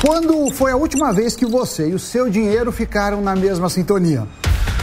Quando 0.00 0.50
foi 0.52 0.72
a 0.72 0.76
última 0.76 1.12
vez 1.12 1.36
que 1.36 1.44
você 1.44 1.88
e 1.88 1.94
o 1.94 1.98
seu 1.98 2.30
dinheiro 2.30 2.72
ficaram 2.72 3.20
na 3.20 3.34
mesma 3.36 3.68
sintonia? 3.68 4.26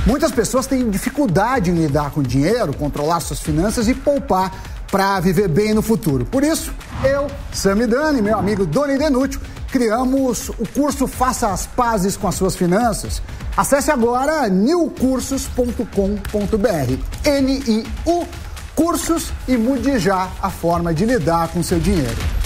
Muitas 0.06 0.32
pessoas 0.32 0.68
têm 0.68 0.90
dificuldade 0.90 1.72
em 1.72 1.76
lidar 1.76 2.12
com 2.12 2.22
dinheiro, 2.22 2.76
controlar 2.76 3.22
suas 3.22 3.40
finanças 3.40 3.88
e 3.88 3.94
poupar 3.94 4.52
para 4.94 5.20
viver 5.20 5.48
bem 5.48 5.74
no 5.74 5.82
futuro. 5.82 6.24
Por 6.24 6.44
isso, 6.44 6.72
eu, 7.04 7.26
Sami 7.52 7.88
Dani, 7.88 8.22
meu 8.22 8.38
amigo 8.38 8.64
Doni 8.64 8.96
Denútil, 8.96 9.42
criamos 9.72 10.50
o 10.50 10.68
curso 10.72 11.08
Faça 11.08 11.48
as 11.48 11.66
Pazes 11.66 12.16
com 12.16 12.28
as 12.28 12.36
Suas 12.36 12.56
Finanças. 12.56 13.20
Acesse 13.58 13.90
agora 13.90 14.48
newcursos.com.br. 14.50 17.26
N-I-U 17.26 18.28
Cursos 18.76 19.34
e 19.48 19.58
mude 19.58 19.98
já 19.98 20.30
a 20.40 20.52
forma 20.52 20.94
de 20.94 21.06
lidar 21.06 21.48
com 21.48 21.64
seu 21.64 21.80
dinheiro. 21.80 22.43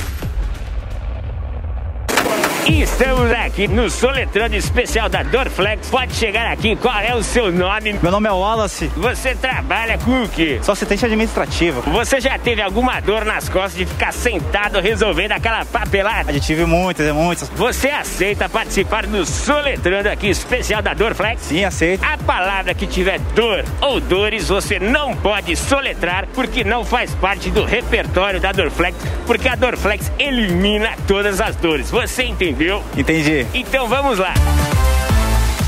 Estamos 2.70 3.32
aqui 3.32 3.66
no 3.66 3.90
Soletrando 3.90 4.54
Especial 4.54 5.08
da 5.08 5.24
Dorflex. 5.24 5.90
Pode 5.90 6.14
chegar 6.14 6.52
aqui, 6.52 6.76
qual 6.76 7.00
é 7.00 7.16
o 7.16 7.24
seu 7.24 7.50
nome? 7.50 7.94
Meu 8.04 8.12
nome 8.12 8.28
é 8.28 8.32
Wallace. 8.32 8.92
Você 8.98 9.34
trabalha 9.34 9.98
com 9.98 10.24
o 10.24 10.28
quê? 10.28 10.60
Sou 10.62 10.74
assistente 10.74 11.06
administrativo. 11.06 11.82
Você 11.92 12.20
já 12.20 12.38
teve 12.38 12.62
alguma 12.62 13.00
dor 13.00 13.24
nas 13.24 13.48
costas 13.48 13.76
de 13.76 13.86
ficar 13.86 14.12
sentado 14.12 14.82
resolvendo 14.82 15.32
aquela 15.32 15.64
papelada? 15.64 16.34
Já 16.34 16.40
tive 16.42 16.66
muitas, 16.66 17.10
muitas. 17.16 17.48
Você 17.56 17.88
aceita 17.88 18.50
participar 18.50 19.06
do 19.06 19.26
Soletrando 19.26 20.10
aqui 20.10 20.28
especial 20.28 20.82
da 20.82 20.94
Dorflex? 20.94 21.44
Sim, 21.44 21.64
aceito. 21.64 22.04
A 22.04 22.18
palavra 22.18 22.74
que 22.74 22.86
tiver 22.86 23.20
dor 23.34 23.64
ou 23.80 24.02
dores, 24.02 24.50
você 24.50 24.78
não 24.78 25.16
pode 25.16 25.56
soletrar 25.56 26.28
porque 26.36 26.66
não 26.66 26.84
faz 26.84 27.16
parte 27.16 27.50
do 27.50 27.64
repertório 27.64 28.42
da 28.42 28.52
Dorflex, 28.52 28.98
porque 29.26 29.48
a 29.48 29.56
Dorflex 29.56 30.12
elimina 30.20 30.90
todas 31.08 31.40
as 31.40 31.56
dores. 31.56 31.90
Você 31.90 32.24
entendeu? 32.24 32.57
Entendi. 32.96 33.46
Então 33.54 33.88
vamos 33.88 34.18
lá. 34.18 34.34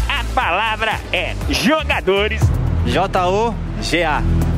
A 0.07 0.23
palavra 0.33 0.99
é 1.13 1.35
jogadores. 1.49 2.41
J-O-G-A. 2.85 4.48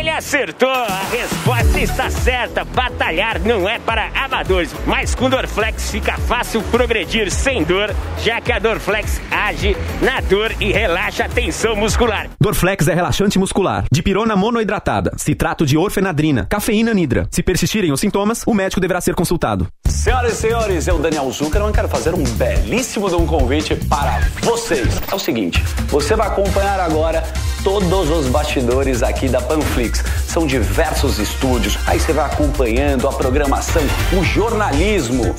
Ele 0.00 0.08
acertou, 0.08 0.70
a 0.70 1.02
resposta 1.10 1.78
está 1.78 2.08
certa. 2.08 2.64
Batalhar 2.64 3.38
não 3.38 3.68
é 3.68 3.78
para 3.78 4.08
amadores, 4.14 4.74
mas 4.86 5.14
com 5.14 5.28
Dorflex 5.28 5.90
fica 5.90 6.16
fácil 6.16 6.62
progredir 6.62 7.30
sem 7.30 7.62
dor, 7.62 7.94
já 8.24 8.40
que 8.40 8.50
a 8.50 8.58
Dorflex 8.58 9.20
age 9.30 9.76
na 10.00 10.22
dor 10.22 10.54
e 10.58 10.72
relaxa 10.72 11.26
a 11.26 11.28
tensão 11.28 11.76
muscular. 11.76 12.30
Dorflex 12.40 12.88
é 12.88 12.94
relaxante 12.94 13.38
muscular, 13.38 13.84
dipirona 13.92 14.34
monoidratada, 14.34 15.12
citrato 15.18 15.66
de 15.66 15.76
orfenadrina, 15.76 16.46
cafeína 16.48 16.94
nidra. 16.94 17.28
Se 17.30 17.42
persistirem 17.42 17.92
os 17.92 18.00
sintomas, 18.00 18.42
o 18.46 18.54
médico 18.54 18.80
deverá 18.80 19.02
ser 19.02 19.14
consultado. 19.14 19.68
Senhoras 19.86 20.32
e 20.32 20.36
senhores, 20.36 20.88
eu, 20.88 20.98
Daniel 20.98 21.30
Zuckerman, 21.30 21.72
quero 21.72 21.90
fazer 21.90 22.14
um 22.14 22.24
belíssimo 22.24 23.10
de 23.10 23.16
um 23.16 23.26
convite 23.26 23.74
para 23.74 24.20
vocês. 24.40 24.98
É 25.12 25.14
o 25.14 25.18
seguinte, 25.18 25.62
você 25.88 26.16
vai 26.16 26.28
acompanhar 26.28 26.80
agora 26.80 27.22
todos 27.62 28.10
os 28.10 28.26
bastidores 28.26 29.02
aqui 29.02 29.28
da 29.28 29.40
Panflix. 29.40 30.02
São 30.26 30.46
diversos 30.46 31.18
estúdios, 31.18 31.78
aí 31.86 31.98
você 31.98 32.12
vai 32.12 32.26
acompanhando 32.26 33.08
a 33.08 33.12
programação, 33.12 33.82
o 34.18 34.24
jornalismo, 34.24 35.34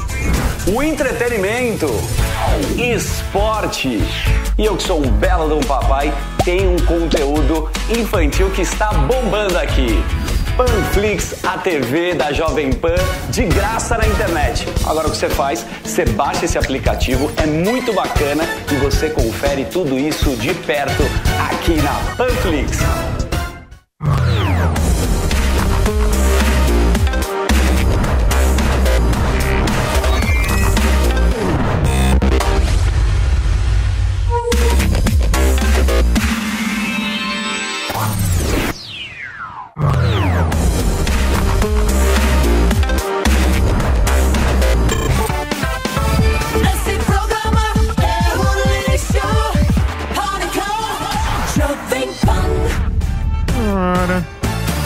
o 0.68 0.84
entretenimento, 0.84 1.88
esporte. 2.78 4.00
E 4.58 4.66
eu 4.66 4.76
que 4.76 4.84
sou 4.84 5.00
um 5.00 5.10
belo 5.12 5.48
de 5.48 5.54
um 5.54 5.68
papai, 5.68 6.14
tenho 6.44 6.72
um 6.72 6.80
conteúdo 6.86 7.70
infantil 7.90 8.50
que 8.52 8.62
está 8.62 8.92
bombando 8.94 9.58
aqui. 9.58 10.04
Panflix, 10.62 11.44
a 11.44 11.58
TV 11.58 12.14
da 12.14 12.32
Jovem 12.32 12.72
Pan, 12.72 12.94
de 13.32 13.46
graça 13.46 13.98
na 13.98 14.06
internet. 14.06 14.68
Agora 14.86 15.08
o 15.08 15.12
que 15.12 15.18
você 15.18 15.28
faz? 15.28 15.66
Você 15.84 16.06
baixa 16.06 16.46
esse 16.46 16.56
aplicativo, 16.56 17.32
é 17.38 17.48
muito 17.48 17.92
bacana 17.94 18.44
e 18.72 18.76
você 18.76 19.10
confere 19.10 19.66
tudo 19.66 19.98
isso 19.98 20.36
de 20.36 20.54
perto 20.54 21.02
aqui 21.50 21.82
na 21.82 21.94
Panflix. 22.16 22.78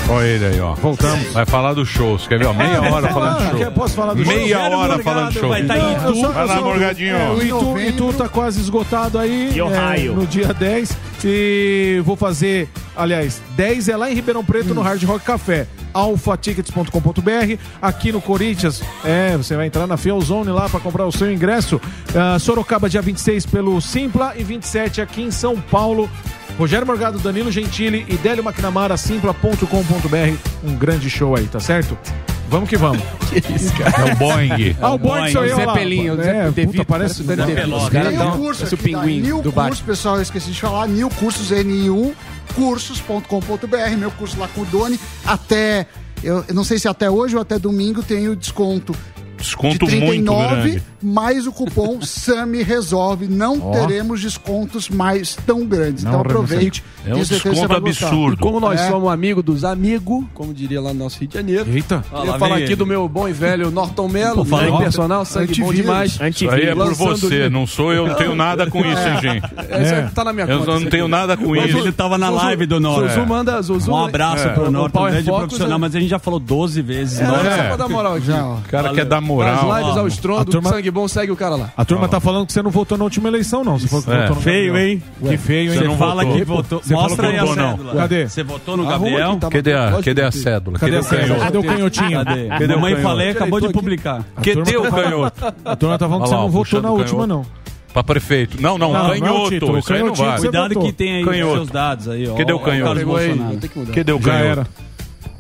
Olha 0.08 0.26
ele 0.28 0.46
aí, 0.46 0.60
ó. 0.60 0.76
Voltamos. 0.76 1.34
Vai 1.34 1.48
falar 1.48 1.74
do 1.74 1.84
show. 1.84 2.18
Você 2.20 2.28
quer 2.30 2.38
ver? 2.38 2.46
Ó, 2.46 2.54
meia 2.54 2.80
hora 2.80 3.08
falando 3.10 3.40
de 3.56 3.64
show. 3.64 3.72
Posso 3.72 3.96
falar 3.96 4.14
do 4.14 4.24
show? 4.24 4.34
Meia 4.36 4.60
hora 4.70 5.00
falando 5.00 5.32
de 5.32 5.40
show. 5.40 5.50
Vai 5.50 5.64
tá 5.64 5.78
em 5.78 5.82
Eu 5.82 6.12
Itu. 6.12 6.22
só- 6.22 6.32
Vai 6.32 6.46
lá, 6.46 6.62
Morgadinho. 6.62 7.16
É, 7.16 7.30
o 7.32 7.42
Itu, 7.42 7.80
Itu 7.80 8.14
tá 8.14 8.30
quase 8.30 8.62
esgotado 8.62 9.18
aí. 9.18 9.52
E 9.56 9.60
é, 9.60 9.64
Ohio. 9.64 10.14
no 10.14 10.28
dia 10.28 10.54
10. 10.54 10.96
E 11.24 12.04
vou 12.06 12.16
fazer, 12.16 12.70
aliás, 12.96 13.42
10 13.58 13.90
é 13.90 13.98
lá 13.98 14.12
em 14.12 14.14
Ribeirão 14.14 14.46
Preto, 14.46 14.76
no 14.76 14.82
Hard 14.84 15.02
Rock 15.06 15.26
Café. 15.26 15.66
alfatickets.com.br. 15.92 17.58
Aqui 17.82 18.12
no 18.12 18.22
Corinthians, 18.22 18.84
é, 19.04 19.36
você 19.36 19.56
vai 19.56 19.66
entrar 19.66 19.88
na 19.88 19.98
Fielzone 19.98 20.50
lá 20.52 20.70
para 20.70 20.80
comprar 20.80 21.06
o 21.08 21.12
seu 21.12 21.32
ingresso. 21.32 21.82
Ah, 22.16 22.38
Sorocaba, 22.38 22.88
dia 22.88 23.02
26 23.02 23.48
pelo 23.48 23.82
Simpla 23.82 24.34
e 24.38 24.44
27 24.44 25.02
aqui 25.02 25.24
em 25.24 25.32
São 25.32 25.56
Paulo. 25.60 26.08
Rogério 26.58 26.88
Morgado, 26.88 27.20
Danilo 27.20 27.52
Gentili 27.52 28.06
e 28.08 28.16
Délio 28.16 28.44
McNamara, 28.44 28.96
simpla.com.br. 28.96 30.38
Um 30.64 30.76
grande 30.76 31.10
show 31.10 31.36
aí, 31.36 31.46
tá 31.48 31.60
certo? 31.60 31.98
Vamos 32.48 32.70
que 32.70 32.78
vamos. 32.78 33.02
que 33.30 33.54
isso, 33.54 33.74
É 33.82 34.14
o 34.14 34.16
Boeing. 34.16 34.76
Ah, 34.82 34.94
o 34.94 34.98
Boeing 34.98 35.32
sou 35.32 35.46
eu 35.46 35.58
Zé 35.58 35.66
lá. 35.66 35.74
Pelinho, 35.74 36.14
o 36.14 36.16
Zé 36.18 36.48
É, 36.48 36.52
De 36.52 36.66
puta, 36.66 36.86
parece 36.86 37.22
o 37.22 37.26
Zé 37.26 38.26
um 38.26 38.38
curso 38.38 38.64
esse 38.64 38.76
aqui 38.76 38.92
da 38.92 39.00
pinguim 39.02 39.22
New 39.22 39.42
do 39.42 39.52
Curso, 39.52 39.84
pessoal, 39.84 40.16
eu 40.16 40.22
esqueci 40.22 40.52
de 40.52 40.62
falar, 40.62 40.88
New 40.88 41.10
Cursos, 41.10 41.52
N-I-U, 41.52 42.16
cursos.com.br, 42.54 43.98
meu 43.98 44.12
curso 44.12 44.40
lá 44.40 44.48
com 44.48 44.62
o 44.62 44.66
Doni, 44.66 45.00
até, 45.26 45.88
eu, 46.24 46.46
eu 46.48 46.56
não 46.56 46.64
sei 46.64 46.80
se 46.80 46.88
até 46.88 47.10
hoje 47.10 47.36
ou 47.36 47.42
até 47.42 47.60
domingo 47.60 48.02
tem 48.02 48.30
o 48.30 48.36
desconto 48.36 48.96
Desconto 49.46 49.86
de 49.88 49.96
muito 49.98 50.08
39, 50.26 50.56
grande. 50.56 50.84
mais 51.02 51.46
o 51.48 51.52
cupom 51.52 52.00
SAMI 52.04 52.64
Resolve. 52.64 53.28
Não 53.28 53.60
Ó. 53.62 53.72
teremos 53.72 54.22
descontos 54.22 54.90
mais 54.90 55.36
tão 55.46 55.66
grandes. 55.66 56.04
então 56.04 56.20
aproveite. 56.22 56.84
É 57.06 57.14
um 57.14 57.20
desconto 57.24 57.74
absurdo. 57.74 58.34
E 58.34 58.38
como 58.38 58.60
nós 58.60 58.80
É. 58.82 58.90
somos 58.90 59.12
amigos 59.12 59.44
dos 59.44 59.64
amigos, 59.64 60.24
como 60.34 60.54
diria 60.54 60.82
lá 60.82 60.92
no 60.94 61.00
nosso 61.04 61.20
Rio 61.20 61.28
de 61.30 61.36
Janeiro. 61.36 61.70
Eita. 61.72 62.04
Queria 62.10 62.32
lá 62.32 62.40
falar 62.40 62.56
aqui 62.56 62.64
ele. 62.66 62.76
do 62.76 62.86
meu 62.86 63.08
bom 63.08 63.28
e 63.30 63.34
velho 63.34 63.70
Norton 63.70 64.10
fala 64.10 64.64
meu 64.64 64.78
aí. 64.78 64.84
personal, 64.84 65.24
sangue 65.26 65.48
bom 65.60 65.66
Antivírus. 65.70 65.76
demais. 65.76 66.12
Isso 66.36 66.50
aí 66.50 66.64
é 66.64 66.74
por 66.76 66.94
você, 66.96 67.28
livro. 67.28 67.50
não 67.52 67.68
sou 67.68 67.94
eu, 67.94 68.08
não 68.08 68.16
tenho 68.16 68.36
nada 68.36 68.66
com 68.70 68.80
isso, 68.80 69.08
hein, 69.08 69.22
gente. 69.22 69.46
É, 69.70 69.84
isso 69.84 69.94
aí 69.96 70.10
tá 70.10 70.24
na 70.24 70.34
minha 70.34 70.46
Eu 70.48 70.60
conta. 70.60 70.72
não 70.72 70.80
isso 70.80 70.90
tenho 70.90 71.08
nada 71.08 71.38
com 71.38 71.50
Mas 71.50 71.70
isso. 71.70 71.78
ele 71.78 71.92
tava 71.92 72.18
na 72.18 72.28
Zuzu- 72.32 72.44
live 72.44 72.66
do 72.66 72.80
Norton. 72.80 73.08
Zuzu 73.10 73.26
manda, 73.28 73.62
Zuzu. 73.62 73.92
Um 73.92 74.06
abraço 74.06 74.48
É. 74.48 74.50
pro 74.54 74.68
O 74.68 74.72
Norton, 74.72 75.04
grande 75.06 75.24
profissional, 75.32 75.78
é- 75.78 75.82
mas 75.82 75.96
a 75.96 76.00
gente 76.00 76.10
já 76.10 76.20
falou 76.20 76.40
12 76.40 76.82
vezes. 76.82 77.20
É, 77.20 77.26
Norton. 77.28 77.44
só 77.44 77.64
pra 77.64 77.76
dar 77.76 77.90
moral 77.90 78.16
aqui. 78.16 78.32
O 78.32 78.62
cara 78.70 78.94
quer 78.94 79.06
dar 79.06 79.22
Nas 79.22 79.24
moral. 79.36 79.78
lives 79.80 79.98
ao 79.98 80.08
estrondo, 80.08 80.42
A 80.42 80.46
turma- 80.46 80.70
sangue 80.70 80.92
bom, 80.92 81.08
segue 81.08 81.32
o 81.32 81.36
cara 81.36 81.56
lá. 81.56 81.70
A 81.76 81.86
turma 81.86 82.08
tá 82.08 82.20
falando 82.20 82.46
que 82.48 82.54
você 82.54 82.62
não 82.62 82.72
votou 82.72 82.98
na 82.98 83.04
última 83.04 83.28
eleição, 83.28 83.64
não. 83.64 83.78
Você 83.78 83.88
falou 83.88 84.04
que 84.04 84.12
É. 84.12 84.20
votou 84.22 84.36
no 84.36 84.42
Feio, 84.42 84.74
Gabriel. 84.74 84.88
hein? 84.90 85.04
Que 85.30 85.38
feio, 85.38 85.74
hein? 85.74 85.80
Você 85.80 85.84
não 85.86 85.98
Fala 85.98 86.24
votou. 86.24 86.38
que 86.40 86.46
votou. 86.46 86.82
Você 86.84 86.94
Mostra 86.94 87.28
que 87.30 87.34
aí 87.34 87.40
a 87.40 87.48
cédula. 87.54 87.94
Cadê? 87.96 88.28
Você 88.30 88.44
votou 88.44 88.78
no 88.78 88.86
Gabriel? 88.86 89.38
Cadê 89.52 89.74
a, 89.74 89.92
cadê 90.04 90.22
a 90.24 90.30
que 90.32 90.38
cédula? 90.38 90.80
Cadê, 90.80 90.92
Cadê 90.92 90.98
a 90.98 91.00
o 91.00 91.04
cédula? 91.04 91.28
canhoto? 91.28 91.44
Cadê 91.46 91.58
o 91.58 91.64
canhotinho? 91.64 92.26
Cadê? 92.26 92.48
Cadê 92.48 92.68
Mamãe 92.68 92.94
canhoto? 92.96 93.02
falei, 93.04 93.30
acabou 93.30 93.62
de 93.62 93.70
publicar. 93.70 94.26
A 94.36 94.42
Cadê 94.42 94.78
o 94.78 94.82
tá- 94.84 94.92
canhoto? 94.92 95.54
A 95.66 95.76
turma 95.76 95.98
tá 95.98 96.06
falando 96.08 96.24
que 96.24 96.30
você 96.30 96.36
não 96.36 96.50
votou 96.50 96.82
na 96.82 96.90
última, 96.92 97.28
canhoto. 97.28 97.28
não. 97.28 97.66
Pra 97.94 98.04
prefeito. 98.04 98.62
Não, 98.62 98.78
não, 98.78 98.92
Não, 98.92 99.04
não 99.06 99.14
é 99.14 99.18
o 99.18 99.22
canhoto. 99.22 99.50
título, 99.52 99.78
Isso 99.80 99.94
aí 99.94 100.00
não 100.04 100.14
vale. 100.14 100.32
que 100.34 100.38
você 100.42 100.48
Cuidado 100.50 100.80
que 100.82 100.92
tem 100.92 101.16
aí 101.16 101.24
canhoto. 101.24 101.56
seus 101.56 101.70
dados 101.70 102.10
aí, 102.10 102.28
ó. 102.28 102.34
Cadê 102.36 102.52
o 102.52 102.56
Ó, 102.56 102.60
o 102.60 102.62
Carlos 102.62 102.84
canhoto? 102.84 103.00
Que 103.70 103.80
mudar. 103.80 103.94
Cadê 103.94 104.12
o 104.12 104.18
Já 104.22 104.24
canhoto? 104.32 104.46
era. 104.50 104.68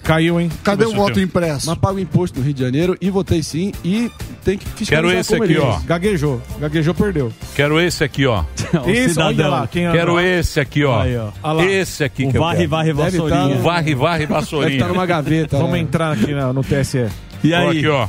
Caiu, 0.05 0.39
hein? 0.39 0.49
Cadê 0.63 0.85
o 0.85 0.93
voto 0.93 1.19
impresso? 1.19 1.65
Mas 1.67 1.77
pago 1.79 1.97
imposto 1.99 2.39
no 2.39 2.45
Rio 2.45 2.53
de 2.53 2.61
Janeiro 2.61 2.95
e 3.01 3.09
votei 3.09 3.41
sim 3.41 3.71
e 3.83 4.09
tem 4.43 4.57
que 4.57 4.65
fiscalizar 4.69 5.03
Quero 5.09 5.19
esse 5.19 5.29
como 5.31 5.43
aqui, 5.43 5.53
ele 5.53 5.59
ó. 5.61 5.75
é. 5.75 5.79
Gaguejou. 5.85 6.41
Gaguejou, 6.59 6.93
perdeu. 6.93 7.33
Quero 7.55 7.79
esse 7.81 8.03
aqui, 8.03 8.25
ó. 8.27 8.43
Isso, 8.87 9.19
olha 9.19 9.47
lá. 9.47 9.67
Quem 9.67 9.91
Quero 9.91 10.19
esse 10.19 10.59
aqui, 10.59 10.83
ó. 10.85 11.01
Aí, 11.01 11.17
ó. 11.17 11.53
Lá. 11.53 11.65
Esse 11.65 12.03
aqui 12.03 12.25
O 12.25 12.31
que 12.31 12.37
eu 12.37 12.41
varre, 12.41 12.57
quero. 12.57 12.69
varre, 12.69 12.93
Deve 12.93 13.03
vassourinha. 13.17 13.39
tá- 13.39 13.47
O 13.47 13.61
varre, 13.63 13.95
varre, 13.95 14.25
vassourinha. 14.27 14.69
Deve 14.77 14.83
tá 14.83 14.87
numa 14.89 15.05
gaveta, 15.05 15.57
Vamos 15.57 15.73
né? 15.73 15.79
entrar 15.79 16.11
aqui 16.13 16.31
no 16.33 16.63
TSE. 16.63 17.07
E 17.43 17.53
Ó, 17.53 17.57
aí? 17.57 17.77
Aqui, 17.79 17.87
ó. 17.87 18.07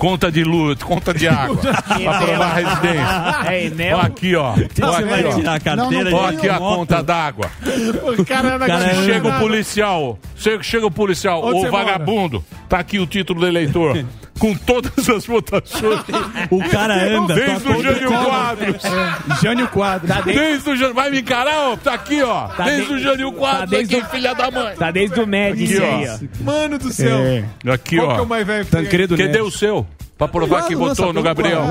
Conta 0.00 0.32
de 0.32 0.42
luz, 0.42 0.82
conta 0.82 1.12
de 1.12 1.28
água. 1.28 1.56
pra 1.58 1.82
provar 2.18 2.46
a 2.46 2.54
residência. 2.54 3.52
É, 3.52 3.64
Enel. 3.66 3.98
Ó, 3.98 4.00
aqui, 4.00 4.34
ó. 4.34 4.52
Você 4.54 4.82
Ó, 4.82 4.90
vai 4.92 5.20
aqui, 5.20 5.46
ó. 5.46 5.50
a 5.50 5.60
carteira 5.60 6.16
Ó, 6.16 6.30
de 6.30 6.36
aqui 6.36 6.48
a 6.48 6.58
moto? 6.58 6.76
conta 6.78 7.02
d'água. 7.02 7.50
O 8.18 8.24
cara 8.24 8.58
com- 8.58 9.04
Chega 9.04 9.28
o 9.28 9.38
policial, 9.38 10.18
chega, 10.36 10.62
chega 10.62 10.86
o 10.86 10.90
policial, 10.90 11.44
Onde 11.44 11.58
ô 11.58 11.60
você 11.60 11.70
mora? 11.70 11.84
vagabundo, 11.84 12.44
tá 12.68 12.78
aqui 12.78 12.98
o 12.98 13.06
título 13.06 13.40
do 13.40 13.46
eleitor, 13.46 14.02
com 14.40 14.54
todas 14.54 15.08
as 15.08 15.24
votações. 15.26 16.00
O 16.50 16.58
cara 16.68 16.94
anda 16.94 17.34
Desde 17.34 17.68
o 17.68 17.82
Jânio 17.82 18.08
Quadros. 18.10 18.82
Jânio 19.42 19.68
Quadros. 19.68 20.08
Tá 20.10 20.20
desde- 20.22 20.40
Desde 20.42 20.70
o 20.70 20.76
Jânio, 20.76 20.94
vai 20.94 21.10
me 21.10 21.20
encarar, 21.20 21.68
ó, 21.68 21.76
tá 21.76 21.94
aqui, 21.94 22.22
ó. 22.22 22.48
Tá 22.48 22.64
desde 22.64 22.86
de- 22.88 22.94
o 22.94 22.98
Jânio 22.98 23.32
Quadros, 23.32 23.60
tá 23.70 23.76
desde 23.76 23.96
aqui, 23.96 24.04
o- 24.06 24.08
filha 24.10 24.34
da 24.34 24.50
mãe. 24.50 24.74
Tá 24.76 24.90
desde 24.90 25.20
o 25.20 25.26
Médici 25.26 25.80
aí, 25.80 26.08
ó. 26.08 26.42
Mano 26.44 26.78
do 26.78 26.90
céu. 26.92 27.18
Aqui, 27.72 27.96
Qual 27.96 28.08
ó. 28.08 28.14
que 28.14 28.18
é 28.20 28.22
o 28.22 28.26
mais 28.26 28.46
velho? 28.46 28.64
Tancredo 28.64 29.16
Cadê 29.16 29.40
o 29.40 29.50
seu? 29.50 29.86
Pra 30.20 30.28
provar 30.28 30.66
que 30.66 30.76
votou 30.76 31.14
no 31.14 31.22
Gabriel. 31.22 31.62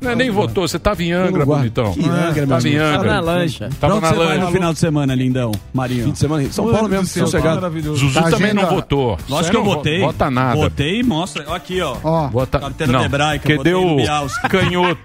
Não, 0.00 0.16
nem 0.16 0.28
votou, 0.28 0.66
você 0.66 0.80
tava 0.80 1.00
em 1.04 1.12
Angra, 1.12 1.46
bonitão. 1.46 1.92
Que 1.92 2.04
Angra, 2.04 2.44
meu 2.44 2.48
Tava 2.48 2.68
em? 2.68 2.76
Angra. 2.76 2.98
Tava 2.98 3.04
na 3.04 3.20
lancha. 3.20 3.70
Tava 3.80 4.00
na 4.00 4.12
vai 4.12 4.34
no 4.36 4.40
lancha. 4.40 4.52
final 4.52 4.72
de 4.72 4.78
semana, 4.80 5.14
lindão? 5.14 5.52
Marinho. 5.72 6.06
Fim 6.06 6.10
de 6.10 6.18
semana 6.18 6.42
em 6.42 6.50
São 6.50 6.72
Paulo 6.72 6.88
mesmo, 6.88 7.06
sossegado. 7.06 7.70
Zuzu 7.94 8.20
Tá 8.20 8.30
também 8.30 8.52
não 8.52 8.66
votou. 8.66 9.16
Lógico 9.28 9.52
que 9.52 9.56
eu 9.56 9.64
votei. 9.64 10.00
Vota 10.00 10.28
nada. 10.28 10.56
Votei 10.56 10.98
e 10.98 11.02
mostra. 11.04 11.54
Aqui, 11.54 11.80
ó. 11.80 11.96
Ó, 12.02 12.28
Vota... 12.30 12.58
Carteira 12.58 12.92
não. 12.92 13.04
hebraica, 13.04 13.54
o 13.54 13.96
Bialski. 13.96 14.48
canhoto? 14.48 15.00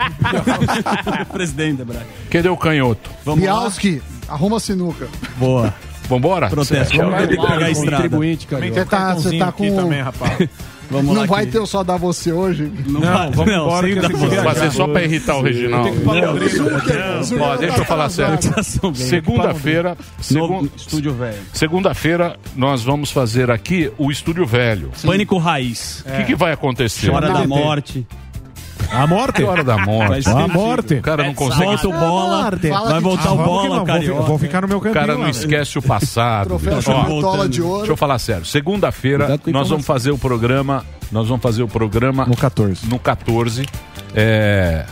Presidente 1.32 1.78
da 1.78 1.84
Hebraica. 1.84 2.08
Cadê 2.32 2.50
o 2.50 2.58
canhoto? 2.58 3.08
Vamos 3.24 3.46
lá. 3.46 3.52
Bialski, 3.52 4.02
arruma 4.28 4.58
a 4.58 4.60
sinuca. 4.60 5.08
Boa. 5.38 5.72
Vambora? 6.08 6.50
Protesto. 6.50 6.98
Vamos 6.98 7.20
ter 7.20 7.28
que 7.28 7.36
pegar 7.38 7.66
a 7.66 7.70
estrada. 7.70 8.04
Contribuinte, 8.04 8.48
cara. 8.48 8.68
Você 8.68 8.86
tá, 8.86 9.16
tá 9.46 9.52
com. 9.52 9.76
também, 9.76 10.02
rapaz. 10.02 10.50
Vamos 10.92 11.14
Não 11.14 11.22
lá 11.22 11.28
vai 11.28 11.44
aqui. 11.44 11.52
ter 11.52 11.60
o 11.60 11.66
só 11.68 11.84
dar 11.84 11.98
você 11.98 12.32
hoje? 12.32 12.72
Não, 12.88 13.00
Não, 13.00 13.14
vai. 13.14 13.32
vamos 13.32 13.54
não, 13.54 13.64
embora 13.66 13.88
sem 13.88 13.96
que 14.02 14.16
viajar. 14.28 14.44
Fazer 14.44 14.72
só 14.72 14.88
pra 14.88 15.04
irritar 15.04 15.38
o 15.38 15.42
Reginaldo. 15.44 15.90
O. 15.90 17.42
Ó, 17.44 17.56
deixa 17.58 17.78
eu 17.78 17.86
falar 17.86 18.10
sério. 18.10 18.38
Segunda-feira, 18.96 19.98
segun- 20.20 20.48
Novo 20.48 20.70
estúdio 20.76 21.14
velho. 21.14 21.38
segunda-feira 21.54 22.38
nós 22.56 22.84
vamos 22.84 23.12
fazer 23.12 23.52
aqui 23.52 23.92
o 23.98 24.10
estúdio 24.12 24.46
velho. 24.46 24.92
Pânico 25.04 25.38
raiz. 25.38 26.04
O 26.08 26.18
que, 26.18 26.24
que 26.26 26.36
vai 26.36 26.52
acontecer? 26.54 27.10
Hora 27.12 27.30
da 27.32 27.46
morte. 27.48 28.06
A 28.92 29.08
morte? 29.08 29.44
Hora 29.44 29.64
da 29.64 29.78
morte. 29.86 30.28
A 30.30 30.48
morte. 30.48 30.94
O 30.96 31.02
cara 31.02 31.24
não 31.24 31.34
consegue. 31.34 31.66
Volta 31.66 31.88
o 31.88 31.92
bola. 31.92 32.52
Vai 32.90 33.00
voltar 33.00 33.32
o 33.34 33.38
bola, 33.38 33.84
não, 33.86 34.24
vou, 34.24 34.38
ficar 34.40 34.62
no 34.62 34.68
meu 34.68 34.78
O 34.78 34.82
cantinho. 34.82 34.94
cara 35.06 35.18
não 35.18 35.30
esquece 35.30 35.78
o 35.78 35.82
passado. 35.82 36.48
Troféu 36.48 36.74
Ó, 36.88 37.46
Deixa 37.46 37.64
ouro. 37.64 37.92
eu 37.92 37.98
falar 37.98 38.20
sério. 38.20 38.46
Segunda-feira 38.46 39.40
nós 39.48 39.70
vamos 39.70 39.86
fazer 39.86 40.12
o 40.12 40.18
programa. 40.18 40.84
Nós 41.12 41.28
vamos 41.28 41.42
fazer 41.42 41.64
o 41.64 41.68
programa 41.68 42.26
No 42.26 42.36
14. 42.38 42.88
no 42.88 43.00
14. 43.00 43.66
É. 44.16 44.86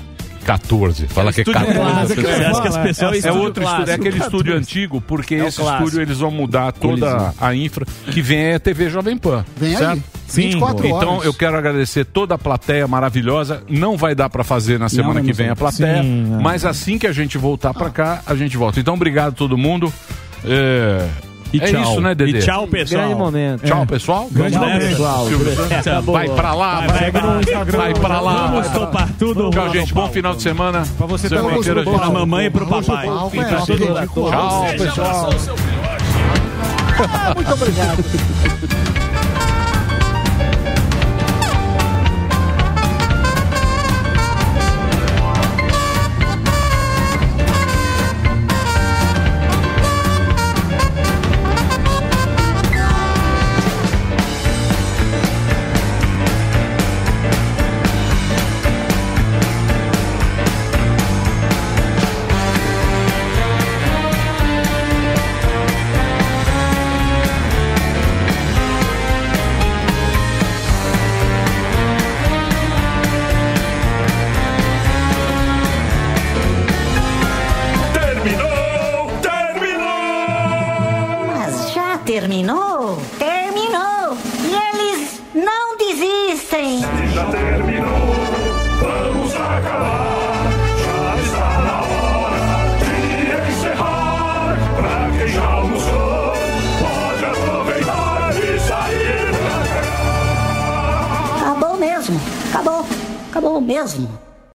14. 0.48 1.08
Fala 1.08 1.34
que 1.34 1.42
é 1.42 1.44
Estúdio 1.44 1.60
14. 1.68 2.16
clássico. 2.16 2.22
Você 2.22 2.46
acha 2.46 2.62
que 2.62 2.68
as 2.70 2.78
pessoas 2.78 3.26
É 3.26 3.32
outro 3.34 3.64
estúdio, 3.64 3.92
é 3.92 3.94
aquele 3.96 4.18
estúdio 4.18 4.56
antigo, 4.56 5.02
porque 5.02 5.36
É 5.36 5.48
esse 5.48 5.58
clássico. 5.58 5.84
estúdio 5.84 6.02
eles 6.02 6.18
vão 6.20 6.32
mudar 6.32 6.72
toda 6.72 7.34
a 7.40 7.54
infra 7.54 7.86
que 8.10 8.22
vem 8.22 8.40
é 8.40 8.56
a 8.56 8.60
TV 8.60 8.90
Jovem 8.90 9.18
Pan. 9.18 9.46
Vem 9.58 9.76
certo? 9.76 9.92
aí. 9.92 10.04
Sim, 10.28 10.42
24 10.50 10.88
horas. 10.88 10.98
Então 11.04 11.24
eu 11.24 11.34
quero 11.34 11.58
agradecer 11.58 12.06
toda 12.06 12.36
a 12.36 12.38
plateia 12.38 12.88
maravilhosa. 12.88 13.62
Não 13.70 13.98
vai 13.98 14.16
dar 14.16 14.30
pra 14.30 14.44
fazer 14.44 14.80
na 14.80 14.88
semana 14.90 15.20
Não, 15.20 15.24
que 15.26 15.34
vem 15.34 15.50
a 15.50 15.56
plateia, 15.56 16.02
Sim, 16.02 16.36
é. 16.38 16.42
mas 16.42 16.64
assim 16.66 16.98
que 16.98 17.08
a 17.08 17.12
gente 17.12 17.38
voltar 17.38 17.74
pra 17.74 17.90
cá, 17.90 18.22
a 18.26 18.34
gente 18.34 18.56
volta. 18.56 18.80
Então 18.80 18.94
obrigado 18.94 19.30
a 19.34 19.36
todo 19.36 19.58
mundo. 19.58 19.92
É, 20.46 21.06
E 21.54 21.60
é 21.62 21.72
tchau. 21.72 21.82
isso, 21.82 22.02
né, 22.02 22.16
Dedê? 22.16 22.38
E 22.38 22.42
tchau, 22.42 22.68
pessoal. 22.68 23.02
Grande 23.04 23.16
momento. 23.16 23.66
Tchau, 23.66 23.86
pessoal. 23.86 24.28
Grande 24.32 24.58
lá, 24.58 24.68
momento. 24.68 24.88
pessoal. 24.90 25.26
Vai 26.04 26.30
pra 26.30 26.54
lá, 26.54 26.82
Vai, 26.82 26.88
vai, 26.88 27.12
vai. 27.12 27.40
Instagram. 27.42 27.78
vai 27.78 27.94
pra 27.94 28.22
lá. 28.22 28.48
Vamos 28.48 28.68
topar 28.70 29.10
tudo. 29.18 29.50
Tchau, 29.50 29.74
gente. 29.74 29.94
Bom 29.94 30.10
final 30.10 30.36
de 30.36 30.42
semana. 30.42 30.84
Pra 30.98 31.08
você 31.08 31.30
também. 31.30 31.62
Pra 31.62 32.10
mamãe 32.10 32.46
e 32.46 32.50
pro 32.50 32.66
papai. 32.68 33.08
E 33.34 33.40
é 33.40 33.44
pra 33.46 33.60
ótimo. 33.60 33.78
todo 33.78 33.88
mundo. 33.88 34.30
Tchau, 34.32 34.66
pessoal. 34.78 35.30
Muito 37.36 37.54
obrigado. 37.54 38.04
mesmo! 103.62 104.17